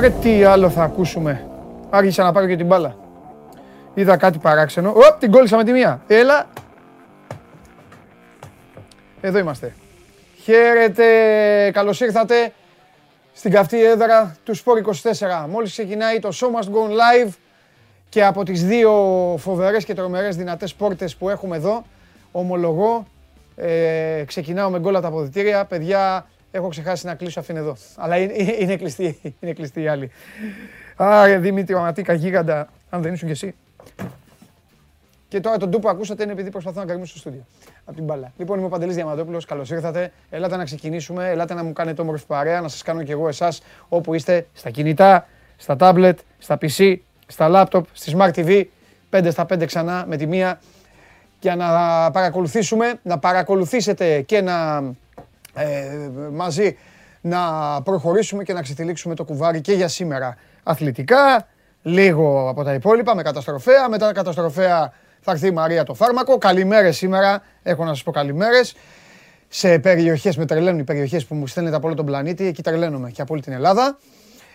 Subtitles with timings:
[0.00, 1.46] Ρε τι άλλο θα ακούσουμε.
[1.90, 2.96] Άρχισα να πάρω και την μπάλα.
[3.94, 4.90] Είδα κάτι παράξενο.
[4.90, 6.00] Ωπ, την κόλλησα με τη μία.
[6.06, 6.46] Έλα.
[9.20, 9.74] Εδώ είμαστε.
[10.42, 11.04] Χαίρετε,
[11.70, 12.52] καλώς ήρθατε
[13.32, 14.76] στην καυτή έδρα του Sport
[15.42, 15.46] 24.
[15.48, 17.30] Μόλις ξεκινάει το Show Must Go Live
[18.08, 18.92] και από τις δύο
[19.38, 21.84] φοβερές και τρομερές δυνατές πόρτες που έχουμε εδώ,
[22.32, 23.06] ομολογώ,
[23.56, 25.64] ε, ξεκινάω με γκολ τα αποδητήρια.
[25.64, 27.76] Παιδιά, έχω ξεχάσει να κλείσω αυτήν εδώ.
[27.96, 30.10] Αλλά είναι, είναι, κλειστή, είναι κλειστή η άλλη.
[30.96, 33.54] Άρε Δημήτρη Ματίκα, γίγαντα, αν δεν ήσουν κι εσύ.
[35.28, 37.44] Και τώρα τον τούπο ακούσατε είναι επειδή προσπαθώ να καλύψω στο στούντιο.
[37.84, 38.32] Από την μπάλα.
[38.36, 40.12] Λοιπόν, είμαι ο Παντελής Διαμαντόπουλος, καλώς ήρθατε.
[40.30, 43.62] Ελάτε να ξεκινήσουμε, ελάτε να μου κάνετε όμορφη παρέα, να σας κάνω κι εγώ εσάς
[43.88, 48.64] όπου είστε, στα κινητά, στα tablet, στα PC, στα laptop, στη Smart TV,
[49.10, 50.60] 5 στα 5 ξανά με τη μία,
[51.40, 51.66] για να
[52.10, 54.90] παρακολουθήσουμε, να παρακολουθήσετε και να ε,
[56.32, 56.76] μαζί
[57.20, 57.40] να
[57.82, 61.46] προχωρήσουμε και να ξετυλίξουμε το κουβάρι και για σήμερα αθλητικά,
[61.82, 66.38] λίγο από τα υπόλοιπα με καταστροφέα, μετά καταστροφέα θα έρθει η Μαρία το φάρμακο.
[66.38, 68.74] Καλημέρες σήμερα, έχω να σας πω καλημέρες.
[69.48, 73.10] Σε περιοχές, με τρελαίνουν οι περιοχές που μου στέλνετε από όλο τον πλανήτη, εκεί τρελαίνομαι
[73.10, 73.98] και από όλη την Ελλάδα.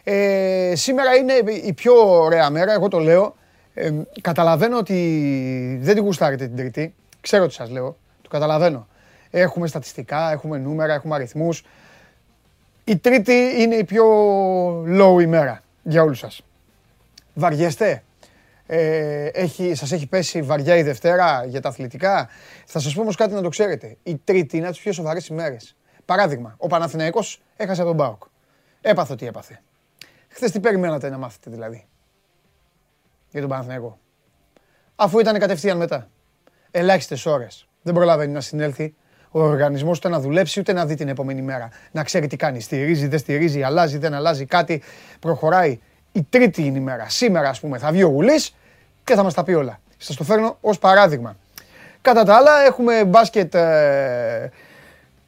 [0.03, 3.35] Ε, σήμερα είναι η πιο ωραία μέρα, εγώ το λέω.
[3.73, 6.95] Ε, καταλαβαίνω ότι δεν την γουστάρετε την Τρίτη.
[7.21, 8.87] Ξέρω τι σας λέω, το καταλαβαίνω.
[9.35, 11.63] Έχουμε στατιστικά, έχουμε νούμερα, έχουμε αριθμούς.
[12.83, 14.05] Η Τρίτη είναι η πιο
[14.83, 16.41] low ημέρα για όλους σας.
[17.33, 18.03] Βαριέστε;
[18.65, 22.29] Ε, έχει, σας έχει πέσει βαριά η Δευτέρα για τα αθλητικά;
[22.65, 23.97] Θα σας πω όμως κάτι να το ξέρετε.
[24.03, 25.75] Η Τρίτη είναι από τις πιο σοβαρές ημέρες.
[26.05, 28.23] Παράδειγμα, ο Παναθηναϊκός έχασε τον Μπάουκ.
[28.81, 29.61] Έπαθε ό,τι έπαθε.
[30.27, 31.85] Χθες τι περιμένατε να μάθετε δηλαδή.
[33.29, 33.99] Για τον Παναθηναϊκό;
[34.95, 36.09] Αφού ήταν κατευθείαν μετά.
[36.71, 37.67] Ελάχιστες ώρες.
[37.81, 38.95] Δεν προλαβαίνει να συνέλθει
[39.35, 41.69] ο οργανισμός ούτε να δουλέψει ούτε να δει την επόμενη μέρα.
[41.91, 42.59] Να ξέρει τι κάνει.
[42.59, 44.81] Στηρίζει, δεν στηρίζει, αλλάζει, δεν αλλάζει κάτι.
[45.19, 45.79] Προχωράει.
[46.11, 47.09] Η τρίτη είναι η μέρα.
[47.09, 48.55] Σήμερα, ας πούμε, θα βγει ο Γουλής
[49.03, 49.79] και θα μας τα πει όλα.
[49.97, 51.35] Σας το φέρνω ως παράδειγμα.
[52.01, 54.51] Κατά τα άλλα, έχουμε μπάσκετ ε,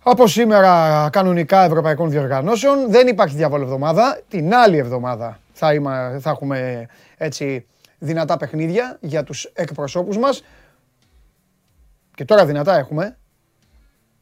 [0.03, 2.91] από σήμερα κανονικά ευρωπαϊκών διοργανώσεων.
[2.91, 4.21] Δεν υπάρχει διάβολη εβδομάδα.
[4.29, 6.87] Την άλλη εβδομάδα θα, είμα, θα έχουμε
[7.17, 7.65] έτσι
[7.99, 10.43] δυνατά παιχνίδια για τους εκπροσώπους μας.
[12.15, 13.17] Και τώρα δυνατά έχουμε.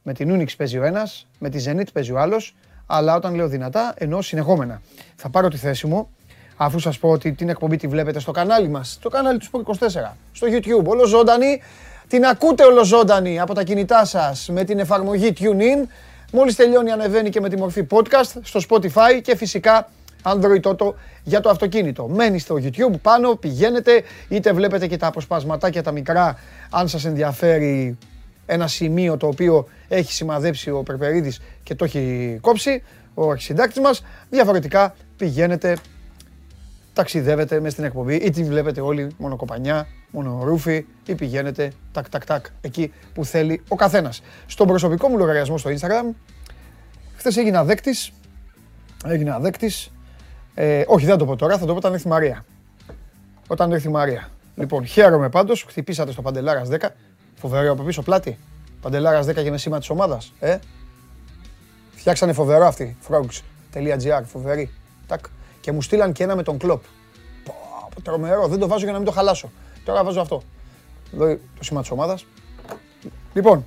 [0.04, 2.56] Με την Unix παίζει ο ένας, με τη Zenit παίζει ο άλλος.
[2.86, 4.82] Αλλά όταν λέω δυνατά, εννοώ συνεχόμενα.
[5.16, 6.10] Θα πάρω τη θέση μου,
[6.56, 9.60] αφού σας πω ότι την εκπομπή τη βλέπετε στο κανάλι μας, το κανάλι του Sport
[9.60, 11.62] 24, στο YouTube, όλο ζωντανή.
[12.08, 15.88] Την ακούτε όλο ζωντανή από τα κινητά σας με την εφαρμογή TuneIn.
[16.32, 19.90] Μόλις τελειώνει, ανεβαίνει και με τη μορφή podcast στο Spotify και φυσικά
[20.24, 20.94] Android Auto
[21.24, 22.08] για το αυτοκίνητο.
[22.08, 26.40] Μένει στο YouTube πάνω, πηγαίνετε, είτε βλέπετε και τα αποσπασματάκια τα μικρά,
[26.70, 27.98] αν σας ενδιαφέρει
[28.46, 32.84] ένα σημείο το οποίο έχει σημαδέψει ο Περπερίδης και το έχει κόψει,
[33.14, 34.04] ο αρχισυντάκτης μας.
[34.30, 35.78] Διαφορετικά πηγαίνετε,
[36.94, 42.10] ταξιδεύετε μες στην εκπομπή ή την βλέπετε όλοι μόνο κοπανιά, μόνο ρούφι ή πηγαίνετε τακ
[42.10, 44.22] τακ τακ εκεί που θέλει ο καθένας.
[44.46, 46.16] Στον προσωπικό μου λογαριασμό στο Instagram,
[47.16, 48.12] χθες έγινα δέκτης,
[49.06, 49.92] έγινα δέκτης,
[50.54, 52.46] ε, όχι δεν το πω τώρα, θα το πω όταν έρθει η Μαρία.
[53.48, 54.30] Όταν έρθει η Μαρία.
[54.56, 56.96] Λοιπόν, χαίρομαι πάντως, χτυπήσατε στο Παντελάρας 10,
[57.44, 58.38] Φοβερό από πίσω πλάτη.
[58.82, 60.34] Παντελάρας 10 και με σήμα της ομάδας.
[60.40, 60.58] Ε.
[61.96, 62.98] Φτιάξανε φοβερό αυτοί.
[63.08, 64.22] Frogs.gr.
[64.26, 64.72] Φοβερή.
[65.08, 65.26] Τάκ.
[65.62, 66.84] Και μου στείλαν και ένα με τον κλοπ.
[67.44, 68.48] Πω, τρομερό.
[68.48, 69.52] Δεν το βάζω για να μην το χαλάσω.
[69.86, 70.42] Τώρα βάζω αυτό.
[71.14, 71.26] Εδώ
[71.58, 72.26] το σήμα της ομάδας.
[73.34, 73.64] Λοιπόν,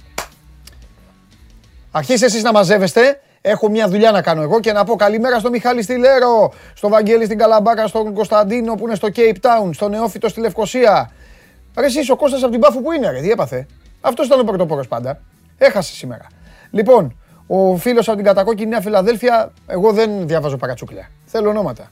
[1.90, 3.20] αρχίστε εσείς να μαζεύεστε.
[3.40, 7.24] Έχω μια δουλειά να κάνω εγώ και να πω καλημέρα στο Μιχάλη Στυλέρο, στο Βαγγέλη
[7.24, 11.10] στην Καλαμπάκα, στον Κωνσταντίνο που είναι στο Cape Town, στο Νεόφυτο στη Λευκοσία,
[11.76, 13.66] Ρε εσύ ο Κώστας από την Πάφου που είναι ρε, τι έπαθε;
[14.00, 15.20] Αυτός ήταν ο πρωτοπόρος πάντα.
[15.58, 16.26] Έχασε σήμερα.
[16.70, 21.10] Λοιπόν, ο φίλος από την κατακόκκινη Νέα Φιλαδέλφια, εγώ δεν διαβάζω παρατσούκλια.
[21.26, 21.90] Θέλω ονόματα.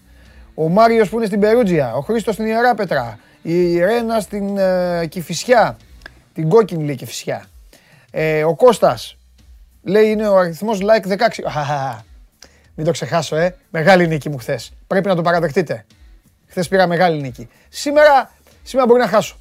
[0.55, 5.77] Ο Μάριος που είναι στην Περούτζια, ο Χρήστος στην Ιεράπετρα, η Ρένα στην ε, Κηφισιά,
[6.35, 7.45] την κόκκινη λέει Κηφισιά.
[8.11, 9.17] Ε, ο Κώστας,
[9.83, 11.17] λέει είναι ο αριθμός like 16.
[11.45, 12.03] Α,
[12.75, 13.57] μην το ξεχάσω, ε.
[13.71, 14.73] Μεγάλη νίκη μου χθες.
[14.87, 15.85] Πρέπει να το παραδεχτείτε.
[16.47, 17.49] Χθες πήρα μεγάλη νίκη.
[17.69, 18.33] Σήμερα,
[18.63, 19.37] σήμερα μπορεί να χάσω.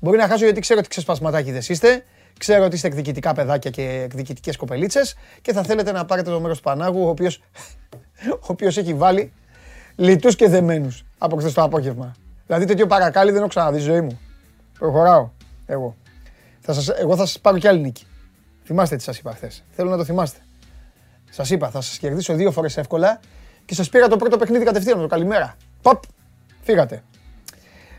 [0.00, 2.04] Μπορεί να χάσω γιατί ξέρω ότι ξεσπασματάκι είστε.
[2.38, 6.56] Ξέρω ότι είστε εκδικητικά παιδάκια και εκδικητικές κοπελίτσες και θα θέλετε να πάρετε το μέρος
[6.56, 7.42] του Πανάγου, ο οποίος
[8.40, 9.32] ο οποίος έχει βάλει
[9.96, 12.14] λιτούς και δεμένους από χθες το απόγευμα.
[12.46, 14.20] Δηλαδή τέτοιο παρακάλι δεν έχω ξαναδεί ζωή μου.
[14.78, 15.30] Προχωράω.
[15.66, 15.96] Εγώ.
[16.60, 18.06] Θα σας, εγώ θα σας πάρω κι άλλη νίκη.
[18.64, 19.64] Θυμάστε τι σας είπα χθες.
[19.70, 20.38] Θέλω να το θυμάστε.
[21.30, 23.20] Σας είπα, θα σας κερδίσω δύο φορές εύκολα
[23.64, 25.00] και σας πήρα το πρώτο παιχνίδι κατευθείαν.
[25.00, 25.56] Το καλημέρα.
[25.82, 26.02] Παπ,
[26.62, 27.02] φύγατε.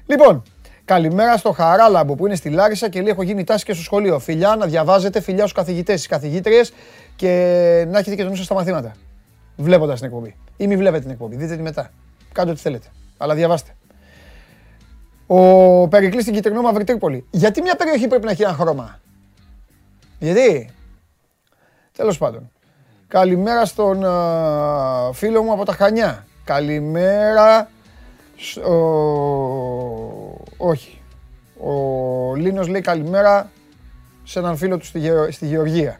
[0.06, 0.44] Λοιπόν,
[0.90, 4.20] Καλημέρα στο Χαράλαμπο που είναι στη Λάρισα και λέει: Έχω γίνει τάση και στο σχολείο.
[4.20, 6.74] Φιλιά να διαβάζετε, φιλιά στους καθηγητές, στι καθηγήτριες
[7.16, 7.28] και
[7.90, 8.96] να έχετε και το νου στα μαθήματα.
[9.56, 10.36] Βλέποντας την εκπομπή.
[10.58, 11.36] Ή μη βλέπετε την εκπομπή.
[11.36, 11.92] Δείτε τη μετά.
[12.32, 12.88] Κάντε ό,τι θέλετε.
[13.18, 13.76] Αλλά διαβάστε.
[15.28, 17.26] Ο Περικλής στην Κυτρινό Μαύρη Τρίπολη.
[17.30, 19.00] Γιατί μια περιοχή πρέπει να έχει ένα χρώμα;
[20.20, 20.70] Γιατί;
[21.98, 22.52] Τέλος πάντων.
[23.08, 23.98] Καλημέρα στον
[25.14, 26.26] φίλο μου από τα Χανιά.
[26.44, 27.70] Καλημέρα.
[30.62, 31.02] Όχι.
[31.58, 33.52] Ο Λίνος λέει καλημέρα
[34.24, 34.86] σε έναν φίλο του
[35.30, 36.00] στη, Γεωργία.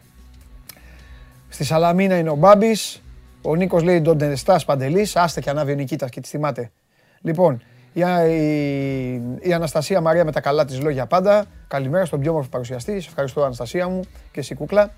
[1.48, 3.02] Στη Σαλαμίνα είναι ο Μπάμπης.
[3.42, 5.16] Ο Νίκος λέει τον Τενεστάς Παντελής.
[5.16, 6.70] Άστε και ανάβει ο Νικήτας και τη θυμάται.
[7.20, 7.62] Λοιπόν,
[7.92, 8.00] η,
[9.40, 11.44] η, Αναστασία Μαρία με τα καλά της λόγια πάντα.
[11.68, 13.00] Καλημέρα στον πιο όμορφο παρουσιαστή.
[13.00, 14.00] Σε ευχαριστώ Αναστασία μου
[14.32, 14.90] και εσύ κούκλα.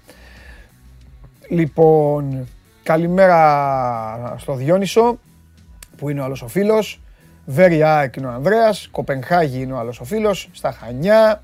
[1.49, 2.49] Λοιπόν,
[2.83, 5.19] καλημέρα στο Διόνυσο
[5.97, 7.02] που είναι ο άλλος ο φίλος.
[7.45, 8.89] Βέρια είναι ο Ανδρέας.
[8.91, 10.49] Κοπενχάγη είναι ο άλλος ο φίλος.
[10.53, 11.41] Στα Χανιά.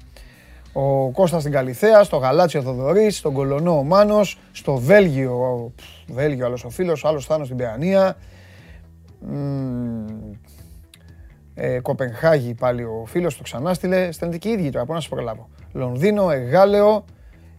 [0.73, 5.73] Ο Κώστας στην Καλιθέα, στο Γαλάτσιο Θοδωρής, στον Κολονό ο Μάνος, στο Βέλγιο, ο
[6.07, 8.17] Βέλγιο άλλος ο φίλος, ο άλλος Θάνος στην Παιανία.
[11.55, 14.13] Ε, Κοπενχάγη πάλι ο φίλος το ξανά στείλε.
[14.13, 15.49] Στέλνετε και οι ίδιοι τώρα, πού να σας προλάβω.
[15.73, 17.05] Λονδίνο, Εγάλεο,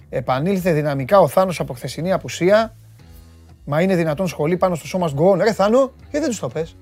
[0.10, 2.76] επανήλθε δυναμικά ο Θάνος από χθεσινή απουσία.
[3.66, 5.42] Μα είναι δυνατόν σχολή πάνω στο σώμα γκόν.
[5.42, 6.78] Ρε Θάνο, γιατί δεν τους το πες;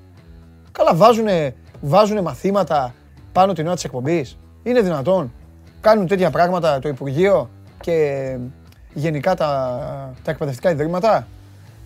[0.72, 2.94] Καλά βάζουνε, βάζουνε μαθήματα
[3.32, 4.38] πάνω την ώρα της εκπομπής.
[4.64, 5.34] Είναι δυνατόν.
[5.82, 7.50] Κάνουν τέτοια πράγματα το Υπουργείο
[7.82, 8.38] και
[8.94, 9.80] γενικά τα,
[10.24, 11.28] τα εκπαιδευτικά ιδρύματα.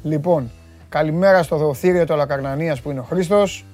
[0.04, 0.52] Λοιπόν,
[0.90, 3.66] καλημέρα στο Δεοθήριο του Αλακαρνανίας που είναι ο Χρήστος.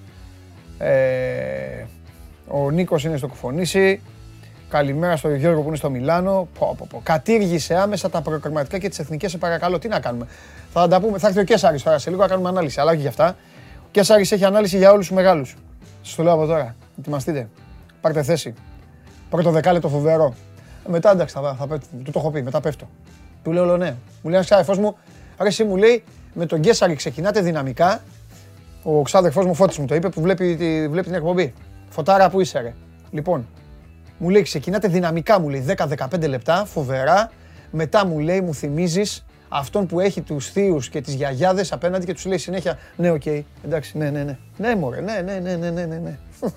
[0.77, 1.85] Ε,
[2.47, 4.01] ο Νίκος είναι στο Κουφονήσι.
[4.69, 6.47] Καλημέρα στο Γιώργο που είναι στο Μιλάνο.
[6.59, 7.01] Πω, πω, πω.
[7.03, 9.79] Κατήργησε άμεσα τα προκριματικά και τις εθνικές, σε παρακαλώ.
[9.79, 10.27] Τι να κάνουμε.
[10.73, 11.17] Θα τα πούμε.
[11.17, 12.79] Θα έρθει ο Κέσσαρης τώρα σε λίγο να κάνουμε ανάλυση.
[12.79, 13.35] Αλλά όχι για αυτά.
[13.87, 15.55] Ο Γκέσαρης έχει ανάλυση για όλους τους μεγάλους.
[16.01, 16.75] Σας το λέω από τώρα.
[16.99, 17.49] Ετοιμαστείτε.
[18.01, 18.53] Πάρτε θέση.
[19.29, 20.35] Πρώτο δεκάλεπτο φοβερό.
[20.87, 22.89] Ε, μετά εντάξει, θα, θα, θα, του το έχω πει, μετά πέφτω.
[23.43, 23.95] Του λέω ναι.
[24.21, 24.97] Μου λέει ένας μου,
[25.37, 26.03] αρέσει μου λέει,
[26.33, 28.01] με τον Γκέσαρη ξεκινάτε δυναμικά.
[28.83, 31.53] Ο ξάδερφός μου Φώτης μου το είπε που βλέπει, τη, βλέπει την εκπομπή.
[31.89, 32.73] Φωτάρα που είσαι ρε;
[33.11, 33.47] Λοιπόν,
[34.17, 37.31] μου λέει ξεκινάτε δυναμικά μου λέει 10-15 λεπτά, φοβερά.
[37.71, 42.13] Μετά μου λέει μου θυμίζεις αυτόν που έχει τους θείους και τις γιαγιάδες απέναντι και
[42.13, 44.37] τους λέει συνέχεια ναι OK, okay, εντάξει ναι ναι ναι.
[44.57, 45.95] Ναι μωρέ, ναι ναι ναι ναι ναι ναι.
[45.95, 46.17] ναι.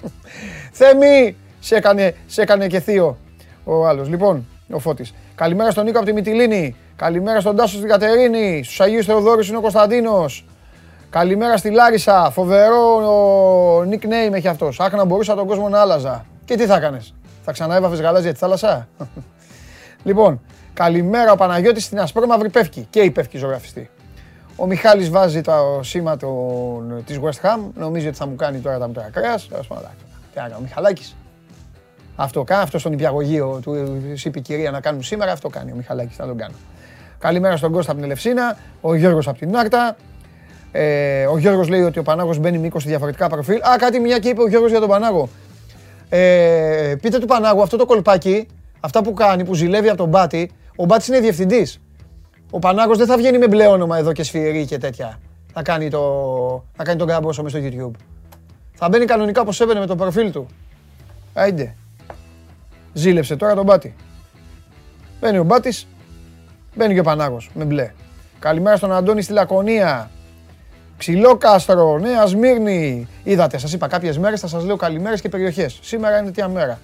[0.73, 3.19] Θέμη, σε έκανε, σε έκανε και θείο
[3.65, 4.09] ο άλλος.
[4.09, 5.15] Λοιπόν, ο Φώτης.
[5.35, 6.77] Καλημέρα στον Νίκο από τη Μυτιλίνη.
[6.97, 8.63] Καλημέρα στον Τάσο στην Κατερίνη.
[8.65, 10.45] Στους Αγίους Θεοδόρους είναι ο Κωνσταντίνος.
[11.11, 12.31] Καλημέρα στη Λάρισα.
[12.31, 13.01] Φοβερό
[13.81, 14.81] nickname έχει αυτός.
[14.81, 16.27] Άχ να μπορούσα τον κόσμο να άλλαζα.
[16.45, 17.15] Και τι θα έκανες.
[17.45, 18.89] Θα ξαναέβαφες γαλάζια τη θάλασσα.
[20.09, 20.41] λοιπόν,
[20.85, 22.87] καλημέρα ο Παναγιώτης στην Ασπρόμαυρη Πεύκη.
[22.91, 23.91] Και η Πεύκη ζωγραφιστή.
[24.57, 27.59] Ο Μιχάλης βάζει το σήμα των, της West Ham.
[27.75, 29.49] Νομίζει ότι θα μου κάνει τώρα τα μητέρα κρέας.
[29.49, 29.81] Τι να
[30.35, 31.17] κάνω, Μιχαλάκης.
[32.17, 33.75] Αυτό κάνει, αυτό στον υπηαγωγείο του
[34.25, 36.55] είπε η κυρία να κάνουν σήμερα, αυτό κάνει ο Μιχαλάκης, θα τον κάνω.
[37.19, 39.97] Καλημέρα στον Κώστα από την Ελευσίνα, ο Γιώργος από την Άρτα.
[40.73, 43.57] Ε, ο Γιώργος λέει ότι ο Πανάγος μπαίνει με 20 διαφορετικά προφίλ.
[43.57, 45.29] Α, κάτι μια και είπε ο Γιώργος για τον Πανάγο.
[46.09, 48.47] Ε, πείτε του Πανάγου αυτό το κολπάκι,
[48.81, 51.81] αυτά που κάνει, που ζηλεύει από τον Μπάτι, ο Μπάτης είναι διευθυντής.
[52.51, 55.19] Ο Πανάγος δεν θα βγαίνει με μπλε όνομα εδώ και σφυρί και τέτοια.
[55.53, 58.01] Θα κάνει, το, θα κάνει τον κάμποσο μέσα στο YouTube.
[58.75, 60.47] Θα μπαίνει κανονικά όπως έμπαινε με το προφίλ του.
[61.35, 61.75] Άιντε.
[62.93, 63.95] Ζήλεψε τώρα τον Μπάτι.
[65.21, 65.87] Μπαίνει ο Μπάτης,
[66.75, 67.93] μπαίνει και ο Πανάγος με μπλε.
[68.39, 70.11] Καλημέρα στον Αντώνη στη Λακωνία.
[70.97, 73.09] Ξυλόκαστρο, Νέα Σμύρνη.
[73.25, 75.79] Είδατε, σας είπα κάποιες μέρες θα σας λέω καλημέρες και περιοχές.
[75.83, 76.79] Σήμερα είναι τι μέρα.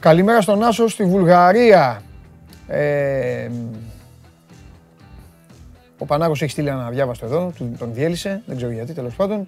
[0.00, 2.02] Καλημέρα στον Άσο στη Βουλγαρία.
[2.70, 3.50] Ε,
[5.98, 9.46] ο Πανάγος έχει στείλει ένα διάβαστο εδώ, τον διέλυσε, δεν ξέρω γιατί τέλος πάντων.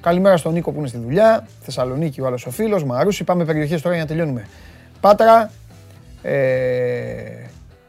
[0.00, 1.46] Καλημέρα στον Νίκο που είναι στη δουλειά.
[1.60, 2.84] Θεσσαλονίκη ο άλλος ο φίλος.
[2.84, 4.46] Μαρούσι, πάμε περιοχές τώρα για να τελειώνουμε.
[5.00, 5.50] Πάτρα.
[6.22, 6.36] Ε,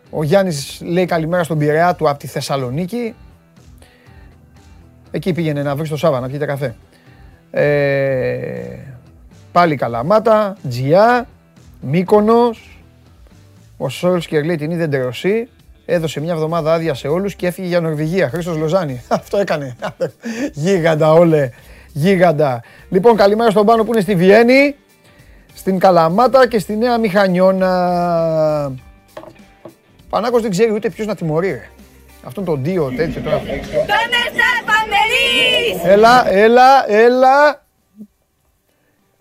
[0.10, 3.16] ο Γιάννης λέει καλημέρα στον Πειραιά του από τη Θεσσαλονίκη.
[5.12, 6.76] Εκεί πήγαινε να βρει το Σάβα να πιείτε καφέ.
[7.52, 8.78] Ε,
[9.52, 11.28] πάλι Καλαμάτα, Τζιά,
[11.82, 12.77] Μύκονος.
[13.78, 15.48] Ο Σόλσκερ λέει την είδε ντεροσή.
[15.86, 18.30] Έδωσε μια εβδομάδα άδεια σε όλους και έφυγε για Νορβηγία.
[18.30, 19.04] Χρήστος Λοζάνη.
[19.08, 19.76] Αυτό έκανε.
[20.54, 21.50] Γίγαντα όλε.
[21.94, 22.64] Γίγαντα.
[22.90, 24.76] Λοιπόν, καλημέρα στον Πάνο που είναι στη Βιέννη
[25.54, 28.72] στην Καλαμάτα και στη Νέα Μηχανιώνα.
[30.10, 31.52] Πανάκος δεν ξέρει ούτε ποιος να τιμωρεί.
[31.52, 31.70] Ρε.
[32.24, 33.42] Αυτόν τον δύο τέτοιο τώρα.
[35.84, 37.66] Έλα, έλα, έλα.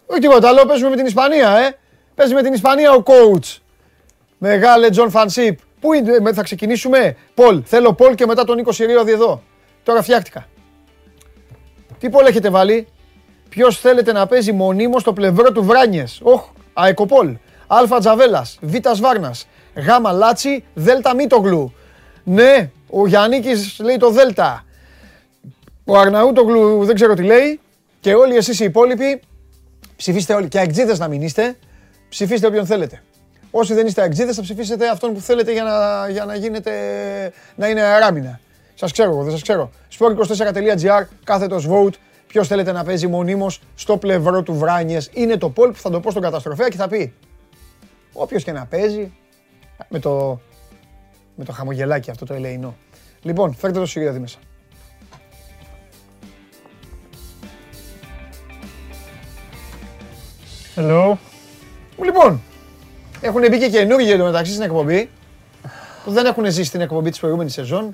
[0.06, 1.76] Όχι τίποτα άλλο, παίζουμε με την Ισπανία, ε.
[2.14, 3.56] Παίζει με την Ισπανία ο coach.
[4.38, 5.58] Μεγάλε Τζον Φανσίπ.
[5.80, 9.42] Πού είναι, θα ξεκινήσουμε; Poll, θέλω poll και μετά τον Νίκο Σιριώδη εδώ.
[9.82, 10.46] Τώρα φτιάχτηκα.
[11.98, 12.86] Τι poll έχετε βάλει;
[13.48, 17.36] Ποιος θέλετε να παίζει μονίμως στο πλευρό του Βράνιες; Οχ, ΑΕΚο poll.
[17.66, 18.58] Α Τζαβέλας.
[18.60, 19.46] Β Βάρνας.
[19.74, 20.64] Γ Λάτσι.
[20.74, 21.74] Δ Μίτογλου.
[22.24, 23.42] Ναι, ο Γιάννη
[23.80, 24.18] λέει το Δ.
[25.84, 27.60] Ο Αρναούτογλου δεν ξέρω τι λέει.
[28.00, 29.22] Και όλοι εσείς οι υπόλοιποι
[29.96, 30.48] ψηφίστε όλοι.
[30.48, 31.56] Και αεξίδες να μην είστε,
[32.08, 33.02] ψηφίστε όποιον θέλετε.
[33.58, 36.72] Όσοι δεν είστε αεξίδες θα ψηφίσετε αυτόν που θέλετε για να, για να γίνετε,
[37.54, 38.40] να είναι αράμινα.
[38.74, 39.70] Σας ξέρω εγώ, δεν σας ξέρω.
[39.98, 41.94] sport24.gr, κάθετος vote,
[42.26, 45.10] Ποιος θέλετε να παίζει μονίμως στο πλευρό του Βράνιες.
[45.12, 47.14] Είναι το πόλ που θα το πω στον καταστροφέα και θα πει.
[48.12, 49.12] Όποιος και να παίζει,
[49.88, 50.40] με το,
[51.34, 52.76] με το χαμογελάκι αυτό το ελεηνό.
[53.22, 54.38] Λοιπόν, φέρτε το Σιριάδη μέσα.
[60.76, 61.16] Hello.
[62.04, 62.42] Λοιπόν,
[63.26, 65.10] έχουν μπει και καινούργιοι εντωμεταξύ στην εκπομπή
[66.04, 67.90] που δεν έχουν ζήσει την εκπομπή της προηγούμενης σεζόν.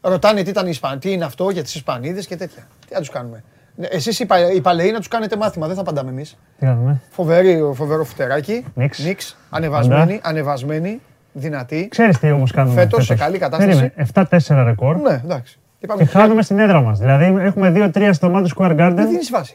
[0.00, 2.62] Ρωτάνε τι, ήταν οι Ισπαν, τι είναι αυτό για τις Ισπανίδες και τέτοια.
[2.88, 3.42] Τι να τους κάνουμε.
[3.74, 6.36] Ναι, εσείς οι, πα, οι παλαιοί να τους κάνετε μάθημα, δεν θα απαντάμε εμείς.
[6.58, 8.64] Τι κάνουμε; Φοβερή, φοβερό φουτεράκι.
[8.74, 8.98] Νίξ.
[8.98, 9.36] Νίξ.
[9.50, 11.00] Ανεβασμένη, ανεβασμένη,
[11.32, 11.88] δυνατή.
[11.90, 13.92] Ξέρεις τι όμως κάνουμε Φέτος σε καλή κατάσταση.
[14.14, 15.58] Περίμενε, 7-4 ρεκόρ Ναι, εντάξει.
[15.78, 16.98] Και, πάμε και χάνουμε στην έδρα μας.
[16.98, 19.06] Δηλαδή έχουμε 2-3 στο Madison Square Δεν Garden.
[19.08, 19.52] δίνεις βάση.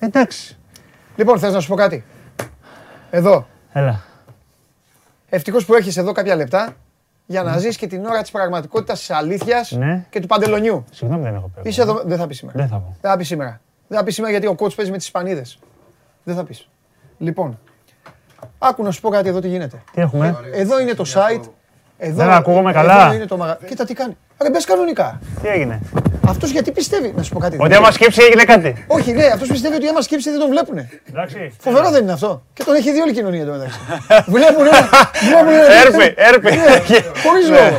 [0.00, 0.06] ρε.
[0.06, 0.58] Εντάξει.
[1.16, 2.04] Λοιπόν, θες να σου πω κάτι;
[3.10, 3.46] Εδώ.
[3.72, 4.02] Έλα.
[5.34, 6.76] Ευτυχώς που έρχεσαι εδώ κάποια λεπτά
[7.26, 10.06] για να ζεις και την ώρα της πραγματικότητας της αλήθειας Ναι.
[10.10, 10.84] και του παντελονιού.
[10.90, 11.68] Συγγνώμη δεν έχω πει.
[11.68, 12.58] Είσαι εδώ, δεν θα πεις σήμερα.
[12.58, 12.96] Δεν θα πω.
[13.00, 13.60] Δεν θα πεις σήμερα.
[13.88, 15.58] Δεν θα πεις σήμερα γιατί ο coach παίζει με τις Ισπανίδες.
[16.24, 16.68] Δεν θα πεις.
[17.18, 17.58] Λοιπόν,
[18.58, 19.82] άκου να σου πω κάτι εδώ τι γίνεται.
[19.92, 21.44] Τι έχουμε; Εδώ είναι το site.
[21.98, 23.14] Εδώ, Δεν ακούγομαι εδώ καλά.
[23.14, 23.58] είναι το μαγα...
[23.66, 24.16] Κοίτα τι κάνει.
[24.42, 25.18] Ρε μπες κανονικά.
[25.42, 25.80] Τι έγινε;
[26.28, 27.56] Αυτός γιατί πιστεύει, να σου πω κάτι.
[27.60, 28.84] Ότι άμα σκύψει έγινε κάτι.
[28.86, 30.88] Όχι, ναι, αυτός πιστεύει ότι άμα σκύψει δεν τον βλέπουνε.
[31.08, 31.52] Εντάξει.
[31.60, 32.42] Φοβερό δεν είναι αυτό.
[32.52, 33.78] Και τον έχει δει όλη η κοινωνία εδώ μεταξύ.
[34.36, 34.70] Βλέπουνε.
[35.28, 35.56] βλέπουνε.
[35.84, 36.50] Έρπη, έρπη.
[36.50, 37.76] Ναι, Χωρίς λόγο.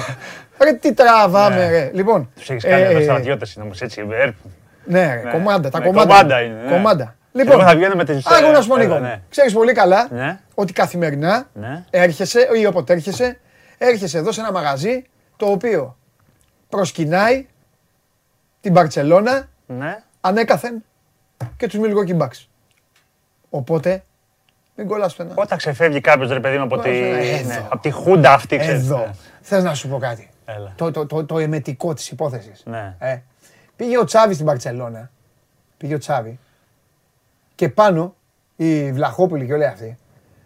[0.64, 1.90] Ρε τι τραβάμε ρε.
[1.94, 2.30] Λοιπόν.
[2.36, 4.06] Τους έχεις κάνει ε, εδώ στρατιώτες είναι όμως έτσι.
[4.22, 4.38] έρπη.
[4.86, 6.08] Ναι, ρε, κομμάντα, τα Ναι, κομμάντα.
[6.14, 6.72] κομμάντα είναι, ναι.
[6.72, 7.16] Κομμάντα.
[7.32, 8.26] Λοιπόν, Λοιπόν, θα βγαίνω με τις...
[8.28, 9.00] άκου να σου πω ε, Νίκο.
[9.00, 9.22] ναι.
[9.30, 10.40] Ξέρεις πολύ καλά Ναι.
[10.56, 11.84] ότι καθημερινά Ναι.
[11.90, 13.40] έρχεσαι ή όποτε έρχεσαι,
[13.78, 15.04] έρχεσαι εδώ σε ένα μαγαζί
[15.38, 15.98] το οποίο
[16.70, 17.46] προσκυνάει
[18.62, 20.04] την Μπαρτσελώνα Ναι.
[20.22, 20.84] ανέκαθεν
[21.58, 22.46] και τους Milwaukee Bucks.
[23.50, 24.04] Οπότε,
[24.76, 25.34] μην κολλάς πουθενά.
[25.38, 27.48] Όταν ξεφεύγει κάποιος ρε παιδί μου από τη, Εδώ.
[27.48, 28.82] ναι, από τη χούντα αυτή, ξέρεις.
[28.82, 28.98] Εδώ.
[28.98, 29.12] Ναι.
[29.42, 30.74] Θες να σου πω κάτι; Έλα.
[30.76, 32.64] Το, το, το, το εμετικό της υπόθεσης.
[32.66, 32.96] Ναι.
[33.00, 33.18] Ε,
[33.76, 35.12] πήγε ο Τσάβης στην Παρσελώνα.
[35.78, 36.40] Πήγε ο Τσάβη.
[37.56, 38.16] Και πάνω
[38.56, 39.98] οι Βλαχόπουλοι και όλοι αυτοί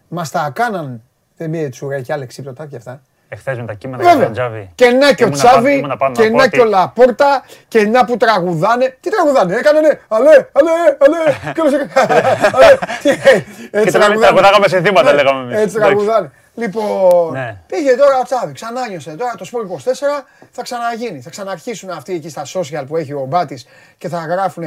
[0.08, 1.02] μας τα κάναν.
[1.36, 3.02] Δεν μία τσουρέκια, άλλα ξύπτωτα και αυτά.
[3.32, 4.24] Εχθές με τα κείμενα για Βέβαια.
[4.26, 4.70] τον Τζάβι.
[4.74, 6.60] Και να και ο Ήμουνα πάνω- Τσάβη, ήμουνα πάνω και να πω να ότι- και
[6.60, 8.96] ο Λαπόρτα, και να που τραγουδάνε.
[9.00, 10.00] Τι τραγουδάνε, έκανανε.
[10.08, 11.22] Αλέ, αλέ, αλέ.
[11.54, 12.14] Και όλος έκανε,
[12.56, 12.76] αλέ.
[13.02, 13.30] Τι, Έτσι
[13.70, 15.54] Και τραγουδάγαμε- τραγουδάγαμε σε θύματα, Ναι, λέγαμε εμείς.
[15.54, 15.78] Έτσι Εντάξει.
[15.94, 16.30] τραγουδάνε.
[16.54, 17.56] Λοιπόν, Ναι.
[17.66, 19.10] πήγε τώρα ο Τσάβη, ξανά νιώσε.
[19.10, 21.20] Τώρα το Sport 24 θα ξαναγίνει.
[21.20, 23.66] Θα ξαναρχίσουν αυτοί εκεί στα social που έχει ο Μπάτης
[23.98, 24.64] και θα γράφουν.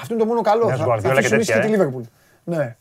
[0.00, 0.66] Αυτό είναι το μόνο καλό.
[0.66, 1.86] Νέος Θα, Guardiola θα και αφήσουν ίσχυ τέτοια, και τη ε.
[1.92, 2.02] Liverpool.
[2.44, 2.76] Ναι.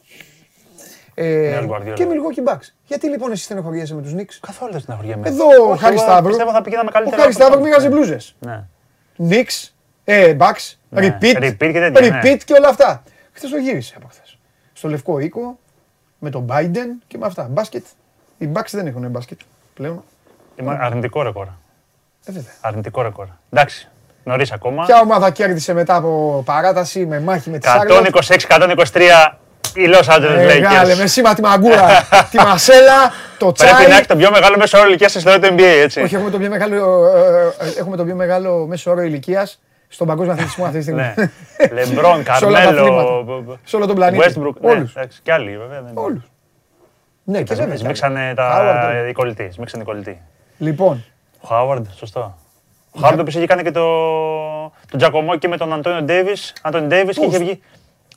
[1.17, 1.93] Ε, Νέος Guardiola.
[1.93, 2.67] και Milwaukee Bucks.
[2.85, 5.27] Γιατί λοιπόν εσύ στενοχωριέσαι με τους Knicks; Καθόλου δεν στεναχωριέμαι.
[5.27, 6.27] Εδώ ο Όχι, Χάρη εγώ Σταύρου.
[6.27, 7.21] Πιστεύω θα πηγαίναμε Ο καλύτερα.
[7.21, 7.65] Χάρη από Σταύρου αυτό.
[7.67, 8.35] μοίραζε μπλούζες.
[8.39, 8.63] Ναι.
[9.29, 9.69] Knicks,
[10.03, 12.19] ε, Bucks, Ναι, repeat, repeat και τέτοια, ναι.
[12.23, 13.03] repeat και όλα αυτά.
[13.31, 14.37] Χθες το γύρισε από χθες.
[14.73, 15.59] Στο Λευκό Οίκο,
[16.19, 17.47] με τον Biden και με αυτά.
[17.51, 17.85] Μπάσκετ.
[18.37, 19.39] Οι Bucks δεν έχουν μπάσκετ
[19.73, 20.03] πλέον.
[20.59, 21.45] Είμαι αρνητικό ρεκόρ.
[22.25, 22.51] Ε, βέβαια.
[22.61, 23.25] Αρνητικό ρεκόρ.
[23.49, 23.89] Εντάξει.
[24.23, 24.85] Νωρίς ακόμα.
[24.85, 28.05] Ποια ομάδα κέρδισε μετά από παράταση με μάχη με τη Σάρλοτ.
[28.49, 29.31] 126-123
[29.75, 31.07] οι Los Angeles Μεγάλε, με Lakers.
[31.07, 31.85] σήμα τη μαγκούρα,
[32.31, 33.91] τη μασέλα, το Πρέπει να τσάι.
[33.97, 36.01] έχει το πιο μεγάλο μέσο όρο ηλικίας στην ιστορία του NBA, έτσι.
[36.01, 40.07] Όχι, έχουμε το πιο μεγάλο, ε, ε, έχουμε το πιο μεγάλο μέσο όρο ηλικίας στον
[40.07, 41.01] παγκόσμιο αθλητισμό αυτή τη στιγμή.
[41.15, 41.31] Ναι.
[41.83, 43.59] Λεμπρόν, Σε όλα τα Καρμέλο, αθλήματα.
[43.63, 44.23] Σε όλο τον πλανήτη.
[44.27, 44.53] Westbrook.
[44.61, 44.95] Ναι, Όλους.
[44.95, 45.81] εντάξει, κι άλλοι βέβαια.
[45.81, 46.23] δεν- Όλους.
[47.23, 47.77] Ναι, και βέβαια.
[47.77, 49.09] Σμίξανε Howard, τα ναι.
[49.09, 49.49] οι κολλητοί.
[49.51, 50.21] Σμίξανε οι κολλητοί.
[50.57, 51.05] Λοιπόν,
[51.41, 52.37] Ο Χάουαρντ, σωστό.
[52.91, 53.83] Ο Χάουαρντ που είχε κάνει και το,
[54.89, 56.53] τον Τζακωμόκι με τον Αντώνιο Ντέιβις.
[56.61, 57.61] Αντώνιο Ντέιβις και είχε βγει.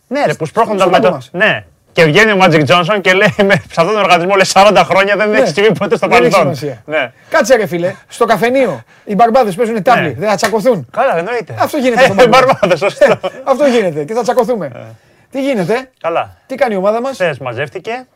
[0.08, 1.14] Ναι, ρε, που σπρώχνονταν Στο με λαό το.
[1.14, 1.28] μας.
[1.32, 1.64] Ναι.
[1.92, 5.16] Και βγαίνει ο Μάτζικ Τζόνσον και λέει με, σε αυτόν τον οργανισμό λέει 40 χρόνια
[5.16, 6.14] δεν έχει συμβεί ποτέ στο Ναι.
[6.14, 6.54] δεν έχει παρελθόν.
[6.56, 6.82] σημασία.
[6.86, 7.12] Ναι.
[7.30, 10.12] Κάτσε ρε φίλε, στο καφενείο οι μπαρμπάδες παίζουν τάβλη, Ναι.
[10.18, 10.88] δεν θα τσακωθούν.
[10.90, 11.54] Καλά, εννοείται.
[11.58, 12.46] Αυτό γίνεται Ε, στο μπαρμπάδες.
[12.46, 13.18] μπαρμπάδες, σωστό.
[13.44, 14.70] Αυτό γίνεται και θα τσακωθούμε.
[15.30, 16.36] Τι γίνεται, Καλά.
[16.46, 18.06] τι κάνει η ομάδα μας; Χθες μαζεύτηκε.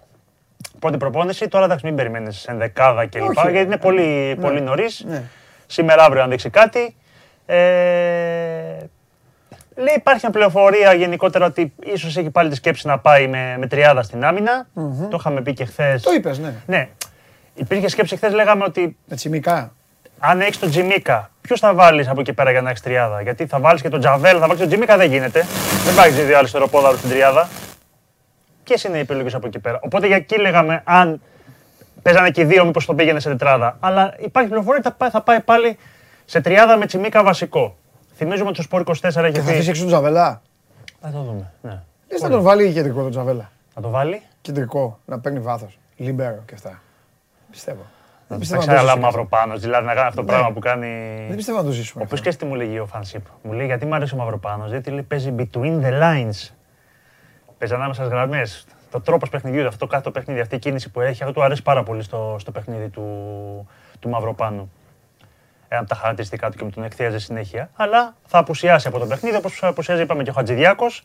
[0.78, 1.48] Πρώτη προπόνηση.
[1.48, 3.22] Τώρα εντάξει, μην περιμένεις ενδεκάδα κλπ.
[3.22, 3.50] Όχι.
[3.50, 5.04] Γιατί είναι πολύ, πολύ νωρίς.
[5.08, 5.22] Ναι.
[5.66, 6.96] Σήμερα, αύριο, αν δείξει κάτι.
[7.46, 7.56] Ε,
[9.76, 13.66] λέει υπάρχει μια πληροφορία γενικότερα ότι ίσως έχει πάλι τη σκέψη να πάει με, με
[13.66, 14.66] τριάδα στην άμυνα.
[15.10, 16.02] Το είχαμε πει και χθες.
[16.02, 16.54] Το είπες, ναι.
[16.66, 16.88] Ναι.
[17.54, 19.72] Υπήρχε σκέψη χθες, λέγαμε ότι Με τσιμικά.
[20.18, 23.46] αν έχεις τον Τζιμίκα, ποιου θα βάλεις από εκεί πέρα για να έχεις τριάδα; Γιατί
[23.46, 25.46] θα βάλεις και τον Τζαβέλ, θα βάλεις τον Τζιμίκα, δεν γίνεται.
[25.84, 27.48] Δεν πάει δύο άλλοι στεροπόδαρο στην τριάδα.
[28.64, 31.20] Ποιες είναι οι επιλογές από εκεί πέρα; Οπότε για εκεί λέγαμε αν
[32.02, 33.76] παίζανε και οι δύο, μήπως το πήγαινε σε τετράδα.
[33.80, 35.78] Αλλά υπάρχει πληροφορία ότι θα πάει, θα πάει πάλι
[36.24, 37.76] σε τριάδα με Τσιμίκα βασικό.
[38.22, 39.68] Θυμίζουμε ότι στο Σπορ 24 έχει Και θα αφήσει πει.
[39.68, 40.42] έξω τον Τζαβελά.
[41.00, 41.52] Θα το δούμε.
[41.62, 41.82] Ναι.
[42.10, 43.50] Λες να τον βάλει κεντρικό τον Τζαβέλα.
[43.74, 45.78] Θα το βάλει; Κεντρικό, να παίρνει βάθος.
[45.96, 46.80] Λιμπέρο και αυτά.
[47.50, 47.82] Πιστεύω.
[48.28, 49.56] Θα πιστεύω να ξέρω το αλλά ζήσουμε μαύρο πάνω.
[49.56, 50.88] Δηλαδή να κάνει αυτό το πράγμα που κάνει.
[51.26, 52.02] Δεν πιστεύω να το ζήσουμε.
[52.02, 54.70] Ο οποίο και τι μου λέγει ο Φανσίπ; Μου λέει γιατί μου αρέσει ο Μαυροπάνος,
[54.70, 56.50] γιατί λέει, παίζει between the lines.
[57.58, 58.64] Παίζει ανάμεσα στις γραμμές.
[58.90, 61.62] Το τρόπος παιχνιδιού, αυτό κάθε το παιχνίδι, αυτή η κίνηση που έχει, αυτό του αρέσει
[61.62, 63.02] πάρα πολύ στο, στο παιχνίδι του,
[64.00, 64.70] του Μαυροπάνου.
[65.72, 67.70] Ένα από τα χαρακτηριστικά του και μου τον εκθίαζε συνέχεια.
[67.76, 71.02] Αλλά θα απουσιάσει από το παιχνίδι, όπως απουσιάζει, είπαμε και ο Χατζηδιάκος.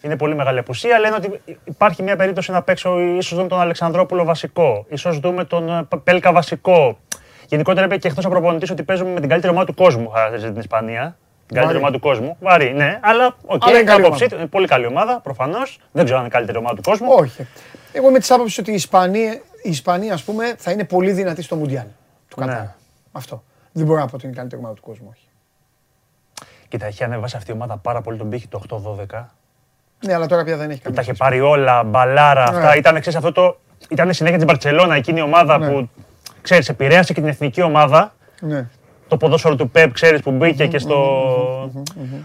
[0.00, 0.98] Είναι πολύ μεγάλη απουσία.
[0.98, 5.68] Λένε ότι υπάρχει μια περίπτωση να παίξω, ίσως δούμε τον Αλεξανδρόπουλο βασικό, ίσως δούμε τον
[5.68, 6.98] ε, Πέλκα βασικό.
[7.48, 10.50] Γενικότερα είπε και εκτός από προπονητής ότι παίζουμε με την καλύτερη ομάδα του κόσμου, χαρακτηρίζει
[10.50, 11.16] την Ισπανία.
[11.46, 12.36] Την καλύτερη ομάδα του κόσμου.
[12.40, 14.26] Βαρύ, ναι, αλλά οκ, Αλλά είναι καλή άποψή ομάδα.
[14.28, 15.78] του, είναι πολύ καλή ομάδα, προφανώς.
[15.92, 17.08] Δεν ξέρω αν είναι η καλύτερη ομάδα του κόσμου.
[17.10, 17.46] Όχι.
[17.92, 21.42] Εγώ είμαι της άποψης ότι η Ισπανία, η Ισπανία, ας πούμε, θα είναι πολύ δυνατή
[21.42, 21.86] στο Μουντιάλ
[22.28, 22.46] του Ναι.
[22.46, 22.64] Κατάρ.
[23.12, 23.42] Αυτό.
[23.76, 25.08] Δεν μπορώ να πω ότι είναι η καλύτερη ομάδα του κόσμου.
[25.10, 25.28] Όχι.
[26.68, 29.24] Κοίτα, έχει ανεβάσει αυτή η ομάδα πάρα πολύ τον πήχη το 8-12.
[30.06, 31.18] Ναι, αλλά τώρα πια δεν έχει Τα καμία είχε σχέση.
[31.18, 32.56] πάρει όλα, μπαλάρα, Ναι.
[32.56, 32.76] αυτά.
[32.76, 33.56] Ήταν, ξέρεις, αυτό το.
[33.88, 35.68] Ήταν συνέχεια τη Μπαρσελόνα, εκείνη η ομάδα Ναι.
[35.68, 35.88] που
[36.42, 38.14] ξέρεις, επηρέασε και την εθνική ομάδα.
[38.40, 38.68] Ναι.
[39.08, 40.94] το ποδόσφαιρο του Πεπ, ξέρεις που μπήκε και στο.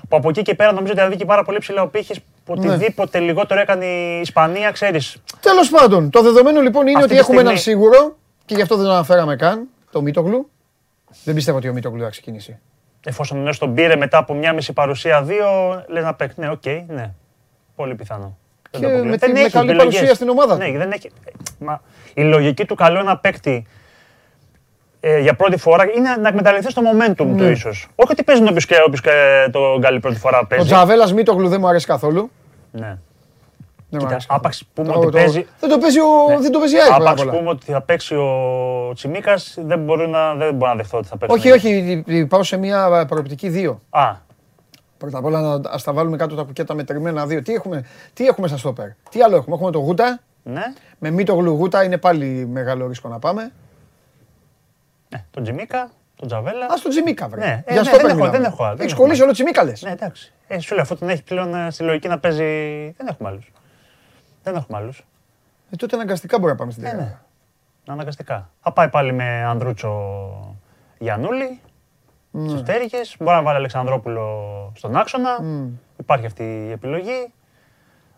[0.10, 2.20] που από εκεί και πέρα νομίζω ότι ανέβηκε πάρα πολύ ψηλά ο πήχης.
[2.46, 2.68] Που Ναι.
[2.70, 5.18] οτιδήποτε λιγότερο έκανε η Ισπανία, ξέρεις.
[5.40, 8.16] Τέλος πάντων, το δεδομένο λοιπόν είναι Αυτή ότι τη έχουμε έναν στιγμή- σίγουρο
[8.46, 10.50] και γι' αυτό δεν το αναφέραμε καν, το Μίτογλου.
[11.24, 12.60] Δεν πιστεύω ότι ο Μίτογλου θα ξεκινήσει.
[13.06, 15.48] Εφόσον ο Νέος τον πήρε μετά από μια μισή παρουσία, δύο,
[15.88, 16.40] λες να παίξει.
[16.40, 17.12] Ναι, οκ, ναι.
[17.76, 18.38] Πολύ πιθανό.
[18.72, 19.12] Δεν Και το αποκλείω.
[19.12, 19.94] με Δεν τη- με έχει καλή επιλογές.
[19.94, 20.78] παρουσία στην ομάδα Ναι, του.
[20.78, 21.12] δεν έχει.
[21.60, 21.82] Μα,
[22.14, 23.66] η λογική του καλό ένα παίκτη
[25.00, 27.46] ε, για πρώτη φορά είναι να εκμεταλλευτείς το momentum του Ναι.
[27.50, 27.88] ίσως.
[27.96, 29.12] Όχι ότι παίζει όποιο και όποιος και
[29.52, 30.66] τον καλή πρώτη φορά Ο παίζει.
[30.66, 32.32] Τζαβέλας Μίτογλου δεν μου αρέσει καθόλου.
[32.72, 32.98] Ναι.
[33.92, 34.40] Δεν μου Κοίτα, αρέσει καθόλου.
[34.46, 35.48] άπαξ πούμε Το- ότι το- παίζει.
[35.60, 36.06] Δεν το παίζει ο,
[36.42, 37.32] δεν το παίζει η ΑΕΚ, πρώτα απ' Άπαξ όλα.
[37.38, 41.18] πούμε ότι θα παίξει ο Τσιμίκας, δεν, μπορεί να, δεν μπορώ να δεχτώ ότι θα
[41.18, 41.36] παίξει.
[41.38, 43.82] Όχι, όχι, πάω σε μια προοπτική δύο.
[43.90, 44.28] Α,
[44.98, 47.42] Πρώτα απ' όλα να ας τα βάλουμε κάτω τα κουκέτα μετρημένα δύο.
[47.42, 50.20] Τι έχουμε, τι έχουμε στα στόπερ; Τι άλλο έχουμε; Έχουμε το Γούτα.
[50.44, 50.62] ναι.
[51.00, 53.52] Με Μίτογλου Γούτα είναι πάλι μεγάλο ρίσκο να πάμε.
[55.10, 55.24] ναι.
[55.32, 56.66] Τον Τσιμίκα, τον Τζαβέλα.
[56.66, 57.40] Α το Τζιμίκα, βρε.
[57.40, 58.38] Ναι, ε, Για ναι, στόπερ δεν έχω- μιλάμε.
[58.38, 59.30] δεν έχω άλλο, δεν Έχεις έχω κολλήσει άλλο.
[59.30, 59.82] όλο Τσιμίκα λες.
[59.82, 60.34] Ναι, εντάξει.
[60.48, 62.44] Ε, σου λέω, αφού τον έχει πλέον ε, στη λογική να παίζει.
[62.98, 63.52] Δεν έχουμε άλλους.
[64.52, 65.06] Δεν έχουμε άλλους.
[65.72, 67.06] Ε, τότε αναγκαστικά μπορεί να πάμε στην Ε, τριάδα.
[67.86, 67.94] ναι.
[67.94, 68.50] Αναγκαστικά.
[68.62, 69.94] Θα πάει πάλι με Ανδρούτσο
[70.98, 71.60] Γιανούλη
[72.32, 72.50] Ναι.
[72.50, 72.98] στους τέρικε.
[73.20, 74.26] Μπορεί να βάλει Αλεξανδρόπουλο
[74.76, 75.30] στον άξονα.
[75.98, 77.34] Υπάρχει αυτή η επιλογή.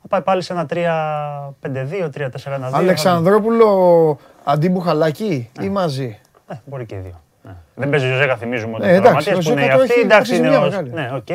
[0.02, 2.70] Θα πάει πάλι σε ένα 3-5-2, 3-4-1-2.
[2.74, 7.22] Αλεξανδρόπουλο αντί Μπουχαλάκη ή μαζί; Ε, μπορεί και οι δύο.
[7.44, 7.52] Ναι.
[7.76, 9.82] Δεν παίζει ο Ζέκα, θυμίζουμε ότι Ε, είναι εντάξει, τραυματίας, ο που είναι Ζέκα το
[9.82, 9.94] αυτή.
[9.94, 10.92] έχει Εντάξει, πάθει είναι ζημιά ο- μεγάλη.
[10.92, 11.28] Ναι, οκ.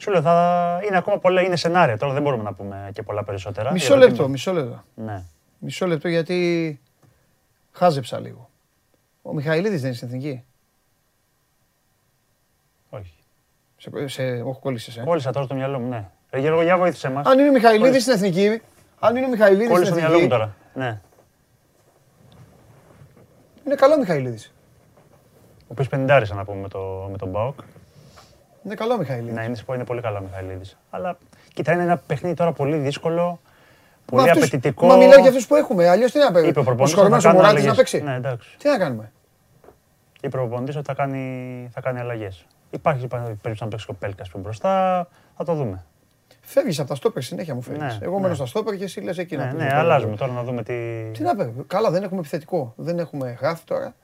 [0.00, 0.80] Σου λέω, θα...
[0.86, 1.96] είναι ακόμα πολλά, είναι σενάρια.
[1.98, 3.72] Τώρα δεν μπορούμε να πούμε και πολλά περισσότερα.
[3.72, 4.84] Μισό γιατί- λεπτό, μισό λεπτό.
[4.94, 5.24] Ναι.
[5.58, 6.80] Μισό λεπτό γιατί
[7.72, 8.50] χάζεψα λίγο.
[9.22, 10.44] Ο Μιχαηλίδης δεν είναι στην εθνική.
[12.90, 13.14] Όχι.
[13.76, 15.02] Σε, σε, όχι κόλλησες, ε.
[15.04, 16.08] Κόλλησα τώρα στο μυαλό μου, ναι.
[16.30, 17.26] Ρε Γιώργο, για βοήθησε μας.
[17.26, 18.62] Αν είναι ο Μιχαηλίδης στην εθνική,
[18.98, 20.86] αν είναι ο Μιχαηλίδης Κόλλησε στην στο μυαλό μου εθνική, τώρα.
[20.86, 21.00] Ναι.
[23.64, 24.52] είναι καλό ο Μιχαηλίδης.
[25.60, 27.60] Ο οποίος πενηντάρισε να πούμε με, το, με τον Μπάουκ.
[28.64, 29.34] Είναι καλό ο Μιχαηλίδης.
[29.34, 30.76] Ναι, είναι, είναι πολύ καλό ο Μιχαηλίδης.
[30.90, 31.18] Αλλά
[31.54, 33.38] κοίτα, είναι ένα παιχνίδι τώρα πολύ δύσκολο, Μα
[34.06, 34.86] πολύ αυτούς- απαιτητικό.
[34.86, 36.48] Μα μιλάω για αυτούς που έχουμε, αλλιώς τι να παίξει.
[36.48, 37.90] Είπε ο Ο προπονητής σκορμένος ότι ο θα κάνει Μωράτης να αλλαγές.
[37.92, 38.06] παίξει.
[38.10, 38.56] Ναι, εντάξει.
[38.58, 39.12] Τι να κάνουμε.
[40.22, 42.46] Είπε ο προπονητής ότι θα κάνει, θα κάνει αλλαγές.
[42.70, 45.06] Υπάρχει περίπτωση να παίξει και ο Πέλκας πιο μπροστά.
[45.36, 45.84] Θα το δούμε.
[46.40, 47.82] Φεύγεις από τα στόπερ, συνέχεια μου φεύγεις.
[47.82, 48.20] Ναι, Εγώ ναι.
[48.22, 49.44] μένω στα στόπερ και εσύ λες εκείνα.
[49.44, 50.74] Ναι, που ναι, είναι το- αλλάζουμε τώρα να δούμε τι.
[51.12, 51.64] Τι να παίρνουμε.
[51.66, 52.72] Καλά, δεν έχουμε επιθετικό.
[52.76, 53.94] Δεν έχουμε γράφει τώρα.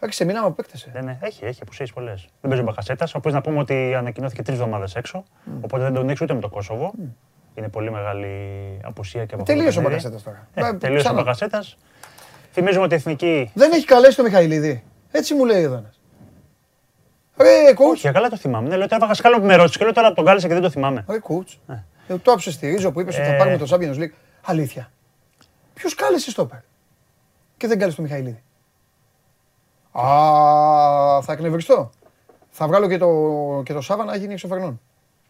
[0.00, 0.90] Άρχισε μήνα με παίκτεσαι.
[0.92, 2.20] Δεν, είναι- έχει, έχει απουσίες πολλές.
[2.40, 5.24] Δεν παίζει ο Μπακασέτας, ο οποίο να πούμε ότι ανακοινώθηκε τρεις εβδομάδες έξω.
[5.60, 6.92] Οπότε δεν τον έχει ούτε με το Κόσοβο.
[7.54, 8.28] Είναι πολύ μεγάλη
[8.84, 10.02] απουσία και από αυτό το Τελείωσε ο παιχνίδι.
[10.08, 10.48] Μπακασέτας τώρα.
[10.54, 11.22] Ε, Μα, τελείωσε ο ξανά.
[11.22, 11.76] Μπακασέτας.
[12.52, 13.50] Θυμίζουμε ότι η εθνική.
[13.54, 14.82] Δεν έχει καλέσει το Μιχαηλίδη.
[15.10, 16.00] Έτσι μου λέει εδώ ένας.
[17.36, 17.90] Ρε coach.
[17.92, 18.68] Όχι, καλά το θυμάμαι.
[18.68, 20.70] Ναι, λέω τώρα Βαγασκάλο που με ρώτησε και λέω τώρα τον κάλεσε και δεν το
[20.70, 21.04] θυμάμαι.
[21.08, 21.74] Ρε coach.
[22.08, 23.36] Ε, Το άψε στη Ρίζο που είπες ότι θα Ε.
[23.36, 24.12] πάρουμε το Champions League.
[24.44, 24.90] Αλήθεια.
[25.74, 26.58] Ποιος κάλεσε στο πέρ.
[27.56, 28.42] Και δεν κάλεσε το Μιχαηλίδη;
[29.92, 30.02] Α,
[31.22, 31.90] θα εκνευριστώ.
[32.50, 33.08] Θα βγάλω και το,
[33.64, 34.80] και το Σάβα να γίνει εξωφερνών.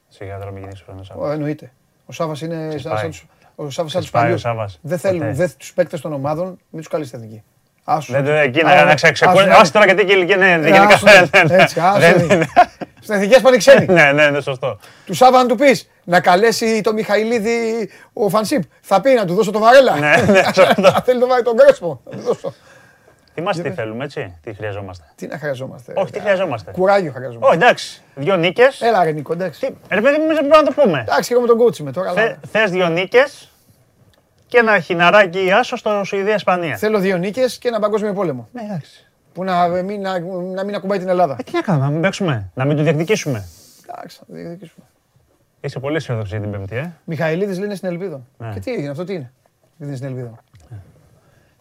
[0.08, 1.00] Σιγά τώρα μην γίνει χρόνο.
[1.28, 1.72] Ω, εννοείται.
[2.06, 2.96] Ο Σάβας είναι σαν, Ξεσπάει.
[2.98, 4.40] σαν τους, ο Σάβας σαν τους Ξεσπάει ο παλιούς.
[4.40, 4.78] Σάβας.
[4.82, 5.32] Δεν θέλουν, Ποτέ.
[5.32, 7.42] δεν, τους παίκτες των ομάδων, μην τους καλείς στην εθνική.
[7.84, 8.12] Άσου.
[8.12, 9.46] Δεν το εκεί Α, να, να άσου, ξεκολλήσει.
[9.48, 9.54] ναι.
[9.54, 10.36] Άσε τώρα γιατί και ηλικία.
[10.36, 11.12] Ναι, Ε, γενικά άσου, ναι.
[11.12, 12.34] δεν- δεν- Έτσι, άσου, δεν ναι.
[12.34, 12.46] είναι.
[13.02, 13.86] Στην εθνική πάνε ξένοι.
[13.86, 14.78] Ναι, ναι, ναι, σωστό.
[15.06, 18.62] Του Σάβα να του πεις να καλέσει το Μιχαηλίδη ο Φανσίπ.
[18.80, 19.98] Θα πει να του δώσω το βαρέλα.
[19.98, 21.02] Ναι, ναι, σωστό.
[21.04, 22.00] Θέλει να βάλει τον Κρέσπο.
[23.42, 23.62] Να του δώσω.
[23.62, 25.92] Θυμάστε τι θέλουμε, έτσι; Τι χρειαζόμαστε; Τι να χρειαζόμαστε.
[25.96, 26.70] Όχι, τι χρειαζόμαστε.
[26.70, 27.46] Κουράγιο χρειαζόμαστε.
[27.46, 28.02] Όχι, εντάξει.
[28.14, 28.80] Δύο νίκες.
[28.80, 29.76] Έλα ρε Νίκο, εντάξει.
[29.88, 31.00] Ρε παιδί μου, εμείς δεν μπορούμε να το πούμε.
[31.00, 32.10] Εντάξει, και εγώ με τον coach είμαι τώρα.
[32.10, 33.52] αλλά Θες δύο νίκες
[34.46, 36.76] και ένα χιναράκι άσο στο Σουηδία-Ισπανία.
[36.76, 38.48] Θέλω δύο νίκες και ένα παγκόσμιο πόλεμο.
[38.52, 39.06] Ναι, εντάξει.
[39.32, 40.18] Που να μην, να,
[40.54, 41.36] να μην ακουμπάει την Ελλάδα.
[41.38, 43.48] Ε, τι να κάνουμε, να μην παίξουμε, να μην το διεκδικήσουμε.
[43.86, 44.86] Εντάξει, θα διεκδικήσουμε.
[45.60, 46.92] Είσαι πολύ αισιόδοξη για την Πέμπτη, ε.
[47.04, 48.20] Μιχαηλίδης λένε στην Ελπίδα.
[48.36, 48.50] Ναι.
[48.52, 49.32] Και τι έγινε, αυτό τι είναι;
[49.76, 50.34] Δεν είναι στην Ελπίδα.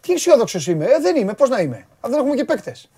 [0.00, 0.84] Τι αισιόδοξος είμαι.
[0.84, 1.32] Ε, δεν είμαι.
[1.34, 1.86] Πώς να είμαι.
[2.00, 2.90] Αν δεν έχουμε και παίκτες.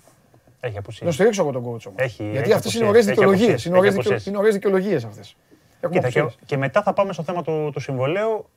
[0.59, 1.05] Έχει απουσία.
[1.07, 1.93] Να στηρίξω εγώ τον coach όμως.
[1.95, 3.49] Έχει- Γιατί έχει αυτές είναι απουσίες, ωραίες έχει δικαιολογίες.
[3.49, 4.23] απουσίες, Είναι ωραίες έχει απουσίες.
[4.23, 5.35] δικαιο- είναι ωραίες δικαιολογίες αυτές.
[5.91, 8.49] Κοίτα, και, και μετά θα πάμε στο θέμα του, του συμβολέου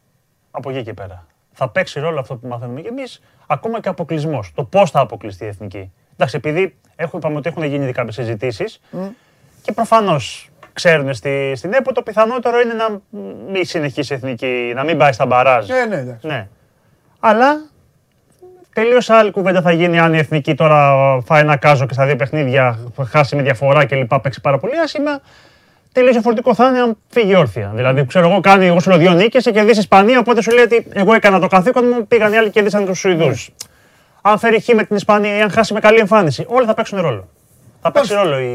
[0.50, 1.26] από εκεί και πέρα.
[1.52, 4.52] Θα παίξει ρόλο αυτό που μαθαίνουμε κι εμείς, ακόμα και αποκλεισμός.
[4.54, 5.92] Το πώς θα αποκλειστεί η εθνική.
[6.12, 8.80] Εντάξει, επειδή έχουμε, είπαμε ότι έχουν γίνει κάποιες συζητήσεις
[9.62, 13.00] και προφανώς ξέρουν στη, στην ΕΠΟ το πιθανότερο είναι να
[13.50, 15.68] μην συνεχίσει η εθνική, να μην πάει στα μπαράζ.
[15.68, 16.26] Ναι, ναι, εντάξει.
[16.26, 16.48] Ναι.
[17.20, 17.62] Αλλά
[18.74, 22.16] τελείως άλλη κουβέντα θα γίνει αν η εθνική τώρα φάει ένα κάζο και στα δύο
[22.16, 25.20] παιχνίδια χάσει με διαφορά και λοιπά, παίξει πάρα πολύ άσχημα.
[25.92, 27.72] Τελείως διαφορετικό θα είναι αν φύγει όρθια.
[27.74, 30.18] Δηλαδή, ξέρω εγώ, κάνει εγώ σου λέω δύο νίκες και κερδίσει Ισπανία.
[30.18, 32.98] Οπότε σου λέει ότι εγώ έκανα το καθήκον μου, πήγαν οι άλλοι και κερδίσαν τους
[32.98, 33.50] Σουηδούς.
[34.22, 37.00] Αν φέρει χ με την Ισπανία ή αν χάσει με καλή εμφάνιση, όλα θα παίξουν
[37.00, 37.28] ρόλο.
[37.80, 38.50] Θα παίξει ρόλο η,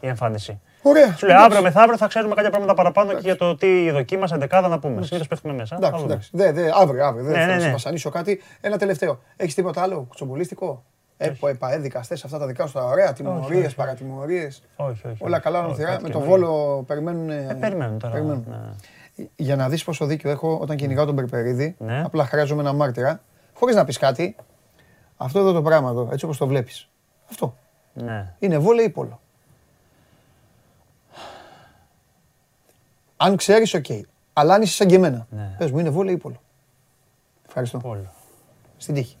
[0.00, 0.60] η εμφάνιση.
[0.88, 1.16] Ωραία.
[1.16, 1.44] Σου λέει εντάξει.
[1.44, 5.02] αύριο μεθαύριο θα ξέρουμε κάποια πράγματα παραπάνω και για το τι δοκίμασε δεκάδα να πούμε.
[5.02, 5.76] Συνήθως πέφτουμε μέσα.
[5.80, 6.12] Θα Εντάξει, δούμε.
[6.12, 6.30] εντάξει.
[6.32, 7.24] Δε, δε, αύριο, αύριο.
[7.24, 7.72] Δεν Ναι, θέλω ναι, να σε ναι.
[7.72, 8.42] βασανίσω κάτι.
[8.60, 9.18] Ένα τελευταίο.
[9.36, 10.84] Έχεις τίποτα άλλο κουτσομπολίστικο;
[11.16, 13.12] Έπο, ΕΠΑΕ, δικαστέ, αυτά τα δικά σου τα ωραία.
[13.12, 13.74] Τιμωρίε, όχι.
[13.74, 14.62] παρατιμωρίες.
[14.76, 15.16] Όχι, όχι.
[15.18, 15.90] Όλα καλά, όχι, νοθυρά.
[15.90, 16.46] κάτι Με το καινούριο.
[16.46, 17.30] βόλο περιμένουν.
[17.30, 18.18] Ε, περιμένουν τώρα.
[18.20, 18.38] ναι.
[19.36, 22.02] Για να δεις πόσο δίκιο έχω όταν κυνηγάω τον Περπερίδη, Ναι.
[22.04, 23.20] απλά χρειάζομαι ένα μάρτυρα.
[23.54, 24.36] Χωρίς να πεις κάτι,
[25.16, 26.88] αυτό εδώ το πράγμα εδώ, έτσι όπως το βλέπεις.
[27.30, 27.56] Αυτό.
[27.92, 28.32] Ναι.
[28.38, 29.20] Είναι βόλεϊ ή πόλο.
[33.16, 33.84] Αν ξέρεις, οκ.
[34.32, 35.54] Αλλά αν είσαι σαν και εμένα, Ναι.
[35.58, 36.40] πες μου, είναι βόλεϊ ή πόλο;
[37.46, 37.78] Ευχαριστώ.
[37.78, 38.12] Πόλο.
[38.76, 39.16] Στην τύχη.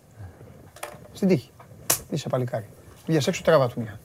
[1.12, 1.50] Στην τύχη.
[2.10, 2.66] Είσαι παλικάρι.
[3.06, 3.98] Βγες έξω τραβά του μια.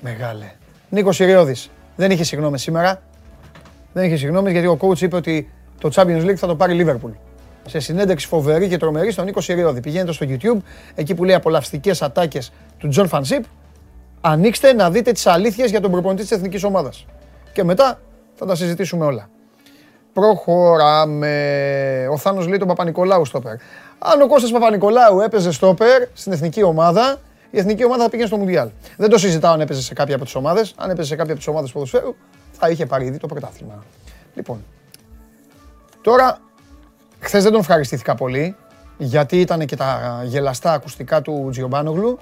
[0.00, 0.52] Μεγάλε.
[0.88, 1.70] Νίκος Ιριώδης.
[1.96, 3.02] Δεν είχε συγγνώμη σήμερα.
[3.92, 6.86] Δεν είχε συγγνώμη γιατί ο coach είπε ότι το Champions League θα το πάρει η
[6.86, 7.10] Liverpool.
[7.66, 9.80] Σε συνέντευξη φοβερή και τρομερή στον Νίκο Ιριώδη.
[9.80, 10.58] Πηγαίνετε στο YouTube,
[10.94, 13.44] εκεί που λέει απολαυστικές ατάκες του Τζον Φανσίπ.
[14.20, 17.06] Ανοίξτε να δείτε τις αλήθειες για τον προπονητή της εθνικής ομάδας.
[17.52, 18.00] Και μετά
[18.34, 19.28] θα τα συζητήσουμε όλα.
[20.12, 22.06] Προχωράμε.
[22.10, 23.52] Ο Θάνος λέει τον Παπα-Νικολάου στόπερ.
[23.98, 28.36] Αν ο Κώστας Παπα-Νικολάου έπαιζε στόπερ στην εθνική ομάδα, η εθνική ομάδα θα πήγαινε στο
[28.36, 28.68] Μουντιάλ.
[28.96, 30.74] Δεν το συζητάω αν έπαιζε σε κάποια από τις ομάδες.
[30.76, 32.14] Αν έπαιζε σε κάποια από τις ομάδες ποδοσφαίρου,
[32.52, 33.84] θα είχε πάρει ήδη το πρωτάθλημα.
[34.34, 34.64] Λοιπόν,
[36.00, 36.38] τώρα,
[37.20, 38.56] χθες δεν τον ευχαριστήθηκα πολύ,
[38.98, 42.18] γιατί ήταν και τα γελαστά ακουστικά του Τζιομπάνογλου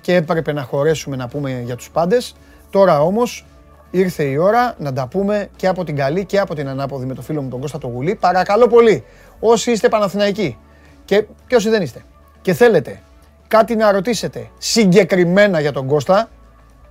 [0.00, 2.34] και έπρεπε να χωρέσουμε να πούμε για τους πάντες.
[2.70, 3.46] Τώρα όμως
[3.90, 7.14] ήρθε η ώρα να τα πούμε και από την καλή και από την ανάποδη με
[7.14, 8.14] το φίλο μου τον Κώστα το Γουλή.
[8.14, 9.04] Παρακαλώ πολύ,
[9.40, 10.58] όσοι είστε Παναθηναϊκοί
[11.04, 12.02] και, και όσοι δεν είστε
[12.42, 13.00] και θέλετε
[13.48, 16.28] κάτι να ρωτήσετε συγκεκριμένα για τον Κώστα,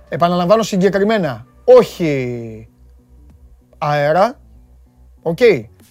[0.08, 2.68] επαναλαμβάνω συγκεκριμένα, όχι
[3.78, 4.40] αέρα,
[5.22, 5.38] οκ,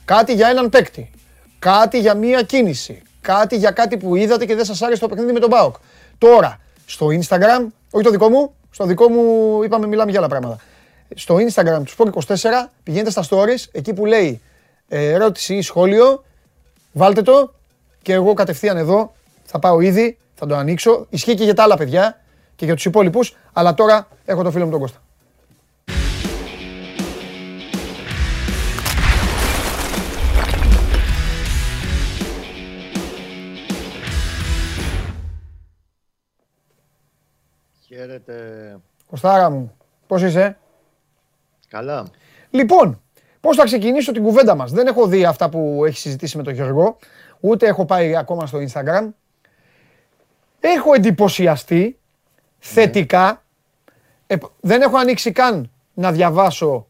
[0.06, 1.12] κάτι για έναν παίκτη,
[1.60, 5.32] κάτι για μία κίνηση, κάτι για κάτι που είδατε και δεν σας άρεσε το παιχνίδι
[5.32, 5.76] με τον ΠΑΟΚ.
[6.17, 9.24] Τώρα, στο Instagram, όχι το δικό μου, στο δικό μου
[9.63, 10.58] είπαμε μιλάμε για άλλα πράγματα.
[11.15, 12.36] Στο Instagram του Sport24
[12.84, 14.41] πηγαίνετε στα stories, εκεί που λέει
[14.88, 16.24] ε, ερώτηση ή σχόλιο,
[16.91, 17.54] βάλτε το
[18.02, 21.06] και εγώ κατευθείαν εδώ θα πάω ήδη, θα το ανοίξω.
[21.10, 22.22] Ισχύει και για τα άλλα παιδιά
[22.56, 25.00] και για τους υπόλοιπους, αλλά τώρα έχω το φίλο μου τον Κώστα.
[37.88, 38.34] Χαίρετε.
[39.10, 39.72] Κωστάρα μου,
[40.08, 40.58] πώς είσαι;
[41.69, 42.08] Καλά.
[42.49, 43.01] Λοιπόν,
[43.41, 44.71] πώς θα ξεκινήσω την κουβέντα μας.
[44.71, 46.97] Δεν έχω δει αυτά που έχει συζητήσει με τον Γιώργο,
[47.39, 49.10] ούτε έχω πάει ακόμα στο Instagram.
[50.60, 51.99] Έχω εντυπωσιαστεί
[52.60, 53.43] θετικά.
[54.27, 56.88] Ε, δεν έχω ανοίξει καν να διαβάσω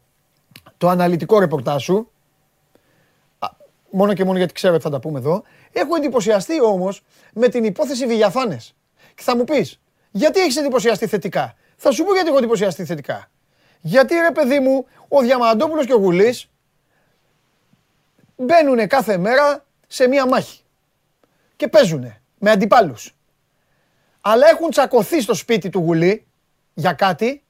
[0.76, 2.10] το αναλυτικό ρεπορτάζ σου.
[3.38, 3.48] Α,
[3.90, 5.42] Μόνο και μόνο γιατί ξέρω ότι θα τα πούμε εδώ.
[5.72, 7.02] Έχω εντυπωσιαστεί όμως
[7.34, 8.74] με την υπόθεση Βηγιαφάνες.
[9.14, 13.30] Και θα μου πεις, γιατί έχεις εντυπωσιαστεί θετικά; Θα σου πω γιατί έχω εντυπωσιαστεί θετικά.
[13.80, 16.50] Γιατί ρε παιδί μου, ο Διαμαντόπουλος και ο Γουλής
[18.36, 20.62] μπαίνουν κάθε μέρα σε μία μάχη.
[21.56, 23.14] Και παίζουν με αντιπάλους.
[24.20, 26.26] Αλλά έχουν τσακωθεί στο σπίτι του Γουλή
[26.74, 27.42] για κάτι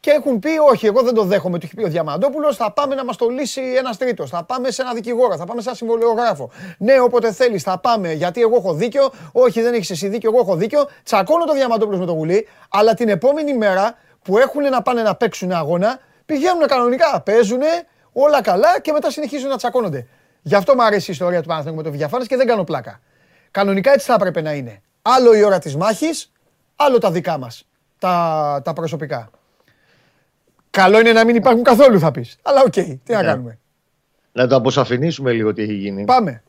[0.00, 2.94] και έχουν πει όχι, εγώ δεν το δέχομαι, του έχει πει ο Διαμαντόπουλος, θα πάμε
[2.94, 5.76] να μας το λύσει ένας τρίτος, θα πάμε σε ένα δικηγόρο, θα πάμε σε ένα
[5.76, 6.50] συμβολιογράφο.
[6.78, 10.40] Ναι, όποτε θέλεις θα πάμε, γιατί εγώ έχω δίκιο, όχι δεν έχεις εσύ δίκιο, εγώ
[10.40, 10.88] έχω δίκιο.
[11.02, 15.14] Τσακώνω το Διαμαντόπουλος με το Γουλή, αλλά την επόμενη μέρα που έχουν να πάνε να
[15.14, 17.60] παίξουν αγώνα, πηγαίνουν κανονικά, παίζουν
[18.12, 20.06] όλα καλά και μετά συνεχίζουν να τσακώνονται.
[20.42, 23.00] Γι' αυτό μου αρέσει η ιστορία του Παναθηναϊκού με το Βιαφάνες και δεν κάνω πλάκα.
[23.50, 24.82] Κανονικά έτσι θα έπρεπε να είναι.
[25.02, 26.32] Άλλο η ώρα της μάχης,
[26.76, 29.30] άλλο τα δικά μας, τα, τα προσωπικά.
[30.70, 32.36] Καλό είναι να μην υπάρχουν καθόλου θα πεις.
[32.42, 33.26] Αλλά οκ, τι να Ναι.
[33.26, 33.58] κάνουμε.
[34.32, 36.04] Να το αποσαφηνίσουμε λίγο τι έχει γίνει.
[36.04, 36.42] Πάμε.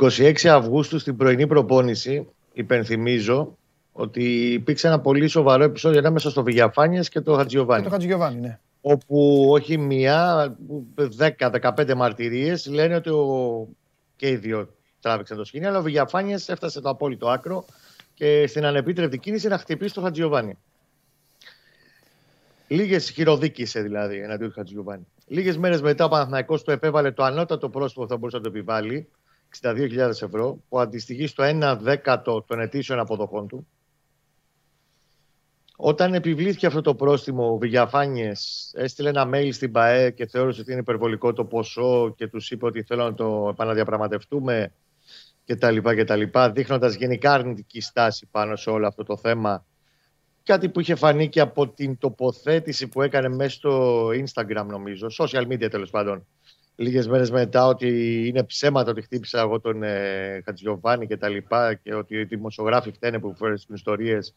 [0.00, 3.56] 26 Αυγούστου στην πρωινή προπόνηση, υπενθυμίζω
[4.00, 7.84] ότι υπήρξε ένα πολύ σοβαρό επεισόδιο ανάμεσα στο Βηγιαφάνιες και το Και Χατζιωβάνι.
[7.84, 8.58] το Χατζηγιοβάνι, ναι.
[8.80, 10.56] Όπου όχι μία,
[11.38, 13.68] 10-15 μαρτυρίες λένε ότι ο...
[14.16, 17.64] και οι δύο τράβηξαν το σκηνή, αλλά ο Βηγιαφάνιες έφτασε το απόλυτο άκρο
[18.14, 20.58] και στην ανεπίτρεπτη κίνηση να χτυπήσει τον Χατζιωβάνι.
[22.68, 25.06] Λίγες χειροδίκησε δηλαδή εναντίον του Χατζιωβάνι.
[25.26, 28.48] Λίγες μέρες μετά ο Παναθηναϊκός του επέβαλε το ανώτατο πρόσωπο που θα μπορούσε να το
[28.48, 29.08] επιβάλλει,
[29.60, 33.66] 62.000 ευρώ, που αντιστοιχεί στο 1 δέκατο των ετήσιων αποδοχών του.
[35.82, 40.70] Όταν επιβλήθηκε αυτό το πρόστιμο, ο Βηγιαφάνιες έστειλε ένα mail στην ΠαΕ και θεώρησε ότι
[40.70, 44.72] είναι υπερβολικό το ποσό και τους είπε ότι θέλω να το επαναδιαπραγματευτούμε
[45.44, 45.76] κτλ.
[45.76, 49.66] κτλ Δείχνοντας γενικά αρνητική στάση πάνω σε όλο αυτό το θέμα.
[50.42, 55.46] Κάτι που είχε φανεί και από την τοποθέτηση που έκανε μέσα στο Instagram, νομίζω, social
[55.46, 56.26] media τέλος πάντων,
[56.76, 61.74] λίγες μέρες μετά, ότι είναι ψέματα ότι χτύπησα εγώ τον ε, Χατζιωβάνη και τα λοιπά
[61.74, 64.34] και ότι οι δημοσιογράφοι φταίνε που φέρνουν ιστορίες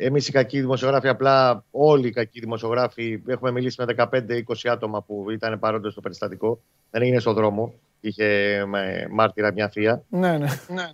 [0.00, 5.30] Εμείς οι κακοί δημοσιογράφοι, απλά όλοι οι κακοί δημοσιογράφοι, έχουμε μιλήσει με 15-20 άτομα που
[5.30, 6.60] ήταν παρόντες στο περιστατικό.
[6.90, 7.74] Δεν έγινε στον δρόμο.
[8.00, 10.02] Είχε με μάρτυρα μια θεία.
[10.08, 10.48] Ναι, ναι.
[10.68, 10.90] ναι.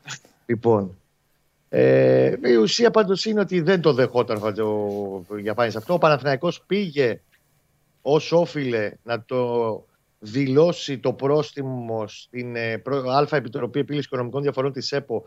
[0.47, 0.97] Λοιπόν,
[1.69, 4.43] ε, η ουσία πάντως είναι ότι δεν το δεχόταν
[5.29, 5.95] ο Γιαφάνη αυτό.
[5.95, 7.21] Ο Παναθηναϊκός πήγε
[8.03, 9.85] ως όφιλε να το
[10.19, 15.25] δηλώσει το πρόστιμο στην ε, Α Επιτροπή Επίλυσης Οικονομικών Διαφορών της ΕΠΟ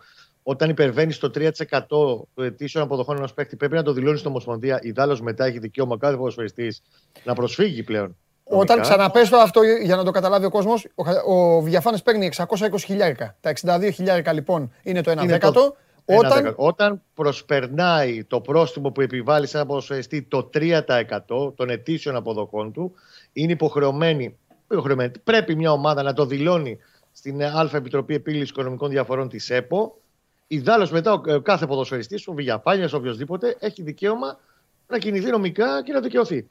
[0.49, 1.49] όταν υπερβαίνει το 3%
[1.87, 4.79] του ετήσιων αποδοχών ενός παίκτη, πρέπει να το δηλώνει στην Ομοσπονδία.
[4.81, 6.81] Ιδάλω μετά έχει δικαίωμα κάθε ποδοσφαιριστής
[7.23, 8.17] να προσφύγει πλέον.
[8.43, 10.87] Όταν ξαναπέσω αυτό για να το καταλάβει ο κόσμος,
[11.25, 12.45] ο, ο Διαφάνης παίρνει 620
[12.77, 13.35] χιλιάρικα.
[13.39, 15.75] Τα 62 χιλιάρικα λοιπόν είναι το 1 δέκατο.
[16.05, 16.53] Όταν...
[16.57, 22.93] όταν προσπερνάει το πρόστιμο που επιβάλλει σε ένα ποδοσφαιριστή το 3% των ετήσιων αποδοχών του,
[23.33, 24.37] είναι υποχρεωμένη,
[24.71, 25.11] υποχρεωμένη.
[25.23, 26.77] Πρέπει μια ομάδα να το δηλώνει
[27.11, 30.01] στην Α Επιτροπή Επίλυσης Οικονομικών Διαφορών της ΕΠΟ
[30.47, 34.39] Ιδάλω μετά ο κάθε ποδοσφαιριστής, ο Βηγιαφάνια, οποιοδήποτε, έχει δικαίωμα
[34.87, 36.47] να κινηθεί νομικά και να δικαιωθεί.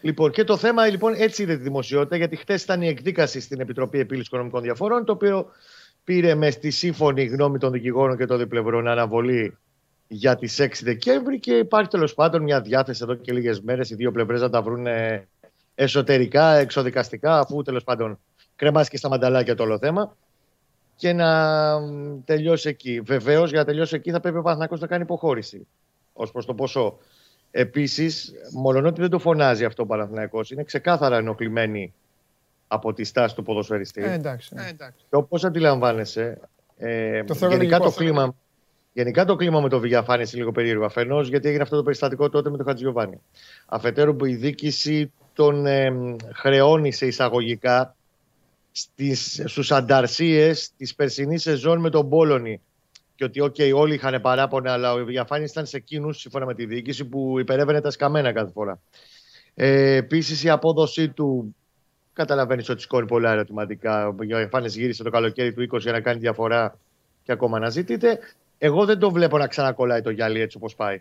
[0.00, 3.60] Λοιπόν, και το θέμα λοιπόν έτσι είδε τη δημοσιότητα, γιατί χθε ήταν η εκδίκαση στην
[3.60, 5.50] Επιτροπή Επίλυσης Οικονομικών Διαφορών, το οποίο
[6.04, 9.56] πήρε με στη σύμφωνη γνώμη των δικηγόρων και των διπλευρών αναβολή
[10.06, 13.94] για τις 6 Δεκέμβρη και υπάρχει τέλος πάντων μια διάθεση εδώ και λίγες μέρες οι
[13.94, 14.86] δύο πλευρές να τα βρουν
[15.74, 18.18] εσωτερικά, εξοδικαστικά, αφού τέλος πάντων
[18.56, 20.16] κρεμάσει και στα μανταλάκια το όλο θέμα
[20.98, 21.80] και να
[22.24, 23.00] τελειώσει εκεί.
[23.00, 25.66] Βεβαίως, για να τελειώσει εκεί θα πρέπει ο Παναθυνακό να κάνει υποχώρηση
[26.12, 26.98] ως προς το ποσό.
[27.50, 28.32] Επίσης,
[28.84, 31.94] ότι δεν το φωνάζει αυτό ο Παναθυνακό, είναι ξεκάθαρα ενοχλημένη
[32.68, 34.02] από τη στάση του ποδοσφαιριστή.
[34.02, 34.54] Ε, εντάξει.
[34.56, 35.04] Ε, εντάξει.
[35.10, 36.38] Και όπως αντιλαμβάνεσαι,
[36.76, 38.34] ε, γενικά, το κλίμα,
[38.92, 40.84] γενικά το κλίμα με το Βηγιαφάνη είναι λίγο περίεργο.
[40.84, 43.20] Αφενός, γιατί έγινε αυτό το περιστατικό τότε με τον Χατζιωβάνη.
[43.66, 45.92] Αφετέρου, που η δίκηση τον ε,
[46.34, 47.96] χρεώνει σε εισαγωγικά
[48.80, 52.60] στις, στους ανταρσίες της περσινής σεζόν με τον Πόλωνη
[53.14, 56.66] και ότι okay, όλοι είχαν παράπονα αλλά ο Διαφάνη ήταν σε εκείνους σύμφωνα με τη
[56.66, 58.80] διοίκηση που υπερεύαινε τα σκαμμένα κάθε φορά.
[59.54, 61.56] Ε, Επίσης η απόδοσή του
[62.12, 64.08] καταλαβαίνεις ότι σκόρει πολλά ερωτηματικά.
[64.08, 66.78] Ο Διαφάνη γύρισε το καλοκαίρι του 20 για να κάνει διαφορά
[67.22, 68.18] και ακόμα να ζητείτε.
[68.58, 71.00] Εγώ δεν το βλέπω να ξανακολλάει το γυαλί έτσι όπως πάει.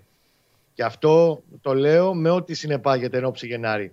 [0.73, 3.91] Και αυτό το λέω με ό,τι συνεπάγεται εν ώψη Γενάρη.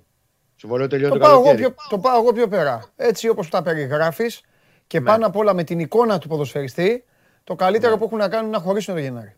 [0.56, 2.84] Συμβολέο τελειώνει το, το, πάω πιο, το πάω εγώ πιο πέρα.
[2.96, 4.40] Έτσι όπως τα περιγράφεις
[4.86, 5.04] και ναι.
[5.04, 7.04] πάνω απ' όλα με την εικόνα του ποδοσφαιριστή,
[7.44, 7.98] το καλύτερο ναι.
[7.98, 9.36] που έχουν να κάνουν είναι να χωρίσουν το Γενάρη.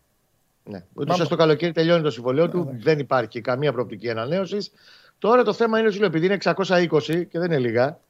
[0.64, 0.85] Ναι.
[0.94, 4.72] Ούτε το καλοκαίρι τελειώνει το συμβολέο του, ναι, δεν υπάρχει καμία προοπτική ανανέωσης.
[5.18, 8.00] Τώρα το θέμα είναι, επειδή είναι 620 και δεν είναι λίγα,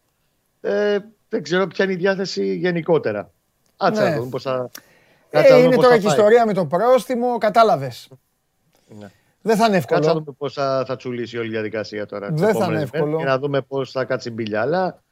[0.60, 3.30] ε, δεν ξέρω ποια είναι η διάθεση γενικότερα.
[3.76, 4.08] Άτσα ναι.
[4.08, 4.70] να δούμε πώς θα.
[5.30, 8.08] Ε, είναι τώρα και η ιστορία με το πρόστιμο, κατάλαβες.
[8.98, 9.10] Ναι.
[9.46, 10.00] Δεν θα είναι εύκολο.
[10.00, 12.30] Κάτσε να δούμε πώς θα, θα τσουλήσει όλη η διαδικασία τώρα.
[12.32, 13.18] Δεν θα είναι εύκολο.
[13.18, 14.60] Και να δούμε πώς θα κάτσει μπίλια.
[14.60, 15.02] Αλλά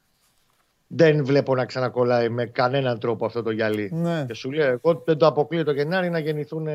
[0.86, 3.90] δεν βλέπω να ξανακολλάει με κανέναν τρόπο αυτό το γυαλί.
[3.92, 4.24] Ναι.
[4.26, 6.68] Και σου λέει, εγώ δεν το αποκλείω το Γενάρη να γεννηθούν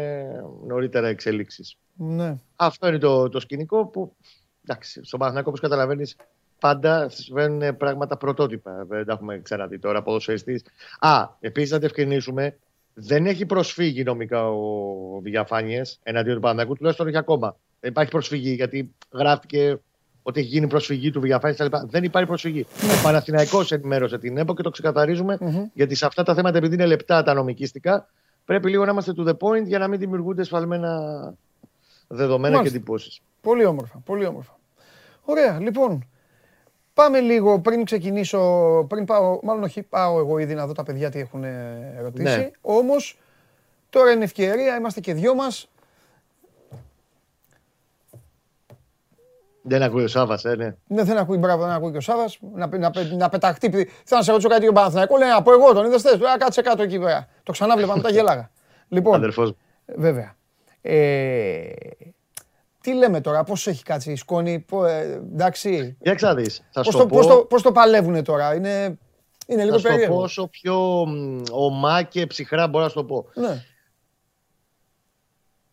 [0.67, 1.77] νωρίτερα εξελίξεις.
[1.93, 2.35] Ναι.
[2.55, 4.15] Αυτό είναι το, το σκηνικό που.
[4.63, 6.15] Εντάξει, στο Παναθηναϊκό, όπως καταλαβαίνεις,
[6.59, 8.85] πάντα συμβαίνουν πράγματα πρωτότυπα.
[8.87, 10.01] Δεν τα έχουμε ξαναδεί τώρα.
[10.01, 10.63] Ποδοσφαιριστής.
[10.99, 12.57] Α, επίσης να διευκρινίσουμε
[13.01, 17.55] δεν έχει προσφύγει νομικά ο Διαφάνιε εναντίον του Παναγού, τουλάχιστον όχι ακόμα.
[17.79, 19.79] Δεν υπάρχει προσφυγή, γιατί γράφτηκε
[20.23, 22.65] ότι έχει γίνει προσφυγή του Διαφάνιε Δεν υπάρχει προσφυγή.
[22.81, 25.37] Ο Παναθηναϊκός ενημέρωσε την ΕΠΟ και το ξεκαθαριζουμε
[25.73, 28.07] γιατί σε αυτά τα θέματα, επειδή είναι λεπτά τα νομικίστικα,
[28.45, 31.33] πρέπει λίγο να είμαστε to the point για να μην δημιουργούνται σφαλμένα
[32.07, 33.21] δεδομένα και εντυπώσεις.
[33.41, 34.01] Πολύ όμορφα.
[34.05, 34.59] Πολύ όμορφα.
[35.21, 36.07] Ωραία, λοιπόν.
[36.99, 38.39] Πάμε λίγο πριν ξεκινήσω,
[38.89, 41.43] πριν πάω, μάλλον όχι πάω εγώ ήδη να δω τα παιδιά τι έχουν
[41.97, 42.37] ερωτήσει.
[42.37, 42.49] Ναι.
[42.61, 43.19] Όμως
[43.89, 45.69] τώρα είναι ευκαιρία, είμαστε και δυο μας.
[49.61, 50.75] Δεν ακούει ο Σάβα, ε, ναι.
[50.87, 52.25] Ναι, δεν ακούει, μπράβο, δεν ακούει και ο Σάβα.
[52.53, 53.69] Να, να, να πεταχτεί.
[53.69, 55.17] Θέλω να σε ρωτήσω κάτι για τον Παναθηναϊκό.
[55.17, 56.01] Λέει, από εγώ τον είδες.
[56.01, 57.27] Τώρα κάτσε κάτω εκεί πέρα.
[57.43, 58.51] Το ξανά βλέπα, μετά γέλαγα.
[58.95, 59.53] λοιπόν, Αδερφός.
[59.85, 60.35] Βέβαια.
[60.81, 61.71] Ε,
[62.89, 65.01] τι λέμε τώρα, πώς έχει κάτσει η σκόνη, πο, ε,
[65.33, 65.97] εντάξει.
[66.01, 67.17] Για ξαδείς, θα πώς το, πω.
[67.17, 68.97] Πώς το, πώς το παλεύουνε τώρα, είναι...
[69.47, 70.21] Είναι λίγο θα σου το πω περίεργο.
[70.21, 73.25] όσο πιο μ, ωμά και ψυχρά μπορώ να σου το πω.
[73.33, 73.63] Ναι.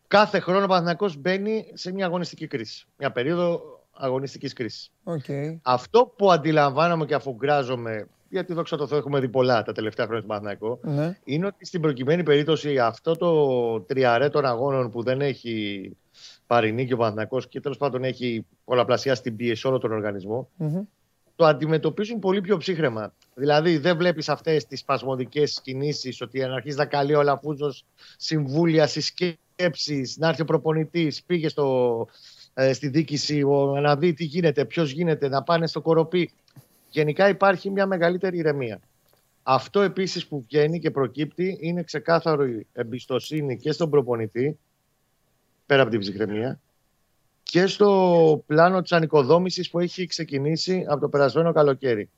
[0.07, 2.85] Κάθε χρόνο ο Παναθηναϊκός μπαίνει σε μια αγωνιστική κρίση.
[2.97, 4.91] Μια περίοδο αγωνιστικής κρίσης.
[5.03, 5.25] Οκ.
[5.61, 10.23] Αυτό που αντιλαμβάνομαι και αφουγκράζομαι, γιατί δόξα τω Θεώ έχουμε δει πολλά τα τελευταία χρόνια
[10.23, 11.17] στον Παναθηναϊκό, Ναι.
[11.23, 15.91] είναι ότι στην προκειμένη περίπτωση αυτό το τριαρέ των αγώνων που δεν έχει
[16.47, 20.81] πάρει νίκη ο Παναθηναϊκός και τέλος πάντων έχει πολλαπλασιάσει την πίεση όλο τον οργανισμό, Μμμ.
[21.35, 23.13] το αντιμετωπίζουν πολύ πιο ψύχρεμα.
[23.35, 27.85] Δηλαδή, δεν βλέπεις αυτές τις σπασμωδικές κινήσεις ότι αν αρχίζει να καλεί ο Λαφούζος
[28.17, 32.07] συμβούλια, συσκέψεις, να έρθει ο προπονητής, πήγε στο,
[32.53, 36.31] ε, στη δίκηση ο, να δει τι γίνεται, ποιος γίνεται, να πάνε στο κοροπή.
[36.89, 38.79] Γενικά υπάρχει μια μεγαλύτερη ηρεμία.
[39.43, 44.57] Αυτό επίσης που βγαίνει και προκύπτει είναι ξεκάθαρο η εμπιστοσύνη και στον προπονητή,
[45.67, 46.59] πέρα από την ψυχραιμία,
[47.43, 52.09] και στο πλάνο της ανοικοδόμησης που έχει ξεκινήσει από το περασμένο καλοκαίρι.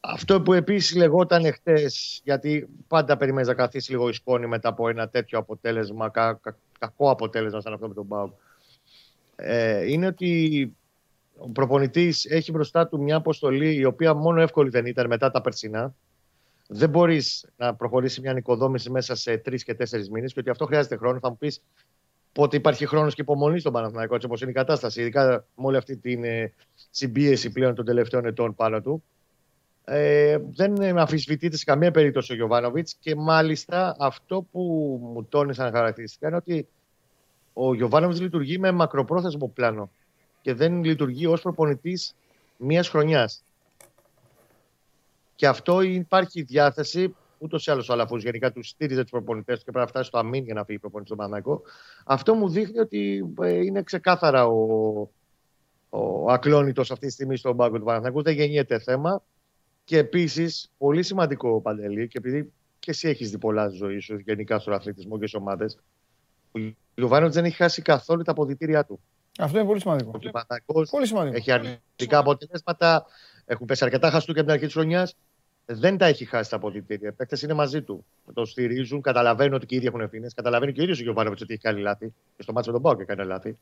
[0.00, 4.88] Αυτό που επίσης λεγόταν χτες, γιατί πάντα περιμένεις να καθίσει λίγο η σκόνη μετά από
[4.88, 8.32] ένα τέτοιο αποτέλεσμα, κα, κα- κακό αποτέλεσμα σαν αυτό με τον Μπάουκ,
[9.36, 10.72] ε, είναι ότι
[11.36, 15.40] ο προπονητής έχει μπροστά του μια αποστολή η οποία μόνο εύκολη δεν ήταν μετά τα
[15.40, 15.94] περσινά.
[16.68, 20.66] Δεν μπορείς να προχωρήσεις μια νοικοδόμηση μέσα σε τρεις και τέσσερις μήνες και ότι αυτό
[20.66, 21.18] χρειάζεται χρόνο.
[21.18, 21.62] Θα μου πεις
[22.32, 25.76] πότε υπάρχει χρόνος και υπομονή στον Παναθηναϊκό, έτσι όπως είναι η κατάσταση, ειδικά με όλη
[25.76, 26.52] αυτή την ε,
[26.90, 29.02] συμπίεση πλέον των τελευταίων ετών πάνω του.
[29.84, 34.60] Ε, δεν αμφισβητείται σε καμία περίπτωση ο Γιωβάνοβιτς και μάλιστα αυτό που
[35.02, 36.68] μου τόνισαν χαρακτηριστικά είναι ότι
[37.52, 39.90] ο Γιωβάνοβιτς λειτουργεί με μακροπρόθεσμο πλάνο
[40.40, 42.14] και δεν λειτουργεί ως προπονητής
[42.56, 43.42] μιας χρονιάς.
[45.34, 49.64] Και αυτό υπάρχει διάθεση ούτως ή άλλως ο Αλαφού γενικά του στήριζε τους προπονητές του
[49.64, 51.62] και πρέπει να φτάσει στο αμήν για να φύγει προπονητής στον Παναγικό.
[52.04, 55.10] Αυτό μου δείχνει ότι ε, είναι ξεκάθαρα ο,
[55.88, 58.22] ο ακλόνητος αυτή τη στιγμή στον πάγκο του Παναθηναϊκού.
[58.22, 59.22] Δεν γεννιέται θέμα.
[59.84, 64.18] Και επίσης, πολύ σημαντικό παντελή, και επειδή και εσύ έχεις δει πολλά στη ζωή σου,
[64.18, 65.78] γενικά στον αθλητισμό και στις ομάδες,
[66.52, 66.58] ο
[66.94, 69.00] Γιωβάνοβιτ δεν έχει χάσει καθόλου τα αποδητήριά του.
[69.38, 70.10] Αυτό είναι πολύ σημαντικό.
[70.14, 71.36] Ο Παναθηναϊκός Πολύ σημαντικό.
[71.36, 73.06] έχει αρνητικά αποτελέσματα.
[73.44, 75.16] Έχουν πέσει αρκετά χαστούκια από την αρχή της χρονιάς.
[75.70, 77.08] Δεν τα έχει χάσει τα αποδητήρια.
[77.08, 78.04] Οι παίκτες είναι μαζί του.
[78.34, 80.34] Το στηρίζουν, καταλαβαίνουν ότι και οι ίδιοι έχουν ευθύνες.
[80.34, 82.12] Καταλαβαίνει και ο ίδιος ο Γιωβάνοβιτς ότι έχει κάνει λάθη.
[82.36, 83.58] Και στο μάτσο με τον ΠΑΟΚ έκανε λάθη.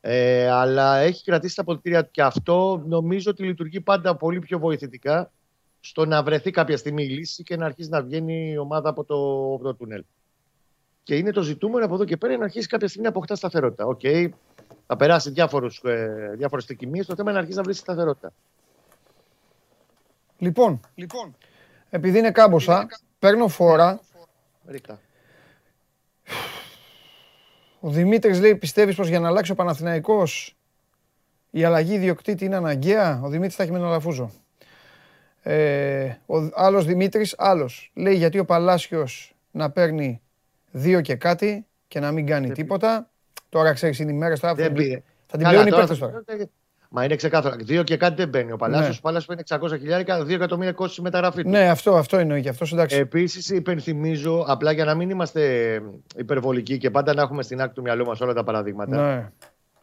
[0.00, 4.58] Ε, αλλά έχει κρατήσει τα αποδυτήρια του και αυτό νομίζω ότι λειτουργεί πάντα πολύ πιο
[4.58, 5.30] βοηθητικά
[5.80, 9.04] στο να βρεθεί κάποια στιγμή η λύση και να αρχίσει να βγαίνει η ομάδα από
[9.04, 9.14] το,
[9.54, 10.04] από το τούνελ.
[11.02, 13.86] Και είναι το ζητούμενο από εδώ και πέρα να αρχίσει κάποια στιγμή να αποκτά σταθερότητα.
[13.86, 14.00] Οκ,
[14.86, 18.32] θα περάσει διάφορους, ε, διάφορες τρικυμίες, το θέμα είναι να αρχίσει να βρει σταθερότητα.
[20.44, 21.36] Λοιπόν, λοιπόν,
[21.90, 22.86] επειδή είναι κάμποσα,
[23.18, 24.00] παίρνω φόρα.
[24.66, 25.00] Ρίχτα.
[27.80, 30.56] Ο Δημήτρης λέει, πιστεύεις πως για να αλλάξει ο Παναθηναϊκός
[31.50, 34.30] η αλλαγή ιδιοκτήτη είναι αναγκαία; Ο Δημήτρης θα έχει με τον Αλαφούζο.
[35.42, 40.20] Ε, ο άλλος Δημήτρης, άλλος, λέει γιατί ο Παλάσιος να παίρνει
[40.70, 43.10] δύο και κάτι και να μην κάνει τίποτα.
[43.48, 44.54] Τώρα ξέρεις είναι οι μέρες τώρα.
[44.54, 45.02] Δεν θα την- πήρε.
[45.26, 46.48] Θα την Καλά, πλέον οι τώρα παίκτες θα- τώρα.
[46.96, 47.56] Μα είναι ξεκάθαρο.
[47.58, 48.52] Δύο και κάτι δεν μπαίνει.
[48.52, 48.94] Ο Παλάσιος Ναι.
[48.98, 49.42] ο Παλάσιος παίρνει
[49.74, 51.48] 600 χιλιάρικα, 2 εκατομμύρια κόστη μεταγραφή του.
[51.48, 52.96] Ναι, αυτό, αυτό εννοεί και αυτός εντάξει.
[52.96, 55.42] Επίσης, υπενθυμίζω, απλά για να μην είμαστε
[56.16, 59.14] υπερβολικοί και πάντα να έχουμε στην άκρη του μυαλού μας όλα τα παραδείγματα.
[59.14, 59.30] Ναι,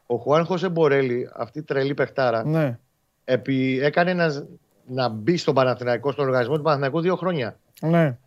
[0.05, 2.79] Ο Χουάν Χωσέ Μπορέλη, αυτή η τρελή παιχτάρα, ναι,
[3.23, 4.45] επί, έκανε να,
[4.87, 7.57] να μπει στον Παναθηναϊκό, στον οργανισμό του Παναθηναϊκού δύο χρόνια.
[7.81, 8.17] ναι.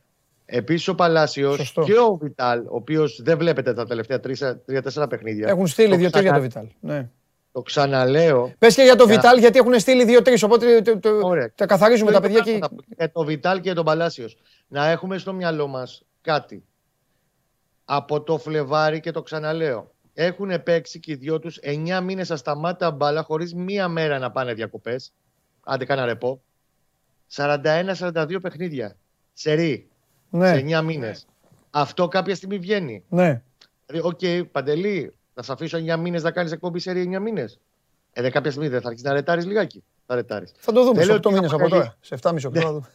[0.47, 1.83] Επίσης ο Παλάσιος Σωστό.
[1.83, 4.21] και ο Βιτάλ, ο οποίος δεν βλέπετε τα τελευταία
[4.65, 5.49] τρία-τέσσερα παιχνίδια.
[5.49, 6.97] Έχουν στείλει Το δύο-τρία για ξανα- το Βιτάλ.
[6.97, 7.09] Ναι.
[7.55, 8.53] Το ξαναλέω.
[8.59, 10.43] Πες και για το Για- Βιτάλ, γιατί έχουν στείλει δύο-τρεις.
[10.43, 11.53] Οπότε το- το- Ωραία.
[11.55, 12.59] τα καθαρίζουμε τα Το παιδιά ίδιο και.
[12.59, 12.95] πράγμα θα πω.
[12.99, 14.37] Για το Βιτάλ και τον Παλάσιος.
[14.69, 16.65] Να έχουμε στο μυαλό μας κάτι.
[17.85, 19.93] Από το Φλεβάρι και το ξαναλέω.
[20.15, 24.55] Έχουν παίξει και οι δυο τους 9 μήνες ασταμάτα μπάλα χωρίς μία μέρα να πάνε
[24.55, 25.13] διακοπές.
[25.65, 26.43] Άντε κάνα ρεπό.
[27.27, 28.97] 41-42 παιχνίδια.
[29.33, 29.89] Σερή.
[30.31, 31.27] Σε Ναι, 9 μήνες.
[31.71, 33.05] Αυτό κάποια στιγμή βγαίνει.
[33.09, 33.43] ναι.
[33.87, 37.59] Δηλαδή, οκ, Παντελή, θα σε αφήσω 9 μήνες να κάνεις εκπομπή σε 9 μήνες;
[38.13, 39.85] Ε, δε κάποια στιγμή δεν θα αρχίσεις να ρετάρεις λιγάκι.
[40.07, 40.53] Θα ρετάρεις.
[40.57, 41.97] Θα το δούμε Δεν σε λέω 8 ότι μήνες από αποτελεί- τώρα.
[42.01, 42.89] Σε 7,5-8 θα δούμε.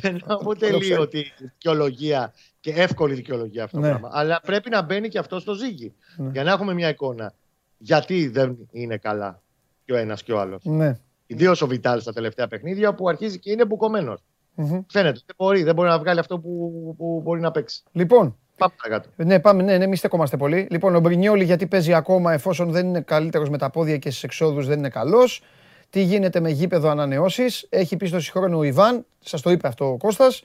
[0.00, 1.02] Δεν αποτελεί ξέρω.
[1.02, 3.82] ότι δικαιολογία και εύκολη δικαιολογία αυτό Ναι.
[3.82, 4.10] το πράγμα.
[4.12, 5.94] Αλλά πρέπει να μπαίνει και αυτό στο ζύγι.
[6.16, 6.30] Ναι.
[6.30, 7.32] Για να έχουμε μια εικόνα.
[7.78, 9.42] Γιατί δεν είναι καλά
[9.84, 10.64] και ο ένας και ο άλλος.
[10.64, 10.98] Ναι.
[11.26, 14.20] Ιδίως ο Βιτάλ στα τελευταία παιχνίδια που αρχίζει και είναι μπουκωμένος.
[14.54, 14.80] Μμμ.
[14.90, 15.20] Φαίνεται.
[15.26, 17.82] Δεν μπορεί, δεν μπορεί να βγάλει αυτό που, που μπορεί να παίξει.
[17.92, 19.08] Λοιπόν, Πάμε παρακάτω.
[19.16, 20.66] ναι, πάμε, ναι, ναι, μη στεκόμαστε πολύ.
[20.70, 24.22] Λοιπόν, ο Μπρινιόλι γιατί παίζει ακόμα εφόσον δεν είναι καλύτερος με τα πόδια και στις
[24.22, 25.42] εξόδους δεν είναι καλός.
[25.90, 27.66] Τι γίνεται με γήπεδο ανανεώσεις.
[27.70, 29.06] Έχει πίστοση χρόνου ο Ιβάν.
[29.20, 30.42] Σας το είπε αυτό ο Κώστας.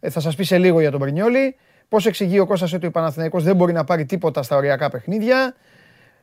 [0.00, 1.56] Ε, θα σας πει σε λίγο για τον Μπρινιόλι.
[1.88, 5.54] Πώς εξηγεί ο Κώστας ότι ο Παναθηναϊκός δεν μπορεί να πάρει τίποτα στα οριακά παιχνίδια.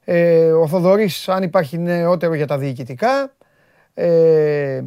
[0.03, 3.33] Ε, ο Θοδωρής αν υπάρχει νεότερο για τα διοικητικά.
[3.93, 4.81] Ε,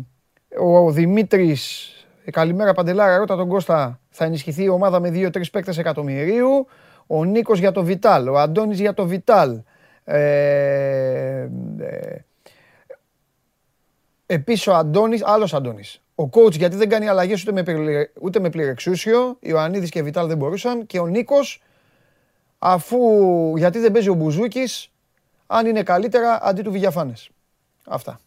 [0.60, 5.78] Ο Δημήτρης, ε, καλημέρα Παντελάρα, ρώτα τον Κώστα, θα ενισχυθεί η ομάδα με 2-3 παίκτες
[5.78, 6.66] εκατομμυρίου.
[7.06, 9.60] Ο Νίκος για το Βιτάλ, ο Αντώνης για το Βιτάλ.
[10.04, 11.48] Ε,
[11.78, 12.18] ε,
[14.26, 16.02] Επίσης ο Αντώνης, άλλος Αντώνης.
[16.14, 19.36] Ο coach γιατί δεν κάνει αλλαγές ούτε με, πληρε- ούτε με πληρεξούσιο.
[19.40, 20.86] Ιωαννίδης και Βιτάλ δεν μπορούσαν.
[20.86, 21.62] Και ο Νίκος
[22.58, 22.98] αφού
[23.56, 24.90] γιατί δεν παίζει ο Μπουζούκης
[25.46, 27.30] αν είναι καλύτερα αντί του Βηγιαφάνες.
[27.86, 28.20] Αυτά.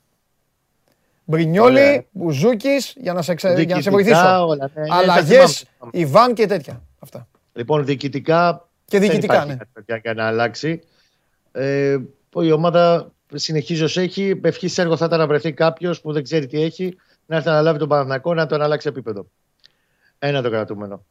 [1.26, 2.04] Μπρινιόλι, Ωραία.
[2.12, 3.48] Μπουζούκης, για να σε, ξε...
[3.48, 4.48] για να σε Διοικητικά, βοηθήσω.
[4.48, 5.92] όλα, ναι, ναι, τα Αλλαγές, θυμάμαι.
[5.92, 6.82] Ιβάν και τέτοια.
[7.00, 7.28] Αυτά.
[7.54, 8.68] Λοιπόν, διοικητικά.
[8.86, 9.58] Και δεν διοικητικά, υπάρχει ναι.
[9.58, 10.82] κάτι τέτοια για να αλλάξει.
[11.52, 11.98] Ε,
[12.42, 14.40] η ομάδα συνεχίζει ως έχει.
[14.44, 17.54] Ευχής έργο θα ήταν να βρεθεί κάποιος που δεν ξέρει τι έχει, να έρθει να
[17.54, 19.28] αναλάβει τον Παναθηναϊκό να τον αλλάξει επίπεδο.
[20.20, 21.06] Ένα το κρατούμενο.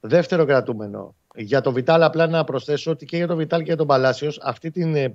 [0.00, 1.14] Δεύτερο κρατούμενο.
[1.34, 4.40] Για τον Βιτάλ, απλά να προσθέσω ότι και για τον Βιτάλ και για τον Παλάσιος
[4.42, 5.14] αυτή την ε,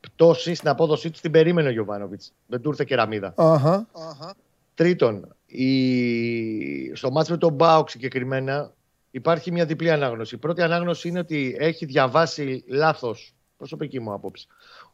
[0.00, 2.32] πτώση στην απόδοσή του την περίμενε ο Γιωβάνοβιτς.
[2.46, 3.34] Δεν του ήρθε κεραμίδα.
[3.36, 3.86] Αχα.
[4.74, 6.94] Τρίτον, η...
[6.94, 8.72] στο μάτς με τον Μπάουκ συγκεκριμένα
[9.10, 10.34] υπάρχει μια διπλή ανάγνωση.
[10.34, 14.46] Η πρώτη ανάγνωση είναι ότι έχει διαβάσει λάθος, προσωπική μου άποψη,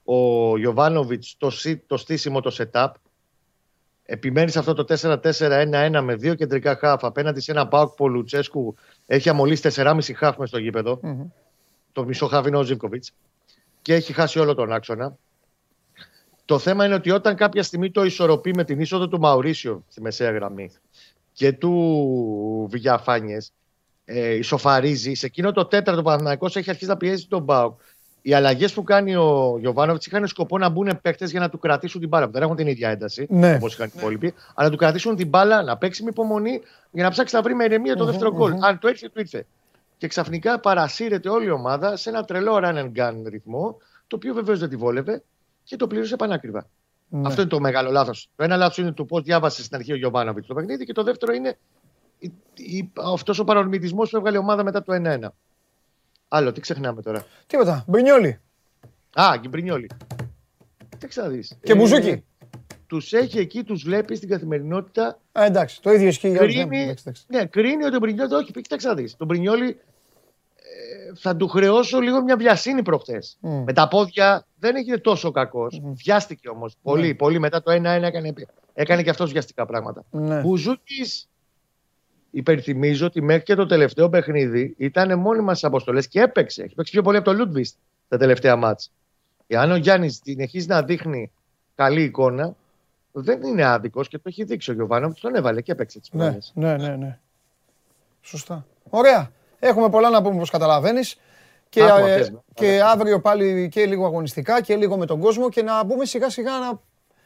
[0.04, 2.90] ο Γιωβάνοβιτς το, σι- το στήσιμο, το setup.
[4.09, 8.09] Επιμένει σε αυτό το 4-4-1-1 με δύο κεντρικά χάφ απέναντι σε ένα Μπάουκ που ο
[8.09, 8.74] Λουτσέσκου
[9.07, 10.98] έχει αμολύσει 4,5 χάφ μες στο γήπεδο.
[11.02, 11.26] Μμμ.
[11.92, 13.12] Το μισό χάφ είναι ο Ζήμκοβιτς.
[13.87, 15.16] Και έχει χάσει όλο τον άξονα.
[16.45, 20.01] Το θέμα είναι ότι όταν κάποια στιγμή το ισορροπεί με την είσοδο του Μαουρίσιο στη
[20.01, 20.70] μεσαία γραμμή
[21.32, 23.39] και του Βηγιαφάνιε,
[24.05, 25.14] ε, ισοφαρίζει.
[25.14, 27.80] Σε εκείνο το τέταρτο Παναθυναϊκό έχει αρχίσει να πιέζει τον Μπάουκ.
[28.22, 32.01] Οι αλλαγές που κάνει ο Γιωβάνοβιτς είχαν σκοπό να μπουν παίχτε για να του κρατήσουν
[32.01, 32.28] την μπάλα.
[32.28, 33.55] Δεν έχουν την ίδια ένταση Ναι.
[33.55, 36.61] όπως είχαν οι υπόλοιποι, αλλά να του κρατήσουν την μπάλα, να παίξει με υπομονή
[36.91, 38.53] για να ψάξει να βρει με ηρεμία το Μμμ, δεύτερο γκολ.
[38.53, 38.64] μμμ.
[38.64, 39.47] Αν το ήρθε, το ήρθε.
[39.99, 43.76] Και ξαφνικά παρασύρεται όλη η ομάδα σε ένα τρελό run and gun ρυθμό,
[44.07, 45.22] το οποίο βεβαίως δεν τη βόλευε
[45.64, 46.66] και το πλήρωσε πανάκριβα.
[47.09, 47.26] Ναι.
[47.26, 48.28] Αυτό είναι το μεγάλο λάθος.
[48.36, 51.03] Το ένα λάθος είναι το πώς διάβασες στην αρχή ο Γιωβάνοβιτς το παιχνίδι και το
[51.03, 51.59] δεύτερο είναι
[52.94, 55.28] αυτός ο παρορμητισμός που έβγαλε η ομάδα μετά το 1-1.
[56.28, 57.26] Άλλο, τι ξεχνάμε τώρα.
[57.47, 57.84] Τίποτα.
[57.86, 58.40] Μπρινιόλι.
[59.14, 59.90] Α, Γκυμπρινιόλη.
[60.99, 61.44] Τι ξαναδεί.
[61.62, 62.24] Και Μπουζούκι.
[62.87, 65.18] Τους έχει εκεί, τους βλέπει στην καθημερινότητα.
[65.32, 66.55] Α, εντάξει, το ίδιο ισχύει για όλους.
[66.55, 67.24] Κρίνει, Εντάξει, εντάξει.
[67.28, 68.34] ναι, κρίνει ότι ο Μπρινιόλη.
[68.34, 69.16] Όχι, κοίταξε να δεις.
[69.16, 69.68] Τον Μπρινιόλη
[70.57, 73.18] ε, θα του χρεώσω λίγο μια βιασύνη προχθέ.
[73.41, 73.62] Μμ.
[73.64, 75.80] Με τα πόδια δεν έγινε τόσο κακός.
[75.84, 76.76] Βιάστηκε όμως.
[76.82, 77.14] Πολύ, Ναι.
[77.14, 77.39] πολύ.
[77.39, 78.32] Μετά το 1-1 έκανε,
[78.74, 80.05] έκανε και αυτός βιαστικά πράγματα.
[80.11, 80.41] Ναι.
[80.41, 81.28] Μπουζούκης,
[82.30, 86.62] υπενθυμίζω ότι μέχρι και το τελευταίο παιχνίδι ήταν μόνιμα στις αποστολές και έπαιξε.
[86.62, 87.76] Έχει παίξει πιο πολύ από το Λούντβιστ
[88.09, 88.91] τα τελευταία μάτς.
[89.47, 91.30] Εάν ο Γιάννης συνεχίζει να δείχνει
[91.74, 92.57] καλή εικόνα,
[93.20, 96.10] δεν είναι άδικος και το έχει δείξει ο Γιωβάνο που τον έβαλε και έπαιξε τις
[96.12, 97.18] Ναι, ναι, ναι, ναι.
[98.20, 98.66] Σωστά.
[98.90, 99.30] Ωραία.
[99.58, 101.16] Έχουμε πολλά να πούμε όπως καταλαβαίνεις.
[101.68, 102.38] Και, Άκουμα, ε, πες με.
[102.54, 106.30] και αύριο πάλι και λίγο αγωνιστικά και λίγο με τον κόσμο και να μπούμε σιγά
[106.30, 106.80] σιγά να...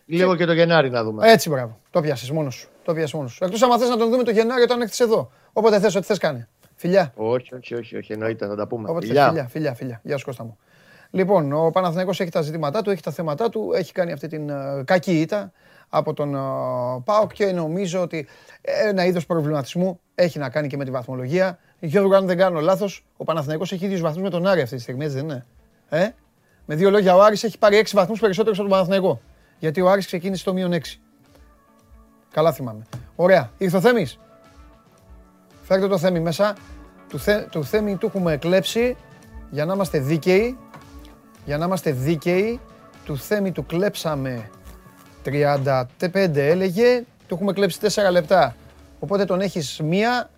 [0.07, 1.31] Λίγο και το Γενάρη να δούμε.
[1.31, 1.79] Έτσι μπράβο.
[1.91, 2.69] Το πιάσεις μόνος σου.
[2.85, 3.45] Το πιάσεις μόνος σου.
[3.45, 5.31] Εκτός άμα θες να τον δούμε το Γενάρη όταν έρθεις εδώ.
[5.53, 6.47] Όποτε θες, ό,τι θες κάνει.
[6.75, 7.13] Φιλιά.
[7.17, 8.91] Όχι, όχι, όχι, όχι, εννοείται, θα τα πούμε.
[8.91, 9.15] Όποτε θες.
[9.15, 9.29] Φιλιά.
[9.29, 10.01] Φιλιά, φιλιά, φιλιά.
[10.05, 10.59] Γεια σου Κώστα μου.
[11.11, 14.49] Λοιπόν, ο Παναθηναϊκός έχει τα ζητήματά του, έχει τα θέματά του, έχει κάνει αυτή την
[14.49, 15.53] ε, κακή ήττα
[15.91, 16.39] από τον ε,
[17.05, 18.27] ΠΑΟΚ και νομίζω ότι
[18.63, 21.59] ένα είδος προβληματισμού έχει να κάνει και με τη βαθμολογία.
[21.81, 24.83] Γιώργο, αν δεν κάνω λάθος, ο Παναθηναϊκός έχει ίδιους βαθμούς με τον Άρη αυτή τη
[24.83, 25.47] στιγμή, έτσι δεν είναι;
[25.89, 26.09] Ε;
[26.65, 29.21] Με δύο λόγια, ο Άρης έχει πάρει 6 βαθμούς περισσότερους από τον Παναθηναϊκό.
[29.59, 31.01] Γιατί ο Άρης ξεκίνησε στο μείον 6.
[32.31, 32.87] Καλά θυμάμαι.
[33.17, 33.51] Ωραία.
[33.59, 34.19] Ήρθε ο Θέμης.
[35.63, 36.57] Φέρτε το Θέμη μέσα.
[37.09, 38.97] Του, θε, του Θέμη του έχουμε κλέψει
[39.51, 40.59] για να είμαστε δίκαιοι.
[41.45, 42.61] Για να είμαστε δίκαιοι.
[43.05, 44.51] Του Θέμη του κλέψαμε
[45.25, 47.05] 35 έλεγε.
[47.27, 48.57] Του έχουμε κλέψει 4 λεπτά.
[49.01, 50.31] Οπότε τον έχεις μία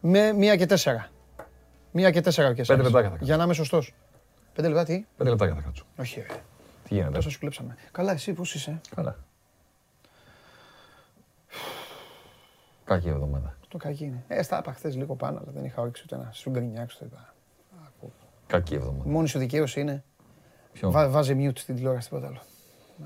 [0.00, 1.08] με μία και τέσσερα.
[1.92, 2.82] Μία και τέσσερα ο Κεσάρης.
[2.82, 3.24] Πέντε λεπτάκια θα κάτσω.
[3.24, 3.94] Για να είμαι σωστός.
[4.54, 5.84] Πέντε λεπτά τι; Πέντε λεπτάκια θα κάτσω.
[5.98, 6.26] Όχι ρε.
[6.88, 7.76] Τι γίνεται; Τόσο σου κλέψαμε.
[7.92, 9.16] Καλά εσύ πώς είσαι; Καλά.
[12.84, 13.56] Κακή εβδομάδα.
[13.68, 14.24] Το κακή είναι.
[14.28, 16.98] Ε, στα είπα χθες λίγο πάνω, αλλά δεν είχα όρεξη ούτε να σου γκρινιάξω.
[16.98, 17.34] το είπα.
[18.46, 19.10] Κακή εβδομάδα.
[19.10, 20.04] Μόνη σου δικαίωση είναι.
[20.72, 22.40] Ποιο; Βά, βάζε mute στην τηλεόραση, τίποτα άλλο.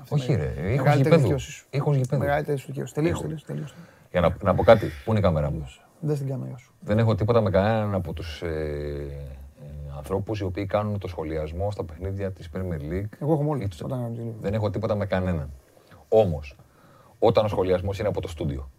[0.01, 1.21] Αυτή Όχι είναι ρε, η ήχος μεγαλύτερη γηπέδους.
[1.23, 1.65] δικαίωση σου.
[1.69, 2.21] Ήχος γηπέδου.
[2.21, 2.93] Μεγαλύτερη σου δικαίωση.
[2.93, 3.21] Τελείωσε, Ήχο.
[3.23, 3.73] τελείωσε, τελείωσε.
[4.11, 5.69] Για να, να πω κάτι, πού είναι η κάμερα μου;
[5.99, 6.73] Δεν στην κάμερα σου.
[6.79, 8.47] Δεν έχω τίποτα με κανέναν από τους ε,
[9.61, 9.65] ε,
[9.97, 13.09] ανθρώπους οι οποίοι κάνουν το σχολιασμό στα παιχνίδια της Premier League.
[13.19, 14.37] Εγώ έχω ή μόλις τους- όταν κάνω τηλεόραση.
[14.41, 15.49] Δεν έχω τίποτα με κανέναν.
[16.09, 16.55] Όμως,
[17.19, 18.69] όταν ο σχολιασμός είναι από το στούντιο,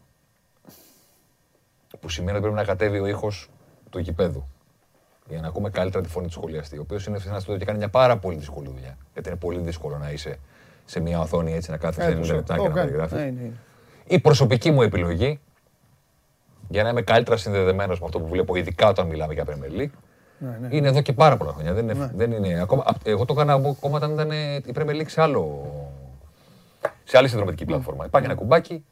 [2.00, 3.50] που σημαίνει ότι πρέπει να κατέβει ο ήχος
[3.90, 4.46] του γηπέδου,
[5.28, 7.64] για να ακούμε καλύτερα τη φωνή του σχολιαστή, ο οποίος είναι σε ένα στούντιο και
[7.64, 8.96] κάνει μια πάρα πολύ δύσκολη δουλειά.
[9.12, 10.38] Γιατί είναι πολύ δύσκολο να είσαι
[10.88, 13.18] σε μια οθόνη έτσι να κάθεσαι 90 λεπτά και να περιγράφεις.
[13.18, 13.50] Ναι, ναι.
[14.06, 15.40] Η προσωπική μου επιλογή,
[16.68, 19.90] για να είμαι καλύτερα συνδεδεμένος με αυτό που βλέπω, ειδικά όταν μιλάμε για Premier League,
[20.38, 20.68] Ναι, ναι.
[20.76, 21.72] είναι εδώ και πάρα πολλά χρόνια.
[21.72, 25.00] Δεν είναι, δεν είναι, ακόμα, απ- εγώ το έκανα ακόμα όταν ήταν ε, η Premier
[25.00, 25.66] League σε, άλλο,
[27.04, 28.04] σε άλλη συνδρομητική πλατφόρμα.
[28.04, 28.84] Υπάρχει ένα κουμπάκι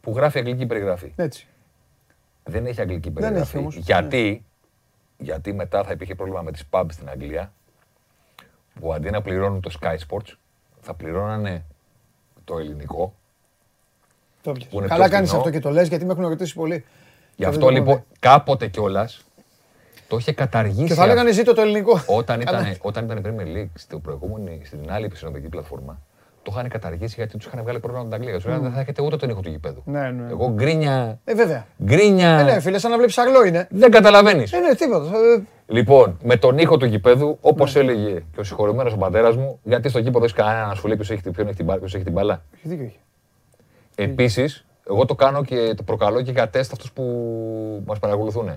[0.00, 1.12] που γράφει αγγλική περιγραφή.
[1.16, 1.46] Έτσι.
[2.44, 3.58] Δεν έχει αγγλική Δεν έχει περιγραφή.
[3.58, 3.76] όμως.
[3.76, 4.44] Γιατί,
[5.18, 7.52] γιατί μετά θα υπήρχε πρόβλημα με τις pubs στην Αγγλία
[8.80, 10.32] που αντί να πληρώνουν το Sky Sports
[10.80, 11.64] θα πληρώνανε
[12.44, 13.14] το ελληνικό.
[14.42, 14.66] Το πιες.
[14.68, 15.42] Που είναι Καλά πιο κάνεις φθηνό.
[15.44, 16.74] αυτό και το λες γιατί με έχουν ρωτήσει πολύ.
[16.74, 16.84] Γι'
[17.36, 19.22] Και δεν αυτό το λοιπόν έχω κάποτε κιόλας
[20.08, 20.84] το είχε καταργήσει.
[20.86, 22.02] Και θα λέγανε ζήτω το ελληνικό.
[22.06, 22.60] Όταν Καλά.
[22.60, 25.98] ήταν, όταν ήταν η Premier League στο προηγούμενη, στην άλλη επισυνοδική πλατφόρμα,
[26.48, 28.40] το είχαν καταργήσει γιατί τους είχαν βγάλει πρόβλημα από την Αγγλία.
[28.40, 29.82] Του λέγανε δεν θα έχετε ούτε τον ήχο του γηπέδου.
[29.84, 30.26] Ναι, ναι.
[30.30, 31.18] Εγώ γκρίνια.
[31.24, 31.66] Ε, βέβαια.
[31.84, 32.28] Γκρίνια.
[32.38, 33.66] Ε, ναι, φίλε, σαν να βλέπεις αγλό είναι.
[33.70, 34.52] Δεν καταλαβαίνεις.
[34.52, 35.04] Ε, ναι, τίποτα.
[35.06, 37.80] Ε, Λοιπόν, με τον ήχο του γηπέδου, όπως Ναι.
[37.80, 40.96] έλεγε και ο συγχωρημένος ο πατέρας μου, γιατί στο γήπεδο έχεις κανένα να σου λέει
[40.96, 42.42] ποιος έχει, την- ποιον έχει, την μπάλα- ποιος έχει την μπάλα.
[42.54, 42.98] Έχει δίκιο έχει.
[43.94, 47.02] Επίσης, εγώ το κάνω και το προκαλώ και για τεστ αυτούς που
[47.86, 48.50] μας παρακολουθούν.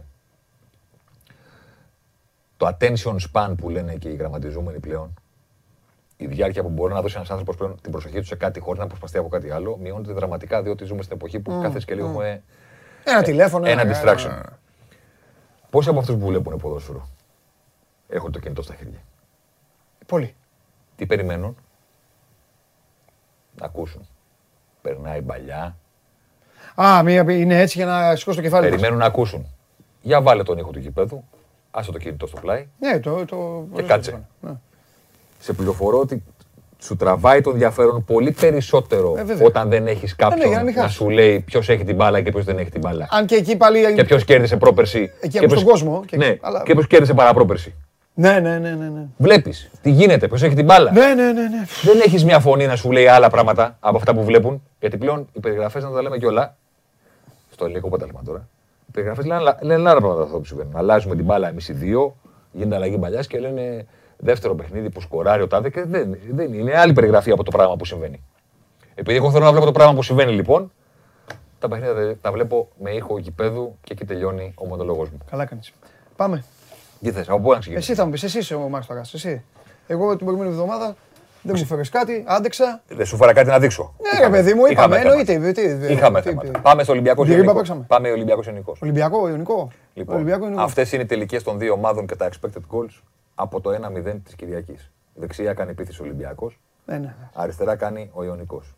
[2.58, 5.14] Το attention span που λένε και οι γραμματιζόμενοι πλέον,
[6.22, 8.80] η διάρκεια που μπορεί να δώσει ένας άνθρωπος πλέον την προσοχή του σε κάτι χωρίς
[8.80, 12.08] να προσπαθεί από κάτι άλλο, μειώνεται δραματικά διότι ζούμε στην εποχή που κάθε και λίγο
[12.08, 12.44] έχουμε
[13.04, 13.68] Ένα τηλέφωνο.
[13.70, 14.42] ένα ένα- distraction.
[15.70, 17.08] Πόσοι από αυτούς που βλέπουν ποδόσφαιρο;
[18.10, 19.00] Έχουν το κινητό στα χέρια.
[20.06, 20.36] Πολύ.
[20.96, 21.56] Τι περιμένουν;
[23.60, 24.08] Να ακούσουν.
[24.82, 25.78] Περνάει παλιά.
[26.82, 28.62] Α, μία είναι έτσι για να σηκώσει το κεφάλι.
[28.62, 28.72] της.
[28.72, 29.48] Περιμένουν να ακούσουν.
[30.02, 31.24] Για βάλε τον ήχο του γηπέδου.
[31.72, 32.68] Άσε το κινητό στο πλάι.
[32.80, 33.26] Ναι, το.
[33.26, 34.28] το Και κάτσε.
[34.42, 34.52] Ναι.
[35.42, 36.24] Σε πληροφορώ ότι
[36.80, 39.48] σου τραβάει το ενδιαφέρον πολύ περισσότερο Ε, βέβαια.
[39.48, 40.98] όταν δεν έχεις ναι, κάποιον για να μην να χάσεις.
[40.98, 43.08] σου λέει ποιος έχει την μπάλα και ποιος δεν έχει την μπάλα.
[43.12, 43.94] Αν και εκεί πάλι.
[43.94, 45.12] Και ποιος κέρδισε πρόπερση.
[45.20, 47.74] Εκεί και από ποιος- στον κόσμο, και- Ναι, αλλά- και ποιος κέρδισε παραπρόπερση.
[48.14, 48.90] Ναι, ναι, ναι, ναι.
[48.90, 49.06] ναι.
[49.18, 50.92] Βλέπεις τι γίνεται, ποιος έχει την μπάλα.
[50.92, 51.66] Ναι, ναι, ναι, ναι.
[51.82, 54.64] Δεν έχεις μια φωνή να σου λέει άλλα πράγματα από αυτά που βλέπουν.
[54.80, 56.56] Γιατί πλέον οι περιγραφές, να τα λέμε κιόλα.
[57.52, 58.48] Στο ελληνικό πρωτάθλημα τώρα.
[58.88, 60.72] Οι περιγραφές λένε, άλλα- λένε άλλα πράγματα αυτά που συμβαίνουν.
[60.76, 62.16] Αλλάζουμε την μπάλα εμείς οι δύο,
[62.52, 63.86] γίνεται αλλαγή παλιά και λένε
[64.24, 67.76] δεύτερο παιχνίδι που σκοράρει ο τάδε και δεν, δεν είναι άλλη περιγραφή από το πράγμα
[67.76, 68.24] που συμβαίνει.
[68.96, 70.72] Επειδή εγώ θέλω να βλέπω το πράγμα που συμβαίνει λοιπόν,
[71.60, 75.18] τα παιχνίδια τα- τα βλέπω με ήχο γηπέδου και εκεί τελειώνει ο μονολόγο μου.
[75.30, 75.74] Καλά κάνεις.
[76.16, 76.44] Πάμε.
[77.02, 79.02] Τι θες, από πού να ξεκινήσεις; Εσύ θα μου πεις, εσύ είσαι ο Μάρτορα.
[79.14, 79.44] Εσύ.
[79.88, 80.96] Εγώ την προηγούμενη εβδομάδα
[81.42, 82.82] δεν μου φέρες κάτι, άντεξα.
[82.88, 83.94] Δεν σου φέρα κάτι να δείξω.
[84.14, 84.96] Ναι, ρε παιδί μου, είπαμε.
[84.96, 85.34] Είχαμε Εννοείται.
[85.34, 85.52] θέματα.
[85.52, 86.48] τι- τι- Είχαμε τι- θέματα.
[86.52, 87.58] τι- Πάμε στο Ολυμπιακό Διρύμπα Ιωνικό.
[87.58, 87.84] παίξαμε.
[87.88, 88.76] Πάμε Ολυμπιακός Ιωνικό.
[88.82, 89.68] Ολυμπιακό, Ιωνικό.
[89.94, 90.62] Λοιπόν, Ολυμπιακό, Ιωνικό.
[90.62, 93.00] αυτές είναι οι τελικές των δύο ομάδων και τα expected goals
[93.36, 94.92] από το 1-0 της Κυριακής.
[95.14, 97.16] Δεξιά κάνει επίθεση ο Ολυμπιακός, Ναι, ναι.
[97.34, 98.76] αριστερά κάνει ο Ιωνικός.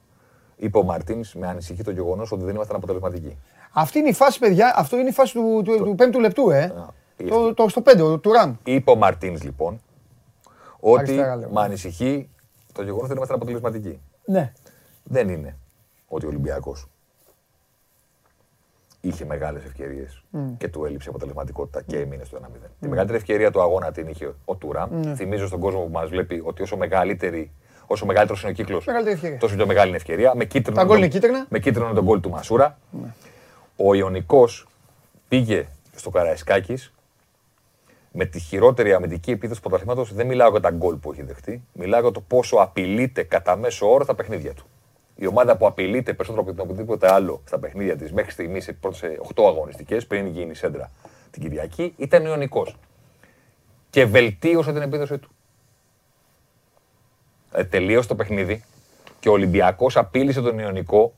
[0.56, 3.38] Είπε ο Μαρτίνς με ανησυχεί το γεγονός ότι δεν ήμασταν αποτελεσματικοί.
[3.74, 4.74] Αυτή είναι η φάση, παιδιά.
[4.76, 6.74] Αυτό είναι η φάση του, του, του πέμπτου λεπτού, ε.
[7.18, 8.60] τι Το, το, στο πέντε, του ραν.
[8.64, 9.82] Είπε ο Μαρτίνς λοιπόν
[10.80, 11.50] ότι Αριστερά, λέω.
[11.50, 12.30] με ανησυχεί
[12.72, 14.00] το γεγονός ότι δεν ήμασταν αποτελεσματικοί.
[14.26, 14.54] Ναι.
[15.04, 15.58] Δεν είναι
[16.08, 16.88] ότι ο Ολυμπιακός
[19.06, 20.24] είχε μεγάλες ευκαιρίες
[20.58, 22.86] και του έλειψε αποτελεσματικότητα και έμεινε στο 1-0.
[22.86, 25.14] Η μεγαλύτερη ευκαιρία του αγώνα την είχε ο Τουράμ.
[25.16, 27.52] Θυμίζω στον κόσμο που μας βλέπει ότι όσο, μεγαλύτερη,
[27.88, 29.38] όσο μεγαλύτερος είναι ο κύκλος, Μεγαλύτερη ευκαιρία.
[29.38, 30.36] τόσο πιο μεγάλη είναι η ευκαιρία.
[30.36, 31.46] Με κίτρινο, Τα γκολ τον- είναι κίτρινα.
[31.50, 32.78] με κίτρινο είναι τον γκολ του Μασούρα.
[33.76, 34.68] Ο Ιωνικός
[35.28, 36.94] πήγε στο Καραϊσκάκης
[38.12, 40.14] με τη χειρότερη αμυντική επίθεση του πρωταθλήματος.
[40.14, 41.64] Δεν μιλάω για τα γκολ που έχει δεχτεί.
[41.74, 44.66] Μιλάω για το πόσο απειλείται κατά μέσο όρο τα παιχνίδια του.
[45.16, 49.02] Η ομάδα που απειλείται περισσότερο από οποιοδήποτε άλλο στα παιχνίδια της μέχρι στιγμής σε πρώτες
[49.36, 50.92] 8 αγωνιστικές, πριν γίνει η Σέντρα
[51.32, 52.76] την Κυριακή, ήταν ο Ιωνικός.
[53.90, 55.30] Και βελτίωσε την επίδοσή του.
[57.52, 58.64] Ε, τελείωσε το παιχνίδι
[59.20, 61.14] και ο Ολυμπιακός απείλησε τον Ιωνικό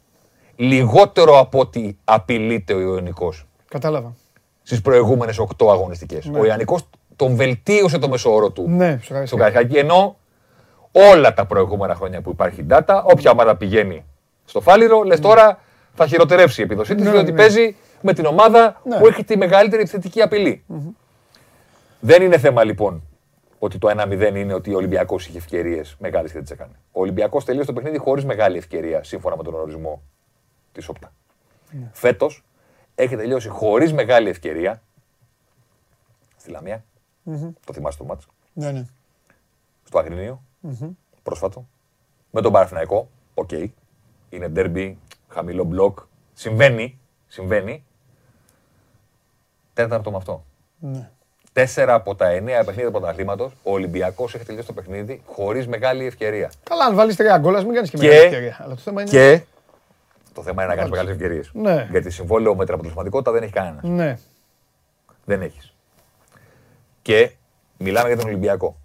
[0.55, 4.15] λιγότερο από ότι απειλείται ο Ιωνικός Κατάλαβα.
[4.63, 6.29] στις προηγούμενες 8 αγωνιστικές.
[6.37, 9.37] Ο Ιωνικός τον βελτίωσε το μεσόωρο του Ναι, στο στο Καραϊσκάκι.
[9.37, 9.77] Καραϊσκάκι.
[9.77, 10.17] Ενώ
[10.97, 14.05] όλα τα προηγούμενα χρόνια που υπάρχει data, όποια ομάδα πηγαίνει
[14.45, 15.59] στο φάληρο, λες τώρα
[15.93, 17.37] θα χειροτερεύσει η επίδοσή της, Ναι, διότι ναι.
[17.37, 18.97] παίζει με την ομάδα Ναι.
[18.97, 20.63] που έχει τη μεγαλύτερη επιθετική απειλή.
[21.99, 23.03] Δεν είναι θέμα λοιπόν
[23.59, 26.71] ότι το 1-0 είναι ότι ο Ολυμπιακός είχε ευκαιρίες μεγάλες και δεν τις έκανε.
[26.91, 30.01] Ο Ολυμπιακός τελείωσε το παιχνίδι χωρίς μεγάλη ευκαιρία σύμφωνα με τον ορισμό
[30.71, 31.11] της Opta.
[31.71, 31.89] Ναι.
[31.93, 32.43] Φέτος
[32.95, 34.81] έχει τελειώσει χωρίς μεγάλη ευκαιρία
[36.37, 36.83] στη λαμια
[37.65, 38.85] Το θυμάστε το ματς; Ναι, ναι.
[39.83, 40.03] Στο
[40.69, 41.67] αγρινιο πρόσφατο.
[42.31, 43.49] Με τον Παναθηναϊκό, οκ.
[44.29, 44.97] Είναι ντέρμπι,
[45.27, 45.99] χαμηλό μπλοκ.
[46.33, 47.83] Συμβαίνει, συμβαίνει.
[49.73, 50.45] Τέταρτο με αυτό.
[50.79, 51.09] ναι.
[51.53, 56.05] Τέσσερα από τα εννέα παιχνίδια του πρωταθλήματος, ο Ολυμπιακός έχει τελειώσει το παιχνίδι χωρίς μεγάλη
[56.05, 56.51] ευκαιρία.
[56.63, 58.57] Καλά, αν βάλεις τρία γκολ, ας μην κάνεις και Και- μεγάλη ευκαιρία.
[58.59, 59.09] Αλλά το θέμα είναι.
[59.09, 59.41] Και
[60.33, 61.51] το θέμα είναι να κάνεις μεγάλες ευκαιρίες.
[61.53, 61.87] Ναι.
[61.91, 63.83] Γιατί συμβόλαιο με την αποτελεσματικότητα δεν έχει κανένας.
[63.83, 64.17] Ναι.
[65.25, 65.73] Δεν έχεις.
[67.01, 67.31] Και
[67.77, 68.77] μιλάμε για τον Ολυμπιακό.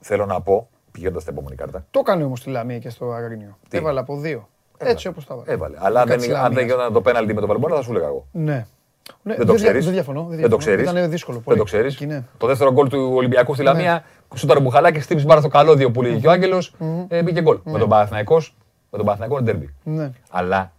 [0.00, 1.84] Θέλω να πω, πηγαίνοντας στην επόμενη κάρτα.
[1.90, 3.58] Το έκανε όμως τη Λαμία και στο Αγρίνιο.
[3.68, 4.48] Τι; Έβαλε από δύο.
[4.78, 5.52] Έτσι όπως τα βάλε.
[5.52, 5.76] Έβαλε.
[5.80, 6.54] Αλλά αν Κάτι δεν, αν Λαμίας.
[6.58, 8.26] δεν γινόταν το πέναλτι με τον Βαλμπόνα, θα σου έλεγα εγώ.
[8.32, 8.66] Ναι.
[9.22, 9.84] Ναι, Δεν το δια- ξέρεις.
[9.84, 10.26] Δεν διαφωνώ.
[10.30, 10.90] Δεν το ξέρεις.
[10.90, 11.36] Ήταν δύσκολο.
[11.36, 11.58] Δεν πολύ.
[11.58, 11.94] το ξέρεις.
[11.94, 12.22] Εκεί, ναι.
[12.38, 16.20] Το δεύτερο γκολ του Ολυμπιακού στη Λαμία, σούταρε Μπουχαλάκης, χτύπησε πάρα στο καλώδιο που λέγει
[16.20, 16.74] και ο Άγγελος,
[17.24, 17.58] μπήκε γκολ.
[17.64, 18.56] Με τον Παναθηναϊκός,
[18.90, 19.74] με τον Παναθηναϊκό είναι ντέρμπι.
[19.84, 20.10] Ναι.
[20.30, 20.72] Αλλά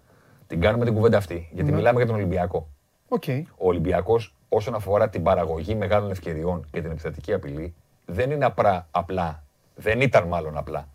[0.48, 2.68] Την κάνουμε την κουβέντα αυτή, γιατί μιλάμε για τον Ολυμπιακό.
[3.08, 3.24] Οκ.
[3.58, 7.74] Ο Ολυμπιακός, όσον αφορά την παραγωγή μεγάλων ευκαιριών και την επιθετική απειλή,
[8.06, 9.43] δεν είναι απρά, απλά,
[9.76, 10.88] δεν ήταν μάλλον απλά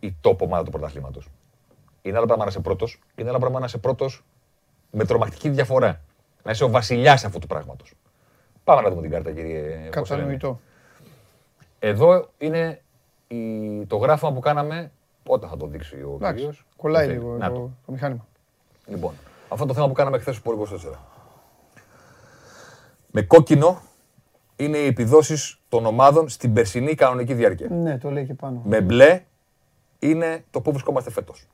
[0.00, 1.28] η top ομάδα του πρωταθλήματος.
[2.02, 4.24] Είναι άλλο πράγμα να είσαι πρώτος, είναι άλλο πράγμα να είσαι πρώτος
[4.90, 6.00] με τρομακτική διαφορά.
[6.42, 7.92] Να είσαι ο βασιλιάς αυτού του πράγματος.
[8.64, 9.60] Πάμε να δούμε την κάρτα, κύριε.
[9.60, 10.22] πώς λένε.
[10.22, 10.60] Κατανοητό.
[11.78, 12.82] Εδώ είναι
[13.28, 13.84] η...
[13.86, 14.90] το γράφημα που κάναμε.
[15.26, 16.64] Όταν θα το δείξει ο Εντάξει, κύριος.
[16.76, 17.70] κολλάει λίγο Να το, το.
[17.86, 18.26] το μηχάνημα.
[18.86, 19.14] Λοιπόν,
[19.48, 20.92] αυτό το θέμα που κάναμε χθες στο Sport 24.
[23.10, 23.80] Με κόκκινο
[24.56, 27.68] είναι οι επιδόσεις των ομάδων στην περσινή κανονική διάρκεια.
[27.70, 28.62] Ναι, το λέει και πάνω.
[28.64, 29.22] Με μπλε
[29.98, 31.46] είναι το που βρισκόμαστε φέτος.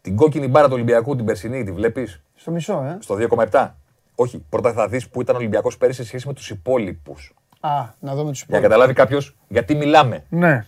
[0.00, 2.96] Την κόκκινη μπάρα του Ολυμπιακού την περσινή τη βλέπεις; Στο μισό, ε.
[3.00, 3.16] στο
[3.50, 3.68] 2,7.
[4.14, 7.34] Όχι, πρώτα θα δεις που ήταν ο Ολυμπιακός πέρυσι σε σχέση με τους υπόλοιπους.
[7.60, 7.70] Α,
[8.00, 8.60] να δούμε τους Για να υπόλοιπους.
[8.60, 10.24] καταλάβει κάποιος γιατί μιλάμε.
[10.28, 10.66] Ναι.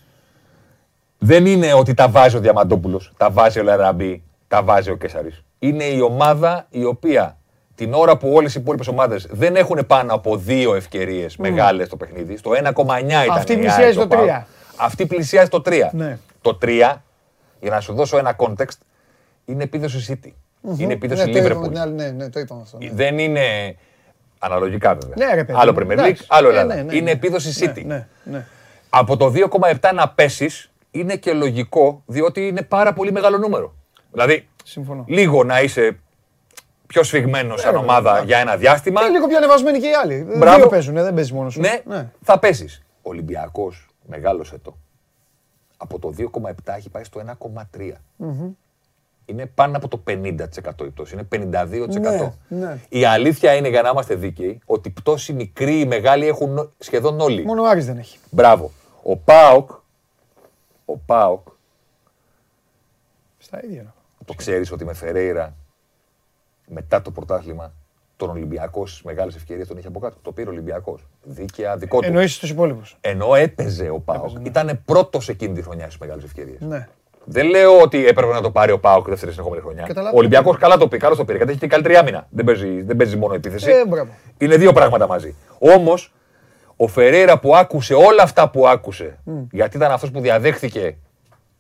[1.18, 5.30] Δεν είναι ότι τα βάζει ο Διαμαντόπουλος, τα βάζει ο Λαραμπή, τα βάζει ο Κέσσαρη.
[5.58, 7.38] Είναι η ομάδα η οποία
[7.80, 11.96] την ώρα που όλες οι υπόλοιπες ομάδες δεν έχουν πάνω από δύο ευκαιρίες μεγάλες στο
[11.96, 12.54] παιχνίδι, στο 1,9
[13.04, 13.30] ήταν.
[13.30, 14.22] Αυτή η πλησιάζει ΑΕΚ, το ο ΠΑΟΚ.
[14.22, 14.46] τρία.
[14.76, 15.90] Αυτή πλησιάζει το 3.
[15.92, 16.18] Ναι.
[16.40, 16.66] Το 3,
[17.60, 18.78] για να σου δώσω ένα context,
[19.44, 20.30] είναι επίδοση City.
[20.76, 21.68] Είναι επίδοση ναι, το είπαμε Liverpool.
[21.68, 22.78] την άλλη, ναι, ναι, το είπαμε αυτό.
[22.78, 22.90] ναι.
[22.92, 23.76] Δεν είναι.
[24.38, 25.26] Αναλογικά βέβαια.
[25.28, 26.24] Ναι, ρε παιδί άλλο μου, Premier League, εντάξει.
[26.28, 26.74] άλλο Ε, Ελλάδα.
[26.74, 27.10] ναι, ναι, είναι ναι.
[27.10, 27.84] επίδοση Ναι, City.
[27.84, 28.46] Ναι, ναι.
[28.90, 33.74] Από το 2,7 να πέσεις είναι και λογικό, διότι είναι πάρα πολύ μεγάλο νούμερο.
[34.12, 35.04] Δηλαδή, Συμφωνώ.
[35.08, 35.98] λίγο να είσαι
[36.93, 38.26] πιο σφιγμένος σαν ρε, ομάδα εντάξει.
[38.26, 39.01] για ένα διάστημα.
[39.01, 40.26] Είναι λίγο πιο ανεβασμένοι και οι άλλοι.
[40.38, 40.57] Μπράβο.
[40.57, 41.61] Δύο παίζουν, ε, δεν παίζει μόνος σου.
[41.61, 42.82] Ναι, θα πέσεις.
[43.03, 44.76] Ο Ολυμπιακός μεγάλωσε το.
[45.76, 47.93] Από το 2,7 έχει πάει στο 1,3.
[49.24, 51.14] Είναι πάνω από το 50% η πτώση.
[51.14, 52.32] Είναι 52%.
[52.49, 52.78] Ναι, ναι.
[52.88, 57.45] Η αλήθεια είναι, για να είμαστε δίκαιοι, ότι πτώση μικρή ή μεγάλη έχουν σχεδόν όλοι.
[57.45, 58.18] Μόνο ο Άρης δεν έχει.
[58.30, 58.70] Μπράβο.
[59.03, 59.70] Ο Πάοκ,
[60.84, 61.49] ο Πάοκ,
[63.38, 63.95] Στα ίδια.
[64.24, 65.55] το ξέρεις ότι με Φερέιρα
[66.72, 67.72] μετά το πρωτάθλημα
[68.16, 70.16] τον Ολυμπιακό στις μεγάλες ευκαιρίες τον είχε από κάτω.
[70.22, 71.06] Το πήρε ο Ολυμπιακός.
[71.22, 72.06] Δίκαια δικό του.
[72.06, 72.96] Εννοείς τους υπόλοιπους.
[73.00, 76.60] Ενώ έπαιζε ο Πάοκ, ήταν πρώτος εκείνη τη χρονιά στις μεγάλες ευκαιρίες.
[76.60, 76.88] Ναι.
[77.24, 79.82] Δεν λέω ότι έπρεπε να το πάρει ο Πάοκ δεύτερη συνεχόμενη χρονιά.
[79.82, 80.14] Καταλαβαίνω.
[80.16, 81.36] Ο Ολυμπιακός καλά το πήγε, καλώς το πήρε.
[81.36, 82.26] Γιατί έχει και καλύτερη άμυνα.
[82.30, 83.70] Δεν παίζει, δεν παίζει μόνο επίθεση.
[83.70, 84.12] Ε, μπράβο.
[84.38, 85.34] Είναι δύο πράγματα μαζί.
[85.58, 86.12] Όμως,
[86.76, 89.18] ο Φερέιρα που άκουσε όλα αυτά που άκουσε,
[89.50, 90.96] γιατί ήταν αυτός που διαδέχθηκε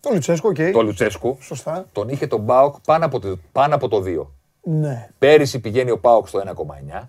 [0.00, 0.72] Το Λουτσέσκο, οκ.
[0.72, 1.86] το Λουτσέσκου, Σωστά.
[1.92, 4.26] τον είχε τον Πάοκ πάνω από το, πάνω από το 2.
[4.72, 5.08] Ναι.
[5.18, 7.08] Πέρυσι πηγαίνει ο Πάοκ στο 1,9,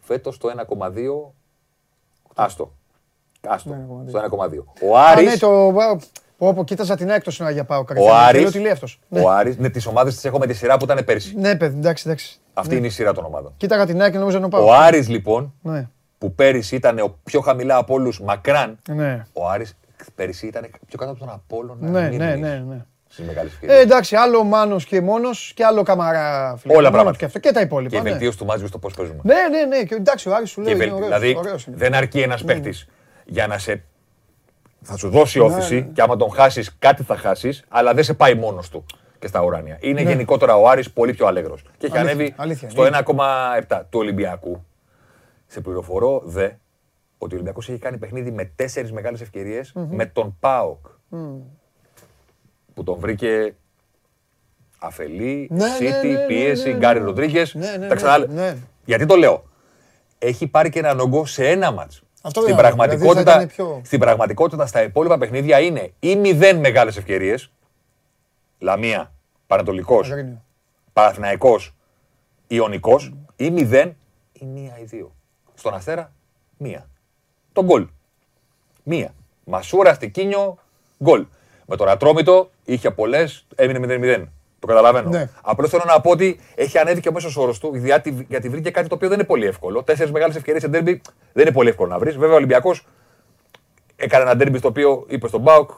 [0.00, 1.32] φέτος στο 1,2.
[2.34, 2.72] Άστο.
[3.48, 3.76] Άστο.
[4.08, 4.64] Στο 1,2.
[4.88, 5.74] Ο Α, Άρης, ναι, το...
[6.38, 9.00] Πω, πω, κοίταζα την έκτος να για πάω ο Άρης, τι λέει αυτός.
[9.08, 9.20] Ναι.
[9.20, 11.36] ο Άρης, ναι, τις ομάδες τις έχω με τη σειρά που ήταν πέρσι.
[11.36, 12.40] Ναι, παιδί, εντάξει, εντάξει.
[12.54, 13.52] Αυτή είναι η σειρά των ομάδων.
[13.56, 14.66] Κοίταγα την ΑΕΚ και νόμιζα να πάω.
[14.66, 15.88] Ο Άρης λοιπόν, Ναι,
[16.18, 19.76] που πέρυσι ήταν ο πιο χαμηλά από όλους μακράν, ναι, ο Άρης
[20.14, 21.88] πέρυσι ήταν πιο κάτω από τον Απόλλωνα.
[21.88, 22.84] ναι, Μύρνης ναι, ναι,
[23.16, 23.24] ναι.
[23.24, 23.82] Στις μεγάλες Ε, ευκαιρίες.
[23.82, 26.56] εντάξει, άλλο Μάνος και μόνος και άλλο Καμαρά.
[26.56, 26.72] φίλε.
[26.72, 27.12] Όλα Μόνο πράγματα.
[27.12, 27.96] του Και, αυτό, και τα Και υπόλοιπα.
[27.96, 28.10] η ναι.
[28.10, 29.20] βελτίωση του Μάτζιου στο πώς παίζουμε.
[29.22, 29.82] Ναι, ναι, ναι.
[29.82, 31.18] Και, εντάξει, ο Άρης σου Και λέει βελ- είναι ωραίος.
[31.18, 31.76] δηλαδή ωραίος είναι.
[31.76, 32.74] δεν αρκεί ένας παίχτη
[33.24, 33.82] για να σε.
[34.82, 38.14] Θα σου δώσει Ναι, όθηση και άμα τον χάσεις, κάτι θα χάσεις, αλλά δεν σε
[38.14, 38.84] πάει μόνος του
[39.18, 39.76] και στα ουράνια.
[39.80, 41.62] Είναι γενικότερα ο Άρης πολύ πιο αλέγρος.
[41.78, 41.98] Και έχει Ναι.
[41.98, 42.96] Αλήθεια, ανέβει αλήθεια, στο είναι.
[42.96, 44.64] 1,7 του Ολυμπιακού.
[45.46, 46.44] Σε πληροφορώ δε
[47.18, 50.86] ότι ο Ολυμπιακός έχει κάνει παιχνίδι με τέσσερις μεγάλες ευκαιρίες με τον ΠΑΟΚ.
[52.76, 53.54] Που τον βρήκε
[54.78, 56.78] αφελή, Ναι, ναι, City, ναι, ναι, πίεση, ναι, ναι.
[56.78, 57.54] Γκάρι Ροντρίγκες.
[57.54, 58.56] Ναι, ναι, τα ναι, ξανά- ναι.
[58.84, 59.44] Γιατί το λέω.
[60.18, 62.02] Έχει πάρει και έναν όγκο σε ένα μάτς.
[62.22, 66.16] Αυτό στην, λέω, δηλαδή πραγματικότητα, θα ήταν πιο- στην πραγματικότητα στα υπόλοιπα παιχνίδια είναι ή
[66.16, 67.50] μηδέν μεγάλες ευκαιρίες.
[68.58, 69.12] Λαμία,
[69.46, 70.42] Πανατολικός, Αγρίνιο.
[70.92, 71.74] Παναθηναϊκός,
[72.46, 73.96] Ιωνικός ή μηδέν
[74.32, 75.14] ή μία ή δύο.
[75.54, 76.12] Στον Αστέρα,
[76.56, 76.88] μία.
[77.52, 77.86] Το γκολ.
[78.82, 79.14] Μία.
[79.44, 80.58] Μασούρα, Στικίνιο,
[81.02, 81.26] γκολ.
[81.66, 83.78] Με τον Ατρόμητο είχε πολλές, έμεινε
[84.18, 84.24] 0-0.
[84.58, 85.08] Το καταλαβαίνω.
[85.08, 85.28] Ναι.
[85.42, 88.70] Απλώς θέλω να πω ότι έχει ανέβει και ο μέσος όρος του γιατί, γιατί βρήκε
[88.70, 89.82] κάτι το οποίο δεν είναι πολύ εύκολο.
[89.82, 91.00] Τέσσερις μεγάλες ευκαιρίες σε ντέρμπι
[91.32, 92.16] δεν είναι πολύ εύκολο να βρεις.
[92.16, 92.86] Βέβαια ο Ολυμπιακός
[93.96, 95.70] έκανε ένα ντέρμπι στο οποίο είπε στον Μπάουκ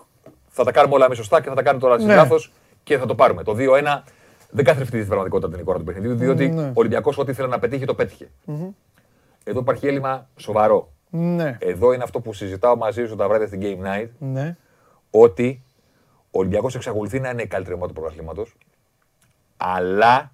[0.49, 2.15] θα τα κάνουμε όλα εμείς σωστά και θα τα κάνουμε τώρα εσεί Ναι.
[2.15, 3.43] λάθος και θα το πάρουμε.
[3.43, 4.03] Το 2-1
[4.51, 6.63] δεν καθρεφτεί στην πραγματικότητα την εικόνα του παιχνιδιού, διότι Ναι.
[6.63, 8.29] ο Ολυμπιακός ό,τι ήθελε να πετύχει το πετυχε
[9.45, 10.93] Εδώ υπάρχει έλλειμμα σοβαρό.
[11.11, 14.57] Ναι, Εδώ είναι αυτό που συζητάω μαζί σου τα βράδια στην Game Night, ναι.
[15.11, 15.63] ότι
[16.39, 18.57] ο Ολυμπιακός εξακολουθεί να είναι η καλύτερη ομάδα του πρωταθλήματος,
[19.57, 20.33] αλλά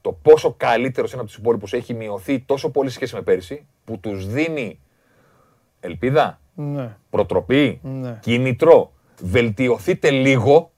[0.00, 3.66] το πόσο καλύτερος είναι από τους υπόλοιπους έχει μειωθεί τόσο πολύ σε σχέση με πέρυσι,
[3.84, 4.80] που τους δίνει
[5.80, 6.96] ελπίδα, ναι.
[7.10, 8.18] προτροπή, Ναι.
[8.22, 8.92] κίνητρο.
[9.20, 10.70] Βελτιωθείτε λίγο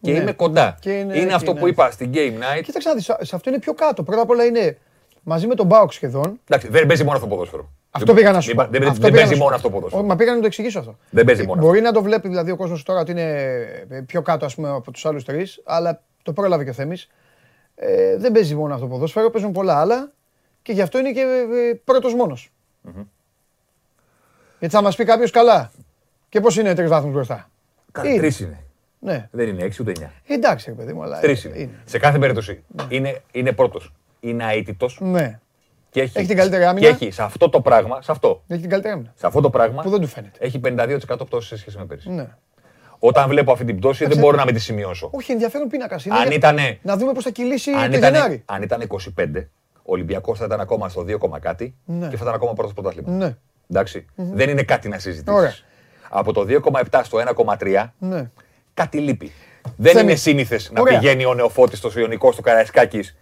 [0.00, 0.18] και Ναι.
[0.18, 0.76] είμαι κοντά.
[0.80, 1.60] Και είναι είναι εκεί, αυτό ναι.
[1.60, 2.62] που είπα στην Game Night.
[2.62, 4.02] Κοίταξε να δεις, σε αυτό είναι πιο κάτω.
[4.02, 4.78] Πρώτα απ' όλα είναι
[5.22, 6.40] μαζί με τον Μπάουκ σχεδόν.
[6.48, 7.68] Εντάξει, δεν παίζει μόνο αυτό το ποδόσφαιρο.
[7.90, 8.62] Αυτό πήγα να σου Μην πω.
[8.64, 9.56] πα- Δεν, Αυτό δεν πήγα παίζει να σου μόνο πω.
[9.56, 10.00] αυτό το ποδόσφαιρο.
[10.00, 10.96] Όχι, Μα πήγα να το εξηγήσω αυτό.
[11.10, 13.32] Δεν παίζει Ε, μόνο Μπορεί να το βλέπει δηλαδή ο κόσμος τώρα ότι είναι
[13.88, 17.08] ε, πιο κάτω ας πούμε, από τους άλλους τρεις, αλλά το πρόλαβε και ο Θέμης.
[17.74, 20.12] Ε, δεν παίζει μόνο αυτό το ποδόσφαιρο, παίζουν πολλά άλλα
[20.62, 21.20] και γι' αυτό είναι και
[21.70, 22.52] ε, πρώτος μόνος.
[24.58, 25.70] Γιατί θα μας πει κάποιος καλά.
[26.28, 27.50] Και πώς είναι τρεις βαθμούς μπροστά;
[27.92, 28.18] Καλά, Είναι.
[28.18, 28.62] τρεις είναι.
[29.00, 29.28] Ναι.
[29.30, 30.12] Δεν είναι έξι ούτε εννιά.
[30.26, 31.20] Εντάξει, ρε παιδί μου, αλλά.
[31.20, 31.70] Τρεις είναι.
[31.84, 33.92] Σε κάθε περίπτωση είναι, είναι πρώτος.
[34.20, 35.38] Είναι αίτητος Ναι.
[35.90, 36.86] και έχει, Έχει την καλύτερη άμυνα.
[36.86, 39.12] και έχει σε αυτό το πράγμα, σε αυτό, Έχει την καλύτερη άμυνα.
[39.16, 40.38] σε αυτό το πράγμα Που δεν του φαίνεται.
[40.38, 42.10] έχει 52% πτώση σε σχέση με πέρυσι.
[42.10, 42.28] Ναι.
[42.98, 45.10] Όταν βλέπω αυτή την πτώση δεν μπορώ να με τη σημειώσω.
[45.12, 46.14] Όχι, ενδιαφέρον πίνακας είναι.
[46.16, 48.42] Αν για- ήτανε- Να δούμε πώς θα κυλήσει Αν το ήταν, Γενάρη.
[48.46, 52.08] αν ήταν 25, ο Ολυμπιακός θα ήταν ακόμα στο 2, κόμμα κάτι Ναι.
[52.08, 53.10] και θα ήταν ακόμα πρώτος πρωτάθλημα.
[53.10, 53.36] Ναι.
[53.70, 54.06] Εντάξει.
[54.14, 55.38] Δεν είναι κάτι να συζητήσεις.
[55.38, 55.54] Ωραία.
[56.08, 58.30] Από το 2,7 στο 1,3 Ναι.
[58.74, 59.32] κάτι λείπει.
[59.76, 60.04] Δεν Θέμη.
[60.04, 60.98] είναι σύνηθες να Ωραία.
[60.98, 63.16] πηγαίνει ο νεοφώτης στο Ιωνικός του Καραϊσκάκης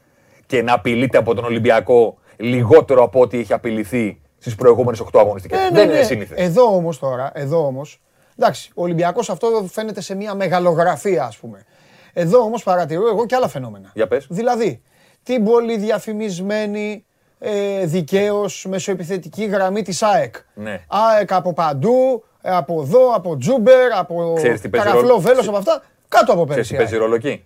[0.46, 5.58] και να απειλείται από τον Ολυμπιακό λιγότερο από ό,τι έχει απειληθεί στις προηγούμενες 8 αγωνιστικές.
[5.58, 5.94] Ε, ναι, Δεν ναι.
[5.94, 6.38] είναι σύνηθες.
[6.38, 8.00] Εδώ όμως τώρα, εδώ όμως.
[8.38, 11.64] Εντάξει, ο Ολυμπιακός αυτό φαίνεται σε μια μεγαλογραφία, ας πούμε.
[12.12, 13.90] Εδώ όμως παρατηρώ εγώ και άλλα φαινόμενα.
[13.94, 14.26] Για πες.
[14.30, 14.82] Δηλαδή,
[15.22, 17.04] την πολύ διαφημισμένη
[17.38, 20.34] ε, δικαίως μεσοεπιθετική γραμμή της ΑΕΚ.
[20.54, 20.80] Ναι.
[20.88, 25.20] ΑΕΚ από παντού, ε, από εδώ, από Τζούμπερ, από Ξέρεις τι παίζει Καραφλό ρόλο.
[25.20, 25.82] Βέλο, από αυτά.
[26.08, 26.70] Κάτω από Ξέρεις πέρυσι.
[26.70, 27.44] τι παίζει ρόλο εκεί;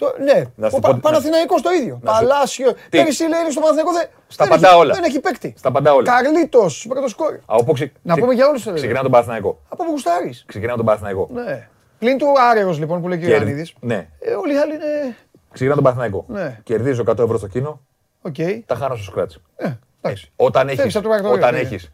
[0.00, 1.98] Το, ναι, Να σου ο πω- Πα- να- Παναθηναϊκός το ίδιο.
[2.02, 2.72] να σου- Παλάσιο.
[2.72, 4.94] Τι; Πέρυσι λέει στο Παναθηναϊκό δεν, Στα δεν παντά έχει, όλα.
[4.94, 5.54] δεν έχει παίκτη.
[5.58, 6.12] Στα παντά όλα.
[6.12, 7.32] Καρλίτος, πρώτο σκόρ.
[7.34, 9.60] Α, όπου ξε- Να ξε- πούμε για όλους το Ξεκινάμε τον Παναθηναϊκό.
[9.68, 10.44] Από που γουστάρεις.
[10.46, 11.28] Ξεκινάμε τον Παναθηναϊκό.
[11.32, 11.68] Ναι.
[11.98, 13.74] Πλην του άρεος λοιπόν που λέει και ο Και- Ιωαννίδης.
[13.80, 14.08] Ναι.
[14.18, 15.16] Ε, όλοι οι άλλοι είναι...
[15.52, 16.24] Ξεκινάμε τον Παναθηναϊκό.
[16.28, 16.60] Ναι.
[16.64, 17.80] Κερδίζω 100 ευρώ στο κίνο,
[18.22, 18.34] Οκ.
[18.66, 19.30] τα χάνω στο σκράτ.
[19.56, 19.70] Ε,
[20.00, 20.32] εντάξει.
[20.36, 21.60] Όταν Φεύγεις έχεις, από το πρακτορείο, όταν ναι.
[21.60, 21.92] έχεις,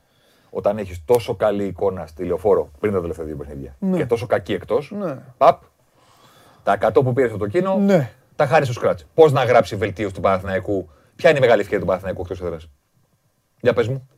[0.50, 4.52] όταν έχεις τόσο καλή εικόνα στη λεωφόρο πριν τα τελευταία δύο παιχνίδια και τόσο κακή
[4.52, 5.16] εκτός, Ναι.
[5.38, 5.62] παπ,
[6.65, 8.11] τα 100 που πήρες από το κίνο, Ναι.
[8.37, 8.99] τα χάνεις στο σκράτ.
[9.15, 12.69] Πώς να γράψει βελτίωση του Παναθηναϊκού, ποια είναι η μεγάλη ευκαιρία του Παναθηναϊκού εκτός έδρας;
[13.61, 14.09] Για πες μου.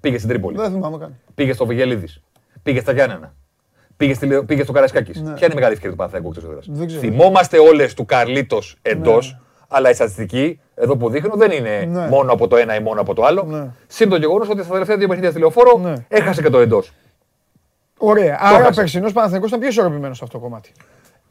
[0.00, 1.14] Πήγε στην Τρίπολη, Δεν θυμάμαι καν.
[1.34, 2.22] πήγε στο Βιγελίδης,
[2.62, 3.34] πήγε στα Γιάννενα,
[3.96, 5.20] πήγε, στη, Λε- πήγε στο Καρασκάκης.
[5.22, 6.76] Ποια είναι η μεγάλη ευκαιρία του Παναθηναϊκού εκτός έδρας; Ναι.
[6.76, 7.00] Δεν ξέρω.
[7.00, 12.08] Θυμόμαστε όλες του Καρλίτος εντός, αλλά η στατιστική εδώ που δείχνω δεν είναι Ναι.
[12.08, 13.42] μόνο από το ένα ή μόνο από το άλλο.
[13.42, 13.70] Ναι.
[13.86, 15.94] Συν το γεγονός ότι στα τελευταία δύο παιχνίδια στη λεωφόρο Ναι.
[16.08, 16.92] έχασε και το εντός.
[17.98, 18.38] Ωραία.
[18.40, 18.80] Άρα ο έχασε.
[18.80, 20.72] περσινός Παναθηναϊκός ήταν πιο ισορροπημένος σε αυτό το κομμάτι.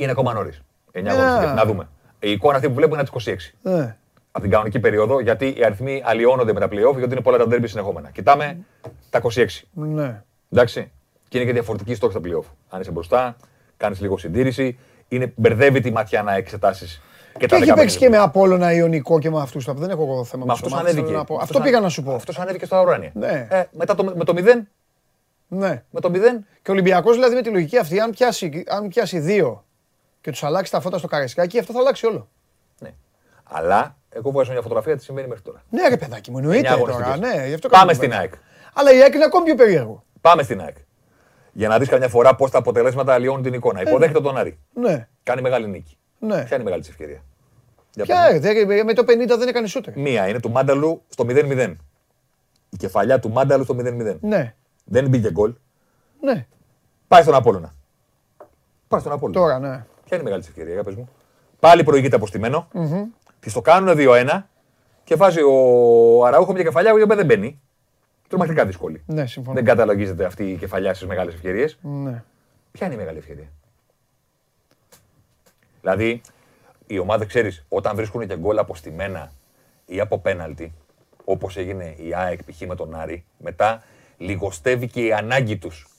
[0.02, 0.62] Είναι ακόμα νωρίς.
[0.92, 1.12] 9 Ναι.
[1.12, 1.54] αγωνιστικές.
[1.54, 1.88] Να δούμε.
[2.20, 3.36] Η εικόνα αυτή που βλέπουμε είναι από τι 26.
[3.62, 3.96] Ναι.
[4.32, 7.48] Από την κανονική περίοδο, γιατί οι αριθμοί αλλοιώνονται με τα playoff, γιατί είναι πολλά τα
[7.48, 8.10] ντέρμπι συνεχόμενα.
[8.10, 8.58] Κοιτάμε
[9.10, 9.46] τα 26.
[9.74, 10.22] Ναι.
[10.52, 10.92] Εντάξει.
[11.28, 12.46] Και είναι και διαφορετική στόχη στα playoff.
[12.70, 13.36] Αν είσαι μπροστά,
[13.78, 14.78] κάνεις λίγο συντήρηση,
[15.08, 17.02] είναι, μπερδεύει τη ματιά να εξετάσεις
[17.38, 19.66] και, Και έχει 15 παίξει και με Απόλλωνα Ιωνικό και με αυτούς.
[19.74, 21.06] Δεν έχω εγώ θέμα Μα με τους αυτός ομάδες, ανέβηκε.
[21.08, 21.34] θέλω να πω.
[21.34, 22.14] Αυτός Αυτό αν- πήγα να σου πω.
[22.14, 23.12] αυτός ανέβηκε στο Αουράνια.
[23.14, 23.48] Ναι.
[23.50, 24.68] Ε, μετά το, με το 0,
[25.48, 25.84] Ναι.
[25.90, 29.20] με το 0 Και ο Ολυμπιακός δηλαδή με τη λογική αυτή, αν πιάσει, αν πιάσει
[29.20, 29.64] δύο
[30.22, 32.28] και τους αλλάξεις τα φώτα στο καρεσκάκι, αυτό θα αλλάξει όλο.
[32.80, 32.90] Ναι.
[33.44, 35.64] Αλλά εγώ βγάζω μια φωτογραφία τι συμβαίνει μέχρι τώρα.
[35.70, 36.94] Ναι, ρε παιδάκι μου, εννοείται Εννιά τώρα.
[36.96, 37.36] αγωνιστικές.
[37.40, 38.18] Ναι, γι' αυτό Πάμε κάνω στην κουβέντα.
[38.22, 38.34] ΑΕΚ.
[38.74, 40.04] Αλλά η ΑΕΚ είναι ακόμη πιο περίεργο.
[40.22, 40.76] Πάμε στην ΑΕΚ.
[41.54, 43.82] Για να δεις καμιά φορά πώς τα αποτελέσματα αλλοιώνουν την εικόνα.
[43.82, 44.60] Υποδέχεται τον Άρη.
[44.74, 45.98] Ναι, Κάνει μεγάλη νίκη.
[46.20, 46.36] ναι.
[46.44, 47.24] Ποια είναι η μεγάλη της ευκαιρία.
[47.94, 48.54] Για Ποια, πες μου.
[48.54, 49.98] ρε, δε- με το 50 δεν έκανε σούτερ.
[49.98, 51.74] Μία είναι του Μάνταλου στο 0-0.
[52.70, 54.18] Η κεφαλιά του Μάνταλου στο 0-0.
[54.22, 54.54] Ναι,
[54.86, 55.54] Δεν μπήκε γκολ.
[56.22, 56.48] ναι.
[57.08, 57.74] Πάει στον Απόλλωνα.
[58.88, 59.40] Πάει στον Απόλλωνα.
[59.40, 59.86] Τώρα, ναι.
[60.12, 61.10] Ποια είναι η μεγάλη της ευκαιρία, για πες μου.
[61.60, 62.68] Πάλι προηγείται αποστημένο.
[63.40, 64.42] Της το κάνουν 2-1
[65.04, 67.62] και βάζει ο Αραούχο μια κεφαλιά η οποία δεν μπαίνει.
[68.28, 69.04] Τρομακτικά δύσκολη.
[69.06, 69.56] Ναι, συμφωνώ.
[69.56, 71.78] Δεν καταλογίζεται αυτή η κεφαλιά στις μεγάλες ευκαιρίες.
[71.82, 72.24] Ναι.
[72.72, 73.48] Ποια είναι η μεγάλη ευκαιρία;
[75.82, 76.22] Δηλαδή,
[76.88, 79.32] οι ομάδε, ξέρεις, όταν βρίσκουν και γκολ αποστημένα
[79.86, 80.74] ή από πέναλτι,
[81.26, 82.62] όπως έγινε η ΑΕΚ π.χ.
[82.62, 83.84] με τον Άρη, μετά
[84.18, 85.90] λιγοστεύει και η ανάγκη τους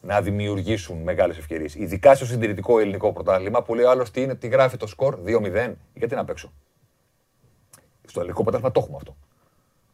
[0.00, 1.74] να δημιουργήσουν μεγάλες ευκαιρίες.
[1.74, 5.18] Ειδικά στο συντηρητικό ελληνικό πρωτάθλημα που λέει ο άλλος τι, είναι, τι γράφει το σκορ
[5.26, 5.72] 2-0.
[5.94, 6.52] Γιατί να παίξω;
[8.06, 9.16] Στο ελληνικό πρωτάθλημα το έχουμε αυτό.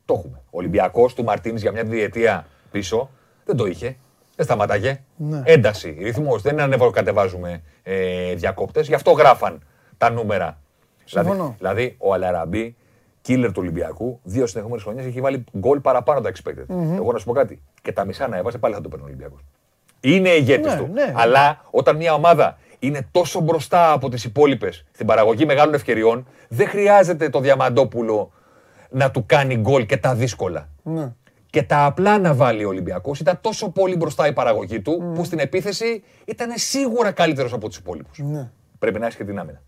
[0.04, 0.40] Το έχουμε.
[0.44, 3.11] Ο Ολυμπιακός του Μαρτίνης για μια διετία πίσω
[3.44, 3.96] δεν το είχε.
[4.36, 5.00] Δεν σταματάγε.
[5.16, 5.42] Ναι.
[5.44, 6.42] Ένταση, ρυθμός.
[6.42, 8.86] Δεν ανεβοκατεβάζουμε ε, διακόπτες.
[8.86, 9.62] Γι' αυτό γράφαν
[9.98, 10.61] τα νούμερα.
[11.04, 11.54] Δηλαδή, Συμφωνώ.
[11.59, 12.76] δηλαδή, ο Αλαραμπή,
[13.28, 16.64] killer του Ολυμπιακού, δύο συνεχόμενες χρονιές έχει βάλει γκολ παραπάνω τα expected.
[16.94, 17.62] Εγώ να σου πω κάτι.
[17.82, 19.40] Και τα μισά να έβαζε πάλι θα το παίρνει ο Ολυμπιακός.
[20.01, 20.88] Είναι ηγέτης Ναι, του.
[20.92, 21.12] ναι.
[21.16, 26.68] Αλλά όταν μια ομάδα είναι τόσο μπροστά από τις υπόλοιπες στην παραγωγή μεγάλων ευκαιριών, δεν
[26.68, 28.32] χρειάζεται το Διαμαντόπουλο
[28.90, 30.68] να του κάνει γκολ και τα δύσκολα.
[30.82, 31.12] Ναι.
[31.51, 35.24] Και τα απλά να βάλει ο Ολυμπιακός ήταν τόσο πολύ μπροστά η παραγωγή του, που
[35.24, 38.18] στην επίθεση ήταν σίγουρα καλύτερος από τους υπόλοιπους.
[38.18, 38.49] Ναι.
[38.78, 39.62] Πρέπει να έχεις και την άμυνα.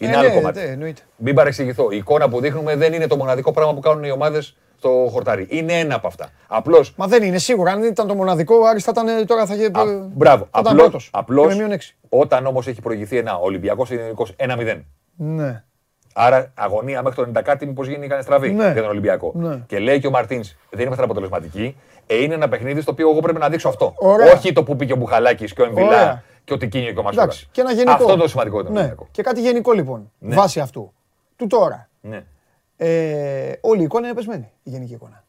[0.00, 0.58] Είναι Ε, άλλο ναι, κομμάτι.
[0.58, 1.02] ναι, εννοείται.
[1.16, 1.90] Μην παρεξηγηθώ.
[1.90, 5.46] Η εικόνα που δείχνουμε δεν είναι το μοναδικό πράγμα που κάνουν οι ομάδες στο χορτάρι.
[5.50, 6.28] Είναι ένα από αυτά.
[6.46, 6.84] Απλώ.
[6.96, 7.72] Μα δεν είναι σίγουρα.
[7.72, 9.70] Αν ήταν το μοναδικό, ο Άρης θα ήταν τώρα θα είχε.
[10.14, 10.48] Μπράβο.
[10.50, 11.08] Θα ήταν Απλώς, πρώτος.
[11.12, 11.96] απλώς, Και με μείον έξι.
[12.08, 14.84] όταν όμως έχει προηγηθεί ένα Ολυμπιακός Ελληνικό 1-0.
[15.16, 15.62] Ναι.
[16.14, 18.64] Άρα αγωνία μέχρι το 90 κάτι, μήπως γίνει κανένα στραβή Ναι.
[18.72, 19.32] για τον Ολυμπιακό.
[19.34, 19.58] Ναι.
[19.66, 21.76] Και λέει και ο Μαρτίνς, δεν είμαστε αποτελεσματικοί.
[22.06, 23.94] Ε, είναι ένα παιχνίδι στο οποίο εγώ πρέπει να δείξω αυτό.
[23.96, 24.32] Ωραία.
[24.32, 26.22] Όχι το που πήγε ο Μπουχαλάκης και ο Εμβιλά Ωραία.
[26.44, 27.22] και ότι κίνησε και ο Μασούρα.
[27.22, 27.92] Εντάξει, και ένα γενικό.
[27.92, 28.72] Αυτό το σημαντικό ήταν.
[28.72, 28.94] Ναι.
[29.10, 30.10] Και κάτι γενικό λοιπόν.
[30.18, 30.34] Ναι.
[30.34, 30.92] Βάσει αυτού.
[31.36, 31.88] Του τώρα.
[32.00, 32.24] Ναι.
[32.82, 34.50] Ε, όλη η εικόνα είναι πεσμένη.
[34.62, 35.24] Η γενική εικόνα.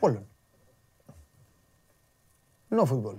[0.00, 0.26] Όλων.
[2.70, 3.16] No football.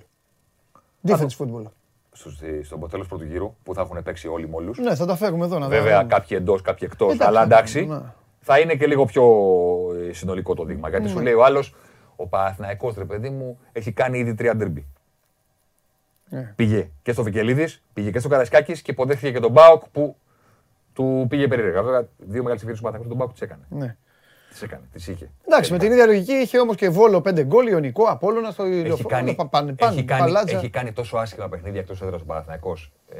[1.07, 1.63] Defense football.
[2.11, 4.77] Στους- Στον τέλο πρώτου γύρου που θα έχουν παίξει όλοι μόλους.
[4.77, 6.09] Ναι, θα τα φέρουμε εδώ να Βέβαια, δούμε.
[6.13, 7.07] κάποιοι εντός, κάποιοι εκτός.
[7.13, 8.01] Εντάξει, Αλλά εντάξει, ναι.
[8.39, 9.23] θα είναι και λίγο πιο
[10.09, 10.89] ε, συνολικό το δείγμα.
[10.89, 11.75] Γιατί σου λέει ο άλλος,
[12.15, 14.85] ο Παναθηναϊκός ρε παιδί μου, έχει κάνει ήδη τρία ντερμπι.
[16.29, 16.53] Ναι.
[16.55, 20.15] Πήγε και στο Βικελίδης, πήγε και στο Καρασκάκη και υποδέχθηκε και τον Μπάουκ που
[20.97, 21.83] του πήγε περίεργα.
[21.83, 23.63] Βέβαια, δύο μεγάλες ευκαιρίες του Παναθηναϊκού τον Μπάουκ τις έκανε.
[23.69, 23.95] Ναι.
[24.49, 25.29] Τις έκανε, τις είχε.
[25.47, 28.73] Εντάξει, με την ίδια λογική είχε όμως και βόλο 5 γκολ, Ιωνικό, Απόλλωνα στο Έχει
[28.79, 29.07] ηλιοφόρο.
[29.09, 30.57] κάνει, πα- πάνε- έχει, πάνε, κάνει, παλάτσα.
[30.57, 33.17] έχει κάνει τόσο άσχημα παιχνίδια εκτός έδρας ο Παναθηναϊκός ε,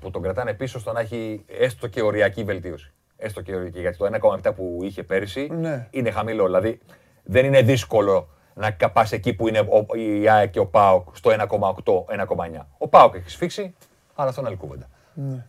[0.00, 2.92] που τον κρατάνε πίσω στο να έχει έστω και οριακή βελτίωση.
[3.16, 3.80] Έστω και οριακή.
[3.80, 4.06] Γιατί το
[4.44, 5.86] 1,7 που είχε πέρυσι Ναι.
[5.90, 6.44] είναι χαμηλό.
[6.44, 6.78] Δηλαδή
[7.24, 11.30] δεν είναι δύσκολο να πα εκεί που είναι ο, η ΑΕΚ και ο ΠΑΟΚ στο
[11.30, 12.66] 1,8-1,9.
[12.78, 13.74] Ο ΠΑΟΚ έχεις σφίξει,
[14.14, 14.88] αλλά αυτό είναι άλλη κουβέντα.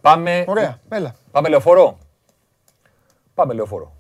[0.01, 0.43] Πάμε, Ναι.
[0.47, 1.16] Ωραία, έλα.
[1.32, 1.97] πάμε λεωφορώ.
[3.34, 3.93] Πάμε λεωφορώ.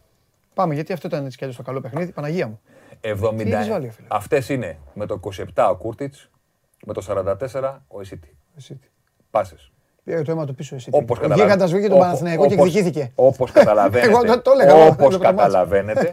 [0.53, 2.11] Πάμε, γιατί αυτό ήταν έτσι κι αλλιώς το καλό παιχνίδι.
[2.11, 2.59] Παναγία μου.
[3.01, 3.43] 70.
[3.43, 5.19] Τι έχεις βάλει, φίλε; Αυτές είναι με το
[5.55, 6.29] 27 ο Κούρτιτς,
[6.85, 8.35] με το 44 ο Εσίτη.
[8.57, 8.87] Εσύ τι.
[9.31, 9.71] Πάσες.
[10.03, 10.89] Πήρε το αίμα του πίσω εσύ.
[10.93, 13.11] Όπως Ο καταλαβα- Γίγαντας βγήκε τον Όπως- Παναθηναϊκό και όπως- εκδικήθηκε.
[13.15, 15.47] Όπως καταλαβαίνετε, Εγώ το- το έλεγα, εγώ, όπως έβλεπα το μάτς.
[15.53, 16.11] καταλαβαίνετε,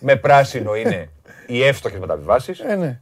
[0.00, 1.10] με πράσινο είναι
[1.46, 3.00] οι εύστοχες μεταβιβάσεις, Ε, ναι.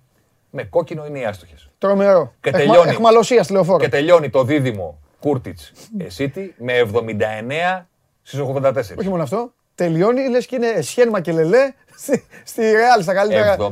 [0.51, 1.71] με κόκκινο είναι οι άστοχες.
[1.79, 2.33] Τρομερό.
[2.41, 2.91] Και Εχμα- τελειώνει.
[2.91, 3.79] Εχμαλωσίας στη λεωφόρο.
[3.79, 7.85] Και τελειώνει το δίδυμο Κούρτιτς Εσίτη με 79
[8.23, 8.73] στις 84.
[8.99, 9.53] Όχι μόνο αυτό.
[9.75, 13.57] Τελειώνει, λες και είναι σχένμα και λελέ στη, στη Real στα καλύτερα.
[13.59, 13.67] 79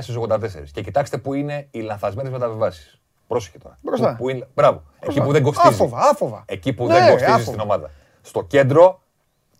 [0.00, 0.38] στις 84.
[0.72, 3.00] Και κοιτάξτε που είναι οι λανθασμένες μεταβιβάσεις.
[3.26, 3.78] Πρόσεχε τώρα.
[3.82, 4.10] Μπροστά.
[4.10, 4.82] Που, που είναι, μπράβο.
[5.00, 5.68] Εκεί που δεν κοστίζει.
[5.74, 6.44] Άφοβα, άφοβα.
[6.46, 7.44] Εκεί που Ναι, δεν κοστίζει άφοβα.
[7.46, 7.90] στην ομάδα.
[8.22, 9.00] Στο κέντρο,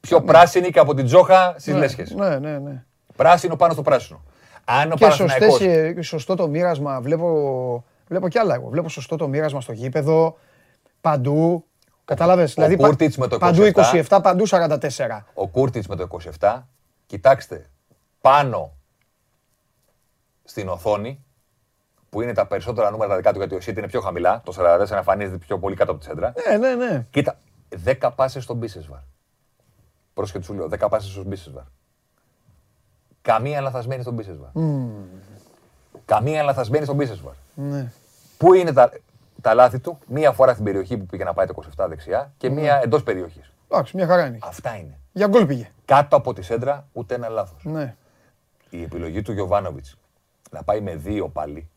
[0.00, 2.10] πιο πράσινη και από την Τζόχα στις Ναι, λέσχες.
[2.10, 2.84] Ναι, ναι, ναι.
[3.16, 4.22] Πράσινο πάνω στο πράσινο.
[4.64, 5.46] Αν ο Και Παναθηναϊκός...
[5.48, 7.00] σωστές, ε, σωστό το μοίρασμα.
[7.00, 8.68] Βλέπω, βλέπω κι άλλα εγώ.
[8.68, 10.36] Βλέπω σωστό το μοίρασμα στο γήπεδο.
[11.10, 11.64] Παντού.
[12.04, 14.04] Κατάλαβες; Δηλαδή πα- Κούρτιτς με το παντού 27.
[14.08, 15.24] 27, παντού 44.
[15.34, 16.02] Ο Κούρτιτς με το
[16.38, 16.62] 27,
[17.06, 17.66] κοιτάξτε,
[18.20, 18.72] πάνω
[20.44, 21.24] στην οθόνη,
[22.10, 24.52] που είναι τα περισσότερα νούμερα τα δικά του, γιατί ο Σίτ είναι πιο χαμηλά, το
[24.56, 26.32] 44 εμφανίζεται πιο πολύ κάτω από τη σέντρα.
[26.48, 27.06] Ναι, ναι, ναι.
[27.10, 27.38] Κοίτα,
[27.84, 29.00] 10 πάσες στον Μπίσεσβαρ.
[30.14, 31.64] Πρόσχετη σου λέω, 10 πάσες στον Μπίσεσβαρ.
[33.22, 34.50] Καμία λαθασμένη στον Μπίσεσβαρ.
[36.04, 37.34] Καμία λαθασμένη στον Μπίσεσβαρ.
[37.54, 37.92] ναι.
[38.38, 38.90] Πού είναι τα,
[39.40, 42.50] τα λάθη του, μία φορά στην περιοχή που πήγε να πάει το 27 δεξιά και
[42.50, 43.52] μία εντός περιοχής.
[43.68, 44.38] Εντάξει, μια χαρά είναι.
[44.42, 44.98] Αυτά είναι.
[45.12, 45.70] Για γκολ πήγε.
[45.84, 47.64] Κάτω από τη σέντρα ούτε ένα λάθος.
[47.64, 47.96] Ναι.
[48.70, 49.96] η επιλογή του Γιωβάνοβιτς
[50.50, 51.68] να πάει με δύο πάλι,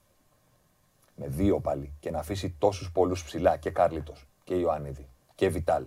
[1.15, 5.83] με δύο πάλι και να αφήσει τόσους πολλούς ψηλά και Κάρλιτος και Ιωάννιδη και Βιτάλ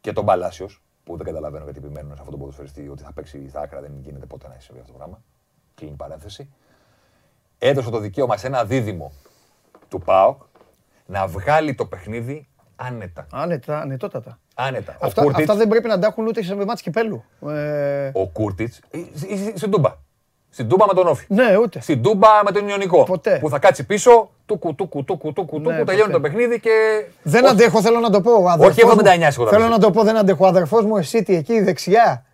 [0.00, 3.48] και τον Παλάσιος που δεν καταλαβαίνω γιατί επιμένουν σε αυτόν τον ποδοσφαιριστή ότι θα παίξει
[3.48, 5.22] στα άκρα, δεν γίνεται ποτέ να συμβεί αυτό το πράγμα.
[5.74, 6.52] Κλείνει παρένθεση.
[7.58, 9.12] Έδωσε το δικαίωμα σε ένα δίδυμο
[9.88, 10.42] του ΠΑΟΚ
[11.12, 12.46] να βγάλει το παιχνίδι
[12.76, 13.26] άνετα.
[13.32, 14.38] Άνετα, ανετότατα.
[14.54, 14.96] Άνετα.
[15.00, 17.24] Ο Αυτά, Κούρτιτς- αυτά δεν πρέπει να τα έχουν ούτε σε μάτς κυπέλου.
[17.48, 19.90] Ε, ο Κούρτιτς, ε, ε, ε, στην Τούμπα.
[20.50, 21.24] Στην Τούμπα με τον Όφη.
[21.28, 21.80] ναι, ούτε.
[21.80, 23.02] Στην Τούμπα με τον Ιωνικό.
[23.04, 23.38] Ποτέ.
[23.38, 26.12] Που θα κάτσει πίσω, τούκου, τούκου, τούκου, τούκου, Ναι, τούκου, τελειώνει ποτέ.
[26.12, 26.70] το παιχνίδι και.
[27.22, 28.30] Δεν Όχι, αντέχω, θέλω να το πω.
[28.42, 30.44] ο αδερφός 79 μου- σίγουρα Θέλω δεν να το πω, δεν αντέχω.
[30.44, 32.24] Ο αδερφός μου, εσύ τι, εκεί δεξιά.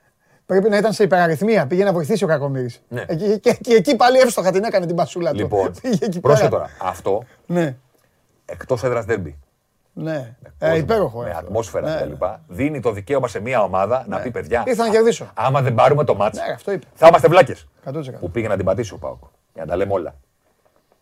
[0.46, 1.66] Πρέπει να ήταν σε υπεραριθμία.
[1.66, 2.82] Πήγε να βοηθήσει ο Κακομοίρης.
[2.88, 3.04] Ναι.
[3.06, 5.36] Εκεί, και, και εκεί πάλι εύστοχα την έκανε την πασούλα του.
[5.36, 6.60] Λοιπόν, Πήγε εκεί πρόσεχε πέρα.
[6.62, 6.70] τώρα.
[6.90, 7.76] Αυτό Ναι,
[8.50, 9.38] εκτός έδρας δέρμπι.
[9.92, 10.36] ναι.
[10.58, 11.20] Ε, κόσμος, υπέροχο.
[11.22, 11.38] Με αυτό.
[11.38, 12.00] ατμόσφαιρα Ναι.
[12.14, 12.24] κτλ.
[12.48, 14.62] Δίνει το δικαίωμα σε μια ομάδα να πει παιδιά.
[14.66, 15.30] Ήρθα να α- κερδίσω.
[15.34, 16.86] Άμα δεν πάρουμε το μάτς, Ναι, αυτό είπε.
[16.94, 17.66] θα είμαστε βλάκες.
[17.84, 18.18] 100%.
[18.20, 19.22] Που πήγε να την πατήσει ο Πάουκ.
[19.54, 20.14] Για να τα λέμε όλα.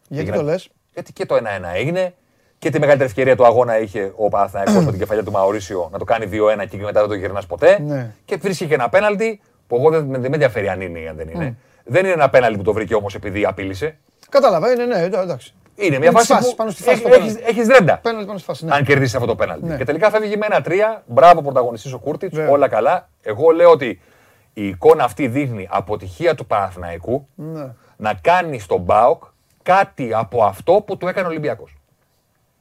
[0.08, 2.14] Γιατί Πήγε το να- λες; Γιατί και το 1-1 έγινε
[2.58, 5.98] και τη μεγαλύτερη ευκαιρία του αγώνα είχε ο Παναθηναϊκός με την κεφαλιά του Μαωρίσιο να
[5.98, 7.78] το κάνει 2-1 και μετά δεν το γυρνάς ποτέ.
[7.80, 8.14] Ναι.
[8.24, 11.16] Και βρίσκει και ένα πέναλτι που εγώ δεν, δεν με ενδιαφέρει αν είναι ή αν
[11.16, 11.56] δεν είναι.
[11.84, 13.98] Δεν είναι ένα πέναλτι που το βρήκε όμως επειδή απείλησε.
[14.28, 15.54] Κατάλαβα, είναι, ναι, εντάξει.
[15.78, 17.42] Είναι μια Με τις φάση φάσεις, που πάνω στη φάση το έχεις, πέναλτι.
[17.50, 17.98] έχεις ρέντα.
[17.98, 18.64] Πέναλτι πάνω στη φάση.
[18.64, 18.74] Ναι.
[18.74, 19.64] Αν κερδίσεις αυτό το πέναλτι.
[19.66, 19.76] Ναι.
[19.76, 21.02] Και τελικά φεύγει με ένα τρία.
[21.06, 22.34] Μπράβο πρωταγωνιστής ο Κούρτιτς.
[22.34, 22.50] Βέβαια.
[22.50, 23.08] Όλα καλά.
[23.22, 24.00] Εγώ λέω ότι
[24.52, 27.74] η εικόνα αυτή δείχνει αποτυχία του Παναθηναϊκού Ναι.
[27.96, 29.22] να κάνει στον Μπάουκ
[29.62, 31.76] κάτι από αυτό που του έκανε ο Ολυμπιακός.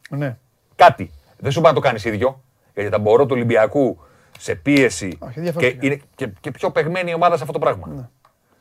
[0.10, 0.38] ναι.
[0.76, 1.12] Κάτι.
[1.38, 2.42] Δεν σου πάει να το κάνεις ίδιο.
[2.74, 4.00] Γιατί τα μπορώ του Ολυμπιακού
[4.40, 5.86] σε πίεση Όχι, και διαφορετικά.
[5.86, 8.10] είναι και, και πιο παιγμένη η ομάδα σε αυτό το πράγμα.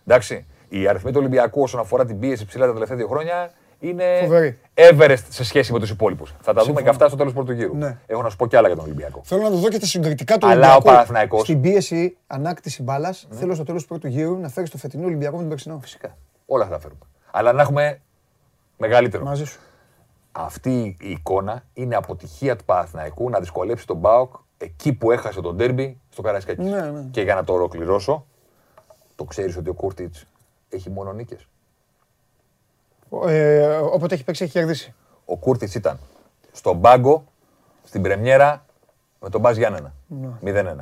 [0.07, 0.47] Εντάξει.
[0.69, 3.51] Οι αριθμοί του Ολυμπιακού όσον αφορά την πίεση ψηλά τα τελευταία δύο χρόνια
[3.89, 4.59] είναι Φοβερή.
[4.75, 6.35] Everest σε σχέση με τους υπόλοιπους.
[6.41, 7.77] Θα τα δούμε και αυτά στο τέλος πρώτου γύρου.
[7.77, 7.99] Ναι.
[8.07, 9.21] Έχω να σου πω κι άλλα για τον Ολυμπιακό.
[9.25, 10.85] Θέλω να το δω και τα συγκριτικά του Αλλά ο Ολυμπιακού.
[10.97, 13.37] Παναθηναϊκός- Στην πίεση ανάκτηση μπάλας, Ναι.
[13.37, 15.79] θέλω στο τέλος του πρώτου γύρου να φέρεις το φετινό Ολυμπιακό με τον περσινό.
[15.83, 16.17] Φυσικά.
[16.47, 17.01] Όλα θα τα φέρουμε.
[17.31, 18.01] Αλλά να έχουμε
[18.77, 19.25] μεγαλύτερο.
[19.25, 19.61] Μαζί σου.
[20.33, 25.57] Αυτή η εικόνα είναι αποτυχία του Παναθηναϊκού να δυσκολέψει τον Μπάουκ εκεί που έχασε τον
[25.57, 26.63] Ντέρμπι στο Καραϊσκάκι.
[26.63, 27.03] Ναι, ναι.
[27.11, 28.27] Και για να το ολοκληρώσω,
[29.15, 30.27] το ξέρεις ότι ο Κούρτιτς
[30.69, 31.47] έχει μόνο νίκες.
[33.27, 34.95] Ε, όποτε έχει παίξει έχει κερδίσει.
[35.25, 35.99] Ο Κούρτιτ ήταν
[36.53, 37.25] στον πάγκο
[37.85, 38.65] στην Πρεμιέρα
[39.21, 39.95] με τον Μπάζ Γιάννενα.
[40.07, 40.29] Ναι.
[40.43, 40.77] 0-1.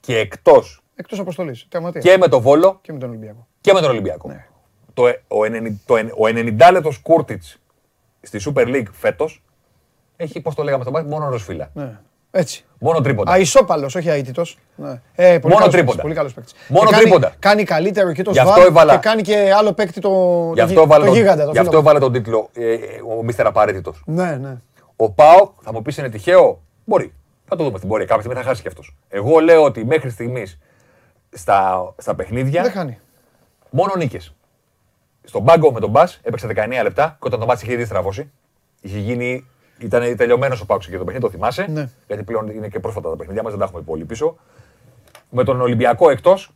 [0.00, 1.66] Και εκτός Εκτός αποστολής.
[1.68, 2.00] Τερματία.
[2.00, 3.46] και με τον Βόλο Και με τον Ολυμπιακό.
[3.60, 4.28] και με τον Ολυμπιακό.
[4.28, 4.46] Ναι.
[4.94, 7.58] Το, ε- ο, 90, το, εν- ο 90 λεπτός Κούρτιτς
[8.22, 9.42] στη Super League φέτος
[10.16, 11.70] έχει, πώς το λέγαμε στον Μπάζ, μόνο ροσφύλλα.
[11.74, 11.98] Ναι.
[12.36, 12.64] Έτσι.
[12.78, 13.34] Μόνο τρίποντα.
[13.36, 14.58] Αισόπαλος, όχι αίτητος.
[14.76, 15.00] Ναι.
[15.14, 15.84] Ε, πολύ Μόνο καλός τρίποντα.
[15.84, 16.54] παίκτης, Πολύ καλός παίκτης.
[16.68, 17.32] Μόνο Και κάνει- τρίποντα.
[17.38, 20.08] Κάνει καλύτερο και το Γι' αυτό Σβάρ έβαλα- και κάνει και άλλο παίκτη το,
[20.54, 21.44] Γι' το, αυτό γι- έβαλε το τον, γίγαντα.
[21.44, 21.88] Το γι' αυτό φίλο μου.
[21.88, 22.78] έβαλε τον τίτλο ε, ε,
[23.18, 24.02] ο Μίστερ Απαραίτητος.
[24.06, 24.56] Ναι, ναι.
[24.96, 27.12] Ο Πάοκ θα μου πεις είναι τυχαίο; Μπορεί.
[27.48, 28.06] Θα το δούμε στην πορεία.
[28.06, 28.96] Κάποια στιγμή θα χάσει και αυτός.
[29.08, 30.58] Εγώ λέω ότι μέχρι στιγμής
[31.32, 32.98] στα, στα παιχνίδια Δεν χάνει.
[33.70, 34.34] μόνο νίκες.
[35.24, 38.30] Στον πάγκο με τον Μπα έπαιξε 19 λεπτά και όταν τον Μπα είχε ήδη στραβώσει,
[38.80, 39.46] είχε γίνει.
[39.78, 41.66] Ήταν τελειωμένος ο Πάοκ και το παιχνίδι, το θυμάσαι.
[41.68, 41.88] Ναι.
[42.06, 44.36] Γιατί πλέον είναι και πρόσφατα τα παιχνίδια μας, δεν τα έχουμε πολύ πίσω.
[45.30, 46.50] Με τον Ολυμπιακό εκτός,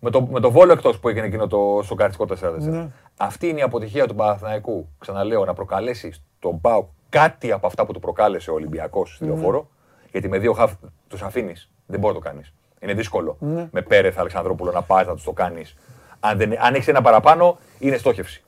[0.00, 2.58] με το, με το Βόλο εκτός που έγινε εκείνο το σοκαριστικό 4-4.
[2.58, 2.88] Ναι.
[3.16, 4.88] Αυτή είναι η αποτυχία του Παναθηναϊκού.
[4.98, 9.30] Ξαναλέω, να προκαλέσει στον Πάοκ κάτι από αυτά που του προκάλεσε ο Ολυμπιακός στη Ναι.
[9.30, 9.68] λεωφόρο.
[10.10, 10.72] Γιατί με δύο χαφ
[11.08, 11.70] τους αφήνεις.
[11.86, 12.52] Δεν μπορεί να το κάνεις.
[12.80, 13.36] Είναι δύσκολο.
[13.40, 13.68] Ναι.
[13.72, 15.76] Με Πέρεθ Αλεξανδρόπουλο να πας να τους το κάνεις.
[16.20, 18.42] Αν, δεν, αν έχεις ένα παραπάνω, είναι στόχευση.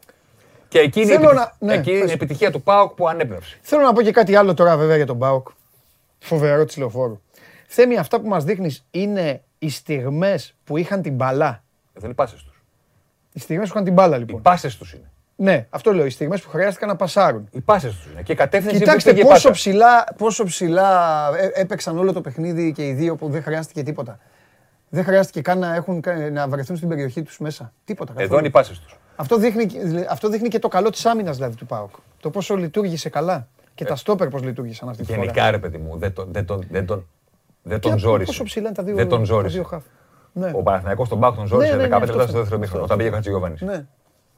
[0.69, 2.11] Και εκεί είναι, η Θέλω επιτυχ- να- ναι, εκεί είναι πες.
[2.11, 3.59] η επιτυχία του Πάοκ που ανέπνευσε.
[3.63, 5.49] Θέλω να πω και κάτι άλλο τώρα βέβαια για τον Μπάουκ.
[6.19, 7.21] Φοβερό της λεωφόρου.
[7.67, 11.63] Θέμη, αυτά που μας δείχνεις είναι οι στιγμές που είχαν την μπαλά;
[11.95, 12.63] Ε, δεν οι πάσες τους.
[13.33, 14.43] Οι στιγμές που είχαν την μπάλα Οι λοιπόν.
[14.43, 15.11] πάσες τους είναι.
[15.39, 16.07] Ναι, αυτό λέω.
[16.07, 17.49] Οι στιγμές που χρειάστηκαν να πασάρουν.
[17.53, 18.23] Οι πάσες τους είναι.
[18.23, 19.51] Και η κατεύθυνση Κοιτάξτε που πήγε η πόσο πάσα.
[19.61, 24.19] ψηλά, πόσο ψηλά ε, έπαιξαν όλο το παιχνίδι και οι δύο που δεν χρειάστηκε τίποτα.
[24.89, 27.73] Δεν χρειάστηκε καν να, έχουν, να βρεθούν στην περιοχή τους μέσα.
[27.85, 28.13] Τίποτα.
[28.13, 28.39] Εδώ καθόλου.
[28.39, 28.97] είναι οι πάσες τους.
[29.17, 29.67] Αυτό δείχνει,
[30.11, 31.91] αυτό δείχνει και το καλό της άμυνας δηλαδή του ΠΑΟΚ.
[32.21, 33.49] Το πόσο λειτουργήσε καλά.
[33.75, 35.21] Και τα στόπερ πώς λειτουργήσαν αυτή τη φορά.
[35.21, 35.25] Ε.
[35.25, 37.07] Γενικά, ρε παιδί μου, δεν τον, δεν τον, δεν τον,
[37.63, 38.27] δεν Και τον ζόρισε.
[38.27, 39.55] Πόσο ψηλά είναι τα δύο, Δεν τον τα ζόρισε.
[39.55, 39.83] δύο χαφ.
[40.33, 40.51] Ναι.
[40.55, 42.59] Ο Παναθηναϊκός τον Πάοκ τον ζόρισε Ναι, ναι, 15 ναι, λεπτά αυτό στο δεύτερο αυτό,
[42.59, 42.83] μήχρονο.
[42.83, 42.95] αυτό.
[42.95, 43.61] Όταν πήγε ο Χατζηγιοβάνης.
[43.61, 43.87] Ναι.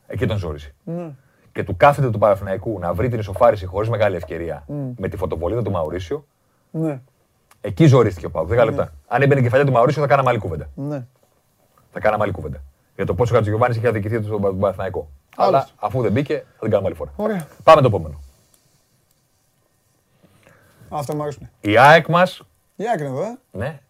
[0.07, 0.75] Εκεί τον ζόρισε.
[0.85, 1.11] Ναι.
[1.53, 4.65] Και του κάθεται του Παναθηναϊκού να βρει την ισοφάριση χωρίς μεγάλη ευκαιρία
[4.97, 6.27] με τη φωτοβολίδα του Μαουρίσιο.
[6.71, 7.01] Ναι.
[7.61, 8.49] Εκεί ζορίστηκε ο Πάοκ.
[8.53, 8.93] 10 λεπτά.
[9.07, 10.69] Αν έμπαινε η κεφαλιά του Μαουρίσιο θα κάναμε άλλη κουβέντα.
[10.75, 11.05] Ναι.
[11.93, 12.63] Θα κάναμε άλλη κουβέντα.
[12.97, 15.11] Για το πόσο ο Χατζηγιοβάνης είχε αδικηθεί στον Πα- τον Παναθηναϊκό.
[15.37, 15.73] Αλλά Άλλωστε.
[15.81, 17.13] αφού δεν μπήκε, θα την κάνουμε άλλη φορά.
[17.17, 17.47] Ωραία.
[17.65, 18.21] Πάμε το επόμενο.
[20.89, 21.49] Αυτό μου αρέσουν.
[21.61, 22.27] Η ΑΕΚ μα,
[22.77, 23.39] Για άκρη εδώ, ε.
[23.51, 23.81] ναι,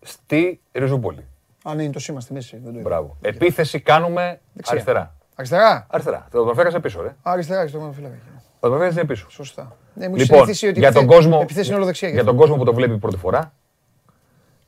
[0.00, 1.26] στη Ριζούπολη.
[1.64, 2.56] Αν είναι το σήμα στη μέση.
[2.56, 2.88] Δεν το είδα.
[2.88, 3.16] Μπράβο.
[3.20, 4.72] Επίθεση κάνουμε Δεξιά.
[4.74, 5.14] αριστερά.
[5.34, 6.26] Αριστερά; Αριστερά.
[6.30, 7.16] Θα τον φέγασε πίσω, ρε.
[7.22, 7.82] Αριστερά, αριστερά.
[7.82, 8.14] μόνο φύλακα.
[8.60, 9.30] Θα τον φέγασε πίσω.
[9.30, 9.76] Σωστά.
[9.94, 12.08] Ναι, μου έχει Λοιπόν, συνηθίσει ότι για τον επιθέ- κόσμο, επιθέσεις είναι όλο δεξιά.
[12.08, 12.34] γι' για αυτό.
[12.36, 13.52] τον κόσμο που το βλέπει πρώτη φορά,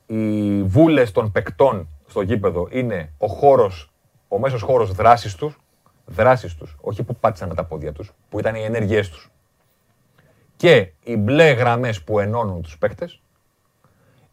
[0.07, 3.93] οι βούλες των παικτών στο γήπεδο είναι ο χώρος,
[4.29, 5.59] ο μέσος χώρος δράσης τους,
[6.07, 9.31] δράσης τους, όχι που πάτησαν με τα πόδια τους, που ήταν οι ενέργειές τους.
[10.57, 13.21] Και οι μπλε γραμμές που ενώνουν τους παίκτες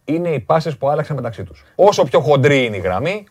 [0.05, 1.63] είναι οι πάσες που άλλαξαν μεταξύ τους.
[1.75, 3.25] Όσο πιο χοντρή είναι η γραμμή,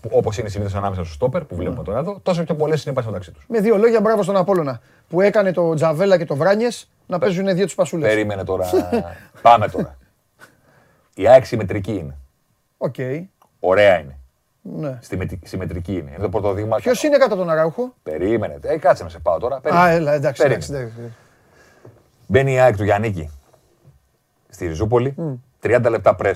[0.00, 2.90] που- όπως είναι συνήθως ανάμεσα στο στόπερ που βλέπουμε τώρα εδώ, τόσο πιο πολλές είναι
[2.90, 3.44] οι πάσες μεταξύ τους.
[3.48, 7.54] Με δύο λόγια, μπράβο στον Απόλλωνα που έκανε το Τζαβέλα και το Βράνιες να παίζουν
[7.54, 8.08] δύο τους πασούλες.
[8.08, 8.66] Περίμενε τώρα.
[9.42, 9.96] Πάμε τώρα.
[11.14, 12.16] Η ΑΕΚ συμμετρική είναι.
[12.78, 12.94] Οκ.
[13.60, 14.14] Ωραία είναι.
[14.62, 14.98] Ναι.
[15.00, 16.10] Συμμετρική, συμμετρική είναι.
[16.10, 16.76] Είναι το πρώτο δείγμα.
[16.76, 17.94] Ποιος είναι κατά τον Αράουχο.
[18.02, 18.58] Περίμενε.
[18.62, 19.60] Ε, κάτσε να σε πάω τώρα.
[19.60, 19.86] Περίμενε.
[19.88, 20.42] Α, έλα, εντάξει.
[20.42, 20.64] Περίμενε.
[20.68, 21.12] εντάξει, εντάξει.
[22.26, 23.30] Μπαίνει η ΑΕΚ του Γιάννικη
[24.48, 25.14] στη Ριζούπολη.
[25.62, 26.32] 30 λεπτά πρέσα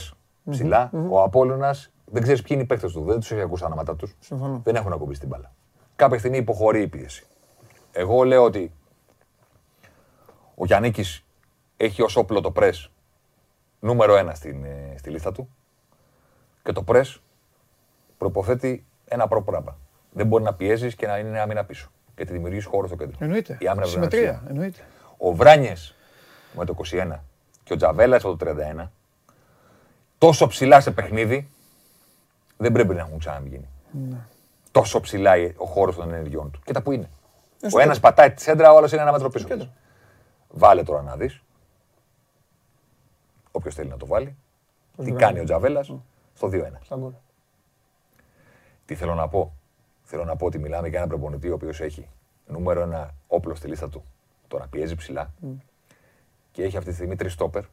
[0.51, 0.91] ψηλά.
[1.11, 3.05] Ο Απόλλωνας δεν ξέρεις ποιοι είναι οι παίχτες του.
[3.05, 4.15] Δεν τους έχει ακούσει τα ονόματά τους.
[4.21, 4.61] Συμφωνώ.
[4.65, 5.53] Δεν έχουν ακουμπήσει την μπάλα.
[5.97, 7.27] Κάποια στιγμή υποχωρεί η πίεση.
[7.93, 8.73] Εγώ λέω ότι
[10.55, 11.25] ο Γιάννικης
[11.77, 12.71] έχει ως όπλο το πρε
[13.81, 15.49] νούμερο ένα στην, ε, στη λίστα του.
[16.63, 17.01] Και το πρε
[18.19, 19.79] προποθέτει ένα πρώτο πράγμα.
[20.13, 21.91] Δεν μπορεί να πιέζεις και να είναι άμυνα πίσω.
[22.17, 23.17] Γιατί δημιουργείς χώρο στο κέντρο.
[23.21, 23.57] Εννοείται.
[23.61, 24.35] Η άμυνα πρέπει να είναι Συμμετρία.
[24.37, 24.51] ψηλά.
[24.51, 24.81] Εννοείται.
[25.17, 25.95] Ο Βράνιες
[26.57, 27.25] με το 21
[27.65, 28.55] και ο Τζαβέλας με το
[28.85, 28.91] 31
[30.19, 31.49] τόσο ψηλά σε παιχνίδι
[32.57, 33.69] δεν πρέπει να έχουν ξαναγίνει.
[33.93, 34.17] Ναι.
[34.71, 36.61] Τόσο ψηλά ο χώρος των ενεργειών του.
[36.65, 37.11] Κοίτα που είναι.
[37.57, 37.81] στο Ο κέντρο.
[37.91, 39.47] ένα πατάει τη σέντρα, ο άλλος είναι ένα μέτρο πίσω.
[39.47, 39.69] κέντρο.
[40.49, 41.43] Βάλε τώρα να δεις.
[43.51, 44.37] Όποιος θέλει να το βάλει.
[44.97, 45.95] Τι το κάνει ο Τζαβέλας
[46.35, 46.79] στο 2-1.
[46.83, 47.13] Στα γκολ.
[48.85, 49.53] Τι θέλω να πω.
[50.03, 52.09] Θέλω να πω ότι μιλάμε για έναν προπονητή ο οποίος έχει
[52.47, 54.05] νούμερο ένα όπλο στη λίστα του.
[54.49, 55.33] Το να πιέζει ψηλά.
[56.53, 57.65] Και έχει αυτή τη στιγμή τρεις στόπερ.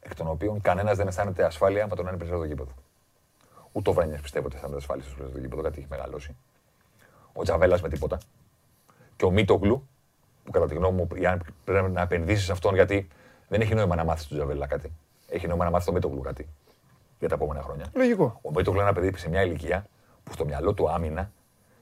[0.00, 2.72] Εκ των οποίων κανένας δεν αισθάνεται ασφάλεια με τον να είναι περισσότερο το γήπεδο.
[3.76, 6.36] Ούτε ο Βράνια πιστεύω ότι αισθάνεται ασφάλεια στο το γήπεδο, κάτι έχει μεγαλώσει.
[7.32, 8.18] Ο Τζαβέλας με τίποτα.
[9.16, 9.88] Και ο Μίτογλου,
[10.44, 13.08] που κατά τη γνώμη μου για- πρέπει να επενδύσει σε αυτόν γιατί
[13.48, 14.92] δεν έχει νόημα να μάθεις τον Τζαβέλα κάτι.
[15.28, 16.48] Έχει νόημα να μάθεις τον Μίτογλου κάτι
[17.18, 17.86] για τα επόμενα χρόνια.
[17.94, 18.38] Λογικό.
[18.42, 19.86] Ο Μίτογλου είναι ένα παιδί σε μια ηλικία
[20.24, 21.30] που στο μυαλό του άμυνα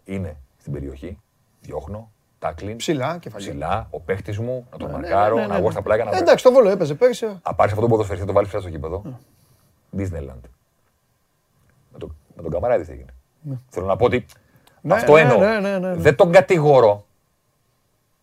[0.05, 1.19] είναι στην περιοχή,
[1.61, 3.49] διώχνω, τάκλιν, Ψηλά, κεφαλιά.
[3.49, 5.61] ψηλά, ο παίχτης μου, να τον Ναι, ναι, μαρκάρω, ναι, ναι, να ναι.
[5.61, 7.27] βγω στα πλάκα, να Ε, Εντάξει, το βόλο έπαιζε πέρυσι.
[7.27, 9.03] να πάρεις αυτό το ποδοσφαιριστή να το βάλεις ψηλά στο γήπεδο.
[9.97, 10.41] Disneyland.
[11.93, 13.15] Με, το, με τον Καμαράδης τι έγινε.
[13.69, 14.25] Θέλω να πω ότι
[14.81, 15.39] Ναι, αυτό ναι, εννοώ.
[15.39, 15.95] ναι, ναι, ναι, ναι.
[15.95, 17.05] Δεν τον κατηγορώ.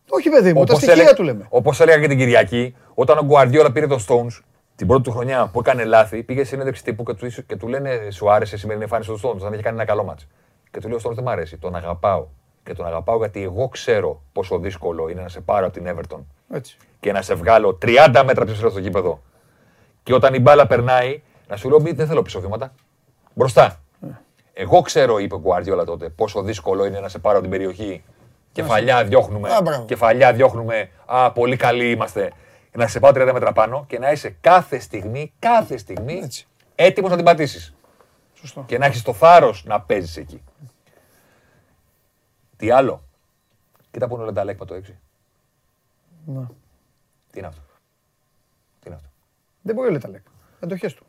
[0.08, 1.46] Όχι, παιδί μου, τα Όπως στοιχεία έλεγα- του λέμε.
[1.48, 4.40] Όπως έλεγα και την Κυριακή, όταν ο Γκουαρδιόλα πήρε τον Stones
[4.76, 7.56] την πρώτη του χρονιά που έκανε λάθη, πήγε σε συνέντευξη τύπου και του, ίσο- και
[7.56, 10.26] του λένε Σου άρεσε η σημερινή εμφάνιση του Stones, αν είχε κάνει ένα καλό μάτς.
[10.70, 11.58] Και του λέει: Ο Stones δεν μ' αρέσει.
[11.58, 12.26] Τον αγαπάω.
[12.62, 16.18] Και τον αγαπάω γιατί εγώ ξέρω πόσο δύσκολο είναι να σε πάρω από την Everton
[16.52, 16.76] Έτσι.
[17.00, 19.20] και να σε βγάλω 30 μέτρα πιο ψηλά στο γήπεδο.
[20.02, 22.72] Και όταν η μπάλα περνάει, να σου λέω: «Μη, Δεν θέλω πίσω βήματα.
[23.34, 23.80] Μπροστά.
[24.52, 28.04] Εγώ ξέρω, είπε ο Γκουάρδιολα τότε, πόσο δύσκολο είναι να σε πάρω από την περιοχή.
[28.52, 29.54] Κεφαλιά διώχνουμε.
[29.54, 29.84] Α, μπράβο.
[29.84, 30.90] Κεφαλιά διώχνουμε.
[31.06, 32.32] Α, πολύ καλοί είμαστε.
[32.72, 36.46] Να σε πάω 30 μέτρα πάνω και να είσαι κάθε στιγμή, κάθε στιγμή Έτσι.
[36.74, 37.74] έτοιμος να την πατήσεις.
[38.34, 38.64] Σωστό.
[38.66, 40.42] Και να έχεις το θάρρος να παίζεις εκεί.
[42.56, 43.02] Τι άλλο;
[43.90, 44.98] Κοίτα που είναι ο Λενταλέκ με το 6.
[46.24, 46.46] Ναι.
[47.30, 47.62] Τι είναι αυτό;
[48.80, 49.08] Τι είναι αυτό;
[49.62, 50.22] Δεν μπορεί ο Λεταλέκ.
[50.60, 51.06] Αντοχέ του.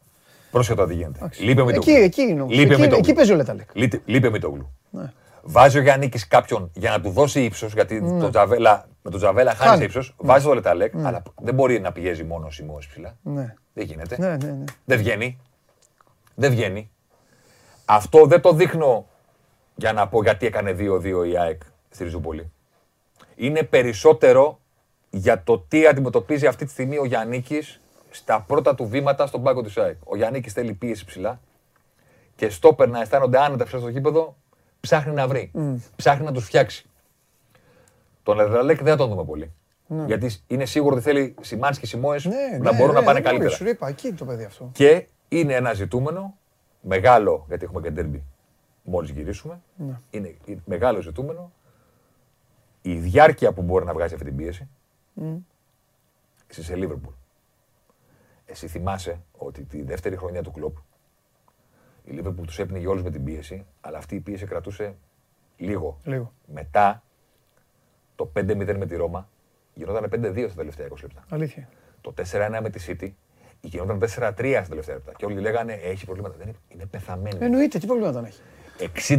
[0.52, 1.30] Πρόσεχε τώρα τι γίνεται.
[1.40, 2.56] Λείπει με το Εκεί, εκεί είναι όμως.
[2.56, 3.70] Λείπει Εκεί, με το εκεί παίζει ο Λεταλέκ.
[4.06, 4.74] Λείπει με το γλου.
[4.90, 5.12] Ναι.
[5.44, 9.52] Βάζει ο Γιάννη κάποιον για να του δώσει ύψος, γιατί το Τζαβέλα, με τον Τζαβέλα
[9.52, 9.84] χάνεις Χάνει.
[9.84, 10.16] ύψος.
[10.18, 13.18] Βάζεις το Λεταλέκ, αλλά δεν μπορεί να πιέζει μόνο ο Σιμώο ψηλά.
[13.22, 13.56] Ναι.
[13.74, 14.16] Δεν γίνεται.
[14.20, 14.64] Ναι, ναι, ναι.
[14.86, 15.40] Δεν βγαίνει.
[16.36, 16.92] Δεν βγαίνει.
[17.86, 19.08] Αυτό δεν το δείχνω
[19.76, 22.52] για να πω γιατί έκανε 2-2 η ΑΕΚ στη Ριζούπολη.
[23.36, 24.60] Είναι περισσότερο
[25.10, 27.81] για το τι αντιμετωπίζει αυτή τη στιγμή ο Γιάννικης
[28.12, 29.98] στα πρώτα του βήματα στον πάγκο της ΑΕΚ.
[30.04, 31.40] Ο Γιάννικης θέλει πίεση ψηλά
[32.36, 34.36] και στόπερ να αισθάνονται άνετα ψηλά στο γήπεδο,
[34.80, 35.52] ψάχνει να βρει.
[35.96, 36.86] Ψάχνει να τους φτιάξει.
[38.24, 39.52] Τον Λεδραλέκ δεν θα τον δούμε πολύ.
[40.06, 43.22] Γιατί είναι σίγουρο ότι θέλει Σιμάνσκι και Σιμόες Ναι, να ναι, μπορούν ναι, να πάνε
[43.22, 43.56] δεν μπορεί, καλύτερα.
[43.56, 44.70] Σου είπα, εκεί είναι το παιδί αυτό.
[44.74, 46.38] Και είναι ένα ζητούμενο
[46.82, 48.24] μεγάλο, γιατί έχουμε και ντέρμπι
[48.84, 49.62] μόλις γυρίσουμε.
[49.76, 50.00] Ναι.
[50.10, 51.52] Είναι είναι μεγάλο ζητούμενο
[52.82, 54.68] η διάρκεια που μπορεί να βγάζει αυτή την πίεση.
[56.48, 57.14] Εσύ σε Λίβερπουλ.
[58.52, 60.78] Εσύ θυμάσαι ότι τη δεύτερη χρονιά του κλοπ
[62.04, 64.96] η Λίβερπουλ τους έπινε όλους με την πίεση, αλλά αυτή η πίεση κρατούσε
[65.58, 65.98] λίγο.
[66.04, 66.34] Λίγο.
[66.46, 67.04] Μετά
[68.16, 69.30] το 5-0 με τη Ρώμα
[69.74, 71.24] γινόταν 5-2 στα τελευταία 20 λεπτά.
[71.30, 71.70] Αλήθεια.
[72.02, 73.12] Το 4-1 με τη City
[73.62, 74.34] γινόταν 4-3 στα
[74.70, 75.12] τελευταία λεπτά.
[75.18, 76.36] Και όλοι λέγανε έχει προβλήματα.
[76.38, 77.38] Δεν είναι, είναι πεθαμένη.
[77.40, 78.42] Εννοείται, τι πρόβλημα δεν έχει.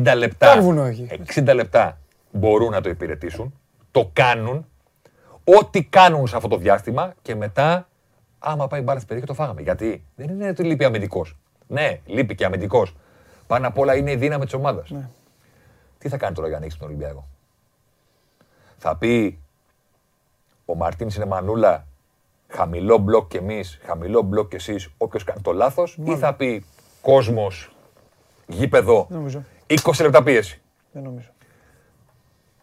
[0.05, 1.09] 60 λεπτά, Κάρβουνο έχει.
[1.35, 2.01] 60 λεπτά
[2.33, 3.59] μπορούν να το υπηρετήσουν,
[3.91, 4.67] το κάνουν,
[5.45, 7.89] ό,τι κάνουν σε αυτό το διάστημα και μετά,
[8.43, 9.63] άμα πάει μπάλα στην περιοχή, το φάγαμε.
[9.63, 11.37] Γιατί δεν είναι ότι λείπει αμυντικός.
[11.67, 12.97] Ναι, λείπει και αμυντικός.
[13.47, 14.91] Πάνω απ' όλα είναι η δύναμη της ομάδας.
[14.91, 15.09] Ναι.
[15.99, 17.29] Τι θα κάνει τώρα για να ανοίξει τον Ολυμπιακό;
[18.79, 19.39] Θα πει
[20.65, 21.87] ο Μαρτίνς είναι μανούλα,
[22.49, 26.65] χαμηλό μπλοκ και εμείς, χαμηλό μπλοκ και εσείς, όποιος κάνει το λάθος, ή θα πει
[27.01, 27.75] κόσμος,
[28.47, 29.45] γήπεδο, Δεν νομίζω.
[29.67, 30.61] 20 λεπτά πίεση.
[30.93, 31.29] Δεν νομίζω.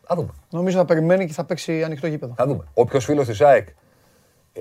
[0.03, 0.29] Θα δούμε.
[0.49, 2.33] Νομίζω θα περιμένει και θα παίξει ανοιχτό γήπεδο.
[2.35, 2.63] Θα δούμε.
[2.73, 3.67] Όποιος φίλος της ΑΕΚ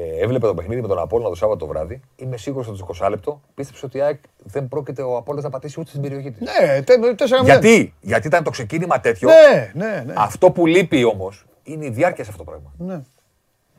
[0.00, 2.86] ε, έβλεπε το παιχνίδι με τον Απόλλωνα το Σάββατο το βράδυ, είμαι σίγουρος ότι στο
[3.06, 6.30] 20 λεπτό πίστεψε ότι η ΑΕΚ δεν πρόκειται ο Απόλλωνας να πατήσει ούτε στην περιοχή
[6.30, 6.40] της.
[6.60, 7.60] Ναι, τε- τέσσερα μηδέν.
[7.60, 9.28] Γιατί; Γιατί ήταν το ξεκίνημα τέτοιο.
[9.28, 10.12] Ναι, ναι, ναι.
[10.16, 12.72] Αυτό που λείπει όμως είναι η διάρκεια σε αυτό το πράγμα.
[12.94, 13.02] ναι.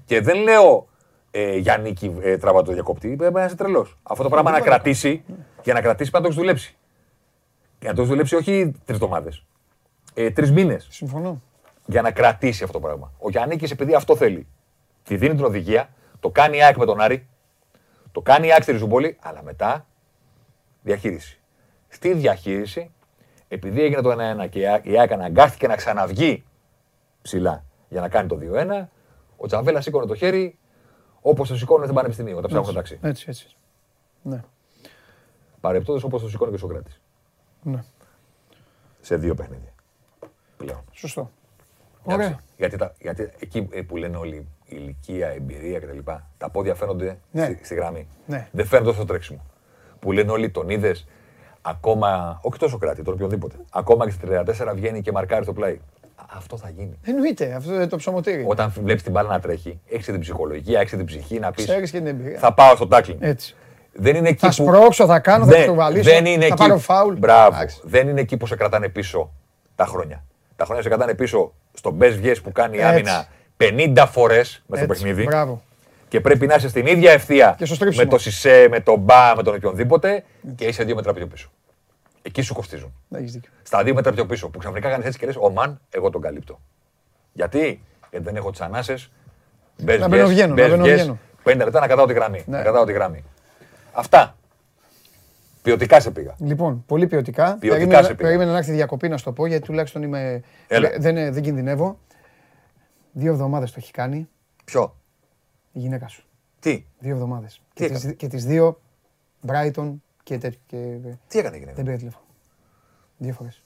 [0.05, 0.87] Και δεν λέω
[1.31, 3.97] ε, Γιάννη ε, τραβά το διακόπτη, πρέπει να είσαι τρελός.
[4.03, 5.23] Αυτό το πράγμα να κρατήσει,
[5.63, 6.77] για να κρατήσει πρέπει να το έχεις δουλέψει.
[7.79, 9.43] Για να το έχεις δουλέψει όχι τρεις εβδομάδες.
[10.13, 11.41] Ε, τρεις μήνες Συμφωνώ.
[11.85, 13.11] για να κρατήσει αυτό το πράγμα.
[13.19, 14.47] Ο Γιάννη επειδή αυτό θέλει,
[15.03, 15.89] τη δίνει την οδηγία,
[16.19, 17.27] το κάνει η ΑΕΚ με τον Άρη,
[18.11, 19.85] το κάνει η ΑΕΚ στη Ριζούπολη, αλλά μετά
[20.81, 21.39] διαχείριση.
[21.87, 22.91] Στη διαχείριση,
[23.47, 26.43] επειδή έγινε το 1-1 και η ΑΕΚ- η ΑΕΚ αναγκάστηκε να ξαναβγεί
[27.21, 28.89] ψηλά για να κάνει το 2-1,
[29.37, 30.57] ο Τζαβέλα σήκωνε το χέρι
[31.21, 32.99] όπως το σηκώνουν στην Πανεπιστημίου όταν ψάχνουν ταξί.
[33.01, 33.55] Έτσι, έτσι.
[34.21, 34.43] Ναι.
[35.61, 37.01] Παρεπτόντως όπως το σηκώνει και ο Σοκράτης.
[37.63, 37.83] ναι.
[39.01, 39.71] Σε δύο παιχνίδια.
[40.57, 40.81] Πλέον.
[40.91, 41.31] Σωστό.
[42.05, 42.25] Εντάξει.
[42.25, 42.39] Ωραία.
[42.57, 45.97] Γιατί, τα, γιατί εκεί ε, που λένε όλοι ηλικία, εμπειρία κτλ.
[46.37, 47.43] Τα πόδια φαίνονται Ναι.
[47.43, 48.07] στη, στη γραμμή.
[48.25, 48.47] Ναι.
[48.51, 49.45] Δεν φαίνονται στο τρέξιμο.
[49.99, 51.07] Που λένε όλοι τον είδες,
[51.61, 53.55] ακόμα, όχι τόσο κράτη, τον οποιονδήποτε.
[53.71, 54.27] Ακόμα και στη
[54.69, 55.79] 34 βγαίνει και μαρκάρει στο πλάι.
[56.15, 56.99] Α, Αυτό θα γίνει.
[57.03, 58.43] Εννοείται, αυτό είναι το ψωμοτήρι.
[58.47, 61.65] Όταν βλέπεις την μπάλα να τρέχει, έχεις την ψυχολογία, έχεις την ψυχή να πεις.
[61.65, 62.39] Ξέρεις και την εμπειρία.
[62.39, 63.19] Θα πάω στο τάκλινγκ.
[63.21, 63.55] Έτσι.
[63.93, 64.53] Δεν είναι εκεί Θα που...
[64.53, 66.55] σπρώξω, θα κάνω, θα δεν, ξεβαλίσω, δεν είναι θα εκεί...
[66.55, 67.15] πάρω φάουλ.
[67.15, 67.55] Μπράβο.
[67.55, 67.81] Εντάξει.
[67.83, 69.31] Δεν είναι εκεί που σε κρατάνε πίσω
[69.75, 70.23] τα χρόνια.
[70.55, 72.91] Τα χρόνια σε κρατάνε πίσω στον best βγες που κάνει η Έτσι.
[72.93, 73.25] άμυνα
[73.63, 75.23] 50 φορές με στο Έτσι, παιχνίδι.
[75.23, 75.61] Μπράβο.
[76.07, 78.03] Και πρέπει να είσαι στην ίδια ευθεία Και στο στρίψιμο.
[78.03, 80.23] με το Σισε, με τον Μπα, με τον οποιονδήποτε
[80.55, 81.51] και είσαι δύο μέτρα πιο πίσω.
[82.21, 82.93] Εκεί σου κοστίζουν.
[83.07, 83.51] Δεν έχεις δίκιο.
[83.63, 86.21] Στα δύο μέτρα πιο πίσω που ξαφνικά κάνεις έτσι και λες: Ο Μαν, εγώ τον
[86.21, 86.59] καλύπτω.
[87.33, 89.11] Γιατί; Γιατί δεν έχω τις ανάσες.
[89.75, 91.17] Να μπαίνω-βγαίνω, να μπαίνω-βγαίνω.
[91.43, 92.43] 50 λεπτά να κατάω τη γραμμή.
[92.45, 92.57] Ναι.
[92.57, 93.23] Να κατάω τη γραμμή.
[93.91, 94.35] Αυτά.
[95.61, 96.35] Ποιοτικά σε πήγα.
[96.37, 97.57] Λοιπόν, πολύ ποιοτικά.
[97.59, 98.27] Ποιοτικά περίμενα, σε πήγα.
[98.27, 100.41] περίμενα να έρθει διακοπή να σου το πω, γιατί τουλάχιστον είμαι.
[100.67, 100.89] Έλα.
[100.97, 101.99] Δεν, δεν κινδυνεύω.
[103.19, 104.29] Δύο εβδομάδες το έχει κάνει
[104.65, 104.95] Ποιο;
[105.71, 106.23] η γυναίκα σου.
[106.59, 107.61] Τι; Δύο εβδομάδες.
[107.73, 108.79] Τι Και, τις, έκανε; και τις δύο
[109.47, 109.93] Brighton
[110.23, 110.59] και τέτοιο.
[110.67, 110.97] Και...
[111.27, 111.75] Τι έκανε η γυναίκα.
[111.75, 112.23] Δεν πήρε τηλέφωνο.
[113.17, 113.63] Δύο φορές.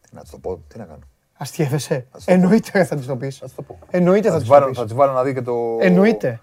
[0.00, 0.98] Τι να της το πω, τι να κάνω.
[1.36, 2.06] Αστείευεσαι.
[2.24, 3.38] Εννοείται θα της το πεις.
[3.38, 3.78] Θα το πω.
[3.90, 4.86] Εννοείται θα Θα της της το βάλω- θα πει.
[4.86, 5.54] της βάλω να δει και το.
[5.80, 6.40] Εννοείται.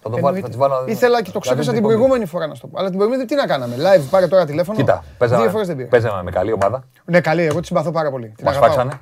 [0.00, 0.48] Θα το βάλω, θα Εννοείται.
[0.48, 0.90] της βάλω να δει.
[0.92, 1.94] Ήθελα και το να ξέχασα δει την εκπομπή.
[1.94, 2.78] προηγούμενη φορά να σου το πω.
[2.78, 3.76] Αλλά την προηγούμενη τι να κάναμε.
[3.78, 4.78] Live, πάρε τώρα τηλέφωνο.
[4.78, 5.88] Κοίτα, Δύο φορές δεν παίζαμε, πήρα.
[5.88, 6.84] παίζαμε με καλή ομάδα.
[7.04, 8.28] Ναι, καλή, εγώ τη συμπαθώ πάρα πολύ.
[8.28, 8.74] Την Μας αγαπάω.
[8.76, 9.00] φάξανε.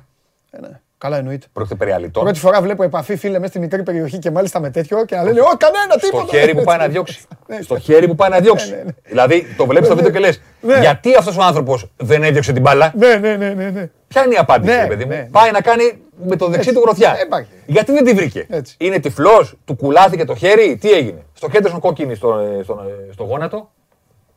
[0.51, 0.79] Ε, ναι.
[1.01, 1.45] Καλά, εννοείται.
[1.53, 2.23] Πρόκειται περί αλητών.
[2.23, 5.23] Πρώτη φορά βλέπω επαφή φίλε μέσα στη μικρή περιοχή και μάλιστα με τέτοιο και να
[5.23, 6.37] λένε Ω, κανένα, Στο τίποτα.
[6.37, 7.21] χέρι που πάει να διώξει.
[7.47, 8.69] Ναι, Στο χέρι που πάει να διώξει.
[8.69, 8.91] ναι, ναι.
[9.03, 10.79] Δηλαδή το βλέπεις στο βίντεο και λες: Ναι.
[10.79, 13.69] Γιατί αυτός ο άνθρωπος δεν έδιωξε την μπάλα; Ναι, ναι, ναι, ναι.
[13.69, 13.89] ναι.
[14.07, 15.27] Ποια είναι η απάντηση, Ναι, ρε παιδί μου; ναι, ναι.
[15.31, 16.73] Πάει να κάνει με το δεξί Έτσι.
[16.73, 17.15] του γροθιά.
[17.17, 17.51] Ε, υπάρχει.
[17.65, 18.75] Γιατί δεν τη βρήκε; Έτσι.
[18.79, 23.71] Είναι τυφλός, του κουλάθηκε το χέρι, τι έγινε; Στο χέρι κόκκινη στο, στο, στο γόνατο.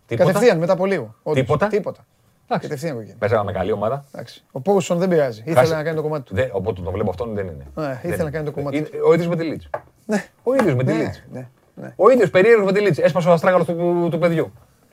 [0.06, 0.32] Τίποτα.
[0.32, 1.14] Κατευθείαν μετά από λίγο.
[1.22, 1.68] Όντως.
[1.68, 2.06] Τίποτα.
[2.46, 2.54] Τίποτα.
[2.54, 2.68] Εντάξει.
[2.68, 3.14] Κατευθείαν κόκκινη.
[3.18, 4.04] Παίζαμε με καλή ομάδα.
[4.14, 4.44] Εντάξει.
[4.52, 5.40] Ο Πόουσον δεν πειράζει.
[5.40, 5.74] Ήθελε Χάσε.
[5.74, 6.34] να κάνει το κομμάτι του.
[6.34, 7.66] Δεν, οπότε το βλέπω αυτόν δεν είναι.
[7.74, 9.64] Ναι, ήθελε Δεν να κάνει το κομμάτι Είναι Ο ίδιος με τη Λίτζ.
[10.06, 10.24] Ναι.
[10.42, 11.16] Ο ίδιος με τη Ναι, Λίτζ.
[11.32, 11.92] ναι, ναι.
[11.96, 12.98] Ο ίδιος περίεργος με τη Λίτζ.
[12.98, 14.52] Έσπασε ο αστράγαλος του, του παιδιού.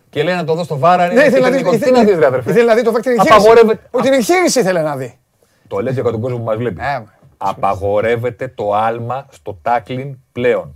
[0.09, 1.07] Και λέει να το δω στο βάρα.
[1.07, 1.51] Ναι, είναι ήθελε να δει.
[1.63, 1.69] τεχνικό.
[1.71, 3.33] Τι ήθελε- να δεις, ρε αδερφέ; Ήθελε να δει το βέκτην εγχείρηση.
[3.35, 3.81] Απαγορεύεται.
[3.91, 5.19] Ότι την εγχείρηση ήθελε να δει.
[5.67, 6.81] Το λέει για τον κόσμο που μας βλέπει.
[6.81, 7.03] Ε,
[7.37, 10.73] Απαγορεύεται το άλμα στο τάκλιν πλέον.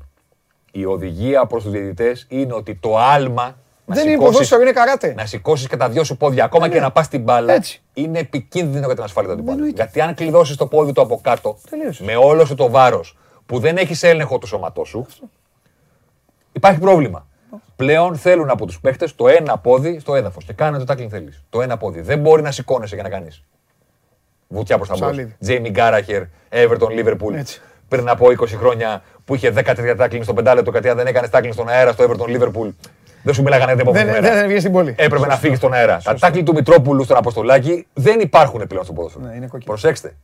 [0.71, 3.55] Η οδηγία προς τους διαιτητές είναι ότι το άλμα να
[3.85, 5.13] Δεν είναι σηκώσεις- ποδόσφαιρο, είναι καράτε.
[5.17, 7.81] να σηκώσεις και τα δυο σου πόδια, ακόμα και να πας την μπάλα, Έτσι.
[7.93, 9.57] είναι επικίνδυνο για την ασφάλεια του αντιπάλου.
[9.57, 9.81] Εννοείται.
[9.83, 12.05] Γιατί αν κλειδώσεις το πόδι του από κάτω, Τελείωσες.
[12.05, 15.05] με όλο σου το βάρος που δεν έχεις έλεγχο του σώματό σου,
[16.51, 17.27] υπάρχει πρόβλημα.
[17.75, 20.43] Πλέον θέλουν από τους παίχτες το ένα πόδι στο έδαφος.
[20.43, 21.43] Και κάνε το τάκλιν θέλεις.
[21.49, 22.01] Το ένα πόδι.
[22.01, 23.43] Δεν μπορεί να σηκώνεσαι για να κάνεις.
[24.47, 25.09] Βουτιά προς τα μπρος.
[25.09, 25.35] Ψαλίδι.
[25.39, 27.33] Τζέιμι Γκάραχερ, Everton, Liverpool.
[27.33, 27.61] Έτσι.
[27.87, 31.27] Πριν από 20 χρόνια που είχε 10 τέτοια τάκλιν στο πεντάλεπτο γιατί αν δεν έκανε
[31.27, 32.69] τάκλιν στον αέρα στο Everton, Liverpool.
[33.25, 34.35] Δεν σου μιλάγανε την επόμενη Δεν μέρα.
[34.35, 34.95] δεν βγήκε στην πόλη.
[34.97, 35.99] Έπρεπε να φύγεις στον αέρα.
[36.03, 39.25] Τα τάκλι του Μητρόπουλου στον Αποστολάκη δεν υπάρχουν πλέον στο ποδόσφαιρο.
[39.25, 39.63] Ναι, είναι κόκκινο.
[39.65, 40.15] Προσέξτε.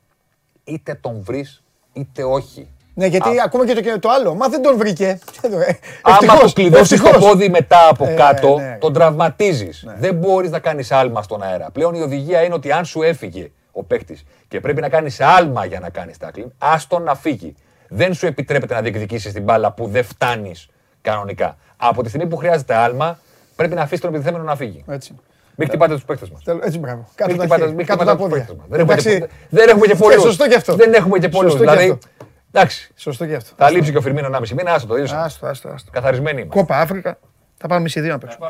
[0.64, 1.64] Είτε τον βρεις,
[1.94, 2.70] είτε όχι.
[2.94, 4.36] Ναι, γιατί ακόμα και το, και το άλλο.
[4.36, 5.20] Μα δεν τον βρήκε.
[6.02, 7.30] Άμα Ευτυχώς, του κλειδώσεις το ευτυχώς.
[7.30, 8.78] πόδι μετά από Ε, κάτω, ναι.
[8.80, 9.86] τον τραυματίζεις.
[10.00, 11.70] Δεν μπορείς να κάνεις άλμα στον αέρα.
[11.74, 15.66] Πλέον η οδηγία είναι ότι αν σου έφυγε ο παίκτης και πρέπει να κάνεις άλμα
[15.66, 17.56] για να κάνεις τάκλιν, άστον να φύγει.
[17.90, 20.68] Δεν σου επιτρέπεται να διεκδικήσεις την μπάλα που δεν φτάνεις
[21.02, 21.58] κανονικά.
[21.78, 23.20] Από τη στιγμή που χρειάζεται άλμα,
[23.56, 24.84] πρέπει να αφήσει τον επιτεθέμενο να φύγει.
[24.88, 25.16] Έτσι.
[25.56, 26.44] Μην χτυπάτε τους παίκτες μας.
[26.44, 27.08] Τέλος, Έτσι, μπράβο.
[27.16, 28.38] Κάτω Μην τα χτυπάτε- χέρια, μην κάτω χτυπάτε τα τους πόδια.
[28.46, 28.66] παίκτες μας.
[28.70, 30.22] Δεν έχουμε και- Εντάξει, Δεν έχουμε και πολλούς.
[30.22, 30.76] Σωστό και αυτό.
[30.76, 31.52] Δεν έχουμε και πολλούς.
[31.52, 32.08] Σωστό και Δηλαδή, αυτό.
[32.52, 33.54] εντάξει, Σωστό και αυτό.
[33.58, 35.18] θα λείψει και ο Φιρμίνο 1,5 μήνα, άστο το ίδιο.
[35.18, 35.92] Άστο, άστο, άστο.
[35.92, 36.60] Καθαρισμένοι είμαστε.
[36.60, 37.18] Κόπα Αφρικα.
[37.58, 38.48] Θα πάμε μισή δύο να παίξουμε.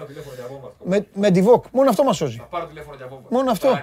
[0.84, 1.66] Με, με τη Βοκ.
[1.72, 2.42] Μόνο αυτό μας σώζει.
[3.30, 3.80] Μόνο αυτό.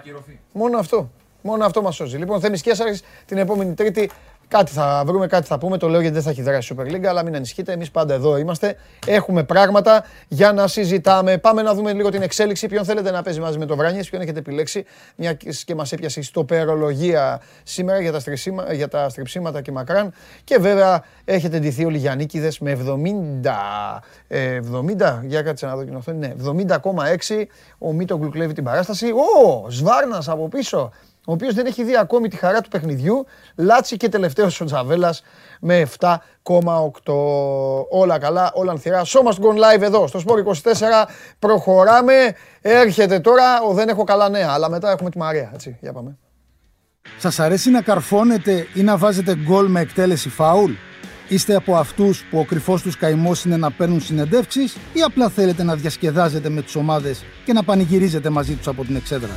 [0.52, 1.10] Μόνο αυτό.
[1.42, 2.16] Μόνο αυτό μας σώζει.
[2.16, 4.10] Λοιπόν, Θέμης Κέσσαρη την επόμενη Τρίτη.
[4.48, 5.76] Κάτι θα βρούμε, κάτι θα πούμε.
[5.78, 7.72] Το λέω γιατί δεν θα έχει δράσει η Super League, αλλά μην ανησυχείτε.
[7.72, 8.76] Εμείς πάντα εδώ είμαστε.
[9.06, 11.38] Έχουμε πράγματα για να συζητάμε.
[11.38, 12.66] Πάμε να δούμε λίγο την εξέλιξη.
[12.66, 14.84] Ποιον θέλετε να παίζει μαζί με το Βράνιες, ποιον έχετε επιλέξει.
[15.16, 15.32] Μια
[15.64, 20.12] και μας έπιασε η στοπερολογία σήμερα για τα, στρεψίμα, για τα στριψίματα και μακράν.
[20.44, 24.02] Και βέβαια έχετε ντυθεί όλοι Γιαννίκηδε με 70.
[24.28, 26.18] ε, 70, για κάτσε να δω την οθόνη.
[26.18, 26.34] Ναι,
[27.28, 27.44] 70,6.
[27.78, 29.06] Ο Μίτογκλου κλέβει την παράσταση.
[29.06, 30.92] Ο Σβάρνας από πίσω
[31.28, 33.26] ο οποίος δεν έχει δει ακόμη τη χαρά του παιχνιδιού,
[33.56, 35.22] Λάτσι και τελευταίος ο Τζαβέλας
[35.60, 36.16] με 7,8.
[37.90, 39.04] Όλα καλά, όλα ανθυρά.
[39.04, 40.52] Σώμα του Gone Live εδώ, στο Sport 24.
[41.38, 42.12] Προχωράμε.
[42.60, 45.50] Έρχεται τώρα, ο, δεν έχω καλά νέα, αλλά μετά έχουμε τη Μαρία.
[45.54, 46.16] Έτσι, για πάμε.
[47.18, 50.72] Σας αρέσει να καρφώνετε ή να βάζετε γκολ με εκτέλεση φάουλ;
[51.28, 55.62] Είστε από αυτούς που ο κρυφός τους καημός είναι να παίρνουν συνεντεύξεις ή απλά θέλετε
[55.62, 59.36] να διασκεδάζετε με τις ομάδες και να πανηγυρίζετε μαζί τους από την εξέδρα;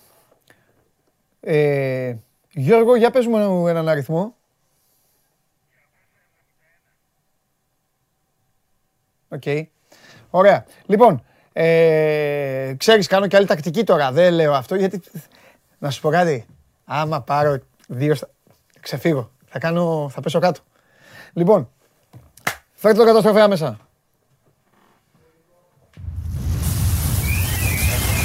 [1.43, 2.15] Ε,
[2.49, 4.35] Γιώργο, για πες μου έναν αριθμό.
[9.29, 9.43] Οκ.
[10.29, 10.65] Ωραία.
[10.85, 11.23] Λοιπόν,
[11.53, 14.11] ε, ξέρεις, κάνω και άλλη τακτική τώρα.
[14.11, 15.01] Δεν λέω αυτό γιατί...
[15.77, 16.45] Να σου πω κάτι.
[16.85, 17.57] Άμα πάρω
[17.87, 18.15] δύο...
[18.15, 18.29] στα-
[18.79, 19.31] Ξεφύγω.
[19.45, 20.09] Θα κάνω...
[20.09, 20.61] Θα πέσω κάτω.
[21.33, 21.69] Λοιπόν,
[22.73, 23.79] φέρτε το καταστροφέα μέσα.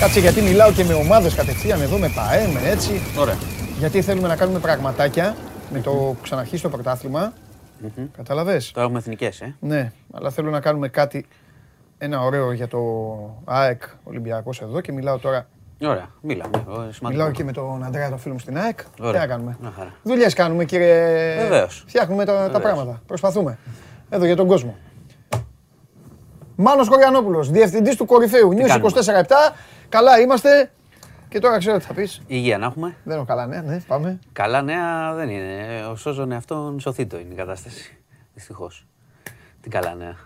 [0.06, 3.00] Κάτσε γιατί μιλάω και με ομάδες κατευθείαν εδώ, με ΠαΕ, με έτσι.
[3.18, 3.34] Ωραία.
[3.78, 5.36] Γιατί θέλουμε να κάνουμε πραγματάκια
[5.72, 7.32] με το που ξαναρχίσει το πρωτάθλημα.
[8.16, 8.70] Κατάλαβες.
[8.70, 9.56] Τώρα έχουμε εθνικές, ε.
[9.60, 11.26] Ναι, αλλά θέλω να κάνουμε κάτι,
[11.98, 12.78] ένα ωραίο για το
[13.44, 15.46] ΑΕΚ Ολυμπιακός εδώ και μιλάω τώρα,
[15.82, 16.06] Ωραία.
[16.20, 16.56] Μίλαμε.
[16.56, 17.08] Ω, σημαντικό.
[17.08, 18.78] μιλάω και με τον Αντρέα το φίλο μου στην ΑΕΚ.
[18.82, 19.20] Τι Ωραία.
[19.20, 19.94] να κάνουμε; Μια χαρά.
[20.02, 21.34] Δουλειές κάνουμε κύριε.
[21.40, 21.84] Βεβαίως.
[21.86, 22.62] Φτιάχνουμε τα, τα Βεβαίως.
[22.62, 23.02] πράγματα.
[23.06, 23.58] Προσπαθούμε.
[24.08, 24.76] Εδώ για τον κόσμο.
[26.56, 28.48] Μάνος Κοριανόπουλος, διευθυντής του κορυφαίου.
[28.52, 28.90] News κάνουμε;
[29.26, 29.54] 24-7.
[29.88, 30.70] Καλά είμαστε.
[31.28, 32.22] Και τώρα ξέρω τι θα πεις.
[32.26, 32.96] Υγεία να έχουμε.
[33.04, 34.18] Δεν έχω καλά νέα, ναι, πάμε.
[34.32, 35.84] Καλά νέα δεν είναι.
[35.90, 37.96] Ο Σόζον αυτόν σωθήτο είναι η κατάσταση.
[38.34, 38.86] Δυστυχώς.
[39.60, 40.16] Τι καλά νέα.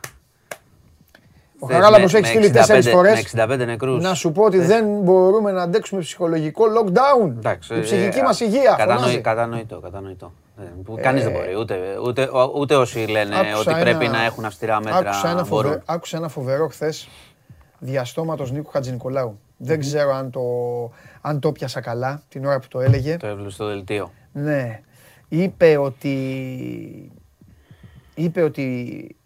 [1.59, 3.13] Ο Θες Χαράλαμπος με- έχει με στείλει 65 τέσσερις φορές.
[3.13, 3.19] Με
[3.55, 4.03] 65 νεκρούς.
[4.03, 7.29] Να σου πω ότι δεν μπορούμε να αντέξουμε ψυχολογικό lockdown.
[7.29, 8.75] Εντάξει, Η ψυχική ε, μας υγεία.
[8.79, 9.21] κατανοη- φωνάζει.
[9.21, 10.33] Κατανοητό, κατανοητό.
[10.61, 11.55] Ε, που Κανείς δεν μπορεί.
[11.57, 15.45] Ούτε, ούτε, ούτε όσοι λένε Άκουσα ότι πρέπει ένα- να έχουν αυστηρά μέτρα Άκουσα ένα,
[15.45, 15.63] φοβε...
[15.69, 15.83] μπορούν.
[15.87, 17.09] άκουσα ένα φοβερό χθες
[17.79, 19.39] διαστόματος Νίκου Χατζηνικολάου.
[19.63, 20.41] Δεν ξέρω αν το,
[21.21, 23.17] αν το πιάσα καλά την ώρα που το έλεγε.
[23.17, 24.13] Το έβλεπες στο δελτίο.
[24.33, 24.81] Ναι.
[25.29, 27.13] Είπε ότι,
[28.15, 29.17] είπε ότι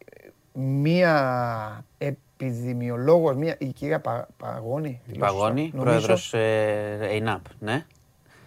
[0.52, 7.10] μία επιδημιολόγος, μία, η κυρία Πα, Παγώνη, Η τη λέω σωστά, Παγώνη, νομίζω, πρόεδρος ε,
[7.14, 7.84] ΕΙΝΑΠ, ναι.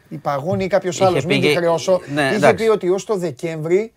[0.09, 2.63] η Παγώνη ή κάποιος Είχε άλλος, πει μην τη και- χρεώσω, ναι, είχε εντάξει.
[2.65, 3.93] πει ότι ως το Δεκέμβρη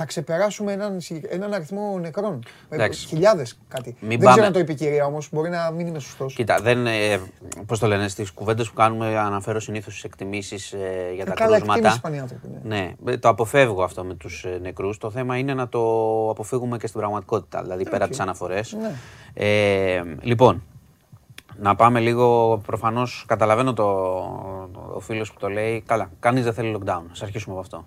[0.00, 2.42] θα ξεπεράσουμε έναν, συγκεκ- έναν αριθμό νεκρών.
[2.68, 3.06] Ε, Εντάξει.
[3.06, 3.96] Χιλιάδες κάτι.
[4.00, 6.34] Μην Δεν πάμε- ξέρω αν το είπε η κυρία όμως, μπορεί να μην είμαι σωστός.
[6.34, 7.20] Κοίτα, δεν, ε,
[7.66, 10.78] πώς το λένε, στις κουβέντες που κάνουμε αναφέρω συνήθως τις εκτιμήσεις ε,
[11.14, 12.00] για Ε, τα καλά, εκτίμηση κρούσματα.
[12.00, 12.48] πάνε οι άνθρωποι.
[12.62, 12.76] Ναι.
[13.04, 14.98] Ναι, ε, το αποφεύγω αυτό με τους ε, νεκρούς.
[14.98, 15.80] Το θέμα είναι να το
[16.30, 18.72] αποφύγουμε και στην πραγματικότητα, δηλαδή πέρα από τις αναφορές.
[18.80, 18.92] Ναι.
[19.34, 20.62] Ε, λοιπόν,
[21.60, 23.84] να πάμε λίγο, προφανώς καταλαβαίνω το,
[24.72, 27.86] το- ο φίλος που το λέει, καλά, κανείς δεν θέλει lockdown, ας αρχίσουμε από αυτό.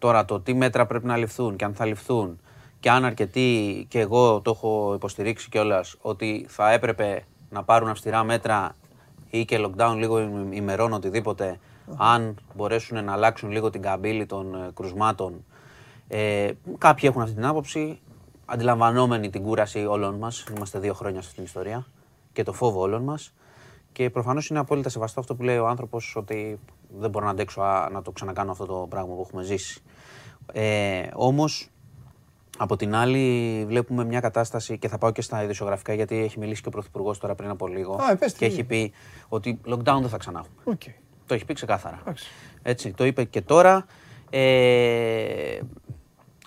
[0.00, 2.40] Τώρα το τι μέτρα πρέπει να ληφθούν και αν θα ληφθούν
[2.80, 8.24] και αν αρκετοί και εγώ το έχω υποστηρίξει κιόλας ότι θα έπρεπε να πάρουν αυστηρά
[8.24, 8.76] μέτρα
[9.30, 11.58] ή και lockdown λίγο ημ- ημερών οτιδήποτε
[11.96, 15.44] αν μπορέσουν να αλλάξουν λίγο την καμπύλη των ε, κρουσμάτων.
[16.08, 18.00] Ε, κάποιοι έχουν αυτή την άποψη,
[18.46, 21.86] αντιλαμβανόμενοι την κούραση όλων μας, είμαστε δύο χρόνια σε αυτήν την ιστορία
[22.32, 23.32] και το φόβο όλων μας
[23.92, 26.58] και προφανώς είναι απόλυτα σεβαστό αυτό που λέει ο άνθρωπος ότι
[26.98, 29.82] δεν μπορώ να αντέξω α, να το ξανακάνω αυτό το πράγμα που έχουμε ζήσει.
[30.52, 31.70] Ε, όμως
[32.58, 36.62] από την άλλη, βλέπουμε μια κατάσταση και θα πάω και στα ειδησιογραφικά γιατί έχει μιλήσει
[36.62, 37.94] και ο Πρωθυπουργός τώρα πριν από λίγο.
[37.94, 38.64] Α, ε, πες τι και έχει είναι.
[38.64, 38.92] πει
[39.28, 40.74] ότι lockdown δεν θα ξανά έχουμε.
[40.74, 40.82] Οκ.
[41.26, 41.98] Το έχει πει ξεκάθαρα.
[42.00, 42.30] Εντάξει.
[42.62, 43.86] Έτσι, το είπε και τώρα.
[44.30, 45.58] Ε,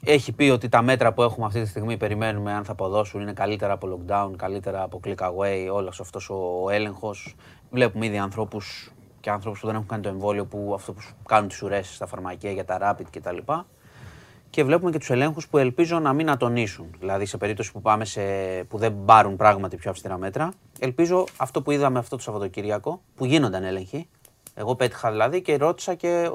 [0.05, 3.33] έχει πει ότι τα μέτρα που έχουμε αυτή τη στιγμή περιμένουμε αν θα αποδώσουν είναι
[3.33, 7.35] καλύτερα από lockdown, καλύτερα από click away, όλος αυτός ο έλεγχος.
[7.71, 11.47] Βλέπουμε ήδη ανθρώπους και άνθρωπους που δεν έχουν κάνει το εμβόλιο που αυτό που κάνουν
[11.47, 13.37] τις ουρές στα φαρμακεία για τα rapid κτλ.
[14.53, 16.85] Και βλέπουμε και τους ελέγχους που ελπίζω να μην ατονίσουν.
[16.99, 18.21] Δηλαδή σε περίπτωση που, πάμε σε,
[18.67, 20.53] που δεν πάρουν πράγματι πιο αυστηρά μέτρα.
[20.79, 24.07] Ελπίζω αυτό που είδαμε αυτό το Σαββατοκύριακο, που γίνονταν έλεγχοι,
[24.53, 26.31] εγώ πέτυχα δηλαδή και ρώτησα και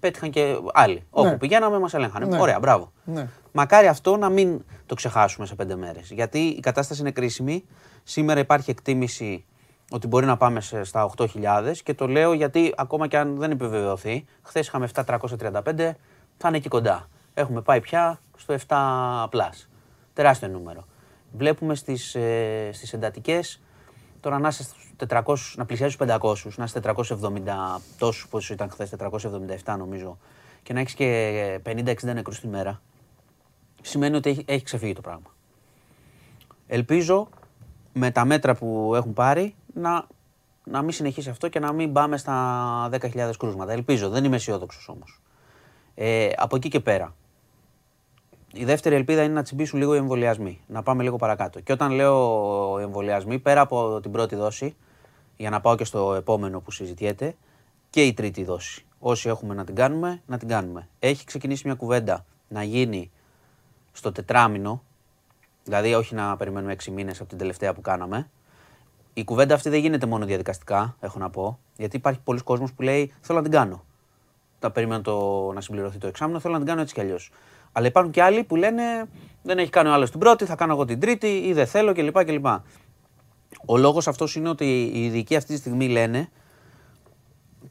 [0.00, 1.06] πέτυχαν και άλλοι.
[1.10, 2.26] Όπου πηγαίναμε μας ελέγχανε.
[2.26, 2.40] Ναι.
[2.40, 2.92] Ωραία, μπράβο.
[3.04, 3.28] Ναι.
[3.52, 6.10] Μακάρι αυτό να μην το ξεχάσουμε σε πέντε μέρες.
[6.10, 7.64] Γιατί η κατάσταση είναι κρίσιμη.
[8.02, 9.44] Σήμερα υπάρχει εκτίμηση
[9.90, 11.26] ότι μπορεί να πάμε σε, στα 8.000
[11.82, 15.92] και το λέω γιατί ακόμα και αν δεν επιβεβαιωθεί, χθες είχαμε 7.335,
[16.36, 17.08] θα είναι εκεί κοντά.
[17.38, 19.66] Έχουμε πάει πια στο 7 plus.
[20.12, 20.84] Τεράστιο νούμερο.
[21.32, 23.60] Βλέπουμε στις, ε, στις εντατικές
[24.20, 28.70] τώρα να είσαι στους 400, να πλησιάζεις τους 500, να είσαι 470 τόσους πόσο ήταν
[28.70, 30.18] χθες, 477 νομίζω
[30.62, 32.80] και να έχεις και 50-60 νεκρούς τη μέρα
[33.82, 35.34] σημαίνει ότι έχει, έχει ξεφύγει το πράγμα.
[36.66, 37.28] Ελπίζω
[37.92, 40.06] με τα μέτρα που έχουν πάρει να,
[40.64, 43.72] να μην συνεχίσει αυτό και να μην πάμε στα 10.000 κρούσματα.
[43.72, 45.20] Ελπίζω, δεν είμαι αισιόδοξος όμως.
[45.94, 47.14] Ε, από εκεί και πέρα.
[48.52, 50.60] Η δεύτερη ελπίδα είναι να τσιμπήσουν λίγο οι εμβολιασμοί.
[50.66, 51.60] Να πάμε λίγο παρακάτω.
[51.60, 54.76] Και όταν λέω εμβολιασμοί, πέρα από την πρώτη δόση,
[55.36, 57.36] για να πάω και στο επόμενο που συζητιέται,
[57.90, 58.84] και η τρίτη δόση.
[58.98, 60.88] Όσοι έχουμε να την κάνουμε, να την κάνουμε.
[60.98, 63.10] Έχει ξεκινήσει μια κουβέντα να γίνει
[63.92, 64.82] στο τετράμινο,
[65.64, 68.30] δηλαδή όχι να περιμένουμε έξι μήνες από την τελευταία που κάναμε.
[69.14, 72.82] Η κουβέντα αυτή δεν γίνεται μόνο διαδικαστικά, έχω να πω, γιατί υπάρχει πολλοί κόσμος που
[72.82, 73.84] λέει θέλω να την κάνω.
[74.58, 77.30] Τα περιμένω το, να συμπληρωθεί το εξάμεινο, θέλω να την κάνω έτσι κι αλλιώς.
[77.76, 78.82] Αλλά υπάρχουν και άλλοι που λένε
[79.42, 81.92] δεν έχει κάνει ο άλλος την πρώτη, θα κάνω εγώ την τρίτη ή δεν θέλω
[81.94, 82.24] κλπ.
[82.24, 82.46] κλπ.
[83.66, 86.28] Ο λόγος αυτός είναι ότι οι ειδικοί αυτή τη στιγμή λένε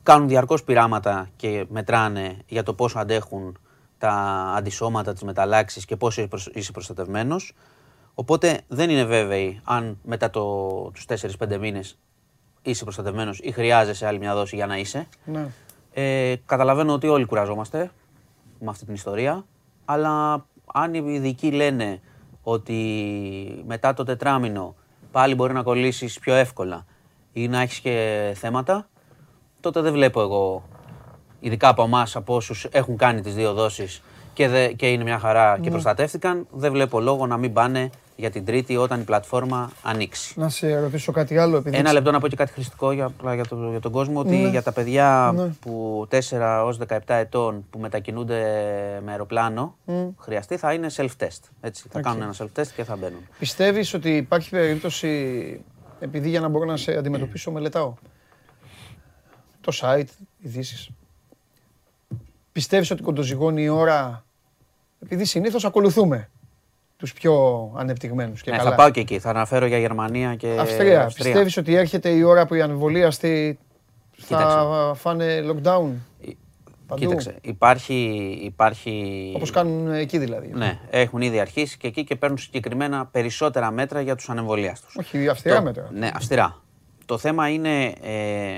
[0.03, 3.57] κάνουν διαρκώς πειράματα και μετράνε για το πόσο αντέχουν
[3.97, 4.11] τα
[4.55, 7.53] αντισώματα, τις μεταλλάξεις και πόσο είσαι προσ- είσαι προστατευμένος.
[8.13, 11.97] Οπότε δεν είναι βέβαιοι αν μετά το, τους 4-5 μήνες
[12.61, 15.07] είσαι προστατευμένος ή χρειάζεσαι άλλη μια δόση για να είσαι.
[15.25, 15.47] Ναι.
[15.93, 17.91] Ε, καταλαβαίνω ότι όλοι κουραζόμαστε
[18.59, 19.45] με αυτή την ιστορία,
[19.85, 21.99] αλλά αν οι ειδικοί λένε
[22.43, 22.73] ότι
[23.67, 24.75] μετά το τετράμινο
[25.11, 26.85] πάλι μπορεί να κολλήσεις πιο εύκολα
[27.33, 28.87] ή να έχεις και θέματα,
[29.59, 30.63] τότε δεν βλέπω εγώ,
[31.39, 34.01] ειδικά από εμάς, από όσους έχουν κάνει τις δύο δόσεις
[34.33, 38.29] και, δε, και είναι μια χαρά και προστατεύτηκαν, δεν βλέπω λόγο να μην πάνε για
[38.29, 40.39] την τρίτη όταν η πλατφόρμα ανοίξει.
[40.39, 41.57] Να σε ρωτήσω κάτι άλλο.
[41.57, 44.19] Επειδή Ένα λεπτό να πω και κάτι χρηστικό για, απλά για, το, για τον κόσμο,
[44.19, 44.49] ότι Ναι.
[44.49, 45.45] για τα παιδιά Ναι.
[45.59, 48.41] που 4 ως 17 ετών που μετακινούνται
[49.05, 49.77] με αεροπλάνο,
[50.19, 51.39] χρειαστεί θα είναι self-test.
[51.61, 52.03] Έτσι, θα Οκ.
[52.03, 53.27] κάνουν ένα self-test και θα μπαίνουν.
[53.39, 55.61] Πιστεύεις ότι υπάρχει περίπτωση,
[55.99, 57.93] επειδή για να μπορώ να σε αντιμετωπίσω μελετάω,
[59.61, 60.07] το site,
[60.41, 60.89] ειδήσεις.
[62.51, 64.25] Πιστεύεις ότι κοντοζυγώνει η ώρα,
[65.03, 66.29] επειδή συνήθως ακολουθούμε;
[67.11, 68.69] Τους πιο ανεπτυγμένους και Ναι, καλά.
[68.69, 69.19] θα πάω και εκεί.
[69.19, 73.59] Θα αναφέρω για Γερμανία και Αυστρία, πιστεύεις ότι έρχεται η ώρα που οι ανεμβολίαστοι
[74.17, 74.57] θα Κοίταξε.
[75.01, 75.87] φάνε lockdown;
[76.87, 77.93] Παντού, Κοίταξε, υπάρχει,
[78.43, 79.31] υπάρχει...
[79.35, 80.51] όπως κάνουν εκεί δηλαδή.
[80.53, 84.95] Ναι, έχουν ήδη αρχίσει και εκεί και παίρνουν συγκεκριμένα περισσότερα μέτρα για τους ανεμβολίαστους.
[84.95, 85.89] Όχι, αυστηρά Το- μέτρα.
[85.93, 86.61] Ναι, αυστηρά.
[87.05, 88.55] Το θέμα είναι, ε,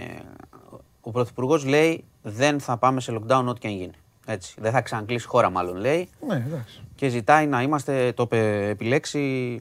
[1.02, 3.92] ο Πρωθυπουργός λέει δεν θα πάμε σε lockdown ό,τι και αν γίνει.
[4.30, 4.56] Έτσι.
[4.60, 6.82] Δεν θα ξανακλείσει χώρα μάλλον λέει Ναι, εντάξει.
[6.96, 9.60] και ζητάει να είμαστε, το είπε επιλέξει,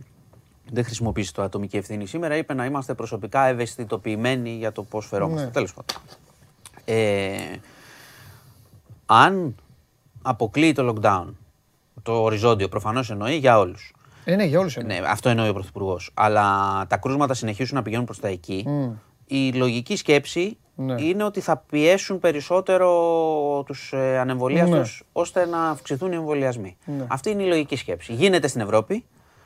[0.70, 5.44] δεν χρησιμοποιήσει το ατομική ευθύνη σήμερα, είπε να είμαστε προσωπικά ευαισθητοποιημένοι για το πώς φερόμαστε.
[5.44, 5.51] Ναι.
[5.51, 6.02] Τέλος πάντων.
[6.84, 7.36] Ε,
[9.06, 9.55] αν
[10.22, 11.26] αποκλείει το lockdown,
[12.02, 13.94] το οριζόντιο προφανώς εννοεί για όλους.
[14.24, 14.98] Ε, ναι, για όλους είναι.
[14.98, 16.10] Ναι, αυτό εννοεί ο Πρωθυπουργός.
[16.14, 16.47] Αλλά
[16.88, 18.66] τα κρούσματα συνεχίζουν να πηγαίνουν προς τα εκεί.
[19.26, 21.03] Η λογική σκέψη Ναι.
[21.03, 25.07] είναι ότι θα πιέσουν περισσότερο τους ε, ανεμβολίαστους Ναι.
[25.12, 26.77] ώστε να αυξηθούν οι εμβολιασμοί.
[26.85, 27.05] Ναι.
[27.09, 28.12] Αυτή είναι η λογική σκέψη.
[28.12, 29.05] Γίνεται στην Ευρώπη.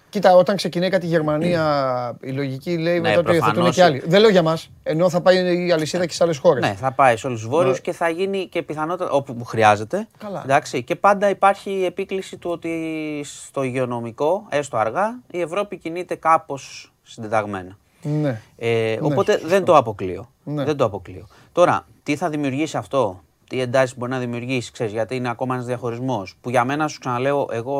[0.08, 3.74] Κοίτα, όταν ξεκινάει κάτι η Γερμανία, η λογική λέει Ναι, μετά το υιοθετούν προφανώς.
[3.74, 4.02] και άλλοι.
[4.06, 4.70] Δεν λέω για μας.
[4.82, 6.62] Ενώ θα πάει η αλυσίδα και σε άλλες χώρες.
[6.62, 7.80] Ναι, θα πάει σε όλους τους βόρειους Ναι.
[7.80, 10.08] και θα γίνει και πιθανότατα όπου χρειάζεται.
[10.18, 10.40] Καλά.
[10.44, 16.14] Εντάξει, και πάντα υπάρχει η επίκληση του ότι στο υγειονομικό, έστω αργά, η Ευρώπη κινείται
[16.14, 17.78] κάπως συντεταγμένα.
[18.02, 18.40] Ναι.
[18.56, 20.30] Ε, οπότε δεν το αποκλείω.
[20.44, 20.64] Ναι.
[20.64, 21.26] Δεν το αποκλείω.
[21.52, 25.66] Τώρα, τι θα δημιουργήσει αυτό, τι εντάσεις μπορεί να δημιουργήσει, ξέρεις, γιατί είναι ακόμα ένας
[25.66, 26.36] διαχωρισμός.
[26.40, 27.76] Που για μένα, σου ξαναλέω, εγώ,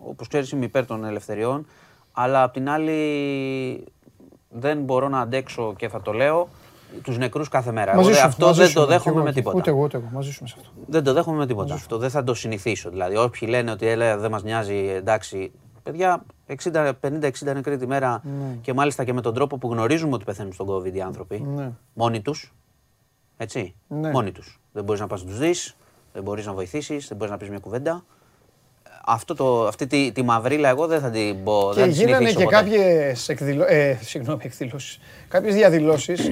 [0.00, 1.66] όπως ξέρεις, είμαι υπέρ των ελευθεριών,
[2.12, 3.84] αλλά απ' την άλλη
[4.48, 6.48] δεν μπορώ να αντέξω και θα το λέω
[7.02, 7.94] τους νεκρούς κάθε μέρα.
[7.94, 9.38] Μαζί Εγώ σου, αυτό μαζί δεν σου, το και δέχομαι εγώ με εκεί.
[9.38, 9.58] τίποτα.
[9.58, 10.06] Ούτε εγώ, ούτε εγώ.
[10.12, 10.70] Μαζί σου με σε αυτό.
[10.86, 11.74] Δεν το δέχομαι με τίποτα.
[11.74, 12.90] Αυτό δεν θα το συνηθίσω.
[12.90, 15.52] Δηλαδή, όποιοι λένε ότι έλα, δεν μας νοιάζει, εντάξει.
[15.82, 16.24] Παιδιά,
[17.00, 18.22] 50-60 νεκροί τη μέρα
[18.60, 21.40] και μάλιστα και με τον τρόπο που γνωρίζουμε ότι πεθαίνουν στον COVID οι άνθρωποι.
[21.40, 21.72] Ναι.
[21.92, 22.54] Μόνοι τους.
[23.36, 23.74] Έτσι.
[23.88, 24.10] Ναι.
[24.10, 24.60] Μόνοι τους.
[24.72, 25.76] Δεν μπορείς να πας να τους δεις,
[26.12, 28.04] δεν μπορείς να βοηθήσεις, δεν μπορείς να πεις μια κουβέντα.
[29.04, 31.70] Αυτό το, αυτή τη, τη μαυρίλα εγώ δεν θα την πω.
[31.74, 32.56] Και δεν τη γίνανε συνηθίσω και ποτέ.
[32.56, 33.64] κάποιες εκδηλω...
[33.68, 34.98] ε, συγγνώμη, εκδηλώσεις.
[35.28, 36.30] Κάποιες διαδηλώσεις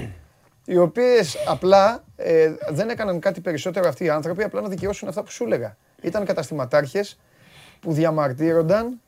[0.65, 5.23] οι οποίες απλά ε, δεν έκαναν κάτι περισσότερο αυτοί οι άνθρωποι, απλά να δικαιώσουν αυτά
[5.23, 5.77] που σου έλεγα.
[6.03, 7.19] Ήταν καταστηματάρχες
[7.81, 9.01] που διαμαρτύρονταν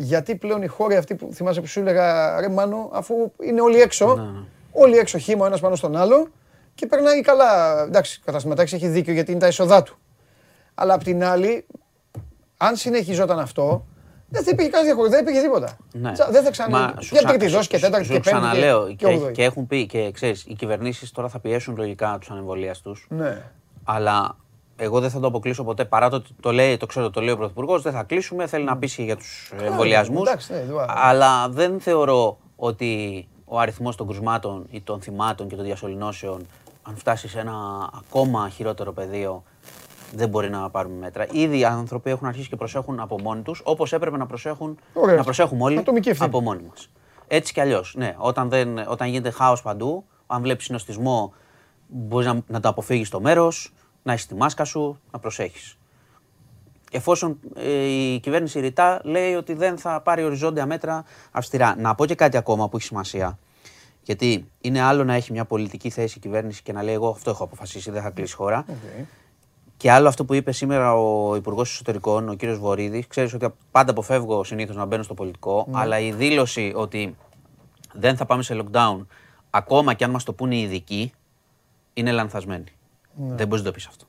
[0.00, 3.80] γιατί πλέον οι χώροι αυτοί που θυμάσαι που σου έλεγα ρε Μάνο, αφού είναι όλοι
[3.80, 4.40] έξω, Ναι.
[4.72, 6.28] όλοι έξω χύμα ο ένας πάνω στον άλλο
[6.74, 7.82] και περνάει καλά.
[7.82, 9.98] Εντάξει, καταστηματάρχης έχει δίκιο γιατί είναι τα έσοδά του.
[10.74, 11.66] Αλλά απ' την άλλη,
[12.56, 13.84] αν συνεχιζόταν αυτό,
[14.28, 15.76] δεν θα υπήρχε κανένα διαχωρισμό, δεν υπήρχε τίποτα.
[15.92, 16.12] Ναι.
[16.12, 16.78] Τσα- Δεν θα ξανά.
[16.78, 18.38] Μα σου Για ξα- τρίτη δόση και σου- τέταρτη σου και πέμπτη.
[18.38, 19.32] ξαναλέω και- και, και όγδοη.
[19.32, 22.96] και έχουν πει και ξέρεις, οι κυβερνήσεις τώρα θα πιέσουν λογικά τους ανεμβολίαστου.
[23.08, 23.42] Ναι.
[23.84, 24.36] Αλλά
[24.80, 27.32] εγώ δεν θα το αποκλείσω ποτέ παρά το ότι το λέει, το ξέρω, το λέει
[27.34, 27.82] ο Πρωθυπουργός.
[27.82, 30.28] Δεν θα κλείσουμε, θέλει να πείσει για τους εμβολιασμούς.
[30.28, 35.48] εντάξει, ναι, δεν va- Αλλά δεν θεωρώ ότι ο αριθμός των κρουσμάτων ή των θυμάτων
[35.48, 36.46] και των διασωληνώσεων,
[36.82, 37.54] αν φτάσει σε ένα
[37.98, 39.42] ακόμα χειρότερο πεδίο,
[40.14, 41.26] δεν μπορεί να πάρουμε μέτρα.
[41.30, 45.14] Ήδη οι άνθρωποι έχουν αρχίσει και προσέχουν από μόνοι τους, όπως έπρεπε να προσέχουν, Ωραία.
[45.16, 46.28] να προσέχουμε όλοι Ατομική ευθύνη.
[46.28, 46.90] από μόνοι μας.
[47.26, 47.94] Έτσι κι αλλιώς.
[47.96, 51.32] Ναι, όταν, δεν, όταν γίνεται χάος παντού, αν βλέπεις συνοστισμό,
[51.86, 53.72] μπορείς να, να το αποφύγεις στο μέρος,
[54.08, 55.76] να έχεις τη μάσκα σου, να προσέχεις.
[56.90, 61.76] Εφόσον ε, η κυβέρνηση ρητά λέει ότι δεν θα πάρει οριζόντια μέτρα αυστηρά.
[61.78, 63.38] Να πω και κάτι ακόμα που έχει σημασία.
[64.02, 67.30] Γιατί είναι άλλο να έχει μια πολιτική θέση η κυβέρνηση και να λέει: Εγώ αυτό
[67.30, 68.64] έχω αποφασίσει, δεν θα κλείσει χώρα.
[69.76, 73.06] Και άλλο αυτό που είπε σήμερα ο Υπουργός Εσωτερικών, ο κύριος Βορύδης.
[73.06, 77.16] Ξέρεις ότι πάντα αποφεύγω συνήθως να μπαίνω στο πολιτικό, αλλά η δήλωση ότι
[77.92, 79.06] δεν θα πάμε σε lockdown,
[79.50, 81.12] ακόμα και αν μας το πούνε οι ειδικοί,
[81.94, 82.77] είναι λανθασμένη.
[83.18, 84.04] Δεν μπορείς να το πεις αυτό.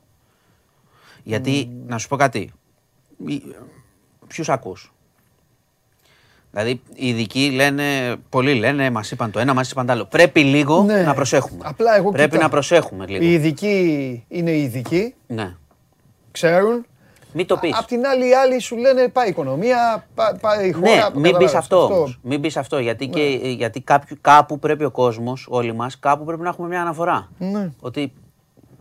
[1.23, 2.52] Γιατί, να σου πω κάτι,
[4.27, 4.94] ποιου ακούς;
[6.52, 10.06] Δηλαδή, οι ειδικοί λένε, πολλοί λένε, μας είπαν το ένα, μας είπαν το άλλο.
[10.06, 11.02] Πρέπει λίγο Ναι.
[11.03, 11.64] να προσέχουμε.
[11.68, 12.44] Απλά εγώ Πρέπει κοίτα.
[12.44, 13.23] να προσέχουμε λίγο.
[13.23, 15.56] Οι ειδικοί είναι οι ειδικοί, Ναι.
[16.31, 16.86] ξέρουν.
[17.34, 17.77] Μην το πεις.
[17.77, 20.90] Απ' την άλλη, οι άλλοι σου λένε πάει η οικονομία, πά- πάει η χώρα.
[20.95, 21.53] Ναι, που μην πεις καταλάβεις.
[21.56, 22.19] αυτό όμως.
[22.22, 22.80] Μην πεις αυτό.
[22.80, 26.81] Γιατί, και, γιατί κάποιου, κάπου πρέπει ο κόσμος, όλοι μας, κάπου πρέπει να έχουμε μια
[26.81, 27.30] αναφορά.
[27.38, 27.72] Ναι.
[27.80, 28.14] Ότι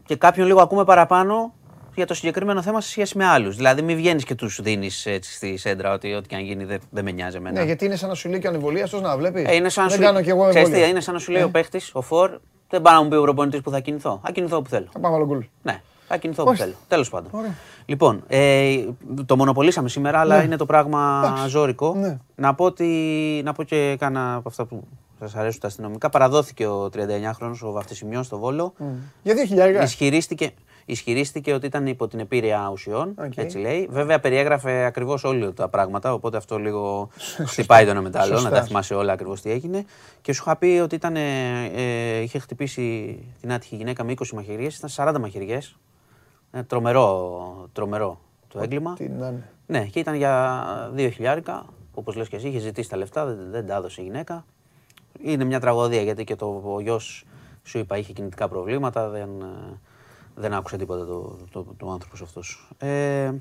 [0.09, 1.53] και κάποιον λίγο ακούμε παραπάνω
[1.95, 3.57] για το συγκεκριμένο θέμα σε σχέση με άλλους.
[3.57, 6.81] Δηλαδή, μην βγαίνεις και τους δίνεις έτσι στη σέντρα ότι ό,τι και αν γίνει δεν,
[6.91, 7.59] δεν με νοιάζει εμένα.
[7.61, 9.85] Ναι, γιατί είναι σαν να σου λέει και ο ανεμβολίαστος να βλέπεις; Ε, είναι σαν
[9.85, 10.91] να Δεν σου, κάνω κι εγώ ξέρεις τι, εμβόλιο.
[10.91, 11.45] είναι σαν να σου λέει Ε.
[11.45, 12.31] ο παίχτης, ο φορ,
[12.69, 14.21] δεν πάει να μου πει ο προπονητής που θα κινηθώ.
[14.25, 14.87] Θα κινηθώ όπου θέλω.
[14.93, 15.45] Θα πάμε άλλο γκολ.
[15.63, 16.65] Ναι, θα κινηθώ όπου Μάλιστα.
[16.71, 16.85] θέλω.
[16.89, 17.31] Τέλος πάντων.
[17.33, 17.55] Ωραία.
[17.87, 18.85] Λοιπόν, ε,
[19.27, 20.45] το μονοπολίσαμε σήμερα, αλλά Ναι.
[20.45, 21.49] είναι το πράγμα Εντάξει.
[21.49, 21.95] ζώρικο.
[21.95, 22.19] Ναι.
[22.35, 22.87] Να, πω ότι,
[23.45, 24.85] να πω και κάνα από αυτά που
[25.19, 26.09] Σας αρέσουν τα αστυνομικά.
[26.09, 28.73] Παραδόθηκε ο 39χρονος, ο βαφτισιμιός στο Βόλο.
[29.23, 29.35] Για
[29.81, 29.83] 2.000.
[29.83, 30.51] Ισχυρίστηκε,
[30.85, 33.15] ισχυρίστηκε ότι ήταν υπό την επήρεια ουσιών.
[33.19, 33.37] Οκ.
[33.37, 33.89] Έτσι λέει.
[33.91, 36.13] Βέβαια, περιέγραφε ακριβώς όλα τα πράγματα.
[36.13, 37.09] Οπότε αυτό λίγο
[37.51, 38.55] χτυπάει το ένα μετάλλο, να Σωστά.
[38.55, 39.85] τα θυμάσαι όλα ακριβώς τι έγινε.
[40.21, 44.29] Και σου είχα πει ότι ήταν, ε, ε, είχε χτυπήσει την άτυχη γυναίκα με 20
[44.35, 44.77] μαχαιριές.
[44.77, 45.77] Ήταν 40 μαχαιριές.
[46.51, 48.95] Ε, τρομερό, τρομερό το έγκλημα.
[48.95, 49.51] Τι να είναι.
[49.67, 50.65] Ναι, και ήταν για
[50.97, 51.65] 2 χιλιάρικα.
[51.95, 54.45] Όπως λες και εσύ, είχε ζητήσει τα λεφτά, δεν, δεν τα έδωσε η γυναίκα.
[55.23, 57.25] Είναι μια τραγωδία γιατί και το, ο γιος
[57.65, 59.09] σου είπα είχε κινητικά προβλήματα.
[59.09, 59.79] Δεν, ε,
[60.35, 62.69] δεν άκουσε τίποτα το, το, το, άνθρωπος αυτός.
[62.79, 63.33] Ε,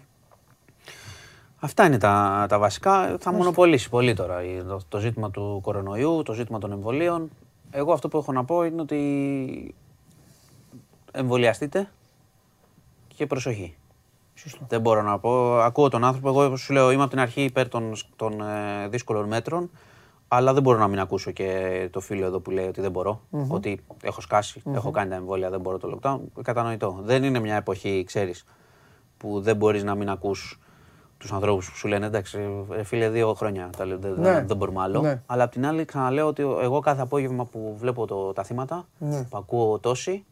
[1.60, 3.18] αυτά είναι τα, τα βασικά.
[3.20, 7.30] Θα μονοπολίσει πολύ τώρα η- το, το ζήτημα του κορονοϊού, το ζήτημα των εμβολίων.
[7.72, 9.76] Εγώ αυτό που έχω να πω είναι ότι
[11.12, 11.90] εμβολιαστείτε
[13.16, 13.76] και προσοχή.
[14.68, 15.60] Δεν μπορώ να πω.
[15.60, 16.30] Ακούω τον άνθρωπο.
[16.44, 19.70] Εγώ σου λέω είμαι από την αρχή υπέρ των, των ε, δύσκολων μέτρων.
[20.28, 23.22] Αλλά δεν μπορώ να μην ακούσω και το φίλο εδώ που λέει ότι δεν μπορω
[23.48, 26.20] Ότι έχω σκάσει, έχω κάνει τα εμβόλια, δεν μπορώ το lockdown.
[26.42, 27.00] Κατανοητό.
[27.04, 28.46] Δεν είναι μια εποχή, ξέρεις,
[29.18, 30.60] που δεν μπορείς να μην ακούς
[31.18, 32.38] τους ανθρώπους που σου λένε εντάξει,
[32.72, 34.44] ρε φίλε, δύο χρόνια τα λέω, δεν, Ναι.
[34.48, 35.02] δεν μπορούμε άλλο.
[35.02, 35.22] Ναι.
[35.26, 39.24] Αλλά απ' την άλλη, ξαναλέω ότι εγώ κάθε απόγευμα που βλέπω το, τα θύματα, Ναι.
[39.30, 40.26] που ακούω τόσοι,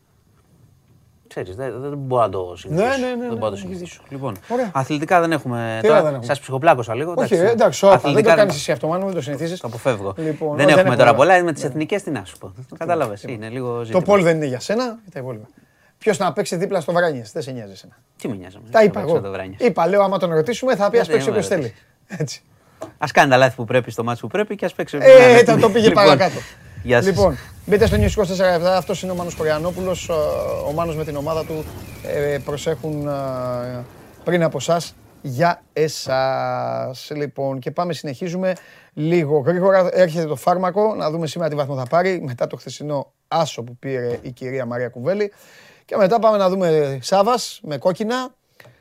[1.28, 2.88] Ξέρεις, δεν, δεν μπορώ να το συνηθίσω.
[2.88, 4.02] ναι, ναι, δεν ναι, μπορώ να το έχεις συνηθίσω.
[4.10, 4.70] Λοιπόν, Ωραία.
[4.74, 5.78] αθλητικά δεν έχουμε.
[5.82, 6.26] Τι τώρα, δεν έχουμε.
[6.26, 7.14] Σας ψυχοπλάκωσα λίγο.
[7.18, 7.98] Όχι, ε, εντάξει, σώπα.
[8.12, 9.60] Δεν το κάνεις εσύ αυτό, μάλλον δεν το συνηθίζεις.
[9.60, 10.14] Το αποφεύγω.
[10.18, 11.26] Λοιπόν, δεν όχι, έχουμε δεν τώρα έχουμε.
[11.26, 12.54] πολλά, με τις εθνικές τι να σου πω.
[12.78, 13.24] Κατάλαβες.
[13.24, 14.02] Είναι λίγο Το ζήτημα.
[14.04, 15.48] πόλ δεν είναι για σένα, τα υπόλοιπα;
[15.98, 17.98] Ποιος να παίξει δίπλα στο Βράνιε, δεν σε νοιάζει εσένα.
[18.18, 18.58] Τι με νοιάζει.
[18.72, 19.22] Τα είπα εγώ.
[19.58, 21.62] Είπα, λέω, άμα τον ρωτήσουμε, θα πει ας Γιατί παίξει με όποιος θέλει.
[21.62, 22.20] ρωτήσεις.
[22.22, 22.42] Έτσι.
[22.98, 24.98] Α κάνει τα λάθη που πρέπει στο μάτσο που πρέπει και ας παίξει.
[25.02, 26.38] Ε, θα το πήγε παρακάτω.
[26.84, 27.16] Γεια σας.
[27.68, 30.10] Λοιπόν, μπείτε στο News 24 Αυτός είναι ο Μάνος Κοριανόπουλος.
[30.68, 31.66] Ο Μάνος με την ομάδα του
[32.04, 33.84] ε, προσέχουν ε,
[34.24, 34.82] πριν από εσά
[35.22, 37.12] για εσάς.
[37.16, 38.54] Λοιπόν, και πάμε, συνεχίζουμε
[38.94, 39.90] λίγο γρήγορα.
[39.92, 42.22] Έρχεται το φάρμακο, να δούμε σήμερα τι βαθμό θα πάρει.
[42.22, 45.32] Μετά το χθεσινό άσο που πήρε η κυρία Μαρία Κουβέλη.
[45.86, 48.36] Και μετά πάμε να δούμε Σάβας με κόκκινα.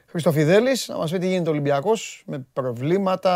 [0.06, 3.32] Χριστοφιδέλης, να μας πει τι γίνεται ο Ολυμπιακός με προβλήματα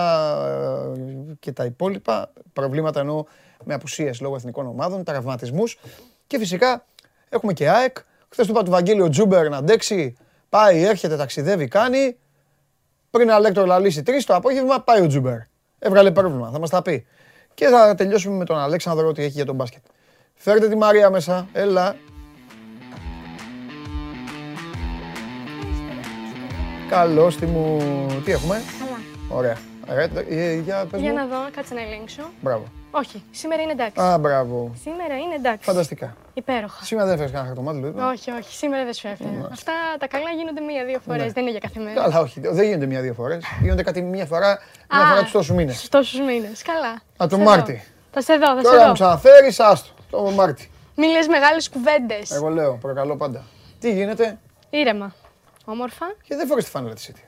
[0.96, 2.32] ε, και τα υπόλοιπα.
[2.52, 3.24] Προβλήματα εννοώ
[3.64, 5.78] με απουσίες λόγω εθνικών ομάδων, τραυματισμούς.
[6.26, 6.84] Και φυσικά
[7.28, 7.96] έχουμε και ΑΕΚ.
[8.28, 10.16] Χθες του είπα του Βαγγέλη ο Τζούμπερ να αντέξει.
[10.48, 12.16] Πάει, έρχεται, ταξιδεύει, κάνει.
[13.10, 15.38] Πριν αλέκτορ λαλήσει τρεις το απόγευμα, πάει ο Τζούμπερ.
[15.78, 17.06] Έβγαλε πρόβλημα, θα μας τα πει.
[17.54, 19.82] Και θα τελειώσουμε με τον Αλέξανδρο ό,τι έχει για τον μπάσκετ.
[20.34, 21.96] Φέρτε τη Μαρία μέσα, έλα.
[26.88, 27.76] Καλώς τη μου.
[28.24, 28.98] Τι έχουμε, Καλά.
[29.40, 29.56] ωραία.
[29.90, 31.16] Ωραία, ε, για πες Για μου.
[31.16, 32.22] να δω, κάτσε να ελέγξω.
[32.40, 32.64] Μπράβο.
[32.90, 34.00] Όχι, σήμερα είναι εντάξει.
[34.00, 34.72] Α, μπράβο.
[34.82, 35.64] Σήμερα είναι εντάξει.
[35.64, 36.16] Φανταστικά.
[36.34, 36.84] Υπέροχα.
[36.84, 37.86] Σήμερα δεν έφερες κανένα χαρτομάτιλο.
[37.88, 38.08] είπα.
[38.10, 39.48] Όχι, όχι, σήμερα δεν σου έφερα.
[39.52, 41.22] Αυτά τα καλά γίνονται μία-δύο φορές.
[41.26, 41.32] Ναι.
[41.32, 42.00] Δεν είναι για κάθε μέρα.
[42.02, 42.40] Καλά, όχι.
[42.40, 43.44] Δεν γίνονται μία-δύο φορές.
[43.60, 44.58] Γίνονται κάτι μία φορά,
[44.92, 45.76] μία Α, φορά τους τόσους μήνες.
[45.76, 46.62] Στους τόσους μήνες.
[46.62, 46.90] Καλά.
[47.16, 47.72] Α, το Σε Μάρτι.
[47.72, 47.80] δω.
[48.12, 48.92] Θα σε δω, θα Τώρα μου σε δω.
[48.92, 49.90] ξαναφέρεις, άστο.
[50.10, 50.70] Το Μάρτι.
[50.96, 52.30] Μην λες μεγάλες κουβέντες.
[52.30, 53.42] Εγώ λέω, προκαλώ πάντα.
[53.80, 54.38] Τι γίνεται;
[54.70, 55.14] Ήρεμα.
[55.64, 56.06] Όμορφα.
[56.22, 57.22] και δεν φορείς τη φανέλα της City.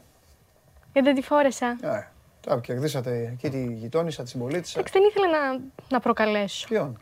[0.92, 1.76] Γιατί δεν τη φόρεσα.
[1.82, 2.06] Ε,
[2.40, 4.78] τώρα που κερδίσατε εκεί τη γειτόνισσα, τη συμπολίτησα.
[4.78, 6.66] Εντάξει, δεν ήθελα να, να προκαλέσω.
[6.68, 7.00] Ποιον;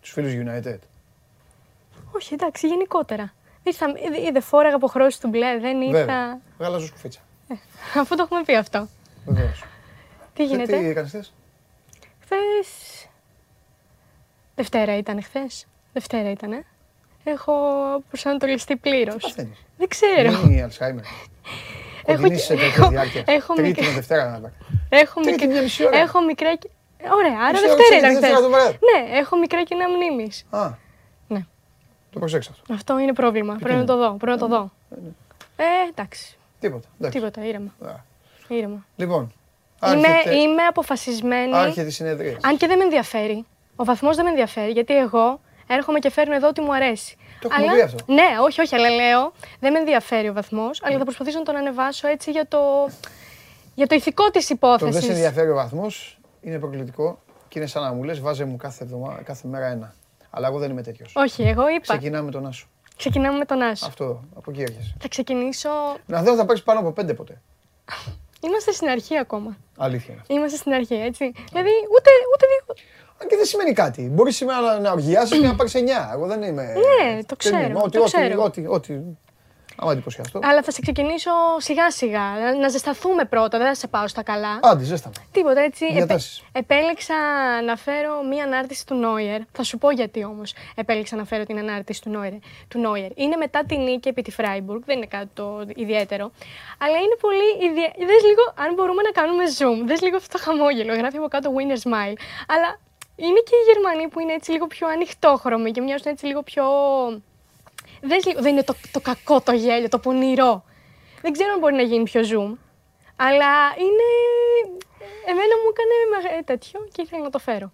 [0.00, 0.78] Τους φίλους United.
[2.12, 3.32] Όχι, εντάξει, γενικότερα.
[3.62, 5.98] Ήρθα, είδε, είδε φόραγα από χρώσεις του μπλε, δεν ήρθα.
[5.98, 6.40] Βέβαια.
[6.58, 7.20] Γάλαζο σκουφίτσα.
[7.96, 8.88] Αφού το έχουμε πει αυτό.
[9.26, 9.60] Βεβαίως.
[9.60, 9.66] Τι
[10.32, 11.32] Και γίνεται; Τι έκανες χθες;
[12.20, 13.06] Χθες.
[14.54, 15.66] Δευτέρα ήταν χθες.
[15.92, 16.64] Δευτέρα ήταν.
[17.24, 17.52] Έχω
[18.08, 19.22] προσανατολιστεί πλήρως.
[19.22, 20.42] Παθαίνεις; Δεν ξέρω.
[20.44, 21.04] Μείνει Αλσχάιμερ.
[22.06, 23.22] Έχω Κοντινής σε και- τέτοια έχω- διάρκεια.
[23.26, 24.54] έχω Τρίτη μικρή- με Δευτέρα να πάρει.
[24.88, 25.46] Έχω, Τρίτη, μικρή...
[25.52, 25.98] μια μισή ώρα.
[25.98, 26.54] έχω μικρά.
[26.56, 26.68] και-
[27.18, 28.66] Ωραία, άρα Μισή ώρα Δευτέρα ξέρεις, ήταν Δευτέρα το βράδυ.
[28.76, 28.78] χθε.
[29.10, 30.44] Ναι, έχω μικρά κοινά μνήμης.
[30.50, 30.70] Α,
[31.28, 31.44] Ναι.
[32.12, 32.74] το προσέξω αυτό.
[32.74, 33.56] Αυτό είναι πρόβλημα.
[33.60, 34.10] Πρέπει να το δω.
[34.12, 34.70] Πρέπει να το δω.
[35.56, 36.36] Ε, εντάξει.
[36.60, 36.88] Τίποτα.
[36.98, 37.18] εντάξει.
[37.18, 37.72] Τίποτα, ήρεμα.
[37.86, 37.90] Α.
[38.48, 38.86] ήρεμα.
[38.96, 39.32] Λοιπόν,
[39.94, 41.56] Είμαι, άρχεται, είμαι αποφασισμένη.
[41.56, 42.38] άρχεται η συνεδρία.
[42.42, 43.44] Αν και δεν με ενδιαφέρει.
[43.76, 44.70] Ο βαθμός δεν με ενδιαφέρει.
[44.70, 47.16] Γιατί εγώ έρχομαι και φέρνω εδώ ό,τι μου αρέσει.
[47.42, 48.04] Το έχουμε πει αυτό.
[48.12, 51.56] Ναι, όχι, όχι, αλλά λέω δεν με ενδιαφέρει ο βαθμός, αλλά θα προσπαθήσω να τον
[51.56, 52.58] ανεβάσω έτσι για το,
[53.74, 55.08] για το ηθικό της Το δεν σε υπόθεσης.
[55.08, 59.20] ενδιαφέρει ο βαθμός είναι προκλητικό και είναι σαν να μου λες: Βάζε μου κάθε, εβδομα-
[59.24, 59.94] κάθε μέρα ένα.
[60.30, 61.12] Αλλά εγώ δεν είμαι τέτοιος.
[61.16, 61.96] Όχι, εγώ είπα.
[61.96, 62.66] Ξεκινάμε τον Άσο.
[62.96, 63.86] Ξεκινάμε με τον Άσο.
[63.86, 64.94] Αυτό, από εκεί έρχεσαι.
[65.00, 65.70] Θα ξεκινήσω.
[66.06, 67.40] Να δω αν θα πάρεις πάνω από πέντε ποτέ.
[68.40, 69.56] Είμαστε στην αρχή ακόμα.
[69.78, 70.34] Αλήθεια είναι αυτό.
[70.34, 71.32] Είμαστε στην αρχή, έτσι.
[71.50, 72.74] Δηλαδή, ούτε, ούτε δύο.
[72.74, 74.02] Αν και δεν σημαίνει κάτι.
[74.12, 75.78] Μπορείς σήμερα να, να οργιάσει και να πάρεις 9.
[76.12, 76.62] Εγώ δεν είμαι.
[76.62, 77.78] Ναι, το δεν ξέρω, είμαι.
[77.82, 78.42] Ό,τι, το ό,τι, ξέρω.
[78.42, 78.94] ό,τι, ό,τι,
[79.76, 80.40] Άμα εντυπωσιαστώ.
[80.42, 82.20] Αλλά θα σε ξεκινήσω σιγά σιγά.
[82.20, 84.58] Να, να ζεσταθούμε πρώτα, δεν θα σε πάω στα καλά.
[84.62, 85.14] Άντε, ζέσταμε.
[85.32, 85.84] Τίποτα έτσι.
[85.84, 86.42] Επέ- Διατάσεις.
[86.52, 87.14] επέλεξα
[87.66, 89.40] να φέρω μία ανάρτηση του Νόιερ.
[89.52, 92.32] Θα σου πω γιατί όμως επέλεξα να φέρω την ανάρτηση του Νόιερ.
[92.68, 93.10] Του Νόιερ.
[93.14, 94.82] Είναι μετά την νίκη επί τη Φράιμπουργκ.
[94.84, 96.30] Δεν είναι κάτι το ιδιαίτερο.
[96.78, 98.06] Αλλά είναι πολύ ιδιαίτερο.
[98.06, 100.94] Δες λίγο, αν μπορούμε να κάνουμε zoom, δες λίγο αυτό το χαμόγελο.
[100.94, 102.16] Γράφει από κάτω winner smile.
[102.54, 102.78] Αλλά
[103.16, 106.64] είναι και οι Γερμανοί που είναι έτσι λίγο πιο ανοιχτόχρωμοι και μοιάζουν έτσι λίγο πιο.
[108.00, 110.64] Δες λίγο- δεν είναι το, το κακό το γέλιο, το πονηρό.
[111.22, 112.56] Δεν ξέρω αν μπορεί να γίνει πιο zoom.
[113.16, 114.08] Αλλά είναι.
[115.26, 115.94] Εμένα μου έκανε
[116.28, 117.72] μεγα- τέτοιο και ήθελα να το φέρω.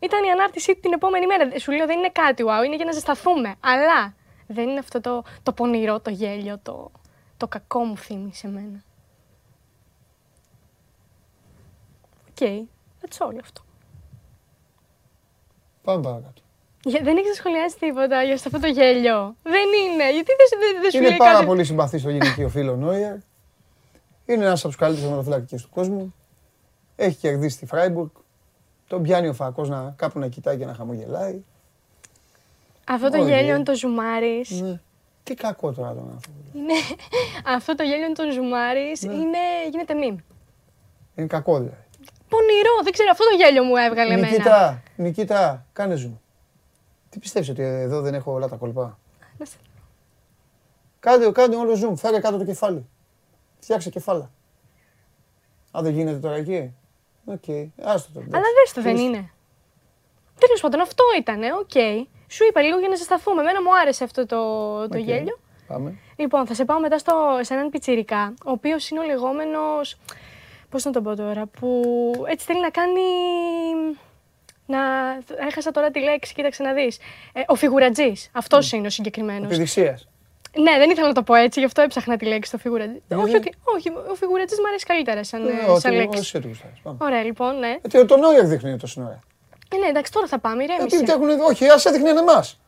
[0.00, 1.58] Ήταν η ανάρτησή του την επόμενη μέρα.
[1.58, 3.54] Σου λέω δεν είναι κάτι wow, είναι για να ζεσταθούμε.
[3.60, 4.14] Αλλά
[4.46, 6.90] δεν είναι αυτό το, το πονηρό, το γέλιο, το,
[7.36, 8.82] το κακό μου θύμισε εμένα.
[12.30, 12.66] Οκ,
[13.00, 13.64] that's all αυτό.
[15.86, 16.42] Πάμε παρακάτω.
[16.84, 19.36] Για, δεν έχεις σχολιάσει τίποτα για αυτό το γέλιο.
[19.42, 20.12] Δεν είναι.
[20.12, 23.14] Γιατί δεν, δεν, δεν σου Είναι λέει πάρα κάτι; πολύ συμπαθής στο γυναικείο φίλος Νόιερ.
[24.26, 26.14] Είναι ένας από τους καλύτερους τερματοφύλακες του κόσμου.
[26.96, 28.08] Έχει κερδίσει τη Φράιμπουργκ.
[28.86, 31.42] Τον πιάνει ο Φακός να, κάπου να κοιτάει και να χαμογελάει.
[32.84, 33.30] Αυτό το Όχι.
[33.30, 34.50] γέλιο είναι το ζουμάρις.
[34.50, 34.80] Ναι.
[35.22, 36.38] Τι κακό τώρα τον άνθρωπο.
[36.54, 36.74] Είναι...
[37.56, 39.02] αυτό το γέλιο είναι το ζουμάρις.
[39.02, 39.12] Ναι.
[39.12, 39.38] Είναι...
[39.70, 40.16] Γίνεται μιμ.
[41.14, 41.85] Είναι κακό δηλαδή.
[42.36, 44.28] Πονηρό, δεν ξέρω, αυτό το γέλιο μου έβγαλε εμένα.
[44.30, 46.18] Νικήτα, Νικήτα, κάνε zoom.
[47.10, 48.98] Τι πιστεύεις ότι εδώ δεν έχω όλα τα κολπά.
[49.38, 49.56] Να σε-
[51.00, 52.86] Κάντε, κάντε όλο zoom, φέρε κάτω το κεφάλι.
[53.60, 54.30] Φτιάξε κεφάλα.
[55.76, 56.74] Α, δεν γίνεται τώρα εκεί.
[57.24, 57.44] Οκ,
[57.82, 58.20] άστο το.
[58.20, 59.30] Αλλά δες το, δεν είναι.
[60.38, 62.04] Τέλος πάντων, αυτό ήταν, οκ.
[62.28, 63.40] Σου είπα λίγο για να ζεσταθούμε.
[63.40, 64.36] Εμένα μου άρεσε αυτό το,
[64.88, 65.04] το Οκ.
[65.04, 65.38] γέλιο.
[65.66, 65.94] Πάμε.
[66.16, 69.96] Λοιπόν, θα σε πάω μετά στο, σε έναν πιτσιρικά, ο οποίος είναι ο λεγόμενος.
[70.70, 71.82] Πώς να το πω τώρα, που
[72.28, 73.00] έτσι θέλει να κάνει.
[74.66, 74.78] Να.
[75.48, 76.98] Έχασα τώρα τη λέξη, κοίταξε να δεις.
[77.32, 78.28] Ε, ο φιγουρατζής.
[78.32, 79.44] Αυτός είναι ο συγκεκριμένος.
[79.46, 80.08] Επιδειξίας.
[80.58, 83.02] Ναι, δεν ήθελα να το πω έτσι, γι' αυτό έψαχνα τη λέξη το φιγουρατζή.
[83.08, 86.18] Γιατί; όχι, ότι, όχι, ο φιγουρατζής μου αρέσει καλύτερα σαν, ε, Ε, σαν ό,τι- λέξη.
[86.20, 86.78] Όσοι του γουστάρεις.
[86.82, 86.98] Πάμε.
[87.00, 87.76] Ωραία, λοιπόν, ναι.
[87.82, 89.18] Ε, τι, Το Νόιερ δείχνει το σύνορα.
[89.74, 91.12] Ε, ναι, εντάξει, τώρα θα πάμε, Γιατί ηρέμησε.
[91.12, 92.60] έχουν, όχι, ας έδειχνε εμάς.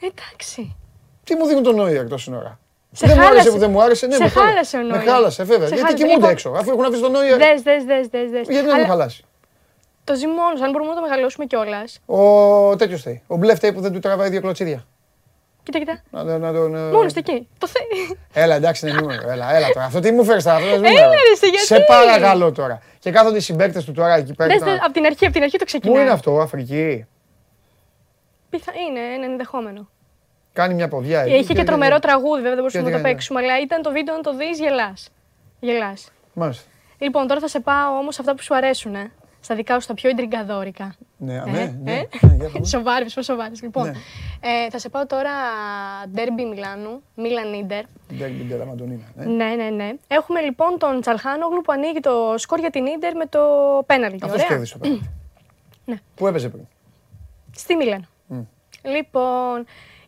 [0.00, 0.76] Εντάξει.
[1.24, 2.58] Τι μου δίνει το Νόιερ το σύνορα.
[2.98, 3.50] Σε δεν μου άρεσε χάλασε.
[3.50, 4.06] που δεν μου άρεσε.
[4.06, 4.50] Ναι, Σε με χάλασε.
[4.52, 5.08] χάλασε ο Με Νόιερ.
[5.08, 5.68] χάλασε, βέβαια.
[5.68, 5.96] Σε Γιατί χάλασε.
[5.96, 6.50] κοιμούνται Λοιπόν, έξω.
[6.50, 7.36] Αφού έχουν αφήσει τον Νόιερ.
[7.38, 8.46] Δες, δες, δες, δες, δες.
[8.48, 9.24] Γιατί να Αλλά μου χαλάσει;
[10.04, 11.98] Το ζει μόνος, αν μπορούμε να το μεγαλώσουμε κιόλας.
[12.06, 13.22] Ο τέτοιος θέλει.
[13.26, 14.86] Ο μπλε φταίει που δεν του τραβάει δύο κλωτσίδια.
[15.62, 16.02] Κοίτα, κοίτα.
[16.10, 16.74] Να, να, να τον.
[16.74, 17.48] ε, Μόνος του εκεί.
[17.58, 18.18] Το θέλει.
[18.32, 19.30] Έλα, εντάξει, είναι νούμερο.
[19.30, 19.86] Έλα, έλα τώρα.
[19.86, 20.56] Αυτό τι μου φέρεις τώρα.
[20.56, 21.20] Αυτό δεν είναι Έλα, νούμερο.
[21.20, 22.78] ρε, εσύ, γιατί; Σε παρακαλώ τώρα.
[22.98, 24.48] Και κάθονται οι συμπαίκτες του τώρα εκεί πέρα.
[24.48, 25.94] Δες, και δες, τα- από την αρχή, από την αρχή το ξεκινάει.
[25.96, 27.06] Πού είναι αυτό, Αφρική;
[28.50, 28.72] Πιθα...
[28.88, 29.88] Είναι ένα ενδεχόμενο.
[30.56, 31.34] Κάνει μια ποδιά εκεί.
[31.34, 33.90] Είχε και τρομερό τραγούδι, βέβαια δεν μπορούσαμε τι να το κάνει, παίξουμε, αλλά ήταν το
[33.90, 35.08] βίντεο να το δεις, γελάς.
[35.60, 36.12] Γελάς.
[36.32, 36.64] Μάλιστα.
[36.98, 39.10] Λοιπόν, τώρα θα σε πάω όμως αυτά που σου αρέσουν, ε.
[39.40, 40.94] Στα δικά σου τα πιο εντριγκαδόρικα.
[41.16, 41.74] Ναι, Ε, ναι, ε.
[41.82, 41.92] ναι.
[42.20, 42.66] Ναι, για πάμε.
[42.66, 43.52] Σοβάρι, πώς σοβάρι.
[43.62, 43.92] Λοιπόν, Ναι.
[44.40, 45.30] ε, θα σε πάω τώρα
[46.10, 47.84] Ντέρμπι Μιλάνου, Μίλαν Ίντερ.
[48.16, 49.24] Ντέρμπι ντελα Μαντονίνα, ναι.
[49.24, 49.92] Ναι, ναι, ναι.
[50.08, 53.40] Έχουμε λοιπόν τον Τσαλχάνογλου που ανοίγει το σκορ για την Ίντερ με το
[53.86, 54.18] πέναλτι.
[54.22, 54.46] Αυτό Ωραία.
[54.46, 55.10] κέρδισε το πέναλτι.
[55.84, 55.96] Ναι.
[56.14, 56.66] Πού έπαιζε πριν;
[57.54, 58.08] Στη Μίλαν.
[58.82, 59.64] Λοιπόν,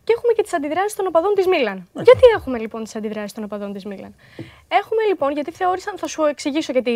[0.09, 1.87] και έχουμε και τις αντιδράσεις των οπαδών της Μίλαν.
[1.93, 4.15] Γιατί έχουμε λοιπόν τις αντιδράσεις των οπαδών της Μίλαν;
[4.67, 6.91] Έχουμε λοιπόν, γιατί θεώρησαν, θα σου εξηγήσω γιατί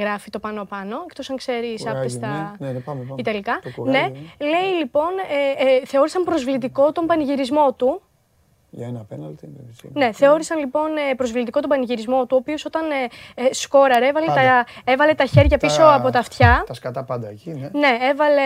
[0.00, 2.66] γράφει το πάνω-πάνω, εκτός αν ξέρεις Κουράγιο, άπτεστα ναι.
[2.66, 3.14] Ναι, ναι, πάμε, πάμε.
[3.20, 3.60] Ιταλικά.
[3.62, 5.10] Το κουράγιο, Ναι, λέει λοιπόν,
[5.58, 8.02] ε, ε, θεώρησαν προσβλητικό τον πανηγυρισμό του.
[8.76, 9.46] Για ένα πέναλτι.
[9.46, 9.90] ναι, έτσι.
[9.94, 12.94] Ναι, θεώρησαν λοιπόν ε, προσβλητικό τον πανηγυρισμό του, ο οποίος όταν ε,
[13.42, 14.40] ε, σκόραρε έβαλε Πάντα.
[14.42, 16.64] τα, έβαλε τα χέρια πίσω Τα- από τα αυτιά.
[16.66, 17.68] Τα σκατά πάντα εκεί, ναι.
[17.72, 18.42] Ναι, έβαλε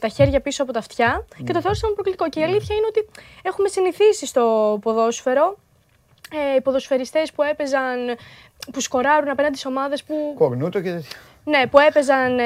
[0.00, 2.28] τα χέρια πίσω από τα αυτιά και το θεώρησαν προκλητικό.
[2.28, 3.08] Και η αλήθεια είναι ότι
[3.42, 5.56] έχουμε συνηθίσει στο ποδόσφαιρο
[6.52, 7.98] ε, οι ποδοσφαιριστές που έπαιζαν,
[8.72, 11.18] που σκοράρουν απέναντι σε ομάδες που, Κορνούτο και τέτοια.
[11.44, 12.44] ναι, που έπαιζαν ε,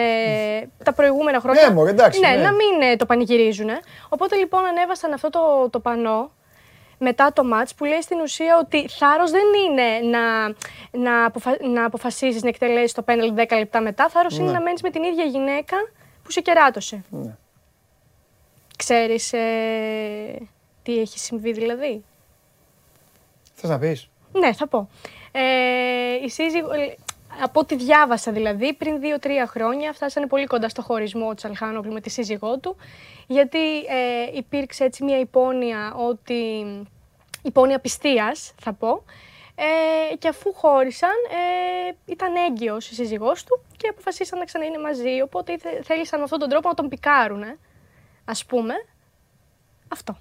[0.85, 1.69] τα προηγούμενα χρόνια.
[1.69, 2.43] Ναι, μωρέ, εντάξει, Ναι, ναι.
[2.43, 3.69] να μην ε, το πανηγυρίζουν.
[4.09, 6.31] Οπότε λοιπόν ανέβασαν αυτό το, το πανό
[6.99, 10.49] μετά το μάτς που λέει στην ουσία ότι θάρρος δεν είναι να,
[10.91, 11.57] να, αποφα...
[11.61, 14.09] να αποφασίσεις να εκτελέσεις το πέναλ 10 λεπτά μετά.
[14.09, 15.77] Θάρρος είναι να μένεις με την ίδια γυναίκα
[16.23, 17.05] που σε κεράτωσε.
[17.11, 17.37] Ναι.
[18.77, 20.49] Ξέρεις ε,
[20.83, 22.05] τι έχει συμβεί δηλαδή;
[23.55, 24.89] Θες να πεις; Ναι, θα πω.
[25.33, 26.97] Ε, η σύζυγο, ε,
[27.43, 32.01] από ό,τι διάβασα δηλαδή, πριν δύο-τρία χρόνια φτάσανε πολύ κοντά στο χωρισμό του Τσαλχάνογλου με
[32.01, 32.77] τη σύζυγό του,
[33.27, 36.65] γιατί ε, υπήρξε έτσι μια υπόνοια ότι
[37.43, 39.05] υπόνοια πιστείας, θα πω,
[39.55, 45.21] ε, και αφού χώρισαν, ε, ήταν έγκυος η σύζυγός του και αποφασίσαν να ξαναείναι μαζί,
[45.23, 47.59] οπότε ήθε- θέλησαν με αυτόν τον τρόπο να τον πικάρουν, ε,
[48.25, 48.75] ας πούμε.
[49.89, 50.17] Αυτό.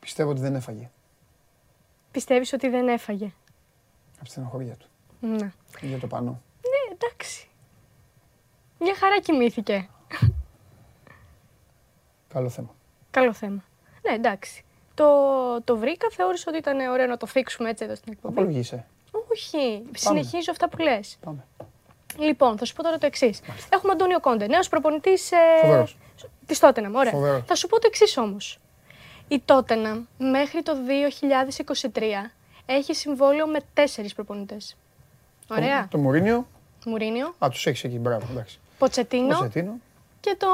[0.00, 0.90] Πιστεύω ότι δεν έφαγε.
[2.16, 3.32] Πιστεύεις ότι δεν έφαγε;
[4.14, 4.86] Από τη στενοχωρία του.
[5.20, 5.52] Ναι.
[5.80, 6.42] Για το πανό.
[6.62, 7.48] Ναι, εντάξει.
[8.78, 9.88] Μια χαρά κοιμήθηκε.
[12.28, 12.74] Καλό θέμα.
[13.10, 13.64] Καλό θέμα.
[14.02, 14.64] Ναι, εντάξει.
[14.94, 15.06] Το,
[15.64, 18.38] το βρήκα, θεώρησα ότι ήταν ωραίο να το θίξουμε έτσι εδώ στην εκπομπή.
[18.38, 18.86] Απολογείσαι.
[19.30, 21.18] Όχι, συνεχίζω αυτά που λες.
[21.24, 21.46] Πάμε.
[22.18, 23.40] Λοιπόν, θα σου πω τώρα το εξής.
[23.68, 25.30] Έχουμε Αντώνιο Κόντε, νέος προπονητής
[25.60, 25.96] Φοβερός.
[26.46, 26.94] της Τότεναμ.
[26.94, 27.12] Ωραία.
[27.12, 27.42] Φοβερός.
[27.46, 28.58] Θα σου πω το εξής όμως.
[29.28, 30.72] Η Τότεναμ μέχρι το
[31.92, 32.00] 2023
[32.66, 34.76] έχει συμβόλαιο με τέσσερις προπονητές.
[35.48, 35.88] Ωραία.
[35.90, 36.46] Το Μουρίνιο.
[36.86, 37.34] Μουρίνιο.
[37.38, 38.26] Α, τους έχεις εκεί, μπράβο.
[38.30, 38.58] Εντάξει.
[38.78, 39.78] Ποτσετίνο Ποτσετίνο.
[40.20, 40.48] και τον.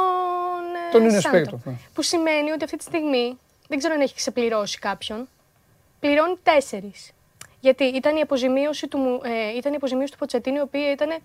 [0.89, 1.37] ε, Τον είναι Σάντο.
[1.37, 1.75] Σπίρτο, ναι.
[1.95, 3.39] Που σημαίνει ότι αυτή τη στιγμή
[3.69, 5.29] δεν ξέρω αν έχει ξεπληρώσει κάποιον.
[6.01, 7.11] Πληρώνει τέσσερις.
[7.61, 11.17] Γιατί ήταν η αποζημίωση του, Μου- ε, ήταν η αποζημίωση του Ποτσετίνου, η οποία ήταν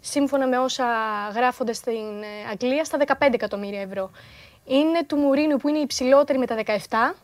[0.00, 0.84] σύμφωνα με όσα
[1.34, 4.10] γράφονται στην ε, Αγγλία στα 15 εκατομμύρια ευρώ.
[4.66, 7.14] Είναι του Μουρίνου που είναι η υψηλότερη με τα 17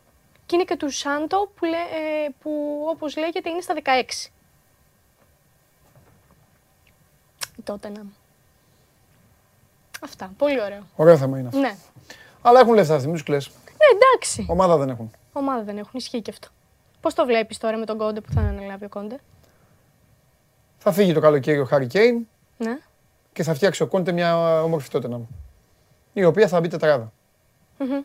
[0.46, 4.30] και είναι και του Σάντο που, λέ, ε, που όπως λέγεται είναι στα 16.
[7.56, 8.06] Η Tottenham.
[10.02, 10.32] Αυτά.
[10.38, 10.82] Πολύ ωραίο.
[10.96, 11.60] Ωραίο θέμα είναι αυτό.
[11.60, 11.74] Ναι.
[12.42, 13.36] Αλλά έχουν λεφτά αυτοί, μην του κλε.
[13.36, 13.42] Ναι,
[13.94, 14.46] εντάξει.
[14.48, 15.10] Ομάδα δεν έχουν.
[15.32, 15.90] Ομάδα δεν έχουν.
[15.94, 16.48] Ισχύει και αυτό.
[17.00, 19.20] Πώς το βλέπεις τώρα με τον Κόντε που θα αναλάβει ο Κόντε;
[20.78, 22.78] Θα φύγει το καλοκαίρι ο Χάρη Κέιν Ναι.
[23.32, 25.20] και θα φτιάξει ο Κόντε μια όμορφη τότε
[26.12, 27.12] Η οποία θα μπει τετράδα.
[27.78, 28.02] Μμμ.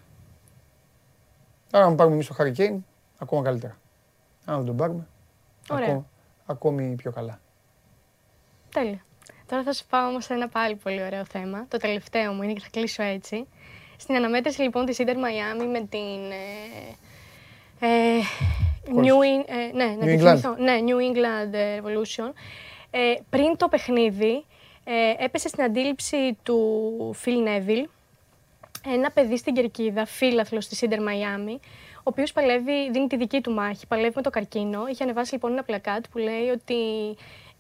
[1.72, 2.86] Άρα, αν πάρουμε εμείς το Χάρη Κέιν,
[3.18, 3.78] ακόμα καλύτερα.
[4.46, 5.08] Αν δεν τον πάρουμε,
[5.70, 5.86] Ωραία.
[5.86, 6.06] ακόμα,
[6.46, 7.40] ακόμη πιο καλά.
[8.74, 9.06] Τέλεια.
[9.48, 11.66] Τώρα θα σου πάω όμως σε ένα πάλι πολύ ωραίο θέμα.
[11.68, 13.48] Το τελευταίο μου είναι και θα κλείσω έτσι.
[13.98, 16.32] Στην αναμέτρηση λοιπόν της Inter Miami με την.
[17.80, 18.22] Ε, ε,
[18.86, 20.18] New, In- ε, ναι, να New τη England.
[20.18, 20.56] θυμηθώ.
[20.56, 22.32] Ναι, New England ε, Revolution.
[22.92, 24.46] Ε, πριν το παιχνίδι,
[24.84, 27.86] ε, έπεσε στην αντίληψη του Phil Neville,
[28.88, 31.58] ένα παιδί στην κερκίδα, φίλαθλος τη Inter Miami,
[31.98, 34.80] ο οποίος παλεύει, δίνει τη δική του μάχη, παλεύει με το καρκίνο.
[34.92, 36.76] Είχε ανεβάσει λοιπόν ένα πλακάτ που λέει ότι.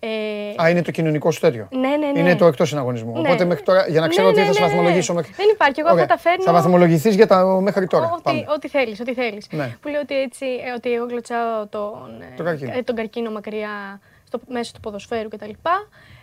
[0.05, 1.67] Ε, Α, είναι το κοινωνικό σου τέτοιο.
[1.71, 2.19] ναι, ναι, ναι.
[2.19, 3.11] Είναι το εκτός συναγωνισμού.
[3.11, 3.19] Ναι.
[3.19, 5.13] Οπότε μέχρι τώρα, για να ξέρω Ναι, τι ναι, θα σε ναι, ναι, βαθμολογήσω.
[5.13, 5.19] ναι.
[5.19, 6.01] μέχρι- Δεν υπάρχει, εγώ Ωραία.
[6.01, 8.05] θα τα φέρνω- Θα βαθμολογηθείς για τα μέχρι τώρα.
[8.13, 8.45] Ό,τι, Πάμε.
[8.55, 9.47] ό,τι θέλεις, ό,τι θέλεις.
[9.51, 9.77] Ναι.
[9.81, 12.71] Που λέει ότι έτσι, ε, ότι εγώ γλωτσάω τον, ε, Το καρκίνο.
[12.77, 15.49] ε, τον καρκίνο μακριά στο, μέσω του ποδοσφαίρου κτλ.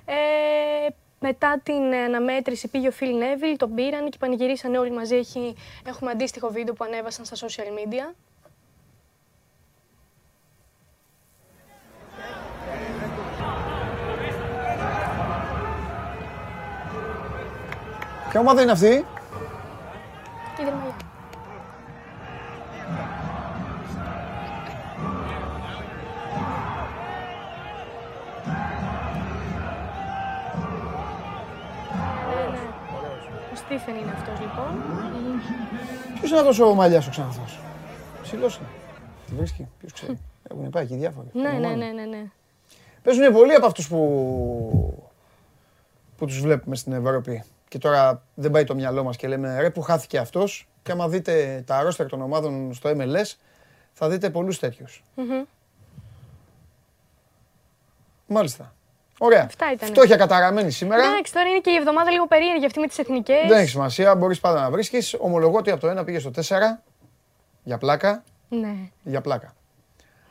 [0.04, 0.12] Ε,
[1.20, 5.16] μετά την ε, αναμέτρηση πήγε ο Φιλ Νέβιλ, τον πήραν και πανηγυρίσανε όλοι μαζί.
[5.16, 5.54] Έχει,
[5.86, 8.14] έχουμε αντίστοιχο βίντεο που ανέβασαν στα social media.
[18.30, 19.04] Ποια ομάδα είναι αυτή,
[20.60, 20.99] Είδε μαλλιά.
[33.70, 34.82] Στίφεν είναι αυτός λοιπόν.
[36.14, 37.58] Ποιος είναι αυτός ο μαλλιάς ο ξανθός;
[38.22, 38.66] Ψηλός είναι.
[39.26, 40.18] Τη βρίσκει, ποιος ξέρει.
[40.50, 41.28] Έχουν πάει εκεί διάφοροι.
[41.32, 42.24] Ναι, ναι, ναι, ναι, ναι.
[43.02, 45.08] Παίζουν πολλοί από αυτούς που,
[46.16, 47.44] που τους βλέπουμε στην Ευρώπη.
[47.68, 51.08] Και τώρα δεν πάει το μυαλό μας και λέμε ρε που χάθηκε αυτός; Και άμα
[51.08, 53.34] δείτε τα ρόστερ των ομάδων στο MLS,
[53.92, 55.02] θα δείτε πολλούς τέτοιους.
[55.14, 55.42] Μμμ.
[58.26, 58.74] Μάλιστα.
[59.22, 59.44] Ωραία.
[59.44, 59.92] Αυτά ήτανε.
[59.92, 61.04] Φτώχεια καταραμένη σήμερα.
[61.04, 63.48] Εντάξει, τώρα είναι και η εβδομάδα λίγο περίεργη αυτή με τις εθνικές.
[63.48, 65.16] Δεν έχει σημασία, μπορείς πάντα να βρίσκεις.
[65.18, 66.82] Ομολογώ ότι από το 1 πήγε στο 4.
[67.62, 68.24] Για πλάκα.
[68.48, 68.74] Ναι.
[69.02, 69.54] Για πλάκα.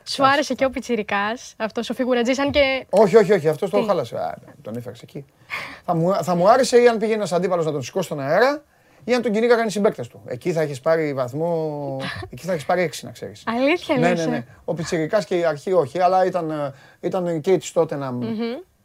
[0.04, 2.86] Σου άρεσε και ο Πιτσιρικάς, αυτός ο φιγουρατζής, αν και...
[2.90, 4.16] Όχι, όχι, όχι, αυτός το Τι; χάλασε.
[4.16, 5.24] Α, τον έφερες εκεί.
[5.84, 8.62] θα, μου, θα μου άρεσε ή αν πήγε ένας αντίπαλος να τον σηκώσει στον αέρα
[9.04, 10.22] ή αν τον κυνήγαγαν οι συμπαίκτες του.
[10.26, 11.96] Εκεί θα έχεις πάρει βαθμό.
[12.32, 13.42] εκεί θα έχεις πάρει έξι, να ξέρεις.
[13.46, 14.44] Αλήθεια ναι, λες, ναι, ε; ναι.
[14.64, 18.12] Ο Πιτσιρικάς και η αρχή όχι, αλλά ήταν, ε, ήταν και τη τότε να.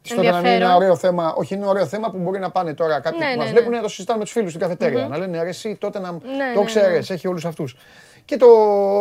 [0.08, 0.66] Τη τότε να είναι Ενδιαφέρον.
[0.70, 1.32] ένα ωραίο θέμα.
[1.36, 3.52] Όχι, είναι ωραίο θέμα που μπορεί να πάνε τώρα κάποιοι Ναι, που ναι, μας ναι.
[3.52, 5.08] βλέπουν να το συζητάνε με τους φίλους στην καφετέρια.
[5.08, 6.12] Να λένε ρε, εσύ τότε να.
[6.12, 6.18] Ναι,
[6.54, 7.14] το ναι, ξέρεις, ναι.
[7.14, 7.76] έχει όλους αυτούς.
[8.24, 8.46] Και το,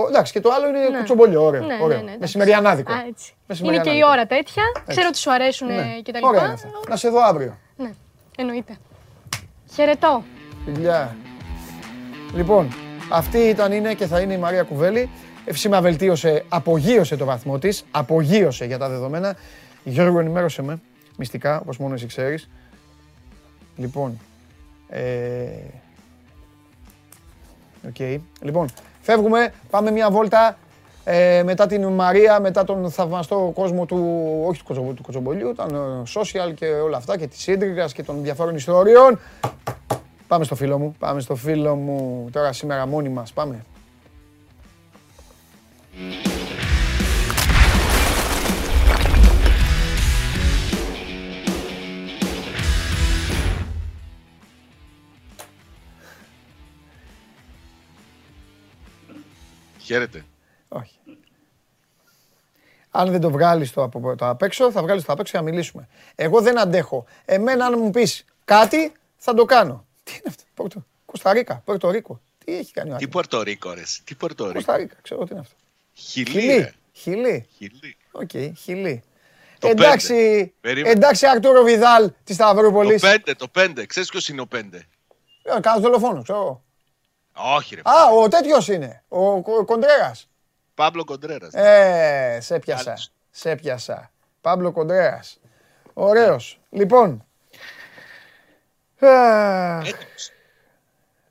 [0.09, 0.97] εντάξει, και το άλλο είναι Ναι.
[0.97, 1.63] κουτσομπολιό, ωραίο.
[1.65, 1.87] Ναι, ωραίο.
[1.87, 2.17] ναι, ναι, εντάξει.
[2.19, 2.91] Μεσημεριανάδικο.
[2.91, 3.05] Α, έτσι.
[3.07, 3.95] Είναι και Μεσημεριανάδικο.
[3.97, 4.63] η ώρα τέτοια.
[4.87, 5.73] Ξέρω ότι σου αρέσουν Ναι.
[5.97, 6.43] ε, και τα Ωραία λοιπά.
[6.45, 6.69] είναι αυτά.
[6.89, 7.57] Να σε δω αύριο.
[7.77, 7.91] Ναι,
[8.37, 8.75] εννοείται.
[9.73, 10.23] Χαιρετώ.
[10.65, 11.15] Φιλιά.
[12.35, 12.73] Λοιπόν,
[13.11, 15.09] αυτή ήταν, είναι και θα είναι η Μαρία Κουβέλη.
[15.45, 19.35] Ευσήμα βελτίωσε, απογείωσε το βαθμό της, απογείωσε για τα δεδομένα.
[19.83, 20.81] Γιώργο, ενημέρωσε με,
[21.17, 22.49] μυστικά, όπως μόνο εσύ ξέρεις.
[23.75, 24.19] Λοιπόν,
[24.89, 25.47] ε...
[27.87, 27.99] οκ.
[28.41, 28.67] Λοιπόν,
[29.01, 30.57] φεύγουμε, πάμε μια βόλτα
[31.03, 33.97] ε, μετά την Μαρία, μετά τον θαυμαστό κόσμο του,
[34.45, 38.03] όχι του, κοτσομπο- του κοτσομπολιού, ήταν ε, social και όλα αυτά και της ίντριγκας και
[38.03, 39.19] των διαφόρων ιστοριών.
[40.27, 43.65] Πάμε στο φίλο μου, πάμε στο φίλο μου τώρα σήμερα μόνοι μας, πάμε.
[59.85, 60.25] Χαίρετε.
[60.67, 60.99] Όχι.
[62.89, 65.41] Αν δεν το βγάλεις το από το απ' έξω, θα βγάλεις το απ' έξω για
[65.45, 65.87] να μιλήσουμε.
[66.15, 67.05] Εγώ δεν αντέχω.
[67.25, 69.85] Εμένα αν μου πεις κάτι, θα το κάνω.
[70.03, 70.85] Τι είναι αυτό, Πορτο...
[71.05, 72.21] Κωνσταντίνα, Πορτορίκο.
[72.45, 73.07] Τι έχει κάνει ο Τι Άκης.
[73.13, 73.83] Πορτορίκο, ρε.
[74.03, 74.53] Τι Πορτορίκο.
[74.53, 75.55] Κωνσταντίνα, ξέρω τι είναι αυτό.
[75.93, 76.57] Χιλί, Χιλή.
[76.57, 76.73] ρε.
[76.91, 77.47] Χιλή.
[77.57, 77.97] Χιλί.
[78.11, 79.03] Οκ, χιλή.
[79.59, 80.51] Το εντάξει, πέντε.
[80.61, 80.93] Περίμενε.
[80.93, 83.01] εντάξει Αρτούρο Βιδάλ της Σταυρούπολης.
[83.01, 83.85] Το πέντε, το πέντε.
[83.85, 84.87] Ξέρεις ποιος είναι ο πέντε;
[85.43, 86.63] Ε, Κάνω δολοφόνο, ξέρω.
[87.37, 87.55] Εγώ.
[87.55, 87.81] Όχι ρε.
[87.83, 89.03] Α, ο τέτοιος είναι.
[89.07, 90.29] Ο Κο- Κοντρέρας.
[90.73, 91.53] Παύλο Κοντρέρας.
[91.53, 92.89] Ε, σε πιάσα.
[92.89, 93.11] Άλλος.
[93.31, 94.11] Σε πιάσα.
[94.41, 95.39] Παύλο Κοντρέρας.
[95.93, 96.59] Ωραίος.
[96.69, 97.25] Λοιπόν.
[98.99, 100.31] α, Έτοιμος.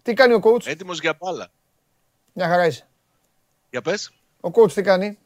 [0.02, 1.48] Τι κάνει ο coach; Έτοιμος για μπάλα.
[2.32, 2.86] Μια χαρά είσαι.
[3.70, 4.10] Για πες.
[4.40, 5.18] Ο coach τι κάνει;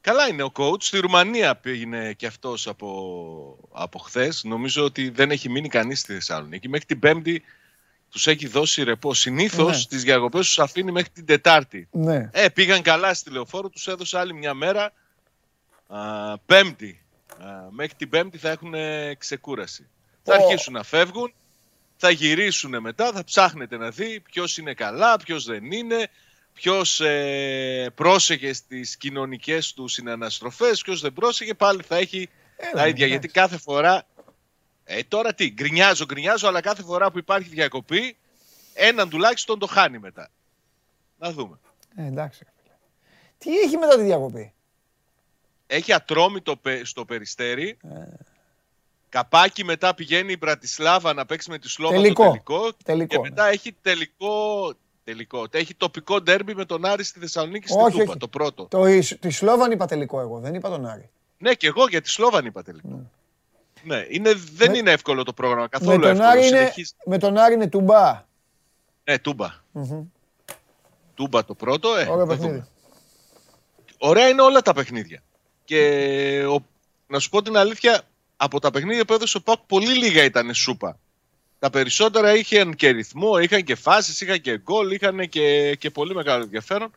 [0.00, 0.82] Καλά είναι ο coach.
[0.82, 4.44] Στη Ρουμανία πήγαινε και αυτός από, από χθες.
[4.44, 6.68] Νομίζω ότι δεν έχει μείνει κανείς στη Θεσσαλονίκη.
[6.68, 7.42] Μέχρι την Πέμπτη
[8.14, 9.14] τους έχει δώσει ρεπό.
[9.14, 9.84] Συνήθως Ναι.
[9.88, 11.88] τις διακοπές τους αφήνει μέχρι την Τετάρτη.
[11.90, 12.28] Ναι.
[12.32, 14.92] Ε, πήγαν καλά στη λεωφόρο, τους έδωσε άλλη μια μέρα.
[15.86, 17.04] Α, πέμπτη.
[17.38, 18.74] Α, μέχρι την Πέμπτη θα έχουν
[19.18, 19.88] ξεκούραση.
[20.22, 20.44] Θα Ω.
[20.44, 21.32] αρχίσουν να φεύγουν,
[21.96, 26.08] θα γυρίσουν μετά, θα ψάχνετε να δει ποιος είναι καλά, ποιος δεν είναι,
[26.52, 32.78] ποιος ε, πρόσεχε στις κοινωνικές του συναναστροφές, ποιος δεν πρόσεχε, πάλι θα έχει Έλα, τα
[32.80, 32.88] ίδια.
[32.88, 33.08] εντάξει.
[33.08, 34.06] Γιατί κάθε φορά,
[34.84, 38.16] ε, τώρα τι, γκρινιάζω, γκρινιάζω, αλλά κάθε φορά που υπάρχει διακοπή,
[38.74, 40.28] έναν τουλάχιστον το χάνει μετά.
[41.18, 41.58] Να δούμε.
[41.96, 42.44] Ε, εντάξει.
[43.38, 44.52] Τι έχει μετά τη διακοπή;
[45.66, 47.76] Έχει ατρόμητο πε- στο περιστέρι.
[47.82, 47.88] Ε.
[49.08, 52.24] Καπάκι μετά πηγαίνει η Μπρατισλάβα να παίξει με τη Σλόβα Τελικό.
[52.24, 52.72] το τελικό.
[52.84, 53.28] Τελικό, Και ναι.
[53.28, 54.72] μετά έχει τελικό.
[55.04, 55.46] Τελικό.
[55.50, 58.18] Έχει τοπικό ντέρμπι με τον Άρη στη Θεσσαλονίκη στη Όχι, Τούπα, όχι.
[58.18, 58.64] το πρώτο.
[58.66, 61.10] Το, Ις- τη Σλόβαν είπα τελικό εγώ, δεν είπα τον Άρη.
[61.38, 63.10] Ναι, και εγώ για τη Σλόβαν είπα τελικό.
[63.84, 65.62] Ναι, είναι, δεν Με- είναι εύκολο το πρόγραμμα.
[65.62, 66.28] Με Καθόλου τον, εύκολο.
[66.28, 68.24] Άρη είναι, Συνεχίζει- με τον Άρη είναι τουμπά.
[69.04, 69.48] Ναι, Τούμπα.
[69.72, 70.02] Μμμ.
[71.14, 71.88] Τούμπα το πρώτο.
[71.96, 72.52] Ε, Ωραίο θα παιχνίδι.
[72.52, 72.68] δούμε.
[73.98, 75.22] Ωραία είναι όλα τα παιχνίδια.
[75.64, 76.64] Και ο,
[77.06, 78.02] να σου πω την αλήθεια,
[78.36, 80.98] από τα παιχνίδια που έδωσε ο Πάκ πολύ λίγα ήταν σούπα.
[81.58, 86.14] Τα περισσότερα είχαν και ρυθμό, είχαν και φάσεις, είχαν και γκολ, είχαν και, και πολύ
[86.14, 86.90] μεγάλο ενδιαφέρον.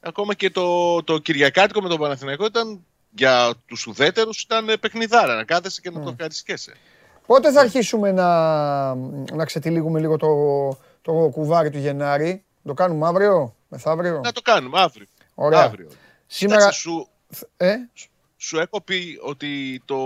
[0.00, 2.84] Ακόμα και το, το Κυριακάτικο με τον Παναθηναϊκό ήταν
[3.16, 6.72] για τους ουδέτερους ήταν παιχνιδάρα, να κάθεσαι και να το ευχαριστιέσαι.
[7.26, 8.94] Πότε θα αρχίσουμε να,
[9.34, 10.28] να ξετυλίγουμε λίγο το,
[11.02, 15.06] το κουβάρι του Γενάρη; Το κάνουμε αύριο, μεθαύριο; Να το κάνουμε αύριο.
[15.34, 15.62] Ωραία.
[15.62, 15.88] αύριο.
[16.26, 17.08] Σήμερα, Κοίταξε, σου,
[17.56, 17.74] ε,
[18.36, 19.96] σου έχω πει ότι το...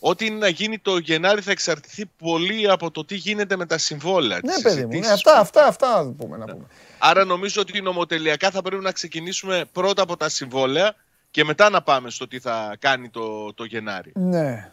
[0.00, 3.78] Ό,τι είναι να γίνει το Γενάρη θα εξαρτηθεί πολύ από το τι γίνεται με τα
[3.78, 4.40] συμβόλαια.
[4.44, 6.64] ναι τις παιδί μου, ναι, συζητήσεις αυτά, που- αυτά, αυτά θα πούμε να πούμε.
[6.98, 10.94] Άρα νομίζω ότι νομοτελειακά θα πρέπει να ξεκινήσουμε πρώτα από τα συμβόλαια
[11.30, 14.12] και μετά να πάμε στο τι θα κάνει το, το Γενάρη.
[14.14, 14.72] Ναι.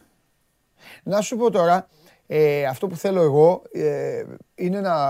[1.03, 1.87] Να σου πω τώρα,
[2.27, 4.23] ε, αυτό που θέλω εγώ ε,
[4.55, 5.05] είναι να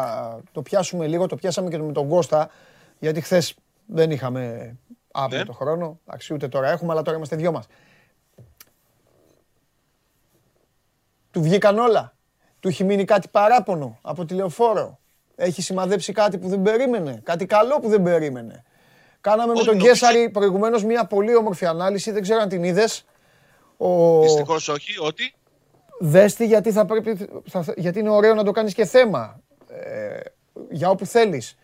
[0.51, 2.49] το πιάσουμε λίγο, το πιάσαμε και με τον Κώστα,
[2.99, 3.55] γιατί χθες
[3.85, 4.76] δεν είχαμε
[5.11, 5.45] αύριο Ναι.
[5.45, 7.65] το χρόνο, εντάξει ούτε τώρα έχουμε, αλλά τώρα είμαστε δυο μας.
[11.31, 12.13] Του βγήκαν όλα.
[12.59, 14.99] Του έχει μείνει κάτι παράπονο από τηλεοφόρο.
[15.35, 18.63] Έχει σημαδέψει κάτι που δεν περίμενε, κάτι καλό που δεν περίμενε.
[19.26, 22.64] Κάναμε με Όχι, τον νομίζω- Γκέσαρη προηγουμένως μια πολύ όμορφη ανάλυση, δεν ξέρω αν την
[22.64, 23.06] είδες.
[23.77, 24.22] Ο...
[24.22, 25.34] Δυστυχώς όχι, ότι;
[25.99, 29.39] Δέστη γιατί, θα πρέπει, θα- γιατί είναι ωραίο να το κάνεις και θέμα.
[29.68, 30.19] Ε,
[30.69, 31.57] για όπου θέλεις.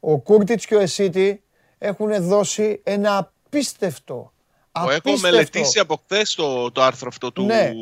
[0.00, 1.42] Ο Κούρτιτς και ο Εσίτη
[1.78, 4.32] έχουν δώσει ένα απίστευτο,
[4.72, 7.72] το έχω απίστευτο μελετήσει από χθες το, το άρθρο αυτό του Ναι.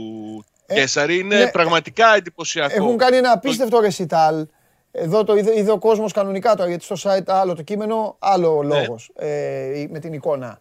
[0.67, 1.19] Ε, Κέσαρη.
[1.19, 1.51] Είναι ναι.
[1.51, 2.75] πραγματικά εντυπωσιακό.
[2.75, 4.47] Έχουν κάνει ένα απίστευτο ρεσιτάλ.
[4.97, 8.63] Εδώ το είδε, είδε ο κόσμος κανονικά τώρα, γιατί στο site άλλο το κείμενο, άλλο
[8.63, 8.79] Ναι.
[8.79, 10.59] λόγος ε, με την εικόνα.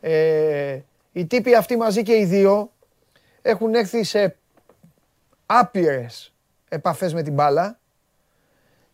[0.00, 0.78] Ε,
[1.12, 2.70] οι τύποι αυτοί μαζί και οι δύο
[3.42, 4.36] έχουν έρθει σε
[5.46, 6.32] άπειρες
[6.68, 7.78] επαφές με την μπάλα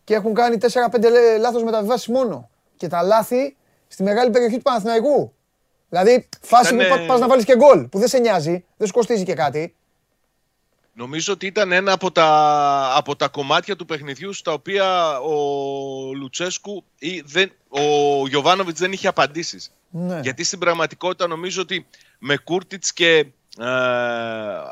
[0.03, 2.49] και έχουν κάνει 4-5 λέ- λάθος μεταβιβάσεις μόνο.
[2.77, 3.55] Και τα λάθη
[3.87, 5.33] στη μεγάλη περιοχή του Παναθηναϊκού.
[5.89, 8.87] Δηλαδή, φάση που Ήτανε- πα- πας να βάλεις και γκολ, που δεν σε νοιάζει, δεν
[8.87, 9.75] σου κοστίζει και κάτι.
[10.97, 12.27] Νομίζω ότι ήταν ένα από τα,
[12.95, 15.35] από τα κομμάτια του παιχνιδιού στα οποία ο
[16.13, 17.81] Λουτσέσκου ή δεν, ο
[18.27, 19.71] Γιωβάνοβιτς δεν είχε απαντήσεις.
[19.89, 20.19] Ναι.
[20.19, 21.85] Γιατί στην πραγματικότητα νομίζω ότι
[22.19, 23.25] με Κούρτιτς και
[23.57, 23.65] ε,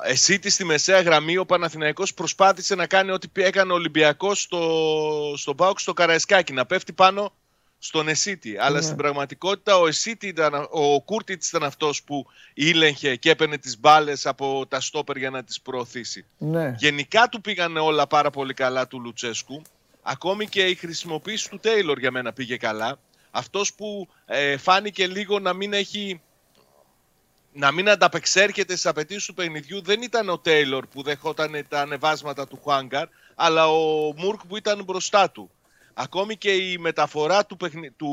[0.04, 5.56] Εσίτης στη μεσαία γραμμή ο Παναθηναϊκός προσπάθησε να κάνει ό,τι έκανε ο Ολυμπιακός στο, στο
[5.56, 7.34] Πάουκ στο Καραϊσκάκι, να πέφτει πάνω
[7.80, 8.58] στον Εσίτη.
[8.58, 8.82] Αλλά Ναι.
[8.82, 14.26] στην πραγματικότητα ο, Εσίτη ήταν, ο Κούρτιτς ήταν αυτός που ήλεγχε και έπαιρνε τις μπάλες
[14.26, 16.26] από τα στόπερ για να τις προωθήσει.
[16.38, 16.76] Ναι.
[16.78, 19.62] Γενικά του πήγανε όλα πάρα πολύ καλά του Λουτσέσκου.
[20.02, 23.00] Ακόμη και η χρησιμοποίηση του Τέιλορ για μένα πήγε καλά.
[23.32, 26.22] Αυτός που ε, φάνηκε λίγο να μην έχει
[27.58, 32.48] να μην ανταπεξέρχεται στις απαιτήσεις του παιχνιδιού δεν ήταν ο Τέιλορ που δεχόταν τα ανεβάσματα
[32.48, 35.50] του Χουάνγκαρ, αλλά ο Μουρκ που ήταν μπροστά του.
[35.98, 37.92] Ακόμη και η μεταφορά του, παιχνι...
[37.92, 38.10] του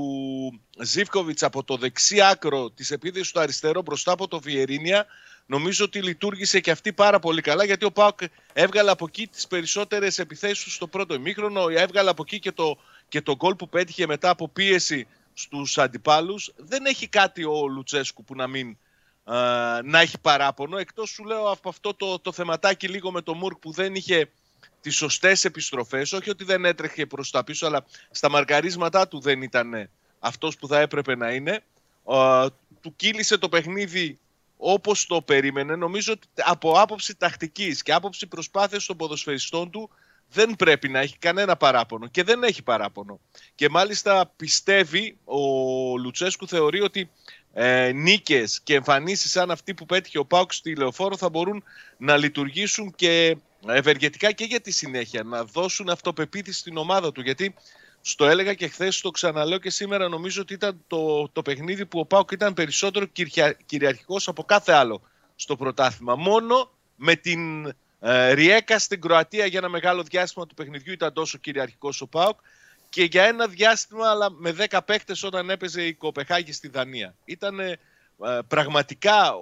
[0.78, 5.06] Ζίβκοβιτς από το δεξί άκρο της επίδεσης του αριστερό μπροστά από το Βιερίνια
[5.46, 8.20] νομίζω ότι λειτουργήσε και αυτή πάρα πολύ καλά γιατί ο Πάοκ
[8.52, 12.78] έβγαλε από εκεί τις περισσότερες επιθέσεις του στο πρώτο ημίχρονο, έβγαλε από εκεί και το,
[13.08, 16.52] και το γκολ που πέτυχε μετά από πίεση στους αντιπάλους.
[16.56, 18.76] Δεν έχει κάτι ο Λουτσέσκου που να μην
[19.24, 19.32] ε,
[19.82, 20.76] να έχει παράπονο.
[20.76, 24.30] Εκτός σου λέω από αυτό το, το θεματάκι λίγο με το Μουρκ που δεν είχε
[24.80, 26.12] τις σωστές επιστροφές.
[26.12, 30.68] Όχι ότι δεν έτρεχε προς τα πίσω, αλλά στα μαρκαρίσματά του δεν ήταν αυτός που
[30.68, 31.62] θα έπρεπε να είναι.
[32.08, 32.46] Ε,
[32.80, 34.18] του κύλησε το παιχνίδι
[34.56, 35.76] όπως το περίμενε.
[35.76, 39.90] Νομίζω ότι από άποψη τακτικής και άποψη προσπάθειας των ποδοσφαιριστών του
[40.32, 43.20] δεν πρέπει να έχει κανένα παράπονο και δεν έχει παράπονο.
[43.54, 45.38] Και μάλιστα πιστεύει, ο
[45.98, 47.10] Λουτσέσκου θεωρεί ότι
[47.52, 51.64] ε, νίκες και εμφανίσεις σαν αυτή που πέτυχε ο Πάουκ στη Λεωφόρο θα μπορούν
[51.96, 53.36] να λειτουργήσουν και
[53.66, 57.20] ευεργετικά και για τη συνέχεια, να δώσουν αυτοπεποίθηση στην ομάδα του.
[57.20, 57.54] Γιατί
[58.00, 61.98] στο έλεγα και χθες, το ξαναλέω και σήμερα, νομίζω ότι ήταν το, το παιχνίδι που
[61.98, 63.06] ο Πάουκ ήταν περισσότερο
[63.66, 65.02] κυριαρχικός από κάθε άλλο
[65.36, 66.16] στο πρωτάθλημα.
[66.16, 67.66] Μόνο με την
[68.00, 72.38] ε, Ριέκα στην Κροατία για ένα μεγάλο διάστημα του παιχνιδιού ήταν τόσο κυριαρχικός ο Πάουκ
[72.88, 77.14] και για ένα διάστημα, αλλά με 10 παίκτες όταν έπαιζε η Κοπεχάγη στη Δανία.
[77.24, 77.78] Ήταν ε,
[78.48, 79.32] πραγματικά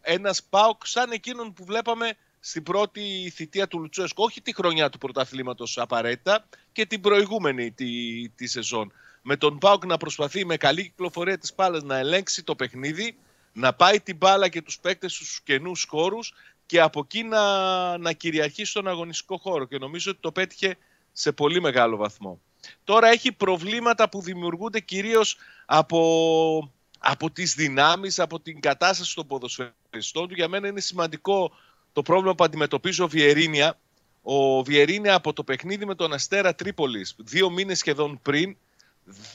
[0.00, 2.16] ένας Πάουκ σαν εκείνον που βλέπαμε
[2.46, 4.22] στην πρώτη θητεία του Λουτσέσκου.
[4.24, 8.92] Όχι τη χρονιά του πρωταθλήματος απαραίτητα και την προηγούμενη τη, τη σεζόν.
[9.22, 13.16] Με τον Πάουκ να προσπαθεί με καλή κυκλοφορία της μπάλας να ελέγξει το παιχνίδι,
[13.52, 16.32] να πάει την μπάλα και τους παίκτες στους καινούς χώρους
[16.66, 19.64] και από εκεί να, να κυριαρχεί στον αγωνιστικό χώρο.
[19.64, 20.76] Και νομίζω ότι το πέτυχε
[21.12, 22.40] σε πολύ μεγάλο βαθμό.
[22.84, 30.28] Τώρα έχει προβλήματα που δημιουργούνται κυρίως από, από τις δυνάμεις, από την κατάσταση των ποδοσφαιριστών
[30.28, 30.34] του.
[30.34, 31.52] Για μένα είναι σημαντικό
[31.94, 33.78] το πρόβλημα που αντιμετωπίζει ο Βιερίνια.
[34.22, 38.56] Ο Βιερίνια από το παιχνίδι με τον Αστέρα Τρίπολης δύο μήνες σχεδόν πριν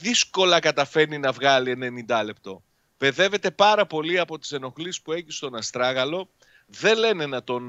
[0.00, 2.62] δύσκολα καταφέρνει να βγάλει 90 λεπτό.
[2.98, 6.28] Παιδεύεται πάρα πολύ από τις ενοχλήσεις που έχει στον Αστράγαλο.
[6.66, 7.64] Δεν λένε να, τον,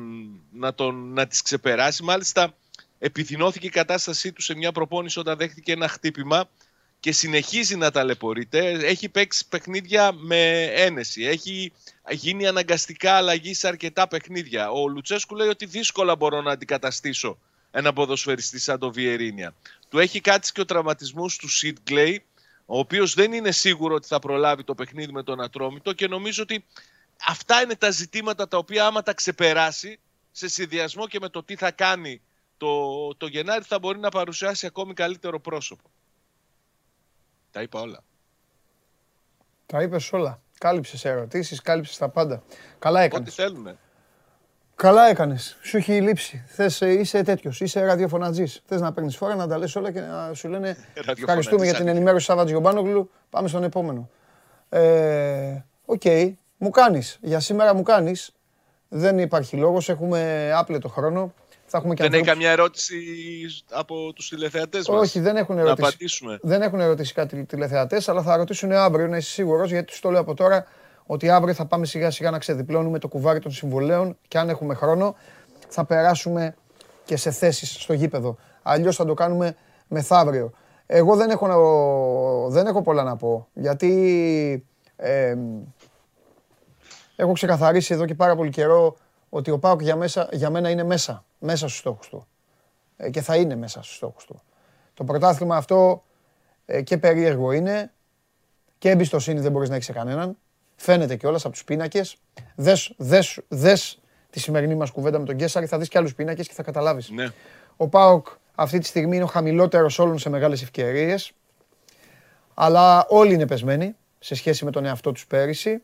[0.51, 2.03] να, τον, να τις ξεπεράσει.
[2.03, 2.55] Μάλιστα
[2.99, 6.49] επιδεινώθηκε η κατάστασή του σε μια προπόνηση όταν δέχτηκε ένα χτύπημα
[7.01, 8.69] και συνεχίζει να ταλαιπωρείται.
[8.69, 11.23] Έχει παίξει παιχνίδια με ένεση.
[11.23, 11.73] Έχει
[12.09, 14.71] γίνει αναγκαστικά αλλαγή σε αρκετά παιχνίδια.
[14.71, 17.37] Ο Λουτσέσκου λέει ότι δύσκολα μπορώ να αντικαταστήσω
[17.71, 19.53] ένα ποδοσφαιριστή σαν το Βιερίνια.
[19.89, 22.23] Του έχει κάτσει και ο τραυματισμός του Σιτ Γκλέι,
[22.65, 26.43] ο οποίος δεν είναι σίγουρο ότι θα προλάβει το παιχνίδι με τον Ατρόμητο και νομίζω
[26.43, 26.65] ότι
[27.27, 29.99] αυτά είναι τα ζητήματα τα οποία άμα τα ξεπεράσει
[30.31, 32.21] σε συνδυασμό και με το τι θα κάνει
[32.57, 35.89] το, το Γενάρη θα μπορεί να παρουσιάσει ακόμη καλύτερο πρόσωπο.
[37.51, 38.03] Τα είπα όλα.
[39.65, 40.41] Τα είπες όλα.
[40.57, 42.43] Κάλυψες ερωτήσεις, κάλυψες τα πάντα.
[42.79, 43.27] Καλά έκανες.
[43.27, 43.77] Ό,τι θέλουμε.
[44.75, 45.57] Καλά έκανες.
[45.61, 46.43] Σου έχει λείψει.
[46.47, 47.59] Θες, ε, είσαι τέτοιος.
[47.59, 48.61] Είσαι ραδιοφωνατζής.
[48.65, 51.87] Θες να παίρνεις φορά να τα λες όλα και να σου λένε Ευχαριστούμε για την
[51.87, 53.11] ενημέρωση Σάββατ Γιωμπάνογλου.
[53.29, 54.09] Πάμε στον επόμενο.
[54.69, 56.01] Ε, οκ.
[56.03, 56.33] Okay.
[56.57, 57.19] Μου κάνεις.
[57.21, 58.31] Για σήμερα μου κάνεις.
[58.87, 59.89] Δεν υπάρχει λόγος.
[59.89, 61.33] Έχουμε άπλετο χρόνο.
[61.71, 62.95] Θα έχουμε και δεν έχει καμιά ερώτηση
[63.71, 65.81] από τους τηλεθεατές μας; Όχι, δεν έχουν ερωτήσει.
[65.81, 66.39] Να απαντήσουμε.
[66.41, 70.09] Δεν έχουν ερωτήσει κάτι τηλεθεατές, αλλά θα ρωτήσουν αύριο, να είσαι σίγουρος, γιατί τους το
[70.09, 70.65] λέω από τώρα
[71.05, 74.73] ότι αύριο θα πάμε σιγά σιγά να ξεδιπλώνουμε το κουβάρι των συμβολέων και αν έχουμε
[74.73, 75.15] χρόνο
[75.67, 76.55] θα περάσουμε
[77.05, 78.37] και σε θέσεις στο γήπεδο.
[78.61, 79.55] Αλλιώς θα το κάνουμε
[79.87, 80.51] μεθαύριο.
[80.85, 84.65] Εγώ δεν έχω, δεν έχω πολλά να πω, γιατί
[84.95, 85.35] ε,
[87.15, 88.97] έχω ξεκαθαρίσει εδώ και πάρα πολύ καιρό
[89.29, 92.27] ότι ο Πάοκ για, μέσα, για μένα είναι μέσα, μέσα στους στόχους του.
[92.97, 94.41] Ε, και θα είναι μέσα στους στόχους του.
[94.93, 96.03] Το πρωτάθλημα αυτό
[96.65, 97.91] ε, και περίεργο είναι
[98.77, 100.37] και εμπιστοσύνη δεν μπορείς να έχεις σε κανέναν.
[100.75, 102.17] Φαίνεται κιόλας από τους πίνακες.
[102.55, 103.99] Δες, δες, δες
[104.29, 107.09] τη σημερινή μας κουβέντα με τον Γκέσσαρη, θα δεις και άλλους πίνακες και θα καταλάβεις.
[107.09, 107.27] Ναι.
[107.77, 111.31] Ο Πάοκ αυτή τη στιγμή είναι ο χαμηλότερος όλων σε μεγάλες ευκαιρίες.
[112.53, 115.83] Αλλά όλοι είναι πεσμένοι σε σχέση με τον εαυτό τους πέρυσι.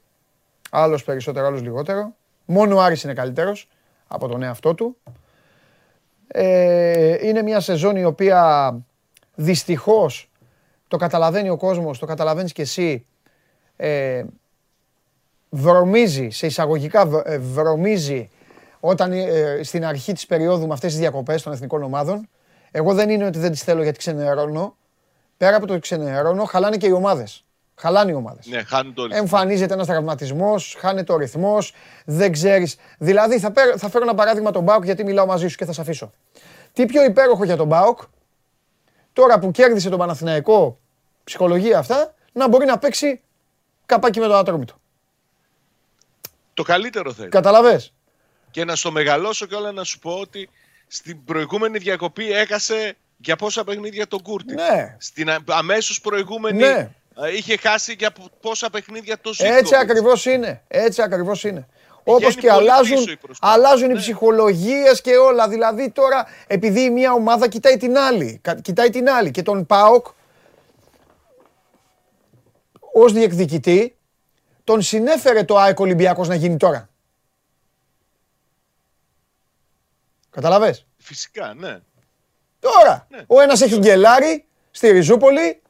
[0.69, 2.13] Άλλος περισσότερο, άλλος λιγότερο.
[2.45, 3.67] Μόνο ο Άρης είναι καλύτερος
[4.07, 4.97] από τον εαυτό του.
[6.27, 8.73] Ε, είναι μια σεζόν η οποία
[9.35, 10.29] δυστυχώς
[10.87, 13.05] το καταλαβαίνει ο κόσμος, το καταλαβαίνεις και εσύ,
[13.75, 14.23] ε,
[15.49, 18.29] βρωμίζει, σε εισαγωγικά ε, βρωμίζει
[18.79, 22.29] όταν ε, στην αρχή της περίοδου με αυτές τις διακοπές των εθνικών ομάδων.
[22.71, 24.75] Εγώ δεν είναι ότι δεν τις θέλω γιατί ξενερώνω.
[25.37, 27.45] Πέρα από το ξενερώνω, χαλάνε και οι ομάδες.
[27.79, 28.45] Χαλάνε οι ομάδες.
[28.45, 29.19] Ναι, χάνουν το ρυθμό.
[29.19, 31.73] Εμφανίζεται ένας τραυματισμός, χάνεται ο ρυθμός,
[32.05, 32.75] δεν ξέρεις.
[32.97, 35.73] Δηλαδή, θα, πέρ, θα φέρω ένα παράδειγμα τον Μπάουκ γιατί μιλάω μαζί σου και θα
[35.73, 36.11] σε αφήσω.
[36.73, 37.99] Τι πιο υπέροχο για τον Μπάουκ,
[39.13, 40.79] τώρα που κέρδισε τον Παναθηναϊκό,
[41.23, 43.21] ψυχολογία αυτά, να μπορεί να παίξει
[43.85, 44.75] καπάκι με τον Ατρόμητο.
[46.53, 47.29] Το καλύτερο θέλει.
[47.29, 47.83] Καταλαβέ.
[48.51, 50.49] Και να στο μεγαλώσω και όλα να σου πω ότι
[50.87, 54.53] στην προηγούμενη διακοπή έκασε για πόσα παιχνίδια τον Κούρτη.
[54.53, 54.95] Ναι.
[54.99, 56.91] Στην αμέσως προηγούμενη ναι.
[57.35, 60.63] Είχε χάσει για πόσα παιχνίδια το Έτσι ακριβώς είναι.
[60.67, 61.67] Έτσι ακριβώς είναι.
[62.03, 63.99] Όπως και αλλάζουν, αλλάζουν οι ναι.
[63.99, 65.47] ψυχολογίες και όλα.
[65.47, 70.07] Δηλαδή τώρα, επειδή η μία ομάδα κοιτάει την άλλη, κοιτάει την άλλη και τον ΠΑΟΚ
[72.93, 73.97] ως διεκδικητή,
[74.63, 76.89] τον συνέφερε το ΑΕΚ Ολυμπιακός να γίνει τώρα.
[80.29, 81.79] Κατάλαβες; Φυσικά, ναι.
[82.59, 83.23] Τώρα, ναι.
[83.27, 85.61] ο ένας έχει γκελάρει στη Ριζούπολη,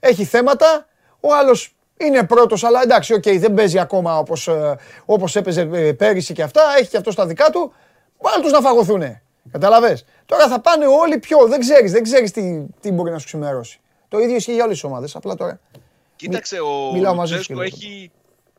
[0.00, 0.86] έχει θέματα,
[1.24, 5.92] ο άλλος Είναι πρώτος, αλλά εντάξει, οκ, δεν παίζει ακόμα όπως, ε, όπως έπαιζε ε,
[5.92, 6.62] πέρυσι και αυτά.
[6.78, 7.72] Έχει και αυτό στα δικά του.
[8.18, 9.22] Βάλ τους να φαγωθούνε.
[9.52, 10.04] Κατάλαβες.
[10.26, 11.46] Τώρα θα πάνε όλοι πιο.
[11.46, 13.80] Δεν ξέρεις, δεν ξέρεις τι, τι μπορεί να σου ξημερώσει.
[14.08, 15.16] Το ίδιο ισχύει για όλες τις ομάδες.
[15.16, 15.60] Απλά τώρα.
[16.16, 18.10] Κοίταξε, ο μιλάω μαζί σου Λουτσέσκο και έχει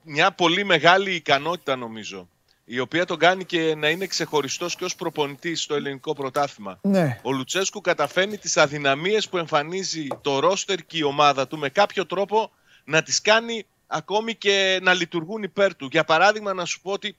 [0.04, 2.30] μια πολύ μεγάλη ικανότητα νομίζω.
[2.66, 6.80] Η οποία τον κάνει και να είναι ξεχωριστός και ως προπονητής στο ελληνικό πρωτάθλημα.
[6.82, 7.20] Ναι.
[7.24, 12.06] Ο Λουτσέσκου καταφέρνει τις αδυναμίες που εμφανίζει το ρόστερ και η ομάδα του με κάποιο
[12.06, 12.52] τρόπο
[12.84, 15.88] να τις κάνει ακόμη και να λειτουργούν υπέρ του.
[15.92, 17.18] Για παράδειγμα να σου πω ότι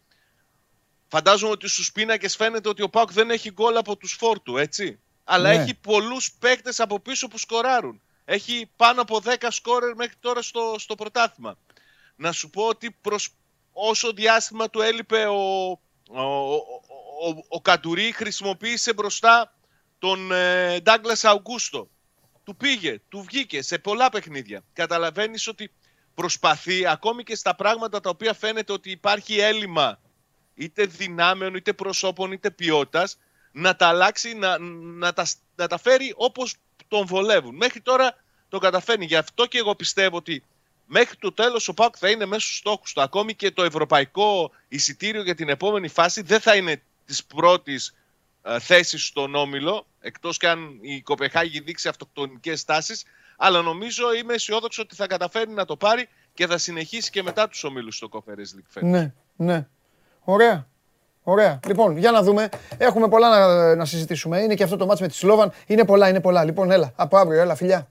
[1.08, 4.98] φαντάζομαι ότι στους πίνακες φαίνεται ότι ο Πάουκ δεν έχει γκολ από τους φόρτου, έτσι.
[5.24, 5.62] Αλλά Ναι.
[5.62, 8.00] έχει πολλούς παίκτες από πίσω που σκοράρουν.
[8.24, 11.58] Έχει πάνω από 10 σκόρερ μέχρι τώρα στο, στο πρωτάθλημα.
[12.16, 13.28] Να σου πω ότι προς
[13.76, 15.70] όσο διάστημα του έλειπε ο,
[16.08, 16.54] ο, ο,
[17.28, 19.54] ο, ο Καντουρί χρησιμοποίησε μπροστά
[19.98, 21.88] τον ε, Ντάγκλας Αουγκούστο.
[22.44, 24.64] Του πήγε, του βγήκε σε πολλά παιχνίδια.
[24.72, 25.70] Καταλαβαίνεις ότι
[26.14, 30.00] προσπαθεί ακόμη και στα πράγματα τα οποία φαίνεται ότι υπάρχει έλλειμμα
[30.54, 33.18] είτε δυνάμεων, είτε προσώπων, είτε ποιότητας
[33.52, 36.54] να τα αλλάξει, να, να, τα, να τα φέρει όπως
[36.88, 37.56] τον βολεύουν.
[37.56, 38.14] Μέχρι τώρα
[38.48, 39.04] το καταφέρνει.
[39.04, 40.44] Γι' αυτό και εγώ πιστεύω ότι
[40.86, 43.00] μέχρι το τέλος ο ΠΑΟΚ θα είναι μέσα στους στόχους του.
[43.00, 47.94] Ακόμη και το ευρωπαϊκό εισιτήριο για την επόμενη φάση δεν θα είναι της πρώτης
[48.42, 53.04] ε, θέσης στον Όμιλο, εκτός και αν η Κοπεχάγη δείξει αυτοκτονικές τάσεις,
[53.36, 57.48] αλλά νομίζω είμαι αισιόδοξο ότι θα καταφέρει να το πάρει και θα συνεχίσει και μετά
[57.48, 58.88] τους ομίλους στο Conference League φέτος.
[58.90, 59.66] Ναι, ναι.
[60.24, 60.66] Ωραία.
[61.22, 61.60] Ωραία.
[61.66, 62.48] Λοιπόν, για να δούμε.
[62.78, 64.40] Έχουμε πολλά να, να συζητήσουμε.
[64.40, 65.52] Είναι και αυτό το μάτς με τη Σλόβαν.
[65.66, 66.44] Είναι πολλά, είναι πολλά.
[66.44, 66.92] Λοιπόν, έλα.
[66.96, 67.90] Από αύριο, έλα, φιλιά.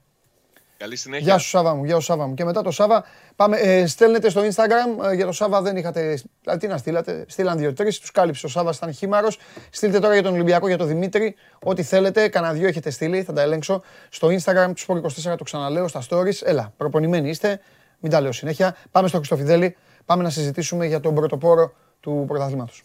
[0.78, 1.26] Καλή συνέχεια.
[1.26, 2.34] Γεια σου Σάβα μου, γεια σου Σάβα μου.
[2.34, 3.04] Και μετά το Σάβα,
[3.36, 7.24] πάμε, ε, στέλνετε στο Instagram, ε, για το Σάβα δεν είχατε, δηλαδή τι να στείλατε,
[7.28, 9.38] στείλαν δύο-τρεις, τους κάλυψε ο Σάβα, ήταν χήμαρος.
[9.70, 11.34] Στείλτε τώρα για τον Ολυμπιακό, για τον Δημήτρη,
[11.64, 13.82] ό,τι θέλετε, κανένα δυο έχετε στείλει, θα τα ελέγξω.
[14.08, 17.60] Στο Instagram τους Sport24 το ξαναλέω, στα stories, έλα, προπονημένοι είστε,
[18.00, 18.76] μην τα λέω συνέχεια.
[18.90, 22.82] Πάμε στο Χριστοφιδέλη, πάμε να συζητήσουμε για τον πρωτοπόρο του πρωταθλήματος.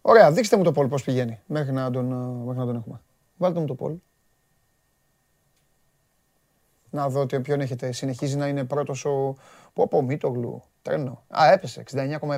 [0.00, 3.00] Ωραία, δείξτε μου το πόλ πώς πηγαίνει, μέχρι να τον, ε, μέχρι να τον έχουμε.
[3.36, 3.92] Βάλτε μου το πόλ.
[6.90, 7.92] Να δω ότι ποιον έχετε.
[7.92, 9.36] Συνεχίζει να είναι πρώτος ο...
[9.72, 10.62] Πω πω, Μίτογλου.
[10.82, 11.22] Τρένο.
[11.28, 11.82] Α, έπεσε.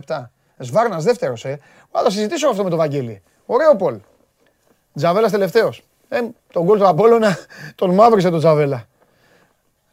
[0.06, 0.24] 69,7.
[0.58, 1.58] Σβάρνας δεύτερος, ε.
[1.90, 3.22] Θα το συζητήσω αυτό με τον Βαγγέλη.
[3.46, 4.00] Ωραίο Πολ.
[4.94, 5.84] Τζαβέλας τελευταίος.
[6.08, 6.20] Ε,
[6.52, 7.38] τον γκολ του Απόλλωνα
[7.74, 8.84] τον μαύρισε τον Τζαβέλα.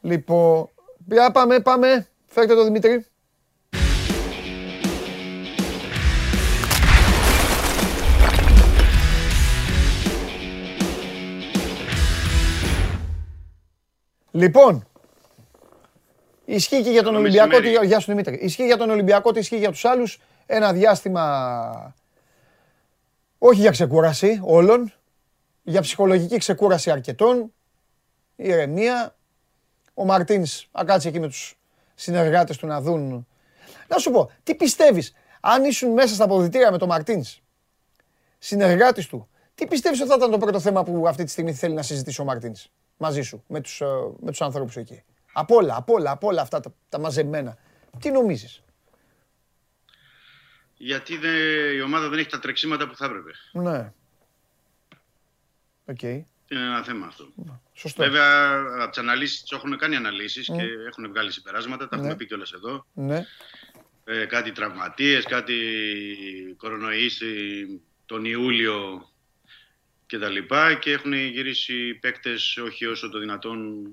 [0.02, 0.70] Λοιπόν,
[1.06, 2.08] για πάμε, πάμε.
[2.26, 3.06] Φέρτε το Δημήτρη.
[14.38, 14.88] Λοιπόν,
[16.46, 17.48] ισχύει και για τον Καλό Ολυμπιακό.
[17.48, 17.78] μεσημέρι.
[17.80, 18.36] τι- Γεια σου Δημήτρη.
[18.36, 20.20] Ισχύει για τον Ολυμπιακό, τι ισχύει για τους άλλους.
[20.46, 21.96] Ένα διάστημα
[23.38, 24.94] όχι για ξεκούραση όλων,
[25.64, 27.54] για ψυχολογική ξεκούραση αρκετών,
[28.36, 29.16] ηρεμία.
[29.94, 31.58] Ο Μαρτίνς θα κάτσει εκεί με τους
[31.96, 33.28] συνεργάτες του να δουν.
[33.88, 37.40] Να σου πω, τι πιστεύεις, αν ήσουν μέσα στα αποδητήρια με τον Μαρτίνς,
[38.40, 41.74] συνεργάτης του, τι πιστεύεις ότι θα ήταν το πρώτο θέμα που αυτή τη στιγμή θέλει
[41.74, 42.68] να συζητήσει ο Μαρτίνς;
[42.98, 43.86] Μαζί σου, με τους, ε,
[44.20, 45.04] με τους ανθρώπους εκεί.
[45.34, 47.58] Από όλα, από όλα, από όλα αυτά τα, τα μαζεμένα.
[48.00, 48.62] Τι νομίζεις;
[50.78, 53.32] Γιατί δε- η ομάδα δεν έχει τα τρεξίματα που θα έπρεπε.
[53.52, 53.92] Ναι.
[55.86, 56.02] Οκ.
[56.02, 57.28] Είναι ένα θέμα αυτό.
[57.74, 58.04] Σωστό.
[58.04, 61.88] Βέβαια, από τις αναλύσεις έχουν κάνει αναλύσεις και έχουν βγάλει συμπεράσματα.
[61.88, 62.16] Τα έχουμε Ναι.
[62.18, 62.86] πει κιόλας εδώ.
[62.94, 63.26] Ναι.
[64.04, 65.56] Ε, κάτι τραυματίες, κάτι
[66.58, 67.36] κορονοϊοί
[68.06, 69.08] τον Ιούλιο
[70.08, 70.38] κτλ.
[70.80, 73.88] Και έχουν γυρίσει παίκτες όχι όσο το δυνατόν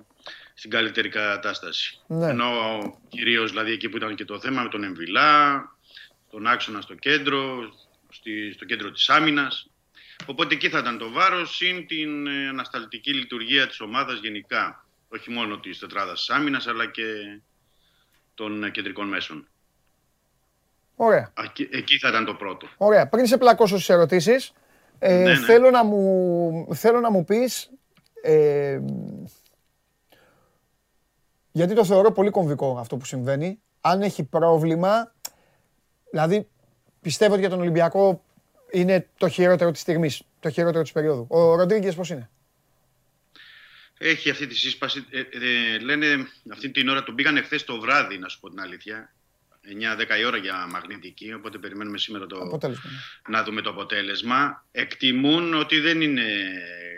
[0.54, 1.98] στην καλύτερη κατάσταση.
[2.06, 2.26] Ναι.
[2.28, 2.50] Ενώ
[3.08, 5.62] κυρίως δηλαδή εκεί που ήταν και το θέμα με τον Εμβιλά,
[6.30, 7.72] τον άξονα στο κέντρο,
[8.10, 9.68] στη, στο κέντρο της άμυνας.
[10.26, 14.86] Οπότε εκεί θα ήταν το βάρος συν την ε, ανασταλτική λειτουργία της ομάδας γενικά.
[15.08, 17.04] Όχι μόνο της τετράδας της άμυνας αλλά και
[18.34, 19.48] των ε, κεντρικών μέσων.
[20.96, 21.32] Ωραία.
[21.34, 22.68] Α, και- Εκεί θα ήταν το πρώτο.
[22.76, 23.08] Ωραία.
[23.08, 24.52] Πριν σε πλακώσω στις ερωτήσεις,
[24.98, 25.36] ε, Ναι, ναι.
[25.36, 27.70] Θέλω, να μου, θέλω να μου πεις,
[28.22, 28.80] ε,
[31.52, 35.14] γιατί το θεωρώ πολύ κομβικό αυτό που συμβαίνει, αν έχει πρόβλημα,
[36.10, 36.48] δηλαδή
[37.00, 38.24] πιστεύω ότι για τον Ολυμπιακό
[38.70, 41.26] είναι το χειρότερο της στιγμής, το χειρότερο της περίοδου.
[41.28, 42.30] Ο Ροντρίγκες πώς είναι;
[43.98, 45.06] Έχει αυτή τη σύσπαση.
[45.10, 46.06] Ε, ε, λένε
[46.52, 49.14] αυτή την ώρα τον πήγαν εχθέ το βράδυ, να σου πω την αλήθεια.
[50.16, 52.90] 9-10 η ώρα για μαγνητική, οπότε περιμένουμε σήμερα το, Αποτέλεσμα.
[52.90, 53.36] ναι.
[53.36, 54.64] να δούμε το αποτέλεσμα.
[54.72, 56.24] Εκτιμούν ότι δεν είναι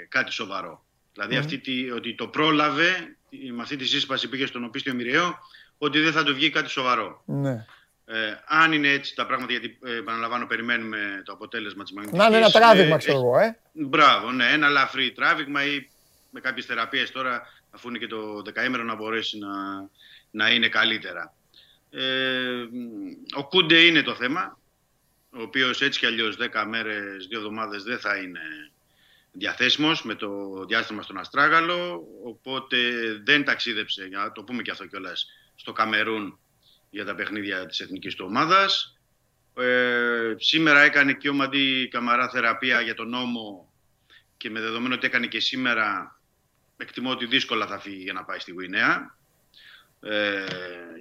[0.09, 0.85] κάτι σοβαρό.
[1.13, 3.17] Δηλαδή αυτή τη, ότι το πρόλαβε,
[3.55, 5.39] με αυτή τη σύσπαση πήγε στον οπίστιο μοιραίο,
[5.79, 7.23] ότι δεν θα του βγει κάτι σοβαρό.
[7.27, 7.65] Ναι.
[8.09, 12.23] Ε, αν είναι έτσι τα πράγματα, γιατί ε, επαναλαμβάνω, περιμένουμε το αποτέλεσμα της μαγνητικής.
[12.23, 13.59] Να είναι ένα ε, τράβηγμα, ξέρω εγώ, ε.
[13.73, 15.89] Μπράβο, ναι, ένα ελαφρύ τράβηγμα ή
[16.31, 19.49] με κάποιες θεραπείες τώρα αφού είναι και το δεκαήμερο να μπορέσει να,
[20.31, 21.35] να είναι καλύτερα.
[21.99, 22.69] Ε,
[23.37, 24.59] ο Κούντε είναι το θέμα,
[25.31, 28.41] ο οποίος έτσι κι αλλιώς 10 μέρες, δύο εβδομάδες δεν θα είναι
[29.33, 30.29] διαθέσιμος με το
[30.69, 32.79] διάστημα στον Αστράγαλο, οπότε
[33.25, 36.39] δεν ταξίδεψε, για να το πούμε και αυτό κιόλας, στο Καμερούν
[36.91, 38.99] για τα παιχνίδια της εθνικής του ομάδας.
[39.57, 43.73] Ε, σήμερα έκανε και ο Μαντή Καμαρά θεραπεία για τον νόμο
[44.37, 46.19] και με δεδομένο ότι έκανε και σήμερα
[46.77, 49.17] εκτιμώ ότι δύσκολα θα φύγει για να πάει στη Γουινέα
[50.09, 50.45] ε,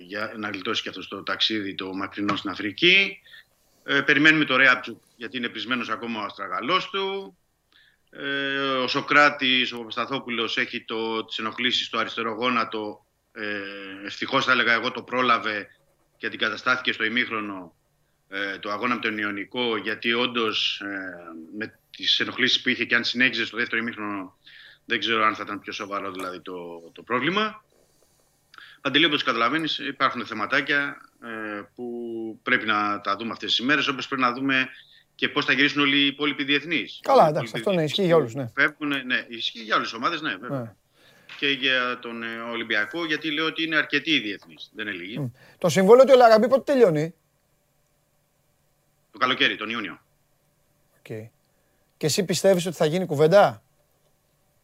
[0.05, 3.21] για να γλιτώσει και αυτός το ταξίδι το μακρινό στην Αφρική.
[3.83, 7.37] Ε, περιμένουμε το Ρέαπτσουκ γιατί είναι πρισμένος ακόμα ο αστραγαλός του.
[8.09, 13.05] Ε, ο Σοκράτης, ο Παπασταθόπουλος έχει το, τις ενοχλήσεις στο αριστερό γόνατο.
[13.31, 13.61] Ε,
[14.05, 15.67] ευτυχώς θα έλεγα εγώ το πρόλαβε
[16.17, 17.73] και αντικαταστάθηκε στο ημίχρονο
[18.29, 21.13] ε, το αγώνα με τον Ιωνικό γιατί όντως ε,
[21.57, 24.37] με τις ενοχλήσεις που είχε και αν συνέχιζε στο δεύτερο ημίχρονο
[24.85, 27.63] δεν ξέρω αν θα ήταν πιο σοβαρό δηλαδή το, το πρόβλημα.
[28.85, 31.85] Παντελή, όπως καταλαβαίνεις, υπάρχουν θεματάκια ε, που
[32.43, 34.67] πρέπει να τα δούμε αυτές τις ημέρες, όπως πρέπει να δούμε
[35.15, 36.99] και πώς θα γυρίσουν όλοι οι υπόλοιποι διεθνείς.
[37.01, 38.33] Καλά, εντάξει, αυτό ναι, ισχύει για όλους.
[38.33, 38.47] Ναι.
[38.55, 40.59] Φεύγουν, ναι, ισχύει για όλες τις ομάδες, ναι, βέβαια.
[40.59, 40.73] Ναι.
[41.37, 44.71] Και για τον ε, Ολυμπιακό, γιατί λέω ότι είναι αρκετοί οι διεθνείς.
[44.75, 45.17] Δεν είναι λίγοι.
[45.21, 45.39] Mm.
[45.57, 47.13] Το συμβόλαιο του Ελαραμπή πότε τελειώνει;
[49.11, 49.99] Το καλοκαίρι, τον Ιούνιο.
[51.03, 51.29] Okay.
[51.97, 53.63] Και εσύ πιστεύεις ότι θα γίνει κουβέντα;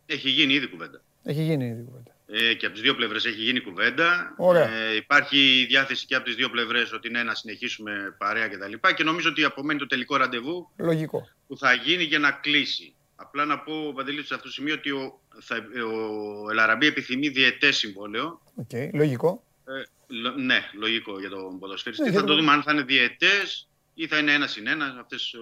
[0.06, 1.02] Έχει γίνει ήδη κουβέντα.
[1.24, 2.16] Έχει γίνει ήδη κουβέντα.
[2.34, 4.34] Ε, και από τις δύο πλευρές έχει γίνει κουβέντα.
[4.38, 4.70] Ωραία.
[4.70, 8.72] Ε, υπάρχει διάθεση και από τις δύο πλευρές ότι ναι, να συνεχίσουμε παρέα κτλ.
[8.72, 11.28] Και, και νομίζω ότι απομένει το τελικό ραντεβού Λογικό.
[11.48, 12.94] που θα γίνει για να κλείσει.
[13.16, 17.78] Απλά να πω, Παντελή, σε αυτό το σημείο ότι ο, θα, ο Ελαραμπή επιθυμεί διαιτές
[17.78, 18.42] συμβόλαιο.
[18.68, 18.90] Okay.
[18.94, 19.44] Λογικό.
[19.66, 22.04] Ε, λο, ναι, λογικό για τον ποδοσφαιριστή.
[22.04, 24.98] Ναι, θα το δούμε αν θα είναι διαιτές ή θα είναι ένα συν ένα.
[25.00, 25.36] Αυτές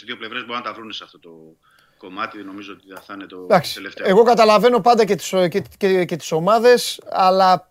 [0.00, 1.56] οι δύο πλευρές μπορούν να τα βρουν σε αυτό το,
[1.98, 4.06] κομμάτι νομίζω ότι θα είναι το Εντάξει, τελευταίο.
[4.08, 7.68] Εγώ καταλαβαίνω πάντα και τις, και, και, και τις ομάδες, αλλά...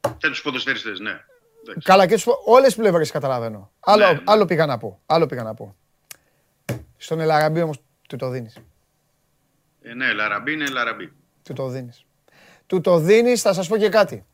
[0.00, 1.24] Και τους ποδοσφαιριστές, ναι.
[1.60, 1.86] Εντάξει.
[1.86, 3.70] Καλά, και τους, όλες τις πλευρές καταλαβαίνω.
[3.80, 4.22] Άλλο, ναι, ναι.
[4.24, 5.00] άλλο πήγα να πω.
[5.06, 5.76] Άλλο πήγα να πω.
[6.96, 8.56] Στον Ελαραμπή όμως του το δίνεις.
[9.82, 11.12] Ε, ναι, Ελαραμπή είναι Ελαραμπή.
[11.42, 12.04] Του το δίνεις.
[12.66, 14.26] Του το δίνεις, θα σας πω και κάτι.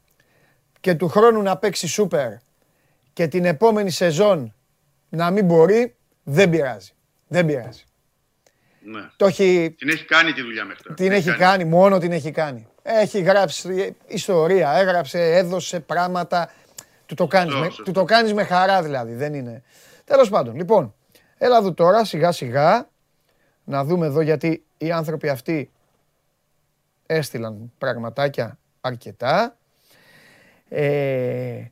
[0.80, 2.32] Και του χρόνου να παίξει σούπερ
[3.12, 4.54] και την επόμενη σεζόν
[5.08, 6.92] να μην μπορεί, δεν πειράζει.
[7.28, 7.84] Δεν πειράζει.
[8.84, 9.08] Ναι.
[9.16, 9.74] Το έχει...
[9.78, 10.94] Την έχει κάνει τη δουλειά μέχρι τώρα.
[10.94, 11.38] Την έχει, κάνει.
[11.38, 12.66] κάνει, μόνο την έχει κάνει.
[12.82, 16.50] Έχει γράψει ιστορία, έγραψε, έδωσε πράγματα.
[17.06, 19.62] Του το κάνεις, με, του το κάνεις με χαρά δηλαδή, δεν είναι.
[20.04, 20.94] Τέλος πάντων, λοιπόν,
[21.38, 22.88] έλα εδώ τώρα σιγά σιγά
[23.64, 25.70] να δούμε εδώ γιατί οι άνθρωποι αυτοί
[27.06, 29.56] έστειλαν πραγματάκια αρκετά.
[30.68, 31.64] Ε,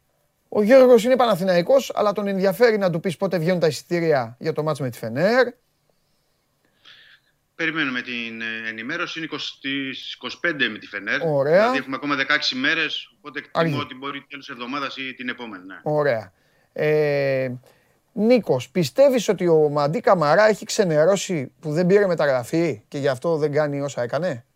[0.49, 4.53] ο Γιώργος είναι Παναθηναϊκός, αλλά τον ενδιαφέρει να του πεις πότε βγαίνουν τα εισιτήρια για
[4.53, 5.47] το μάτς με τη Φενέρ.
[7.55, 9.19] Περιμένουμε την ε, ενημέρωση.
[9.19, 11.21] Είναι 25 με τη Φενέρ.
[11.23, 11.61] Ωραία.
[11.61, 12.21] Δηλαδή έχουμε ακόμα 16
[12.55, 13.15] μέρες.
[13.19, 15.65] Οπότε εκτιμώ ότι μπορεί τέλος εβδομάδας ή την επόμενη.
[15.67, 15.81] Ναι.
[15.83, 16.33] Ωραία.
[16.73, 17.51] Ε,
[18.13, 23.37] Νίκος, πιστεύεις ότι ο Μαντί Καμαρά έχει ξενερώσει που δεν πήρε μεταγραφή και γι' αυτό
[23.37, 24.47] δεν κάνει όσα έκανε;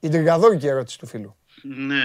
[0.00, 1.36] Η τριγκαδόρικη ερώτηση του φίλου.
[1.62, 2.02] Ναι.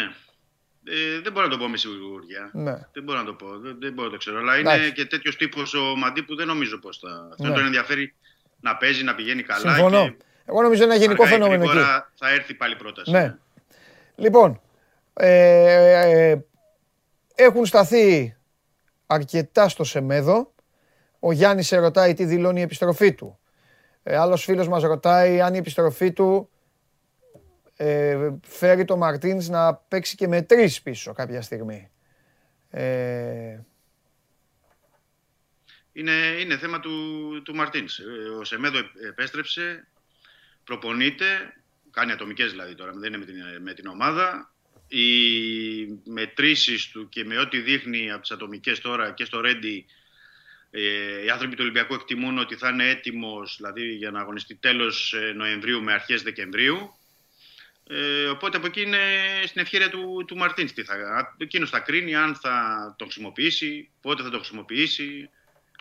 [0.84, 2.49] Ε, δεν μπορώ να το πω με σιγουριά.
[2.53, 2.88] Ναι.
[2.93, 3.59] Δεν μπορώ να το πω.
[3.59, 4.38] Δεν, δεν μπορώ να το ξέρω.
[4.39, 7.09] Αλλά είναι και τέτοιος τύπος ο Μαντί που δεν νομίζω πως θα.
[7.09, 7.27] Ναι.
[7.31, 8.15] Αυτό τον ενδιαφέρει
[8.64, 9.73] να παίζει, να πηγαίνει καλά.
[9.73, 10.03] Συμφωνώ.
[10.07, 10.15] Και...
[10.45, 11.77] Εγώ νομίζω είναι ένα γενικό φαινόμενο εκεί.
[12.15, 13.11] θα έρθει πάλι πρόταση.
[13.11, 13.35] Ναι.
[14.15, 14.61] Λοιπόν,
[15.14, 16.38] ε, ε,
[17.35, 18.35] έχουν σταθεί
[19.06, 20.53] αρκετά στο Σεμέδο.
[21.19, 23.40] Ο Γιάννης σε ρωτάει τι δηλώνει η επιστροφή του.
[24.03, 26.49] Ε, άλλος φίλος μας ρωτάει αν η επιστροφή του
[27.76, 31.90] ε, φέρει το Μαρτίνς να παίξει και με τρεις πίσω κάποια στιγμή.
[32.69, 33.60] Ε,
[35.94, 37.99] είναι, είναι θέμα του, του Μαρτίνς.
[37.99, 38.03] Ε,
[38.40, 39.88] ο Σεμέδο επέστρεψε,
[40.64, 41.53] προπονείται,
[41.91, 44.48] κάνει ατομικές δηλαδή τώρα, δεν είναι με την, με την ομάδα.
[44.88, 45.07] Οι
[46.06, 49.86] μετρήσεις του και με ό,τι δείχνει από τις ατομικές τώρα και στο Ρέντι
[50.76, 55.14] ε, οι άνθρωποι του Ολυμπιακού εκτιμούν ότι θα είναι έτοιμος δηλαδή, για να αγωνιστεί τέλος
[55.14, 56.98] ε, Νοεμβρίου με αρχές Δεκεμβρίου.
[57.88, 58.98] Ε, οπότε από εκεί είναι
[59.45, 60.74] στην ευχαίρεια του, του Μαρτίνς.
[61.38, 65.30] Εκείνος θα κρίνει αν θα το χρησιμοποιήσει, πότε θα το χρησιμοποιήσει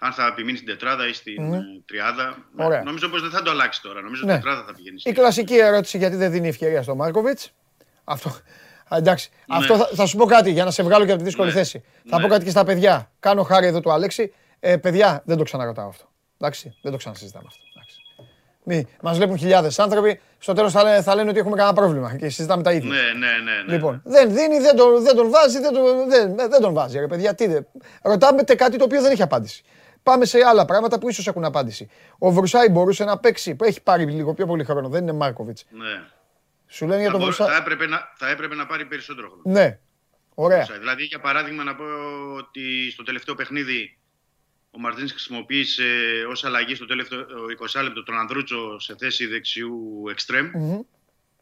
[0.05, 1.83] αν θα επιμείνει στην τετράδα ή στην mm.
[1.87, 2.37] τριάδα.
[2.57, 2.83] Ωραία.
[2.83, 4.01] Νομίζω πως δεν θα το αλλάξει τώρα.
[4.01, 4.35] Νομίζω ναι.
[4.35, 5.01] τετράδα θα πηγαίνει.
[5.05, 7.53] Η κλασική ερώτηση γιατί δεν δίνει ευκαιρία στον Μάρκοβιτς.
[8.05, 8.37] Αυτό.
[8.91, 9.31] εντάξει.
[9.47, 9.57] Ναι.
[9.57, 11.55] Αυτό θα, θα, σου πω κάτι για να σε βγάλω και από τη δύσκολη ναι.
[11.55, 11.85] θέση.
[12.09, 12.29] Θα πω ναι.
[12.29, 13.11] κάτι και στα παιδιά.
[13.21, 14.33] Κάνω χάρη εδώ του Αλέξη.
[14.61, 16.05] Ε, παιδιά, δεν το ξαναρωτάω αυτό.
[16.39, 17.61] Εντάξει, δεν το ξανασυζητάμε αυτό.
[18.65, 22.17] Μη, μας βλέπουν χιλιάδες άνθρωποι, στο τέλος θα, λένε, θα λένε ότι έχουμε κανένα πρόβλημα
[22.17, 22.89] και συζητάμε τα ίδια.
[22.89, 23.63] Ναι, ναι, ναι.
[23.67, 23.73] ναι.
[23.73, 27.07] Λοιπόν, δεν δίνει, δεν τον, δεν τον βάζει, δεν τον, δεν, δεν τον βάζει, ρε
[27.07, 27.35] παιδιά.
[27.35, 27.47] Τι,
[28.03, 29.65] ρωτάμε κάτι το οποίο δεν έχει απάντηση.
[30.03, 31.89] Πάμε σε άλλα πράγματα που ίσως έχουν απάντηση.
[32.19, 35.65] Ο Βρουσάη μπορούσε να παίξει, που έχει πάρει λίγο πιο πολύ χρόνο, δεν είναι Μάρκοβιτς.
[35.71, 36.03] Ναι.
[36.67, 37.55] Σου λένε για Θα, τον μπορ- Βρουσάη.
[37.55, 39.43] θα, έπρεπε να, θα έπρεπε να πάρει περισσότερο χρόνο.
[39.45, 39.79] Ναι.
[40.35, 40.57] Ωραία.
[40.57, 40.79] Βρουσάη.
[40.79, 41.85] Δηλαδή, για παράδειγμα, να πω
[42.39, 43.97] ότι στο τελευταίο παιχνίδι
[44.71, 45.85] ο Μαρτίνς χρησιμοποίησε
[46.31, 47.21] ως αλλαγή στο τελευταίο
[47.77, 50.51] 20 λεπτό τον Ανδρούτσο σε θέση δεξιού εξτρέμ.
[50.55, 50.81] Μμμ.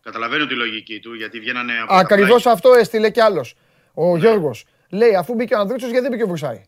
[0.03, 2.53] Καταλαβαίνω τη λογική του, γιατί βγαίνανε από τα Ακριβώς πλάγια.
[2.53, 3.55] αυτό έστειλε κι άλλος.
[3.95, 4.65] Ο Γιώργος.
[4.91, 6.63] Λέει αφού μπήκε ο Ανδρούτσος, γιατί δεν μπήκε ο Βρουσάη;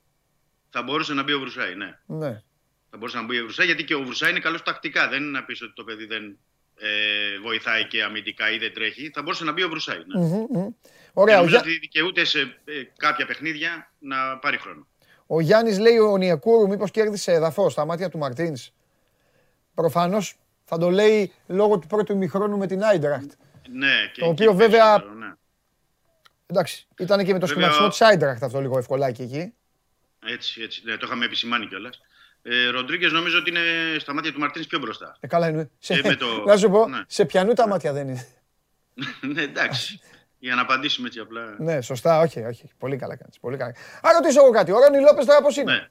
[0.74, 1.98] Θα μπορούσε να μπει ο Βρουσάη, ναι.
[2.06, 2.42] Ναι.
[2.90, 5.08] Θα μπορούσε να μπει ο Βρουσάη, γιατί και ο Βρουσάη είναι καλός τακτικά.
[5.08, 6.38] Δεν είναι να πεις ότι το παιδί δεν
[6.78, 6.88] ε,
[7.42, 9.10] βοηθάει και αμυντικά ή δεν τρέχει.
[9.14, 9.96] Θα μπορούσε να μπει ο Βρουσάη.
[10.06, 10.20] Ναι.
[10.20, 10.68] Μμμ, μμμ.
[10.82, 11.34] Και Ωραία.
[11.34, 11.64] Ο, νομίζω Γιά...
[11.68, 14.86] ότι δικαιούται σε ε, κάποια παιχνίδια να πάρει χρόνο.
[15.26, 18.70] ο Γιάννης λέει ο Νιεκούρου μήπως κέρδισε εδαφό στα μάτια του Μαρτίνς.
[19.74, 20.34] Προφανώς
[20.64, 23.30] θα το λέει λόγω του πρώτου ημιχρόνου με την Άιντραχτ.
[23.72, 25.32] Ναι, και Το εκεί οποίο βέβαια- περισσότερο, ναι.
[26.46, 29.52] Εντάξει, ήταν και με το Βέβαια, σχηματισμό ο- της Άιντραχτ αυτό λίγο ευκολάκι εκεί.
[30.26, 30.82] Έτσι, έτσι.
[30.84, 32.00] Ναι, το είχαμε επισημάνει κιόλας.
[32.42, 33.60] Ε, Ροντρίγκες νομίζω ότι είναι
[33.98, 35.16] στα μάτια του Μαρτίνς πιο μπροστά.
[35.20, 35.70] Ε, καλά είναι.
[35.78, 36.00] Σε...
[36.04, 37.00] με το- Να σου πω, ναι.
[37.06, 38.26] σε πιανού τα μάτια δεν είναι.
[39.34, 40.00] ναι, εντάξει.
[40.38, 41.54] Για να απαντήσουμε έτσι απλά.
[41.58, 42.70] ναι, σωστά, όχι, όχι.
[42.78, 43.38] Πολύ καλά κάνεις.
[43.40, 43.70] Πολύ καλά.
[44.02, 44.72] Α, ρωτήσω εγώ κάτι.
[44.72, 45.88] Ο Ρόνι Λόπες τώρα πώς είναι; Ναι.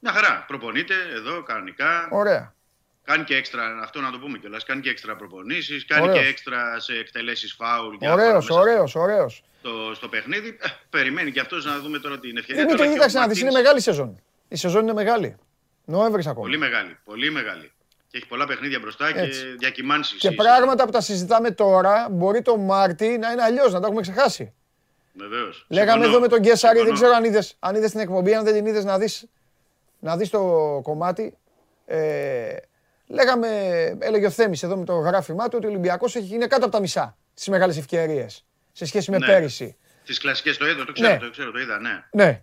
[0.00, 0.44] Μια χαρά.
[0.46, 2.08] Προπονείται εδώ κανονικά.
[2.10, 2.54] Ωραία.
[3.04, 4.64] Κάνει και έξτρα, αυτό να το πούμε κιόλας.
[4.64, 5.84] Κάνει και έξτρα προπονήσεις.
[5.84, 6.18] Κάνει Ωραίος.
[6.22, 7.96] και έξτρα σε εκτελέσεις φάουλ.
[7.98, 9.42] διάφορα Ωραίος, μέσα ωραίος, ωραίος.
[9.60, 10.48] Στο, στο παιχνίδι.
[10.48, 12.62] Ε, περιμένει και αυτός να δούμε τώρα την ευκαιρία.
[12.62, 14.20] Δημήτρη, Τώρα και ο κοίταξε να δεις, είναι Μαρτίνς- μεγάλη σεζόν.
[14.48, 15.36] Η σεζόν είναι μεγάλη.
[15.84, 16.44] Νοέμβρης ακόμα.
[16.44, 16.98] Πολύ μεγάλη.
[17.04, 17.72] Πολύ μεγάλη.
[18.08, 19.40] Και έχει πολλά παιχνίδια μπροστά Έτσι.
[19.40, 20.16] και διακυμάνσει.
[20.16, 24.02] Και πράγματα που τα συζητάμε τώρα, μπορεί το Μάρτι να είναι αλλιώς, να τα έχουμε
[24.02, 24.52] ξεχάσει.
[25.14, 25.64] Βεβαίως.
[25.68, 28.54] Λέγαμε εδώ με τον Γκέσαρη, δεν ξέρω αν είδες, αν είδες την εκπομπή, αν δεν
[28.54, 29.24] την είδες να δεις,
[29.98, 30.40] να δεις το
[30.82, 31.36] κομμάτι.
[31.86, 32.56] Ε,
[33.06, 33.48] λέγαμε,
[33.98, 36.74] έλεγε ο Θέμης εδώ με το γράφημά του ότι ο Ολυμπιακός έχει, είναι κάτω από
[36.74, 39.26] τα μισά στις μεγάλες ευκαιρίες σε σχέση με Ναι.
[39.26, 39.76] πέρυσι.
[40.04, 41.18] Τις κλασικές το είδα, το ξέρω, Ναι.
[41.18, 42.04] το ξέρω, το είδα, ναι.
[42.12, 42.42] Ναι.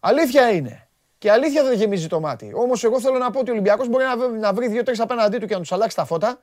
[0.00, 0.88] Αλήθεια είναι.
[1.18, 2.52] Και αλήθεια δεν γεμίζει το μάτι.
[2.54, 5.38] Όμως, εγώ θέλω να πω ότι ο Ολυμπιακός μπορεί να, βρει- να βρει δύο-τρεις απέναντί
[5.38, 6.42] του και να τους αλλάξει τα φώτα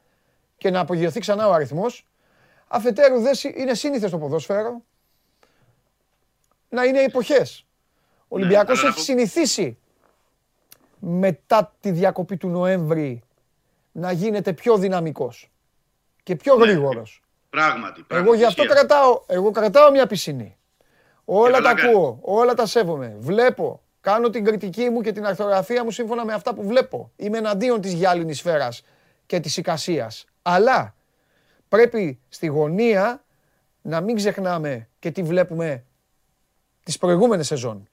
[0.57, 2.07] και να απογειωθεί ξανά ο αριθμός.
[2.67, 4.81] Αφετέρου, δεν συ- είναι σύνηθες το ποδόσφαιρο
[6.69, 7.65] να είναι εποχές.
[8.27, 9.77] Ο Ολυμπιακός αλλά να έχει πω- συνηθίσει
[10.99, 13.23] μετά τη διακοπή του Νοέμβρη
[13.91, 15.51] να γίνεται πιο δυναμικός
[16.23, 17.22] και πιο Ναι, γρήγορος.
[17.53, 17.99] Πράγματι.
[17.99, 20.57] Εγώ πράγματι, γι' αυτό ισχύει κρατάω, εγώ κρατάω μια πισινή.
[21.25, 23.15] Όλα τα καλά ακούω, όλα τα σέβομαι.
[23.19, 27.11] Βλέπω, κάνω την κριτική μου και την αρθογραφία μου σύμφωνα με αυτά που βλέπω.
[27.15, 28.83] Είμαι εναντίον της γυάλινης σφαίρας
[29.25, 30.25] και της εικασίας.
[30.41, 30.95] Αλλά
[31.69, 33.23] πρέπει στη γωνία
[33.81, 35.83] να μην ξεχνάμε και τι βλέπουμε
[36.83, 37.87] τις προηγούμενες σεζόν.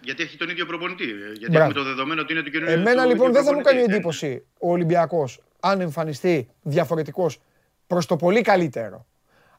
[0.00, 1.04] Γιατί έχει τον ίδιο προπονητή.
[1.04, 1.70] ε, Γιατί Μπράβο.
[1.70, 2.74] έχουμε το δεδομένο ότι είναι του καινούριου.
[2.74, 3.94] Εμένα του λοιπόν ίδιου δεν θα μου κάνει προπονητή.
[3.94, 7.40] εντύπωση ο Ολυμπιακός αν εμφανιστεί διαφορετικός
[7.88, 9.06] προς το πολύ καλύτερο.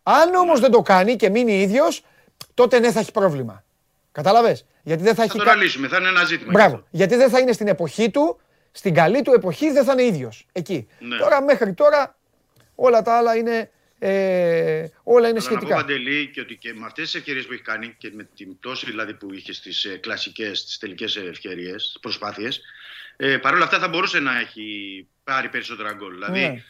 [0.04, 2.04] Αν όμως δεν το κάνει και μείνει ίδιος,
[2.54, 3.64] τότε ναι θα έχει πρόβλημα.
[4.12, 4.66] Κατάλαβες.
[4.84, 6.46] Γιατί δεν θα Θα έχει το κα- αναλύσουμε, θα είναι ένα ζήτημα.
[6.52, 6.76] γι' Μπράβο.
[6.76, 6.88] αυτό.
[6.92, 8.40] Γιατί δεν θα είναι στην εποχή του,
[8.72, 10.46] στην καλή του εποχή δεν θα είναι ίδιος.
[10.52, 10.88] Εκεί.
[11.00, 11.18] Ναι.
[11.18, 12.18] Τώρα μέχρι τώρα
[12.76, 15.76] όλα τα άλλα είναι, ε, όλα είναι Αλλά να πω σχετικά.
[15.76, 18.86] Παντελή και ότι και με αυτές τις ευκαιρίες που έχει κάνει και με την πτώση
[18.86, 22.62] δηλαδή που είχε στις ε, κλασικές, στι τελικές ευκαιρίες, προσπάθειες,
[23.18, 26.14] ε, παρόλα αυτά θα μπορούσε να έχει πάρει περισσότερα γκολ.
[26.14, 26.64] Δηλαδή Ναι.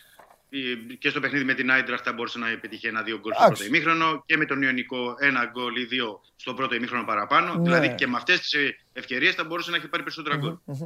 [0.50, 3.64] Ε, και στο παιχνίδι με την Άιντραχτ θα μπορούσε να πετύχει ένα-δύο γκολ στο Εντάξει.
[3.70, 7.54] πρώτο ημίχρονο και με τον Ιωνικό ένα γκολ ή δύο στο πρώτο ημίχρονο παραπάνω.
[7.56, 7.62] Ναι.
[7.64, 8.54] Δηλαδή και με αυτές τις
[8.94, 10.50] ευκαιρίες θα μπορούσε να έχει πάρει περισσότερα γκολ.
[10.66, 10.86] Να έχει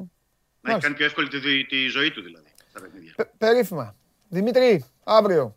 [0.61, 0.81] Μάλιστα.
[0.81, 3.13] κάνει πιο εύκολη τη, δι- τη ζωή του δηλαδή στα παιχνίδια.
[3.15, 3.95] Πε- Περίφημα.
[4.29, 5.55] Δημήτρη, αύριο.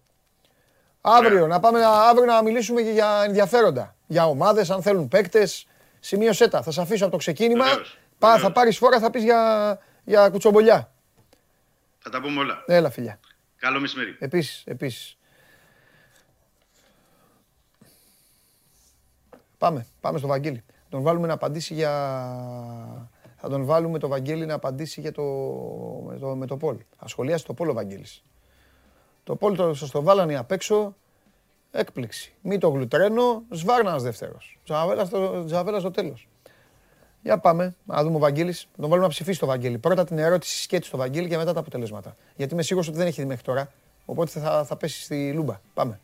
[1.01, 3.97] Αύριο, να πάμε να, αύριο να μιλήσουμε και για ενδιαφέροντα.
[4.07, 5.67] Για ομάδες, αν θέλουν παίκτες.
[6.01, 6.63] Σημείωσέ τα.
[6.63, 7.65] Θα σε αφήσω από το ξεκίνημα.
[7.65, 8.53] Βεβαίως, Πά, θα βεβαίως.
[8.53, 10.93] πάρεις φόρα, θα πεις για, για κουτσομπολιά.
[11.99, 12.63] Θα τα πούμε όλα.
[12.67, 13.21] Έλα, φιλιά.
[13.57, 14.17] Καλό μεσημέρι.
[14.19, 15.19] Επίσης, επίσης.
[19.59, 20.65] Πάμε, πάμε στο Βαγγέλη.
[20.89, 21.91] Τον βάλουμε να απαντήσει για...
[23.37, 25.23] Θα τον βάλουμε το Βαγγέλη να απαντήσει για το...
[26.07, 26.77] με το, με το Πολ.
[26.97, 28.23] Ασχολιάσει το Πολ ο Βαγγέλης.
[29.25, 30.97] Το Πολ το, σας το βάλανε απ' έξω.
[31.71, 32.35] Έκπληξη.
[32.43, 34.59] Μη το γλουτρένο, σβάρνας δεύτερος.
[34.65, 36.29] Τζαβέλα στο, τζαβέλα στο τέλος.
[37.27, 38.69] Για πάμε, να δούμε ο Βαγγέλης.
[38.71, 39.79] Να τον βάλουμε να ψηφίσει το Βαγγέλη.
[39.79, 42.17] Πρώτα την ερώτηση σκέτη στο Βαγγέλη και μετά τα αποτελέσματα.
[42.37, 43.73] Γιατί είμαι σίγουρος ότι δεν έχει δει μέχρι τώρα.
[44.05, 45.61] Οπότε θα, θα πέσει στη λούμπα.
[45.75, 46.01] Πάμε.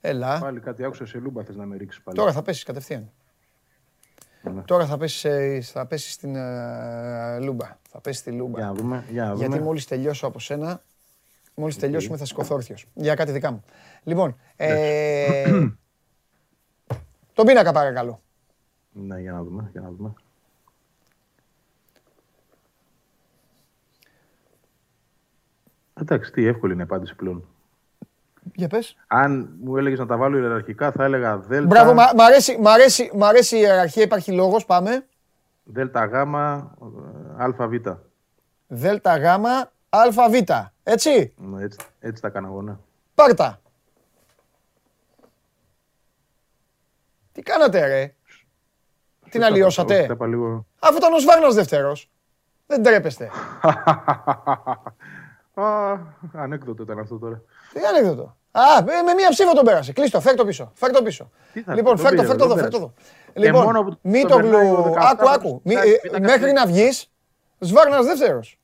[0.00, 0.38] Έλα.
[0.38, 2.16] Πάλι κάτι άκουσα σε λούμπα θες να με ρίξεις πάλι.
[2.16, 3.10] Τώρα θα πέσεις κατευθείαν.
[4.42, 4.62] Ναι.
[4.62, 7.76] Τώρα θα πέσεις, θα πέσεις στην ε, λούμπα.
[8.00, 8.58] Θα πέσει στη λούμπα.
[8.58, 9.46] Για να δούμε, για να δούμε.
[9.46, 10.82] Γιατί μόλις τελειώσω από σένα,
[11.54, 12.86] μόλις τελειώσουμε θα σηκωθώ όρθιος.
[12.94, 13.64] Για κάτι δικά μου.
[14.02, 15.44] Λοιπόν, ε,
[17.34, 18.22] τον πίνακα παρακαλώ.
[18.92, 20.12] Ναι, για να δούμε, για να δούμε.
[26.00, 27.44] Εντάξει, τι εύκολη είναι η απάντηση πλέον.
[28.54, 28.96] Για πες.
[29.06, 32.68] Αν μου έλεγες να τα βάλω ιεραρχικά, θα έλεγα Δέλτα, Μπράβο, μ' μ' αρέσει, μ'
[32.68, 35.06] αρέσει, μ' αρέσει η ιεραρχία, υπάρχει λόγος, πάμε.
[35.72, 37.72] Δέλτα Γάμα, ε, Αλφα Β.
[38.66, 40.34] Δέλτα γάμα, αλφα β.
[40.82, 42.76] Έτσι, Ναι, Έτσι, έτσι τα έκανα εγώ, ναι.
[43.14, 43.60] πάρτα.
[47.32, 48.14] Τι κάνατε ρε,
[49.30, 49.98] την αλλοιώσατε.
[49.98, 50.66] Όχι, τα είπα λίγο.
[50.78, 52.10] Αφού ήταν ο Σβάρνας δεύτερος.
[52.66, 53.30] Δεν τρέπεστε.
[55.54, 55.96] Α,
[56.32, 57.42] Ανέκδοτο ήταν αυτό τώρα.
[57.72, 59.92] Τι ανέκδοτο; Α, ε, με μία ψήφο τον πέρασε.
[59.92, 60.70] Κλείστο, φέρ το πίσω.
[60.74, 61.30] Φέρ το πίσω.
[61.52, 62.92] Τι θα λοιπόν, πει, φέρ το, τον φέρ πήρε, το εδώ, τον φέρ το εδώ.
[63.32, 63.52] Πέρασε.
[63.52, 64.94] Λοιπόν, μόνο που μη τον το περνάει ο γλου...
[64.94, 65.60] 17 Άκου, άκου.
[65.64, 66.52] Μη- ήταν- ε, ήταν Μέχρι καθαρή.
[66.52, 67.12] να βγεις,
[67.58, 68.58] Σβάρνας δεύτερος.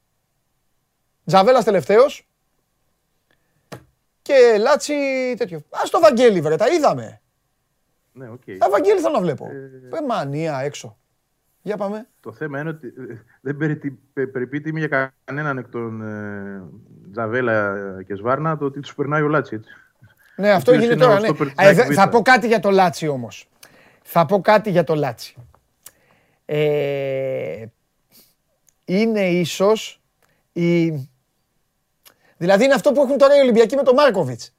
[1.26, 2.28] Τζαβέλας τελευταίος.
[4.22, 4.94] Και Λάτσι
[5.36, 5.60] τέτοιο.
[5.70, 7.20] Ας το Βαγγέλη βρε, τα είδαμε.
[8.12, 8.42] Ναι, οκ.
[8.64, 9.46] Α, Βαγγέλη θέλω να βλέπω.
[9.96, 10.96] Ε, μανία έξω.
[11.62, 12.06] Για πάμε.
[12.20, 16.62] Το θέμα είναι ότι ε, δεν περι- πε- περιπεί τιμή για κανέναν εκ των ε,
[17.12, 17.74] Τζαβέλα
[18.06, 19.54] και Σβάρνα το ότι τους περνάει ο Λάτσι.
[19.54, 19.70] Έτσι.
[20.36, 21.16] Ναι, αυτό οποίος γίνεται είναι τώρα.
[21.16, 21.26] ο Ναι.
[21.26, 21.94] στόπερ της Ε, δε- ΑΕΚ Β.
[21.94, 23.48] θα πω κάτι για το Λάτσι όμως.
[24.06, 25.34] Θα πω κάτι για το Λάτσι.
[26.44, 27.64] Ε,
[28.84, 30.00] είναι ίσως
[30.52, 30.90] η...
[32.36, 34.54] Δηλαδή είναι αυτό που έχουν τώρα οι Ολυμπιακοί με τον Μάρκοβιτς.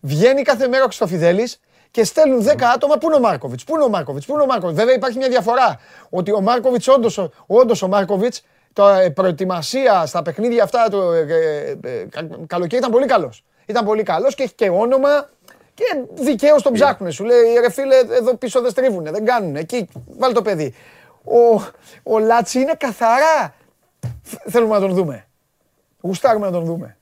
[0.00, 1.60] Βγαίνει κάθε μέρα ο Χρυστοφιδέλης
[1.90, 2.98] και στέλνουν 10 άτομα.
[2.98, 4.78] Πού είναι ο Μάρκοβιτς, πού είναι ο Μάρκοβιτς, πού είναι ο Μάρκοβιτς.
[4.78, 5.80] Βέβαια υπάρχει μια διαφορά.
[6.10, 8.42] Ότι ο Μάρκοβιτς, όντως, όντως ο Μάρκοβιτς,
[8.72, 13.44] το ε, προετοιμασία στα παιχνίδια αυτά το ε, ε, ε, κα- καλοκαίρι ήταν πολύ καλός.
[13.66, 15.30] Ήταν πολύ καλός και έχει και όνομα
[15.74, 15.84] και
[16.22, 17.12] δικαίως τον ψάχνουν.
[17.12, 19.56] Σου λέει ρε φίλε, εδώ πίσω δεν στρίβουνε, δεν κάνουν.
[19.56, 19.88] Εκεί,
[20.18, 20.74] βάλει το παιδί.
[21.24, 21.62] Ο,
[22.02, 23.54] ο Λάτσι είναι καθαρά.
[24.22, 25.26] Θ- Θέλουμε να τον δούμε.
[26.00, 26.96] Γουστάρουμε να τον δούμε.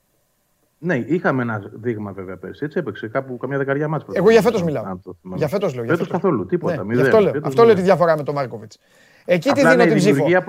[0.78, 2.64] Ναι, είχαμε ένα δείγμα βέβαια πέρσι.
[2.64, 4.04] Έτσι έπαιξε κάπου καμιά δεκαριά μάτς.
[4.12, 4.84] Εγώ για φέτος μιλάω.
[4.84, 5.38] αν το θυμάμαι.
[5.38, 5.84] Για φέτος λέω.
[5.84, 6.76] για Φέτος καθόλου, τίποτα.
[6.76, 7.00] Ναι, μηδέν.
[7.02, 7.94] γι' αυτό λέω, Φέτος αυτό λέω τη μηδέν.
[7.96, 8.78] διαφορά με τον Μάρκοβιτς.
[9.24, 10.14] Εκεί τι Απλά, δίνω ναι, την η ψήφο.
[10.14, 10.42] δημιουργία,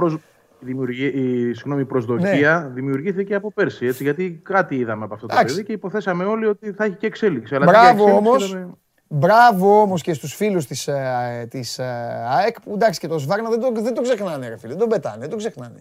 [0.61, 0.69] προσ...
[0.69, 2.73] η, δημιουργία, η συγγνώμη, η προσδοκία Ναι.
[2.73, 3.85] δημιουργήθηκε από πέρσι.
[3.85, 5.53] Έτσι, γιατί κάτι είδαμε από αυτό το Εντάξει.
[5.55, 7.55] παιδί και υποθέσαμε όλοι ότι θα έχει και εξέλιξη.
[7.55, 8.73] Αλλά Μπράβο τέτοια εξέλιξη όμως, είδαμε-
[9.07, 11.83] μπράβο όμως και στους φίλους της, ε, της ε,
[12.29, 14.89] ΑΕΚ που εντάξει και το Σβάρνα δεν το, δεν το ξεχνάνε ρε φίλε, δεν τον
[14.89, 15.77] πετάνε, δεν τον ξεχνάνε.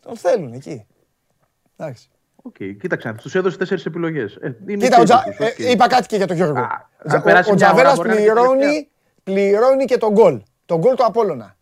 [0.00, 0.86] Τον θέλουν εκεί.
[1.76, 2.08] Εντάξει.
[2.44, 4.38] Οκ, κοίταξε, τους έδωσε τέσσερις επιλογές.
[4.78, 5.24] Κοίτα, ο Τζα...
[5.38, 6.58] ε, είπα κάτι και για τον Γιώργο.
[6.60, 8.88] Α, Τζα- αν περάσει ο, ο μια ώρα, Τζαβέλας μπορεί να είναι και πληρώνει, τελευταία.
[9.22, 10.42] πληρώνει και τον γκολ.
[10.66, 11.56] Τον γκολ του Απόλλωνα.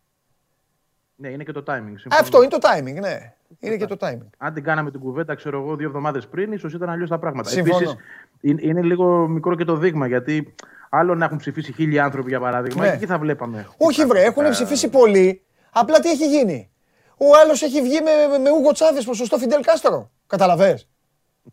[1.21, 1.93] Ναι, είναι και το timing.
[1.95, 2.15] συμφωνώ.
[2.19, 3.33] Αυτό είναι το timing, ναι.
[3.59, 4.27] Είναι και το timing.
[4.37, 7.49] Αν την κάναμε την κουβέντα, ξέρω εγώ, δύο εβδομάδες πριν, ίσως ήταν αλλιώς τα πράγματα.
[7.49, 7.77] Συμφωνώ.
[7.77, 7.95] Επίσης,
[8.41, 10.53] είναι, είναι λίγο μικρό και το δείγμα γιατί
[10.89, 12.91] άλλο να έχουν ψηφίσει χίλιοι άνθρωποι για παράδειγμα, Ναι.
[12.91, 13.67] εκεί θα βλέπαμε.
[13.77, 15.41] Όχι βρε, έχουν ψηφίσει πολλοί.
[15.71, 16.69] Απλά τι έχει γίνει;
[17.17, 20.11] Ο άλλος έχει βγει με, με, με Ούγκο Τσάβες ποσοστό Φιντελ Κάστρο.
[20.27, 20.87] Καταλαβες;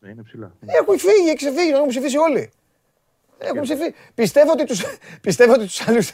[0.01, 0.53] Ναι, είναι ψηλά.
[0.67, 2.51] Έχουν φύγει, έχει ξεφύγει, τον έχουν ψηφίσει όλοι.
[3.39, 3.95] Έχουν ψηφίσει.
[4.15, 4.85] Πιστεύω ότι τους,
[5.27, 6.13] πιστεύω ότι τους άλλους...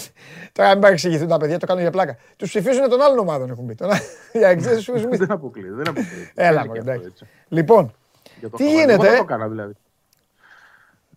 [0.52, 2.16] Τώρα μην παρεξηγηθούν τα παιδιά, το κάνω για πλάκα.
[2.36, 3.74] Τους ψηφίζουν των άλλων ομάδων έχουν πει.
[3.74, 3.90] Τον-
[4.32, 5.16] Για εξής, σου πει.
[5.16, 5.74] δεν αποκλείεται.
[5.74, 6.32] Δεν αποκλείεται.
[6.34, 7.08] Έλα, Είναι μωρέ, και αυτό, εντάξει.
[7.12, 7.26] έτσι.
[7.48, 7.94] Λοιπόν,
[8.38, 8.80] Για το τι χαβαλέ.
[8.80, 9.72] γίνεται, Εγώ δεν ε; το έκανα δηλαδή.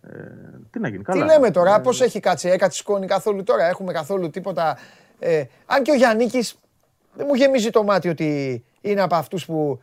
[0.02, 0.10] Ε,
[0.70, 1.24] τι να γίνει, τι καλά.
[1.24, 4.78] λέμε τώρα, Ε, πώς έχει κάτσει, έκατσει σκόνη καθόλου τώρα, έχουμε καθόλου τίποτα.
[5.18, 6.54] Ε, αν και ο Γιάννικης
[7.14, 9.82] δεν μου γεμίζει το μάτι ότι είναι από αυτούς που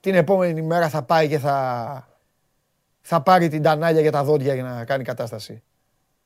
[0.00, 2.08] την επόμενη μέρα θα πάει και θα,
[3.00, 5.62] θα πάρει την τανάλια για τα δόντια για να κάνει κατάσταση.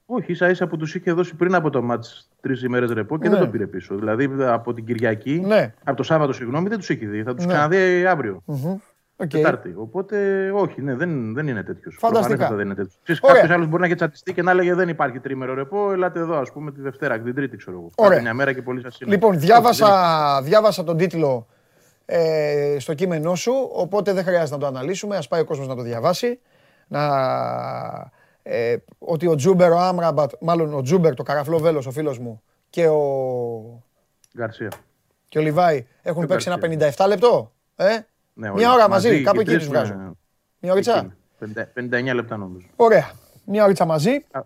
[0.07, 3.25] Όχι, ίσα ίσα που τους είχε δώσει πριν από το μάτς τρεις ημέρες ρεπό και
[3.29, 3.35] Ναι.
[3.35, 3.95] δεν τον πήρε πίσω.
[3.95, 5.75] Δηλαδή από την Κυριακή, Ναι.
[5.85, 7.23] από το Σάββατο, συγγνώμη, δεν τους έχει δει.
[7.23, 7.53] Θα τους Ναι.
[7.53, 8.43] ξαναδεί αύριο.
[8.45, 8.77] Μμμ.
[9.17, 9.29] Οκ.
[9.29, 9.75] Τετάρτη.
[9.77, 11.97] Οπότε, όχι, ναι, δεν, δεν είναι τέτοιος.
[11.99, 12.55] Φανταστικά.
[12.55, 13.19] δεν είναι τέτοιος.
[13.23, 13.37] Ωραία.
[13.37, 15.93] Κάποιος άλλος μπορεί να έχει τσατιστεί και να έλεγε Δεν υπάρχει τριήμερο ρεπό.
[15.93, 17.91] Ελάτε εδώ, ας πούμε, τη Δευτέρα, την Τρίτη, ξέρω εγώ.
[17.95, 18.11] Ωραία.
[18.11, 19.11] Πάτε μια μέρα και πολύ σας είναι.
[19.11, 20.49] Λοιπόν, Όχι, διάβασα, δεν είναι.
[20.49, 21.47] διάβασα τον τίτλο
[22.07, 25.17] ε, στο κείμενό σου, οπότε δεν χρειάζεται να το αναλύσουμε.
[25.17, 26.41] Ας πάει ο κόσμος να το διαβάσει.
[26.93, 28.11] Να,
[28.43, 32.43] ε, ότι ο Τζούμπερ, ο Άμραμπατ, μάλλον ο Τζούμπερ, το καραφλό βέλος, ο φίλος μου,
[32.71, 33.83] και ο,
[34.37, 34.71] Γκαρσία.
[35.29, 37.05] και ο Λιβάη έχουν Και ο παίξει ένα Γκαρσία.
[37.05, 37.53] 57 λεπτό.
[37.77, 37.85] Ε;
[38.35, 38.67] Ναι, Μια όλοι.
[38.67, 40.17] ώρα μαζί, κάπου οι εκεί τρεις τους με- βγάζω.
[40.59, 40.99] Μια ωρίτσα.
[41.41, 41.53] εκεί.
[41.75, 42.67] 59 λεπτά νομίζω.
[42.77, 43.11] Ωραία.
[43.45, 44.11] Μια ωρίτσα μαζί.
[44.11, 44.41] Α,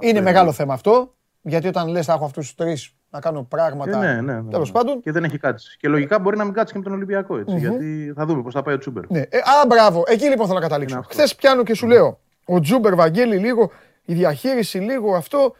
[0.00, 0.56] Είναι είναι μεγάλο λίγο.
[0.56, 4.20] θέμα αυτό, γιατί όταν λες θα έχω αυτούς τους τρεις να κάνω Ε, πράγματα, ναι,
[4.20, 4.74] ναι, ναι, τέλος ναι.
[4.78, 5.00] πάντων.
[5.00, 5.76] Και δεν έχει κάτσει.
[5.78, 7.58] Και λογικά μπορεί να μην κάτσει και με τον Ολυμπιακό έτσι.
[7.58, 9.10] Γιατί θα δούμε πώς θα πάει ο Τσούμπερ.
[9.10, 9.18] Ναι.
[9.18, 10.02] Ε, α, μπράβο.
[10.06, 10.94] Εκεί λοιπόν θέλω να καταλήξω.
[10.96, 11.14] Είναι αυτό.
[11.18, 12.18] Χθες πιάνω και σου λέω.
[12.44, 13.70] Ο Τζούμπερ Βαγγέλη λίγο,
[14.04, 15.54] η διαχείριση λίγο αυτό.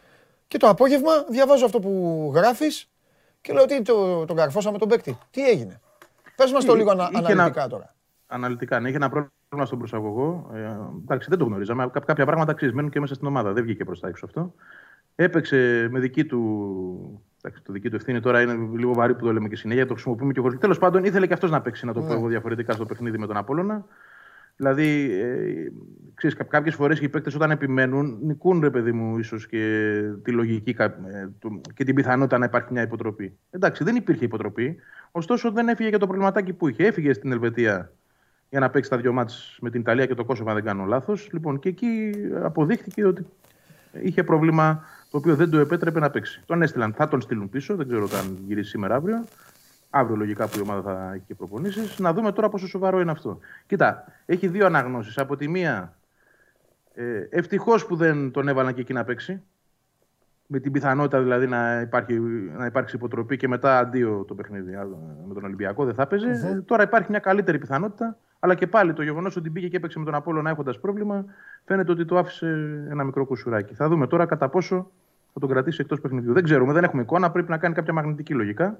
[0.47, 2.89] Και το απόγευμα διαβάζω αυτό που γράφεις
[3.41, 5.17] και λέω ότι το, τον καρφώσαμε τον παίκτη.
[5.31, 5.79] Τι έγινε;
[6.35, 7.93] Πες μας το Εί- λίγο ανα, είχε ένα- αναλυτικά τώρα.
[8.27, 10.49] Αναλυτικά, ναι, είχε ένα πρόβλημα στον προσαγωγό.
[10.53, 10.57] Ε,
[11.03, 11.89] εντάξει, δεν το γνωρίζαμε.
[11.93, 13.53] Κά- κάποια πράγματα αξίζει, μένουν και μέσα στην ομάδα.
[13.53, 14.53] Δεν βγήκε προς τα έξω αυτό.
[15.15, 17.21] Έπαιξε με δική του.
[17.41, 19.85] Εντάξει, το δική του ευθύνη τώρα είναι λίγο βαρύ που το λέμε και συνέχεια.
[19.85, 20.59] Το χρησιμοποιούμε και χωρίς.
[20.59, 22.13] Τέλος πάντων, ήθελε και αυτός να παίξει, να το πω Ναι.
[22.13, 23.85] εγώ διαφορετικά στο παιχνίδι με τον Απόλωνα.
[24.55, 25.71] Δηλαδή, ε,
[26.13, 30.73] ξέρεις, κάποιες φορές οι παίκτες όταν επιμένουν, νικούν ρε παιδί μου, ίσως και τη λογική
[30.73, 33.37] κα- ε, του- και την πιθανότητα να υπάρχει μια υποτροπή.
[33.51, 34.75] Εντάξει, δεν υπήρχε υποτροπή.
[35.11, 36.85] Ωστόσο, δεν έφυγε και το προβληματάκι που είχε.
[36.85, 37.91] Έφυγε στην Ελβετία
[38.49, 40.85] για να παίξει τα δύο μάτς με την Ιταλία και το Κόσοβο, αν δεν κάνω
[40.85, 41.29] λάθος.
[41.31, 42.11] Λοιπόν, και εκεί
[42.43, 43.25] αποδείχθηκε ότι
[44.01, 46.43] είχε πρόβλημα το οποίο δεν του επέτρεπε να παίξει.
[46.45, 49.25] Τον έστειλαν, θα τον στείλουν πίσω, δεν ξέρω αν γυρίσει σήμερα αύριο.
[49.89, 51.99] Αύριο λογικά που η ομάδα θα έχει και προπονήσεις.
[51.99, 53.39] Να δούμε τώρα πόσο σοβαρό είναι αυτό.
[53.67, 55.17] Κοίτα, έχει δύο αναγνώσεις.
[55.17, 55.97] Από τη μία,
[56.93, 59.41] ε, ευτυχώς που δεν τον έβαλαν και εκεί να παίξει.
[60.51, 62.19] Με την πιθανότητα δηλαδή να, υπάρχει,
[62.57, 64.71] να υπάρξει υποτροπή και μετά αντίο το παιχνίδι
[65.27, 68.17] με τον Ολυμπιακό δεν θα παιζε Τώρα υπάρχει μια καλύτερη πιθανότητα.
[68.39, 71.25] Αλλά και πάλι το γεγονός ότι μπήκε και έπαιξε με τον Απόλαιο έχοντας πρόβλημα
[71.65, 72.47] φαίνεται ότι το άφησε
[72.89, 73.73] ένα μικρό κουσουράκι.
[73.73, 74.91] Θα δούμε τώρα κατά πόσο
[75.33, 76.33] θα τον κρατήσει εκτός παιχνιδιού.
[76.33, 77.31] Δεν ξέρουμε, δεν έχουμε εικόνα.
[77.31, 78.79] Πρέπει να κάνει κάποια μαγνητική λογικά.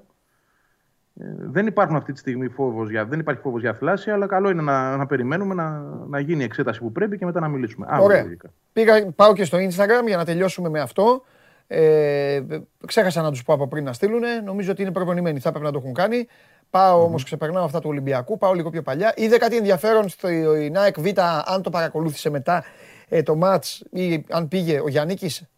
[1.19, 4.49] Ε, δεν υπάρχουν αυτή τη στιγμή φόβος για, δεν υπάρχει φόβος για θλάση, αλλά καλό
[4.49, 7.87] είναι να, να περιμένουμε να, να γίνει η εξέταση που πρέπει και μετά να μιλήσουμε.
[7.99, 8.25] Ωραία.
[8.73, 11.23] Πήγα, πάω και στο Instagram για να τελειώσουμε με αυτό.
[11.67, 12.41] Ε,
[12.85, 14.21] ξέχασα να τους πω από πριν να στείλουν.
[14.45, 15.39] Νομίζω ότι είναι προπονημένοι.
[15.39, 16.27] Θα έπρεπε να το έχουν κάνει.
[16.69, 18.37] Πάω όμως, ξεπερνάω αυτά του Ολυμπιακού.
[18.37, 19.13] Πάω λίγο πιο παλιά.
[19.15, 20.27] Είδε κάτι ενδιαφέρον στο
[20.71, 21.05] Νάεκ Β,
[21.45, 22.63] αν το παρακολούθησε μετά
[23.09, 25.17] ε, το ματ ή αν πήγε ο Γιάννη,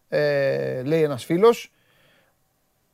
[0.09, 1.71] ε, λέει ένας φίλος.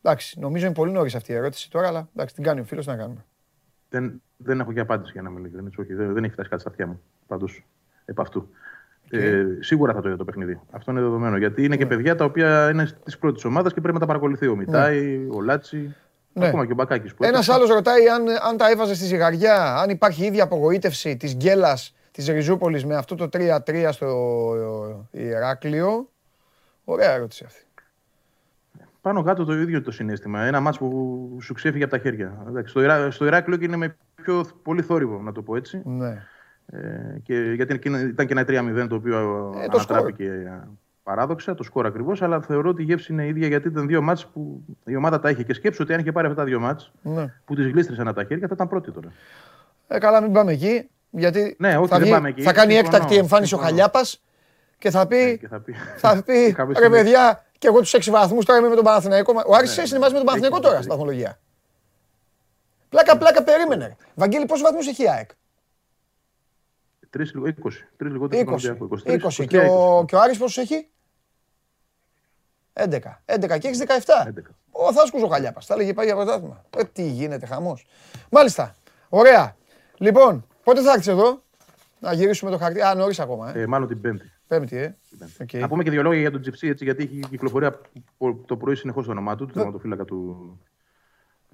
[0.01, 2.85] Εντάξει, νομίζω είναι πολύ νωρίς αυτή η ερώτηση τώρα, αλλά εντάξει, την κάνει ο φίλος
[2.85, 3.25] να κάνουμε.
[3.89, 6.69] Δεν, δεν έχω και απάντηση για να με Όχι, δεν, δεν έχει φτάσει κάτι στα
[6.69, 7.01] αυτιά μου.
[7.27, 7.65] Πάντως,
[8.05, 8.49] επ' αυτού.
[9.09, 10.59] Ε, σίγουρα θα το είδε το παιχνίδι.
[10.71, 11.37] Αυτό είναι δεδομένο.
[11.37, 11.89] Γιατί είναι και ναι.
[11.89, 14.47] παιδιά τα οποία είναι της πρώτης ομάδας και πρέπει να τα παρακολουθεί.
[14.47, 14.57] Ο ναι.
[14.57, 15.95] Μιτάη, ο Λάτσι,
[16.39, 16.47] ναι.
[16.47, 17.13] ακόμα και ο Μπακάκης.
[17.19, 21.95] Ένας άλλος ρωτάει αν, αν τα έβαζε στη ζυγαριά, αν υπάρχει ίδια απογοήτευση της γκέλας
[22.11, 26.09] της Ριζούπολης με αυτό το 3-3 στο Ηράκλειο.
[26.83, 27.61] Ωραία ερώτηση αυτή.
[29.01, 30.41] Πάνω κάτω το ίδιο το συνέστημα.
[30.41, 32.45] Ένα μάτσο που σου ξέφυγε από τα χέρια.
[32.65, 35.81] στο, Ηρά, στο Ηράκλειο και είναι με πιο πολύ θόρυβο, να το πω έτσι.
[35.85, 36.23] Ναι.
[36.65, 38.45] Ε, και, γιατί ήταν και ένα
[38.83, 39.17] 3-0 το οποίο
[39.57, 40.51] ε, ανατράπηκε
[41.07, 44.25] παράδοξα, το σκορ ακριβώς, αλλά θεωρώ ότι η γεύση είναι ίδια γιατί ήταν δύο μάτς
[44.25, 45.43] που η ομάδα τα είχε.
[45.43, 47.33] Και σκέψου ότι αν είχε πάρει αυτά τα δύο μάτς ναι.
[47.45, 49.11] που τις γλίστρησαν από τα χέρια, θα ήταν πρώτη τώρα.
[49.87, 50.89] Ε, καλά, μην πάμε εκεί.
[51.09, 52.41] Γιατί ναι, όχι, θα, δεν πάμε εκεί.
[52.41, 54.23] θα κάνει έκτακτη εμφάνιση ο Χαλιάπας
[54.77, 55.15] και θα πει.
[55.15, 58.69] Ναι, και θα πει, θα πει ρε παιδιά, και εγώ τους 6 βαθμούς τώρα είμαι
[58.69, 59.33] με τον Παναθηναϊκό.
[59.47, 61.39] Ο Άρης ναι, είναι μαζί με τον Παναθηναϊκό τώρα στην βαθμολογία.
[62.89, 63.95] Πλάκα, πλάκα, περίμενε.
[64.15, 65.29] Βαγγέλη, πόσους βαθμούς έχει η ΑΕΚ;
[67.17, 67.21] 3
[67.97, 69.17] λιγότερο 20.
[69.19, 69.43] 20.
[69.43, 69.45] 20.
[69.47, 70.87] Και, ο, και ο Άρης πόσους έχει;
[72.77, 73.21] 11.
[73.25, 74.27] 11 και έχεις 17.
[74.27, 74.55] 11.
[74.71, 75.65] Ο Θάσκος ο Χαλιάπας.
[75.65, 76.65] Θα έλεγε πάει για πρωτάθλημα.
[76.77, 77.85] Ε, τι γίνεται, χαμός.
[78.31, 78.75] Μάλιστα.
[79.09, 79.55] Ωραία.
[79.97, 81.43] Λοιπόν, πότε θα έρθεις εδώ;
[81.99, 82.81] Να γυρίσουμε το χαρτί.
[82.81, 83.51] Α, νωρίς ακόμα.
[83.55, 83.61] Ε.
[83.61, 84.31] Ε, μάλλον την Πέμπτη.
[84.47, 84.95] Πέμπτη, ε.
[85.43, 85.59] Okay.
[85.59, 87.81] Να πούμε και δύο λόγια για τον Τζιψί, έτσι, γιατί έχει κυκλοφορία
[88.45, 90.51] το πρωί συνεχώς το όνομά του, του τερματοφύλακα του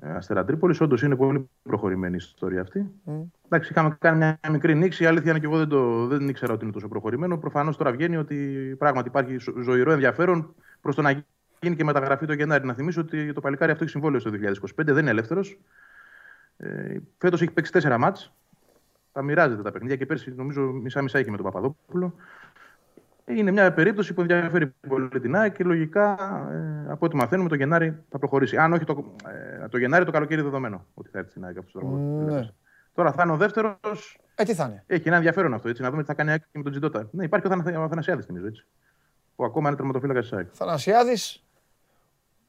[0.01, 0.81] ε, Αστέρα Τρίπολης.
[0.81, 2.91] Όντως είναι πολύ προχωρημένη η ιστορία αυτή.
[3.05, 3.11] Mm.
[3.45, 5.03] Εντάξει, είχαμε κάνει μια μικρή νήξη.
[5.03, 7.37] Η αλήθεια είναι και εγώ δεν, το, δεν ήξερα ότι είναι τόσο προχωρημένο.
[7.37, 8.35] Προφανώς τώρα βγαίνει ότι
[8.77, 11.23] πράγματι υπάρχει ζωηρό ενδιαφέρον προς το να
[11.61, 12.65] γίνει και μεταγραφή το Γενάρη.
[12.65, 15.59] Να θυμίσω ότι το παλικάρι αυτό έχει συμβόλαιο στο 2025, δεν είναι ελεύθερος.
[16.57, 18.33] Ε, Φέτος έχει παίξει τέσσερα μάτς.
[19.11, 22.15] Θα μοιράζεται τα παιχνίδια και πέρσι νομίζω μισά-μισά είχε με τον Παπαδόπουλο.
[23.25, 26.11] Είναι μια περίπτωση που ενδιαφέρει πολύ την ΑΕΚ και λογικά
[26.51, 28.57] ε, από ό,τι μαθαίνουμε το Γενάρη θα προχωρήσει.
[28.57, 29.15] Αν όχι το,
[29.61, 32.49] ε, το Γενάρη, το καλοκαίρι δεδομένο ότι θα έρθει στην ΑΕΚ αυτός το ναι.
[32.93, 34.19] Τώρα θα είναι ο δεύτερος.
[34.35, 36.45] Ε, τι θα είναι; Έχει ένα ενδιαφέρον αυτό έτσι, να δούμε τι θα κάνει και
[36.51, 37.09] με τον Τζιντότα.
[37.11, 37.47] Ναι, υπάρχει
[37.77, 38.65] ο Αθανασιάδης νομίζω έτσι.
[39.35, 40.47] Που ακόμα είναι τερματοφύλακα της ΑΕΚ.
[40.51, 41.43] Θανασιάδης.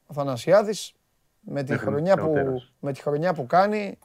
[0.07, 0.95] Ο Θανασιάδης
[1.41, 3.99] με τη, χρονιά που, με τη χρονιά που κάνει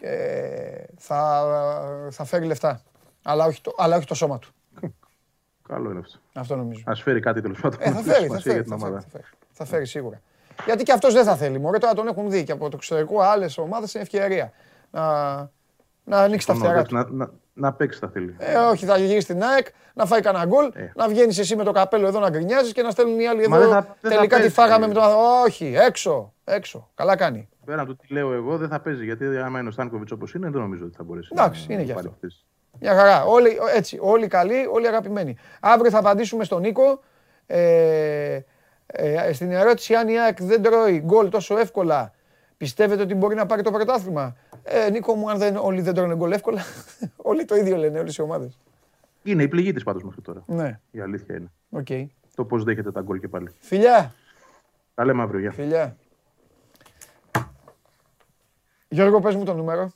[0.00, 2.82] ε, θα, θα φέρει λεφτά.
[3.22, 4.48] Αλλά όχι, το, αλλά όχι το σώμα του.
[5.68, 6.18] Καλό είναι αυτό.
[6.32, 6.82] Αυτό νομίζω.
[6.86, 7.78] Α φέρει κάτι τέλος πάντων.
[7.82, 10.20] Ε, θα φέρει, θα φέρει, θα, φέρει, θα, φέρει, σίγουρα.
[10.64, 11.58] Γιατί και αυτός δεν θα θέλει.
[11.58, 14.52] Μωρέ, τώρα τον έχουν δει και από το εξωτερικό άλλες ομάδες είναι ευκαιρία
[14.90, 15.36] να,
[16.04, 16.94] να ανοίξει τα φτερά του.
[16.94, 18.36] Να, να, να παίξει τα θέλει.
[18.38, 20.92] Ε, όχι, θα γυρίσει στην ΑΕΚ, να φάει κανένα γκολ, ε.
[20.94, 23.68] να βγαίνεις εσύ με το καπέλο εδώ να γκρινιάζεις και να στέλνουν οι άλλοι εδώ.
[23.68, 25.02] Θα, τελικά τη φάγαμε με τον
[25.44, 26.90] Όχι, έξω, έξω.
[26.94, 27.48] Καλά κάνει.
[27.64, 30.50] Πέραν του τι λέω εγώ, δεν θα παίζει γιατί άμα είναι ο Στάνκοβιτς όπως είναι,
[30.50, 31.28] δεν νομίζω ότι θα μπορέσει.
[31.32, 32.16] Εντάξει, είναι γι' αυτό.
[32.80, 33.24] Μια χαρά.
[33.24, 35.36] Όλοι, έτσι, όλοι καλοί, όλοι αγαπημένοι.
[35.60, 37.00] Αύριο θα απαντήσουμε στον Νίκο.
[37.46, 38.40] Ε,
[38.86, 42.12] ε, στην ερώτηση αν η ΑΕΚ δεν τρώει γκολ τόσο εύκολα,
[42.56, 46.16] πιστεύετε ότι μπορεί να πάρει το πρωτάθλημα; Ε, Νίκο μου, αν δεν, όλοι δεν τρώνε
[46.16, 46.62] γκολ εύκολα,
[47.30, 48.58] όλοι το ίδιο λένε, όλες οι ομάδες.
[49.22, 50.42] Είναι η πληγή τη πάντως μέχρι τώρα.
[50.46, 50.80] Ναι.
[50.90, 51.50] Η αλήθεια είναι.
[51.82, 52.06] Okay.
[52.34, 53.50] Το πώς δέχεται τα γκολ και πάλι.
[53.58, 54.14] Φιλιά.
[54.94, 55.40] Τα λέμε αύριο.
[55.40, 55.50] Γεια.
[55.50, 55.96] Φιλιά.
[58.88, 59.92] Γιώργο, πες μου το νούμερο.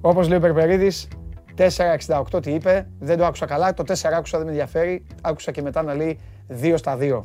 [0.00, 1.08] Όπως λέει ο Περπερίδης,
[1.56, 3.74] 4,68 τι είπε, δεν το άκουσα καλά.
[3.74, 5.06] Το 4 άκουσα, δεν με ενδιαφέρει.
[5.22, 7.20] Άκουσα και μετά να λέει 2 στα 2.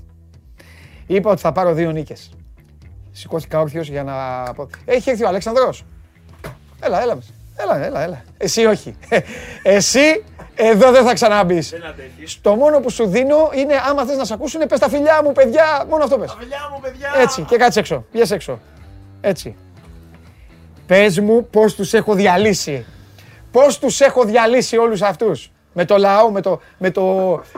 [1.08, 2.30] Είπα ότι θα πάρω δύο νίκες.
[3.12, 4.44] Σηκώθηκα όρθιος για να.
[4.86, 5.86] Έχει έρθει ο Αλέξανδρος.
[6.80, 7.18] Έλα, έλα.
[7.56, 8.24] Έλα, έλα, έλα.
[8.38, 8.96] Εσύ όχι.
[9.64, 10.24] Εσύ,
[10.62, 11.74] Εδώ δεν θα ξαναμπείς.
[12.41, 15.32] Το μόνο που σου δίνω είναι άμα θες να σε ακούσουν, πες τα φιλιά μου,
[15.32, 15.86] παιδιά.
[15.90, 16.36] Μόνο αυτό πες.
[16.40, 17.10] Φιλιά μου, παιδιά!
[17.22, 18.06] Έτσι, και κάτσε έξω.
[18.12, 18.60] Βγες έξω.
[19.22, 19.56] Έτσι.
[20.88, 22.86] Πες μου πώς τους έχω διαλύσει.
[23.52, 25.52] Πώς τους έχω διαλύσει όλους αυτούς.
[25.74, 26.60] Με το λαό, με το.
[26.78, 27.04] Με το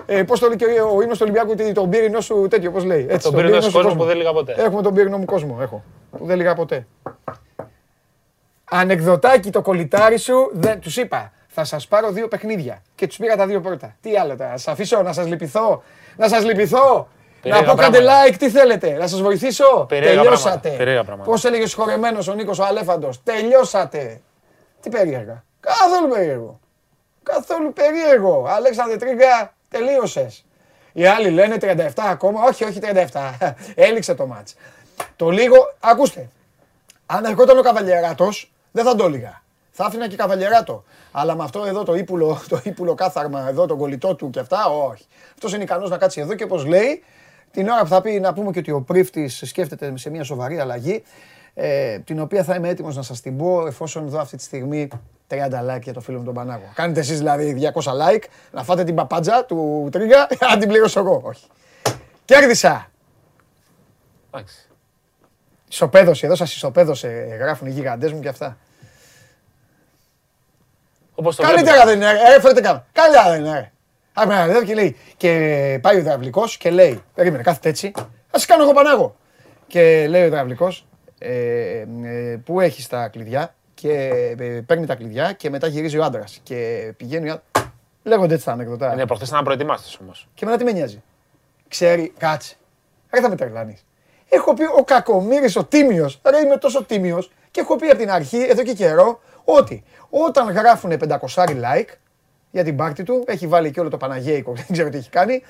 [0.05, 2.71] ε, πώς το λέει και ο, ο ύμνος του Ολυμπιακού, τι- τον πύρινο σου τέτοιο,
[2.71, 3.05] πώς λέει.
[3.09, 4.55] Έτσι, Τον πύρινο σου σου κόσμο που δεν λίγα ποτέ.
[4.57, 5.57] Έχουμε τον πύρινο μου κόσμο.
[5.61, 5.83] Έχω.
[6.17, 6.87] Που δεν λίγα ποτέ.
[8.73, 13.35] Ανεκδοτάκι το κολλητάρι σου, δεν, τους είπα, θα σας πάρω δύο παιχνίδια και τους πήγα
[13.35, 13.95] τα δύο πρώτα.
[14.01, 15.83] Τι άλλο τώρα, σας αφήσω να σας λυπηθώ,
[16.17, 17.07] να σας λυπηθώ,
[17.41, 18.27] Περίεργα να πω κάντε πράγματα.
[18.29, 20.49] like, τι θέλετε, να σας βοηθήσω, Περίεργα τελειώσατε.
[20.49, 21.29] πράγματα, περίεργα πράγματα.
[21.29, 24.21] Πώς έλεγε ο συγχωρεμένος ο Νίκος ο Αλέφαντος, τελειώσατε.
[24.81, 26.59] Τι περίεργα, καθόλου περίεργο.
[27.33, 28.45] Καθόλου περίεργο.
[28.47, 30.45] Αλέξανδρε Τρίγκα, τελείωσες.
[30.93, 33.31] Οι άλλοι λένε 37 ακόμα, όχι, όχι 37.
[33.75, 34.55] Έληξε το μάτς.
[35.15, 36.29] Το λίγο, ακούστε,
[37.05, 39.41] αν ερχόταν ο Καβαλιεράτος, δεν θα το έλεγα.
[39.71, 40.83] Θα άφηνα και Καβαλιεράτο.
[41.11, 44.65] Αλλά με αυτό εδώ το ύπουλο, το ύπουλο κάθαρμα, εδώ τον κολλητό του και αυτά,
[44.65, 45.05] όχι.
[45.33, 47.03] Αυτός είναι ικανός να κάτσει εδώ και όπως λέει,
[47.51, 50.59] την ώρα που θα πει να πούμε και ότι ο πρίφτης σκέφτεται σε μια σοβαρή
[50.59, 51.03] αλλαγή,
[51.53, 54.87] ε, την οποία θα είμαι έτοιμος να σας την πω εφόσον δω αυτή τη στιγμή
[55.29, 56.71] 30 like για το φίλο μου τον Πανάγο.
[56.73, 61.21] Κάνετε εσείς δηλαδή 200 like, να φάτε την παπάντζα του Τρίγκα, αν την πληρώσω εγώ.
[61.23, 61.45] Όχι.
[62.25, 62.91] Κέρδισα.
[64.33, 64.55] Εντάξει.
[65.69, 67.07] Ισοπαίδωσε, εδώ σας ισοπαίδωσε,
[67.39, 68.57] γράφουν οι γιγαντές μου και αυτά.
[71.15, 72.85] Όπως το Καλύτερα δεν είναι, ρε, φέρτε κάμερα.
[72.91, 73.71] Καλύτερα δεν είναι, ρε.
[74.13, 77.91] Άμα εδώ και λέει, και πάει ο υδραυλικός και λέει, περίμενε, κάθεται έτσι,
[78.31, 79.15] θα σε κάνω εγώ πανάγω.
[79.67, 80.90] Και λέει ο υδραυλικός, ε, ε,
[82.43, 83.91] που έχει τα κλειδιά και
[84.39, 86.39] ε, παίρνει τα κλειδιά και μετά γυρίζει ο άντρας.
[86.43, 87.73] Και πηγαίνει ο άντρας.
[88.03, 88.93] Λέγονται έτσι τα ανεκδοτά.
[88.93, 90.27] Είναι προχθές να προετοιμάστες όμως.
[90.33, 91.03] Και μετά τι με νοιάζει.
[91.67, 92.55] Ξέρει, κάτσε.
[93.13, 93.85] Ρε θα με τρελάνεις.
[94.29, 98.11] Έχω πει ο κακομύρης, ο τίμιος, ρε είμαι τόσο τίμιος και έχω πει από την
[98.11, 101.89] αρχή, εδώ και καιρό, ότι όταν γράφουν 500 like
[102.51, 105.43] για την πάρτι του, έχει βάλει και όλο το Παναγέικο, δεν ξέρω τι έχει κάνει,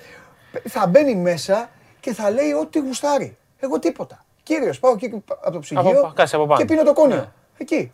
[0.70, 1.70] θα μπαίνει μέσα
[2.00, 3.38] και θα λέει ό,τι γουστάρει.
[3.60, 4.26] Εγώ τίποτα.
[4.44, 6.60] Κύριος, πάω εκεί από το Από- ψυγείο κάτσε από πάνω.
[6.60, 7.16] και πίνω το κόνιο.
[7.16, 7.32] Ναι.
[7.58, 7.92] Εκεί.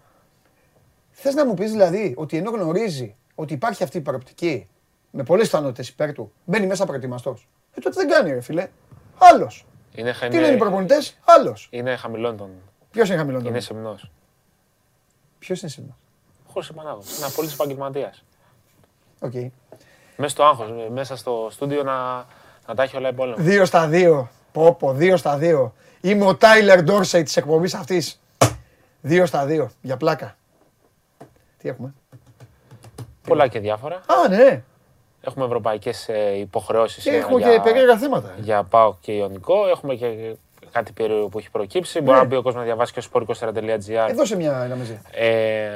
[1.11, 4.67] Θες να μου πεις δηλαδή ότι ενώ γνωρίζει ότι υπάρχει αυτή η προοπτική
[5.11, 7.47] με πολλές πιθανότητες υπέρ του, μπαίνει μέσα προετοιμαστός.
[7.73, 8.67] Ε, τότε δεν κάνει ρε φίλε.
[9.17, 9.65] Άλλος.
[9.95, 11.67] Είναι, χα- Τι λένε οι είναι, προπονητές, άλλος.
[11.71, 12.49] είναι χαμηλών των...
[12.91, 14.11] Ποιος είναι χαμηλό Είναι σεμνός.
[15.39, 15.95] Ποιος είναι σήμερα.
[16.47, 17.15] Χωρίς επανάγωση.
[17.17, 18.23] Είναι απόλυτος επαγγελματίας.
[19.19, 19.33] Οκ.
[20.17, 22.25] Μέσα στο άγχος, ε, μέσα στο στούντιο να,
[22.67, 23.35] να τα έχει όλα εμπόλεμα.
[23.43, 24.29] Δύο στα δύο.
[24.51, 25.73] Πω πω, δύο στα δύο.
[26.01, 28.19] Είμαι ο Τάιλερ Ντόρσεϊ της εκπομπής αυτής.
[29.01, 30.35] Δύο στα δύο, για πλάκα.
[31.57, 31.93] Τι έχουμε;
[33.27, 33.95] Πολλά και διάφορα.
[33.95, 34.63] Α, ναι.
[35.21, 36.95] Έχουμε ευρωπαϊκές ε, υποχρεώσεις.
[36.95, 38.33] Και σήμερα έχουμε για- και περίεργα θέματα.
[38.37, 39.67] για ΠΑΟΚ και Ιωνικό.
[39.67, 40.35] Έχουμε και
[40.71, 42.01] κάτι περίεργο που έχει προκύψει.
[42.01, 44.09] Μπορεί να μπει ο κόσμος να διαβάσει και στο sport24.gr.
[44.09, 44.99] Ε, δώσε μια ένα μαζί.
[45.11, 45.69] Ε,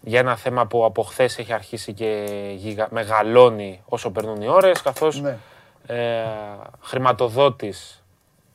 [0.00, 2.24] για ένα θέμα που από χθες έχει αρχίσει και
[2.56, 5.36] γιγα- μεγαλώνει όσο περνούν οι ώρες, καθώς Ναι.
[5.86, 6.24] ε,
[6.80, 8.03] χρηματοδότης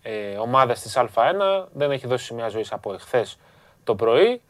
[0.02, 3.38] ε, ομάδας της Α1 δεν έχει δώσει σημεία ζωής από εχθές
[3.84, 4.42] το πρωι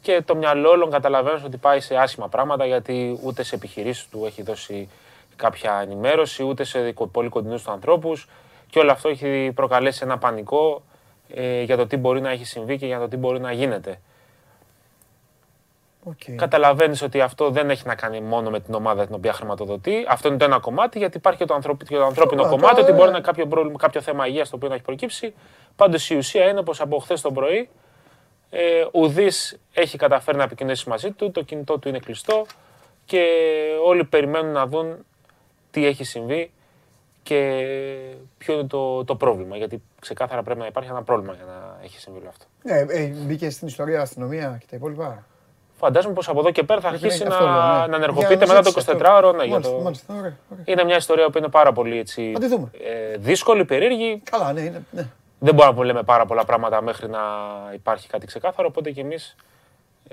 [0.00, 4.24] και το μυαλό όλων καταλαβαίνω ότι πάει σε άσχημα πράγματα γιατί ούτε σε επιχειρήσεις του
[4.26, 4.88] έχει δώσει
[5.36, 8.28] κάποια ενημέρωση, ούτε σε δικο- πολύ κοντινούς τους ανθρώπους
[8.70, 10.82] και όλο αυτό έχει προκαλέσει ένα πανικό
[11.34, 14.00] ε, για το τι μπορεί να έχει συμβεί και για το τι μπορεί να γίνεται.
[16.04, 16.36] Οκ.
[16.36, 20.04] Καταλαβαίνεις ότι αυτό δεν έχει να κάνει μόνο με την ομάδα την οποία χρηματοδοτεί.
[20.08, 22.74] Αυτό είναι το ένα κομμάτι, γιατί υπάρχει και το, ανθρωπι- και το ανθρώπινο Σωστά, κομμάτι,
[22.74, 23.10] τώρα, ότι μπορεί ε.
[23.10, 25.34] να είναι κάποιο, πρόβλημα, κάποιο θέμα υγείας το οποίο να έχει προκύψει.
[25.76, 27.68] Πάντως η ουσία είναι πως από χθες το πρωί
[28.50, 29.28] ε, ουδή
[29.72, 32.46] έχει καταφέρει να επικοινωνήσει μαζί του, το κινητό του είναι κλειστό
[33.04, 33.26] και
[33.84, 35.04] όλοι περιμένουν να δουν
[35.70, 36.50] τι έχει συμβεί
[37.22, 37.66] και
[38.38, 39.56] ποιο είναι το, το πρόβλημα.
[39.56, 42.44] Γιατί ξεκάθαρα πρέπει να υπάρχει ένα πρόβλημα για να έχει συμβεί όλο αυτό.
[42.62, 45.26] Ναι, ε, μπήκε στην ιστορία αστυνομία και τα υπόλοιπα.
[45.84, 47.86] Φαντάζομαι πως από εδώ και πέρα θα Πρέπει αρχίσει να- να, αυτό λέω, ναι.
[47.86, 49.34] να ενεργοποιείται Για μετά το ζήτησε 24ωρο.
[49.36, 49.80] Ναι, για Μάλιστα, το...
[49.82, 50.64] μάλιστα, ωραία, ωραία.
[50.66, 52.70] Είναι μια ιστορία που είναι πάρα πολύ έτσι, Θα τη δούμε.
[53.12, 54.22] ε, δύσκολη, περίεργη.
[54.30, 55.06] Καλά, ναι, είναι, ναι.
[55.38, 57.20] Δεν μπορούμε να λέμε πάρα πολλά πράγματα μέχρι να
[57.74, 58.68] υπάρχει κάτι ξεκάθαρο.
[58.68, 59.36] Οπότε και εμείς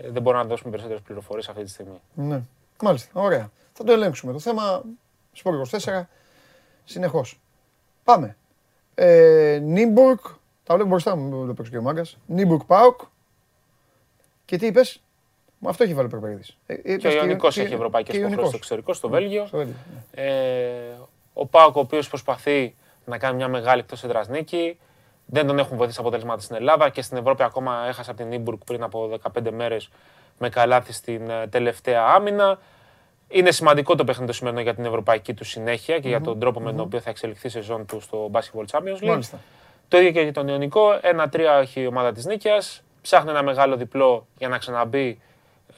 [0.08, 2.02] δεν μπορούμε να δώσουμε περισσότερες πληροφορίες αυτή τη στιγμή.
[2.14, 2.42] Ναι.
[2.82, 3.50] Μάλιστα, ωραία.
[3.74, 4.82] Θα το ελέγξουμε το θέμα.
[5.34, 6.08] Σπορ 24,
[6.84, 7.40] συνεχώς.
[8.04, 8.36] Πάμε.
[8.96, 10.18] Ε, Νίμπουργκ,
[10.64, 12.18] τα βλέπω μπροστά μου, μην το παίξω και ο Μάγκας.
[12.26, 13.00] Νίμπουργκ Πάοκ.
[14.46, 15.11] Και τι είπες, Μα
[15.70, 16.58] αυτό έχει βάλει ο Περπερίδης.
[16.66, 18.84] Ε, είπες Και ο Ιωνικός και- έχει ευρωπαϊκές και ο υποχρεώσεις στο Ιωνικός.
[18.84, 19.46] εξωτερικό, στο Βέλγιο.
[19.46, 19.76] Στο Βέλγιο,
[20.16, 20.24] ναι.
[20.24, 20.98] Ε,
[21.34, 22.76] ο Πάοκ, ο οποίος προσπαθεί
[23.06, 24.80] να κάνει μια μεγάλη εκτός έδρας νίκη.
[25.26, 28.58] Δεν τον έχουν βοηθήσει αποτελέσματα στην Ελλάδα και στην Ευρώπη ακόμα έχασε από την Νίμπουργκ
[28.66, 29.90] πριν από 15 μέρες
[30.40, 32.60] με καλάθι στην ε, τελευταία άμυνα.
[33.28, 36.60] Είναι σημαντικό το παιχνίδι το σημερινό για την ευρωπαϊκή του συνέχεια και για τον τρόπο
[36.60, 39.08] με τον οποίο θα εξελιχθεί η σεζόν του στο Basketball Champions League.
[39.08, 39.40] Μάλιστα.
[39.88, 41.00] Το ίδιο και για τον Ιωνικό.
[41.02, 42.84] Ένα-τρία έχει η ομάδα της Νίκαιας.
[43.02, 45.31] Ψάχνει ένα μεγάλο διπλό για να ξαναμπεί ε,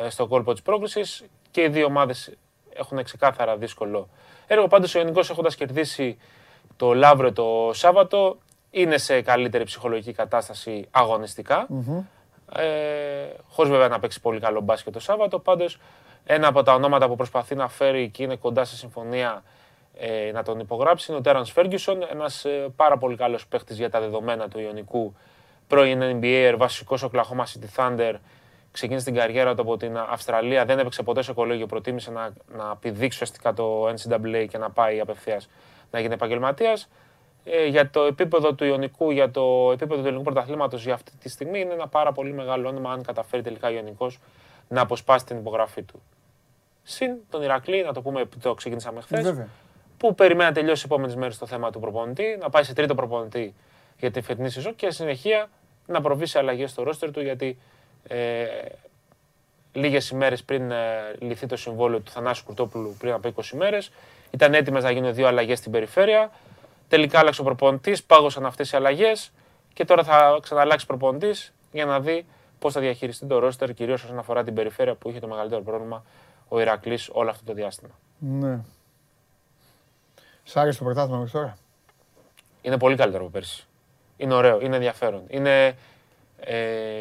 [0.09, 1.23] στο κόλπο της πρόκλησης.
[1.51, 2.33] Και οι δύο ομάδες
[2.73, 4.09] έχουν ξεκάθαρα δύσκολο
[4.47, 4.67] έργο.
[4.67, 6.17] Πάντως ο Ιωνικό έχοντας κερδίσει
[6.77, 8.37] το Λαύριο το Σάββατο
[8.71, 11.67] είναι σε καλύτερη ψυχολογική κατάσταση αγωνιστικά.
[12.55, 12.63] Ε,
[13.49, 15.39] Χωρίς βέβαια να παίξει πολύ καλό μπάσκετ το Σάββατο.
[15.39, 15.79] Πάντως
[16.25, 19.43] ένα από τα ονόματα που προσπαθεί να φέρει και είναι κοντά σε συμφωνία
[19.97, 23.89] ε, να τον υπογράψει είναι ο Τέρανς Φέργκισον, ένας ε, πάρα πολύ καλός παίχτη για
[23.89, 25.15] τα δεδομένα του Ιωνικού.
[25.67, 28.13] Πρώην NBA, βασικό Oklahoma City Thunder.
[28.73, 30.65] Ξεκίνησε την καριέρα του από την Αυστραλία.
[30.65, 31.65] Δεν έπαιξε ποτέ σε κολέγιο.
[31.65, 35.49] Προτίμησε να, να πηδήξει ουσιαστικά το NCAA και να πάει απευθείας
[35.91, 36.89] να γίνει επαγγελματίας.
[37.43, 41.29] Ε, για το επίπεδο του Ιωνικού, για το επίπεδο του ελληνικού πρωταθλήματος για αυτή τη
[41.29, 44.19] στιγμή είναι ένα πάρα πολύ μεγάλο όνομα αν καταφέρει τελικά ο Ιωνικός
[44.67, 46.01] να αποσπάσει την υπογραφή του.
[46.83, 49.23] Συν τον Ηρακλή, να το πούμε, το ξεκίνησαμε χθες.
[49.23, 49.47] Βέβαια.
[49.97, 52.95] Που περιμένει να τελειώσει τι επόμενες μέρες το θέμα του προπονητή, να πάει σε τρίτο
[52.95, 53.53] προπονητή
[53.99, 55.49] για την φετινή σεζόν και συνεχεία
[55.85, 57.57] να προβεί σε αλλαγές στο ρόστερ του γιατί
[58.07, 58.45] ε,
[59.73, 63.77] λίγες ημέρες πριν ε, λυθεί το συμβόλαιο του Θανάσου Κουρτόπουλου πριν από 20 μέρε,
[64.31, 66.31] ήταν έτοιμες να γίνουν δύο αλλαγές στην περιφέρεια.
[66.87, 69.31] Τελικά άλλαξε ο προπονητής, πάγωσαν αυτές οι αλλαγές
[69.73, 72.25] και τώρα θα ξαναλλάξει προπονητής για να δει
[72.59, 76.03] πώς θα διαχειριστεί το ρόστερ, κυρίως όσον αφορά την περιφέρεια που είχε το μεγαλύτερο πρόβλημα
[76.47, 77.93] ο Ηρακλής όλο αυτό το διάστημα.
[78.17, 78.59] Ναι.
[80.43, 81.57] Σ' άρεσε το πρωτάθλημα μέχρι τώρα;
[82.61, 83.67] Είναι πολύ καλύτερο από πέρσι.
[84.17, 85.23] Είναι ωραίο, είναι ενδιαφέρον.
[85.27, 85.77] Είναι,
[86.39, 86.55] ε,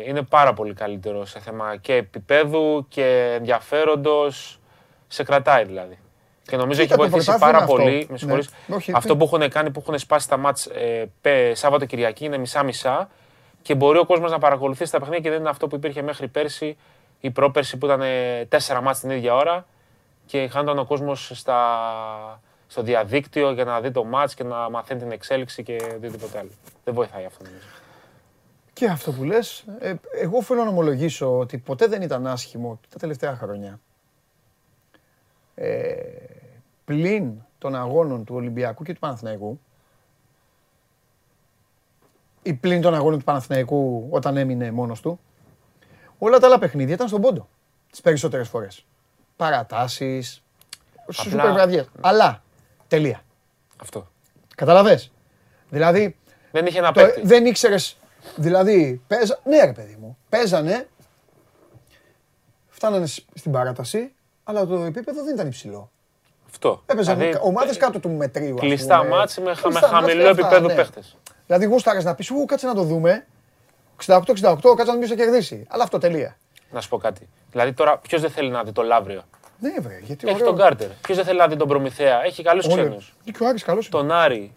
[0.06, 4.60] είναι πάρα πολύ καλύτερο σε θέμα και επίπεδου και ενδιαφέροντος.
[5.08, 5.98] Σε κρατάει δηλαδή.
[6.42, 7.82] Και νομίζω Κοίτα, έχει το βοηθήσει πρωτάθλημα πάρα αυτό.
[7.82, 7.96] πολύ.
[7.98, 8.18] Με Ναι.
[8.18, 11.84] συγχωρείς, Όχι, αυτό τι- που έχουν κάνει, που έχουν σπάσει τα μάτς ε, πε- Σάββατο
[11.84, 13.10] Κυριακή είναι μισά-μισά
[13.62, 16.28] και μπορεί ο κόσμος να παρακολουθήσει τα παιχνίδια και δεν είναι αυτό που υπήρχε μέχρι
[16.28, 16.76] πέρσι
[17.20, 19.66] ή πρόπερσι που ήταν ε, τέσσερα μάτς την ίδια ώρα
[20.26, 25.00] και χάνονταν ο κόσμος στα, στο διαδίκτυο για να δει το μάτς και να μαθαίνει
[25.00, 26.50] την εξέλιξη και οτιδήποτε άλλο.
[26.84, 27.66] Δεν βοηθάει αυτό νομίζω.
[28.82, 32.98] Και αυτό που λες, ε, εγώ θέλω να ομολογήσω ότι ποτέ δεν ήταν άσχημο τα
[32.98, 33.80] τελευταία χρόνια.
[35.54, 35.94] Ε,
[36.84, 39.60] πλην των αγώνων του Ολυμπιακού και του Παναθηναϊκού,
[42.42, 45.20] ή πλην των αγώνων του Παναθηναϊκού όταν έμεινε μόνος του,
[46.18, 47.48] όλα τα άλλα παιχνίδια ήταν στον πόντο
[47.90, 48.86] τις περισσότερες φορές.
[49.36, 50.42] Παρατάσεις,
[51.12, 51.88] σούπερ βραδιές.
[52.00, 52.42] Αλλά,
[52.88, 53.22] τελεία.
[53.76, 54.10] Αυτό.
[54.56, 55.12] Καταλαβες;
[55.68, 56.16] Δηλαδή,
[56.50, 57.20] Δεν είχε ένα το, παίκτη.
[57.26, 57.96] δεν ήξερες.
[58.36, 60.18] Δηλαδή, παίζα, ναι, ρε παιδί μου.
[60.28, 60.88] Παίζανε.
[62.68, 64.12] Φτάνανε σ- στην παράταση,
[64.44, 65.90] αλλά το επίπεδο δεν ήταν υψηλό.
[66.50, 66.82] Αυτό.
[66.86, 68.54] Έπαιζαν Δηλαδή, ομάδες κάτω του μετρίου.
[68.54, 69.08] ας Κλειστά πούμε.
[69.08, 70.74] μάτς με, χα- με Κλειστά μάτς χαμηλό και αυτά, επίπεδο ναι.
[70.74, 71.16] παίχτες.
[71.46, 73.26] Δηλαδή, γούσταρες να πεις, Ού, κάτσε να το δούμε.
[74.06, 75.66] 68-68, κάτσε να δούμε ποιο θα κερδίσει.
[75.68, 76.36] Αλλά αυτό τελεία.
[76.70, 77.28] Να σου πω κάτι.
[77.50, 79.22] Δηλαδή τώρα ποιος δεν θέλει να δει το Λαύριο.
[79.58, 80.46] Ναι, βρε, γιατί Έχει ωραίο.
[80.46, 80.88] τον Κάρτερ.
[80.88, 82.74] Ποιος δεν θέλει να δει τον Προμηθέα; Έχει καλούς Όλοι.
[82.74, 83.14] ξένους.
[83.24, 83.96] Και ο Άρης καλός είναι.
[83.98, 84.52] Τον Άρη.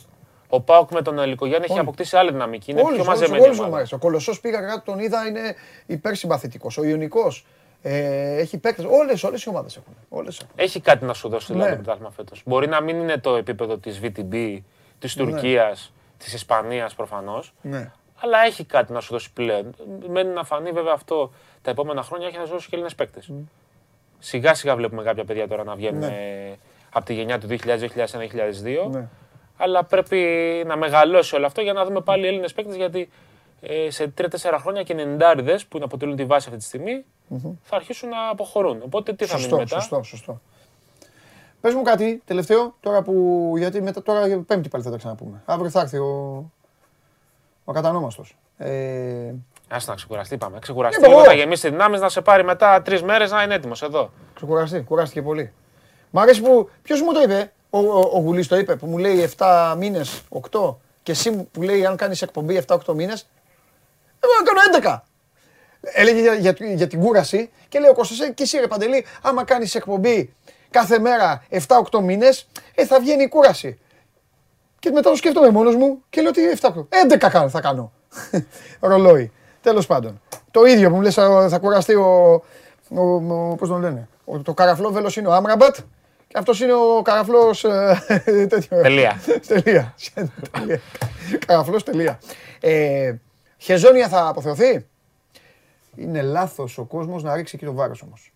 [0.50, 1.82] Ο Πάοκ με τον Ελικογιάννη έχει Όλοι.
[1.82, 2.72] αποκτήσει άλλη δυναμική.
[2.72, 3.44] Είναι Όλους, πιο όλους, μαζεμένη.
[3.44, 3.78] όλους μου ομάδα.
[3.78, 3.94] αρέσει.
[3.94, 6.78] Ο Κολοσσός πήγα κάτω, τον είδα, είναι υπερσυμπαθητικός.
[6.78, 7.46] Ο Ιωνικός
[7.82, 8.86] ε, έχει παίκτες.
[8.90, 9.94] Όλες, όλες οι ομάδες έχουν.
[10.10, 10.52] Όλες έχουν.
[10.56, 11.76] Έχει κάτι να σου δώσει δηλαδή, Ναι.
[11.76, 12.42] το πρωτάθλημα φέτος.
[12.46, 14.58] Μπορεί να μην είναι το επίπεδο της VTB,
[15.00, 15.24] της Ναι.
[15.26, 17.54] Τουρκίας, της Ισπανίας προφανώς.
[17.62, 17.92] Ναι.
[18.20, 19.76] Αλλά έχει κάτι να σου δώσει πλέον.
[20.10, 23.32] Μένει να φανεί βέβαια αυτό τα επόμενα χρόνια έχει να σου δώσει και Έλληνες παίκτες.
[24.20, 26.58] Σιγά σιγά βλέπουμε κάποια παιδιά τώρα να βγαίνουν ε,
[26.94, 28.90] από τη γενιά του 2000-2001-2002.
[28.92, 29.08] Ναι.
[29.58, 30.18] Αλλά πρέπει
[30.66, 33.10] να μεγαλώσει όλο αυτό για να δούμε πάλι Έλληνες παίκτες γιατί
[33.62, 34.28] ε, σε 3-4
[34.62, 37.06] χρόνια και 90 που αποτελούν τη βάση αυτή τη στιγμη
[37.62, 38.82] θα αρχίσουν να αποχωρούν.
[38.86, 40.42] Οπότε τι θα μείνει Σωστό, μετά; σωστό, σωστό.
[41.62, 45.42] Πες μου κάτι τελευταίο, τώρα που, γιατί μετά, τώρα πέμπτη πάλι θα τα ξαναπούμε.
[45.46, 46.44] Αύριο θα έρθει ο,
[47.66, 48.38] ο κατανόμαστος.
[48.58, 49.34] Ε,
[49.70, 50.60] Άσε να ξεκουραστεί, πάμε.
[50.60, 51.30] Ξεκουραστεί Είπα λίγο, εγώ.
[51.30, 54.12] να γεμίσει δυνάμεις, να σε πάρει μετά τρεις μέρες να είναι έτοιμος εδώ.
[54.34, 55.54] ξεκουραστεί, κουράστηκε πολύ.
[56.12, 58.98] Μ' αρέσει που, ποιος μου το είπε, ο, ο, ο Γουλής το είπε, που μου
[58.98, 60.22] λέει 7 μήνες,
[60.52, 63.28] 8, και εσύ μου- που λέει αν κάνεις εκπομπή 7-8 μήνες,
[64.20, 65.04] εγώ να κάνω 11.
[65.82, 69.06] Έλεγε για, για, για την κούραση και λέει ο Κώστας, «Ε, και εσύ ρε Παντελή,
[69.22, 70.34] άμα κάνεις εκπομπή
[70.70, 71.44] κάθε μέρα
[71.92, 73.80] 7-8 μήνες, ε, θα βγαίνει η κούραση.
[74.80, 77.92] Και μετά το σκέφτομαι μόνος μου και λέω ότι 7-8, 11 κάνω, θα κάνω.
[78.80, 79.32] Ρολόι.
[79.62, 80.22] Τέλος πάντων.
[80.52, 82.34] Το ίδιο που μου λες θα θα κουραστεί ο,
[82.90, 85.76] ο, ο πώς τον λένε, ο, το καραφλό βέλος είναι ο Άμραμπατ
[86.36, 88.02] και αυτός είναι ο καραφλός ε,
[88.50, 88.82] τέτοιο.
[88.82, 89.22] Τελεία.
[89.48, 89.96] Τελεία.
[90.52, 90.82] Τελεία.
[91.46, 92.20] Καραφλός τελεία.
[92.60, 93.16] Ε,
[93.58, 94.86] Χεζόνια θα αποθεωθεί;
[95.96, 98.34] Είναι λάθος ο κόσμος να ρίξει εκεί το βάρος όμως.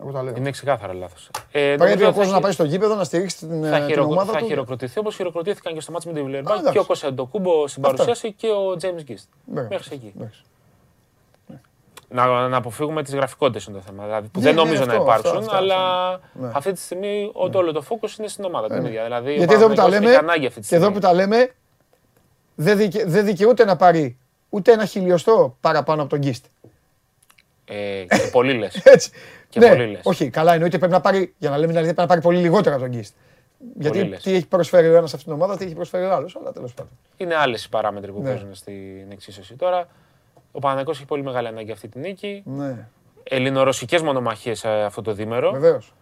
[0.00, 0.34] Εγώ τα λέω.
[0.36, 1.30] Είναι ξεκάθαρα λάθος.
[1.52, 3.76] Ε, Πρέπει νομίζω ο θα κόσμος να χει- πάει στο γήπεδο να στηρίξει την, θα,
[3.76, 4.46] ε, την χειροκρο- ομάδα θα του.
[4.46, 6.72] χειροκροτηθεί όπως χειροκροτήθηκαν και στο μάτι με τη Α, Βιλερμπάν εντάξει.
[6.72, 7.96] και ο Κωνσταντοκούμπο στην Αυτό.
[7.96, 9.28] παρουσίαση και ο Τζέιμς Γκίστ.
[9.44, 9.62] Ναι.
[9.70, 10.14] Μέχρι εκεί.
[12.12, 12.30] Εντάξει.
[12.34, 14.04] Να, να αποφύγουμε τις γραφικότητες είναι το θέμα.
[14.04, 16.50] Δηλαδή, που Ναι, δεν ναι, νομίζω να αυτό, υπάρξουν, αυτό, αυτό, αλλά Ναι.
[16.54, 19.02] αυτή τη στιγμή ο- το όλο το focus είναι στην ομάδα την ίδια.
[19.04, 21.00] Δηλαδή, ο Γιατί εδώ που τα Παναθηναϊκός λέμε, έχει ανάγκη αυτή τη και εδώ στιγμή.
[21.00, 21.50] που τα λέμε,
[22.54, 24.16] δεν, δικαι, δεν δικαιούται να πάρει
[24.48, 26.44] ούτε ένα χιλιοστό παραπάνω από τον Γκίστ.
[27.64, 28.74] Ε, και πολύ λες.
[28.94, 29.10] Έτσι.
[29.48, 30.00] Και ναι, πολύ λες.
[30.04, 32.38] όχι, καλά εννοείται πρέπει να πάρει, για να λέμε την αλήθεια, πρέπει να πάρει πολύ
[32.38, 33.14] λιγότερα από τον Γκίστ.
[33.78, 34.22] Γιατί λες.
[34.22, 36.36] τι έχει προσφέρει ο ένας σε αυτήν την ομάδα, τι έχει προσφέρει ο άλλος.
[36.40, 36.92] Αλλά τέλος πάντων.
[37.16, 38.28] Είναι άλλες οι παράμετροι που Ναι.
[38.28, 39.54] παίζουν στην εξίσωση.
[39.54, 39.86] Τώρα,
[40.52, 42.42] ο Παναγιώτο έχει πολύ μεγάλη ανάγκη αυτή τη νίκη.
[42.46, 42.88] Ναι,
[43.22, 45.50] Ελληνορωσικές μονομαχίες αυτό το δίμερο.
[45.50, 45.92] βεβαίως.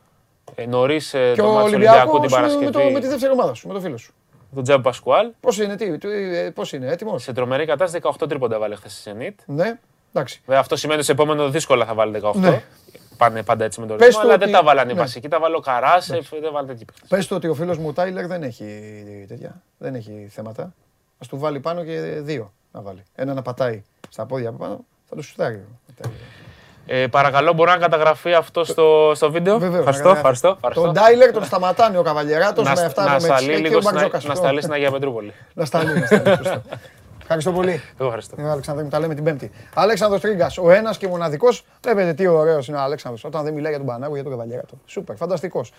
[0.55, 3.07] Ε, Νωρίς Και το ο μάτσο του Ολυμπιακός Ολυμπιακού την με, το, με τη Παρασκευή.
[3.09, 4.13] δεύτερη ομάδα σου, με το φίλο σου.
[4.55, 5.31] Τον Τζέμπ Πασκουάλ.
[5.41, 8.93] Πώς είναι, τι, τι, ε, πώς είναι, έτοιμος; Σε τρομερή κατάσταση 18 τρίποντα βάλε χθες
[8.93, 9.35] στη Zenit.
[9.47, 9.79] Ναι,
[10.13, 10.43] εντάξει.
[10.47, 12.35] Βέβαια, αυτό σημαίνει ότι σε επόμενο δύσκολα θα βάλει 18.
[12.35, 12.63] Ναι.
[13.17, 15.01] Πάνε πάντα έτσι με τον Πες ρυθμό, του αλλά ότι- δεν τα βάλανε οι ναι.
[15.01, 15.29] βασικοί.
[15.29, 17.09] Τα βάλε ο Καράσεφ, δεν βάλε τέτοιοι παίκτες.
[17.09, 18.65] Πες του ότι ο φίλος μου ο Τάιλερ δεν έχει
[19.29, 20.75] τέτοια, δεν έχει θέματα.
[21.19, 23.03] Ας του βάλει πάνω και δύο να βάλει.
[23.15, 25.55] Ένα να πατάει στα πόδια από πάνω, θα το σουτάρει.
[25.55, 26.19] ο Τάιλερ.
[26.87, 30.79] Ε, παρακαλώ, μπορεί να καταγραφεί αυτό στο, στο βίντεο; Βεβαίως, ευχαριστώ, να ευχαριστώ, καταγράφει.
[30.79, 31.03] ευχαριστώ.
[31.03, 33.77] Τον Τάιλερ τον σταματάνε ο Καβαλιεράτος να, με αυτά να με σταλεί Μετσχέ και λίγο
[33.77, 34.25] ο στην, Μπαρτζόκας.
[34.25, 35.33] να σταλεί στην Αγία Πετρούπολη.
[35.55, 36.63] Να σταλεί, να σταλεί, σωστά.
[37.21, 37.83] Ευχαριστώ πολύ.
[37.99, 38.35] Εγώ ευχαριστώ.
[38.39, 39.51] Ε, Αλεξάνδρου, μου τα λέμε την Πέμπτη.
[39.75, 41.65] Αλέξανδρος Τρίγκας, ο ένας και μοναδικός.
[41.83, 44.75] Βλέπετε τι ωραίος είναι ο Αλέξανδρος όταν δεν μιλάει για τον Πανάγο για τον Καβαλιεράτο.
[44.87, 45.73] Σούπερ, φανταστικός.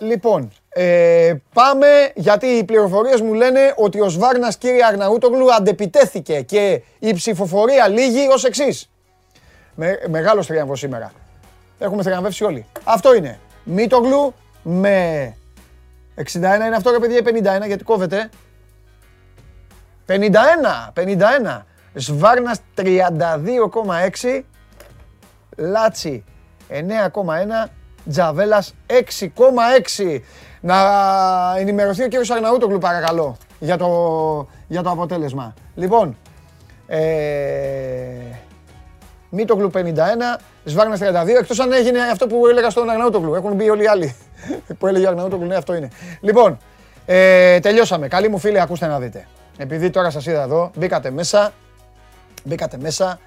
[0.00, 6.82] Λοιπόν, ε, πάμε γιατί οι πληροφορίες μου λένε ότι ο Σβάρνας κύριε Αρναούτογλου αντεπιτέθηκε και
[6.98, 8.90] η ψηφοφορία λύγει ως εξής.
[9.74, 11.12] Με, μεγάλος θριάμβος σήμερα.
[11.78, 12.66] Έχουμε θριαμβεύσει όλοι.
[12.84, 13.38] Αυτό είναι.
[13.64, 15.36] Μίτογλου με
[16.16, 17.22] 61 είναι αυτό ρε παιδιά ή
[17.62, 18.30] 51 γιατί κόβεται.
[20.06, 20.12] 51,
[20.94, 21.62] 51.
[21.94, 24.42] Σβάρνας 32,6.
[25.56, 26.24] Λάτσι
[26.68, 27.70] 9,1.
[28.10, 30.20] Τζαβέλας 6,6.
[30.60, 30.76] Να
[31.58, 33.88] ενημερωθεί ο κύριος Αρναούτογλου παρακαλώ για το,
[34.68, 35.54] για το αποτέλεσμα.
[35.74, 36.16] Λοιπόν,
[36.86, 36.98] ε,
[39.30, 39.78] Μίτογλου 51,
[40.64, 41.04] Σβάρνας 32,
[41.40, 43.34] εκτός αν έγινε αυτό που έλεγα στον Αρναούτογλου.
[43.34, 44.16] Έχουν μπει όλοι οι άλλοι
[44.78, 45.88] που έλεγε ο Αρναούτογλου, ναι αυτό είναι.
[46.20, 46.58] Λοιπόν,
[47.06, 48.08] ε, τελειώσαμε.
[48.08, 49.26] Καλοί μου φίλοι, ακούστε να δείτε.
[49.56, 51.52] Επειδή τώρα σας είδα εδώ, μπήκατε μέσα,
[52.44, 53.18] μπήκατε μέσα,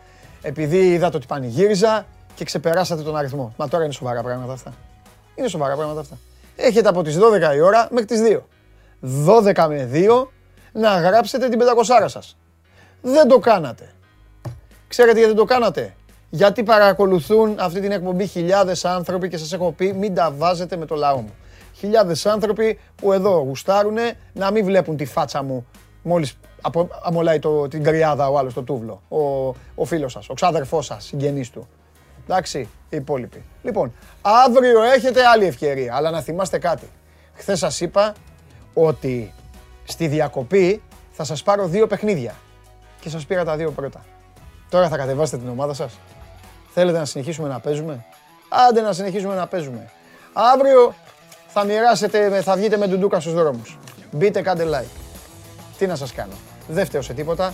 [0.41, 2.05] επειδή είδατε ότι πανηγύριζα
[2.37, 3.53] και ξεπεράσατε τον αριθμό.
[3.57, 4.73] Μα τώρα είναι σοβαρά πράγματα αυτά.
[5.35, 6.17] Είναι σοβαρά πράγματα αυτά.
[6.55, 8.43] Έχετε από τις 12 η ώρα μέχρι τις 2.
[9.01, 10.27] 12 με 2
[10.71, 12.37] να γράψετε την 500 σας.
[13.01, 13.91] Δεν το κάνατε.
[14.87, 15.95] Ξέρετε γιατί δεν το κάνατε;
[16.29, 20.85] Γιατί παρακολουθούν αυτή την εκπομπή χιλιάδες άνθρωποι και σας έχω πει μην τα βάζετε με
[20.85, 21.33] το λαό μου.
[21.73, 25.67] Χιλιάδες άνθρωποι που εδώ γουστάρουνε να μην βλέπουν τη φάτσα μου
[26.01, 29.01] μόλις απο, αμολάει το, την κρυάδα ο άλλος το τούβλο.
[29.07, 31.67] Ο, ο φίλος σας, ο ξάδερφός σας, συγγενής του.
[32.29, 33.43] Εντάξει, οι υπόλοιποι.
[33.63, 36.89] Λοιπόν, αύριο έχετε άλλη ευκαιρία, αλλά να θυμάστε κάτι.
[37.33, 38.13] Χθες σας είπα
[38.73, 39.33] ότι
[39.83, 40.81] στη διακοπή
[41.11, 42.35] θα σας πάρω δύο παιχνίδια
[42.99, 44.05] και σας πήρα τα δύο πρώτα.
[44.69, 45.99] Τώρα θα κατεβάσετε την ομάδα σας;
[46.73, 48.05] Θέλετε να συνεχίσουμε να παίζουμε;
[48.49, 49.89] Άντε να συνεχίσουμε να παίζουμε.
[50.33, 50.93] Αύριο
[51.47, 53.77] θα μοιράσετε, θα βγείτε με ντουντούκα στους δρόμους.
[54.11, 54.99] Μπείτε, κάντε like.
[55.77, 56.33] Τι να σας κάνω.
[56.67, 57.53] Δεν φταίω σε τίποτα.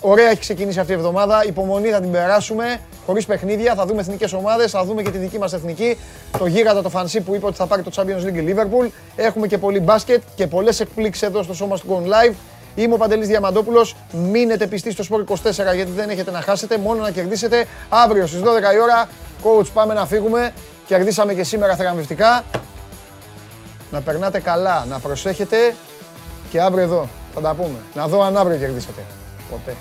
[0.00, 1.44] Ωραία έχει ξεκινήσει αυτή η εβδομάδα.
[1.44, 2.80] Υπομονή θα την περάσουμε.
[3.08, 3.74] Χωρίς παιχνίδια.
[3.74, 4.70] Θα δούμε εθνικές ομάδες.
[4.70, 5.98] Θα δούμε και τη δική μας εθνική.
[6.38, 8.88] Το γίγαντα το φανσί που είπε ότι θα πάρει το Champions League η Liverpool.
[9.16, 12.34] Έχουμε και πολύ μπάσκετ και πολλές εκπλήξεις εδώ στο σώμα του Gone Live.
[12.74, 13.96] Είμαι ο Παντελής Διαμαντόπουλος.
[14.12, 17.66] Μείνετε πιστοί στο Sport 24 γιατί δεν έχετε να χάσετε, μόνο να κερδίσετε.
[17.88, 19.08] Αύριο στις 12 η ώρα,
[19.42, 20.52] coach πάμε να φύγουμε.
[20.86, 22.44] Κερδίσαμε και σήμερα θεραπευτικά.
[23.90, 25.74] Να περνάτε καλά, να προσέχετε
[26.50, 27.78] και αύριο εδώ θα τα πούμε.
[27.94, 29.02] Να δω αν αύριο κερδίσετε.
[29.50, 29.76] Ποτέ.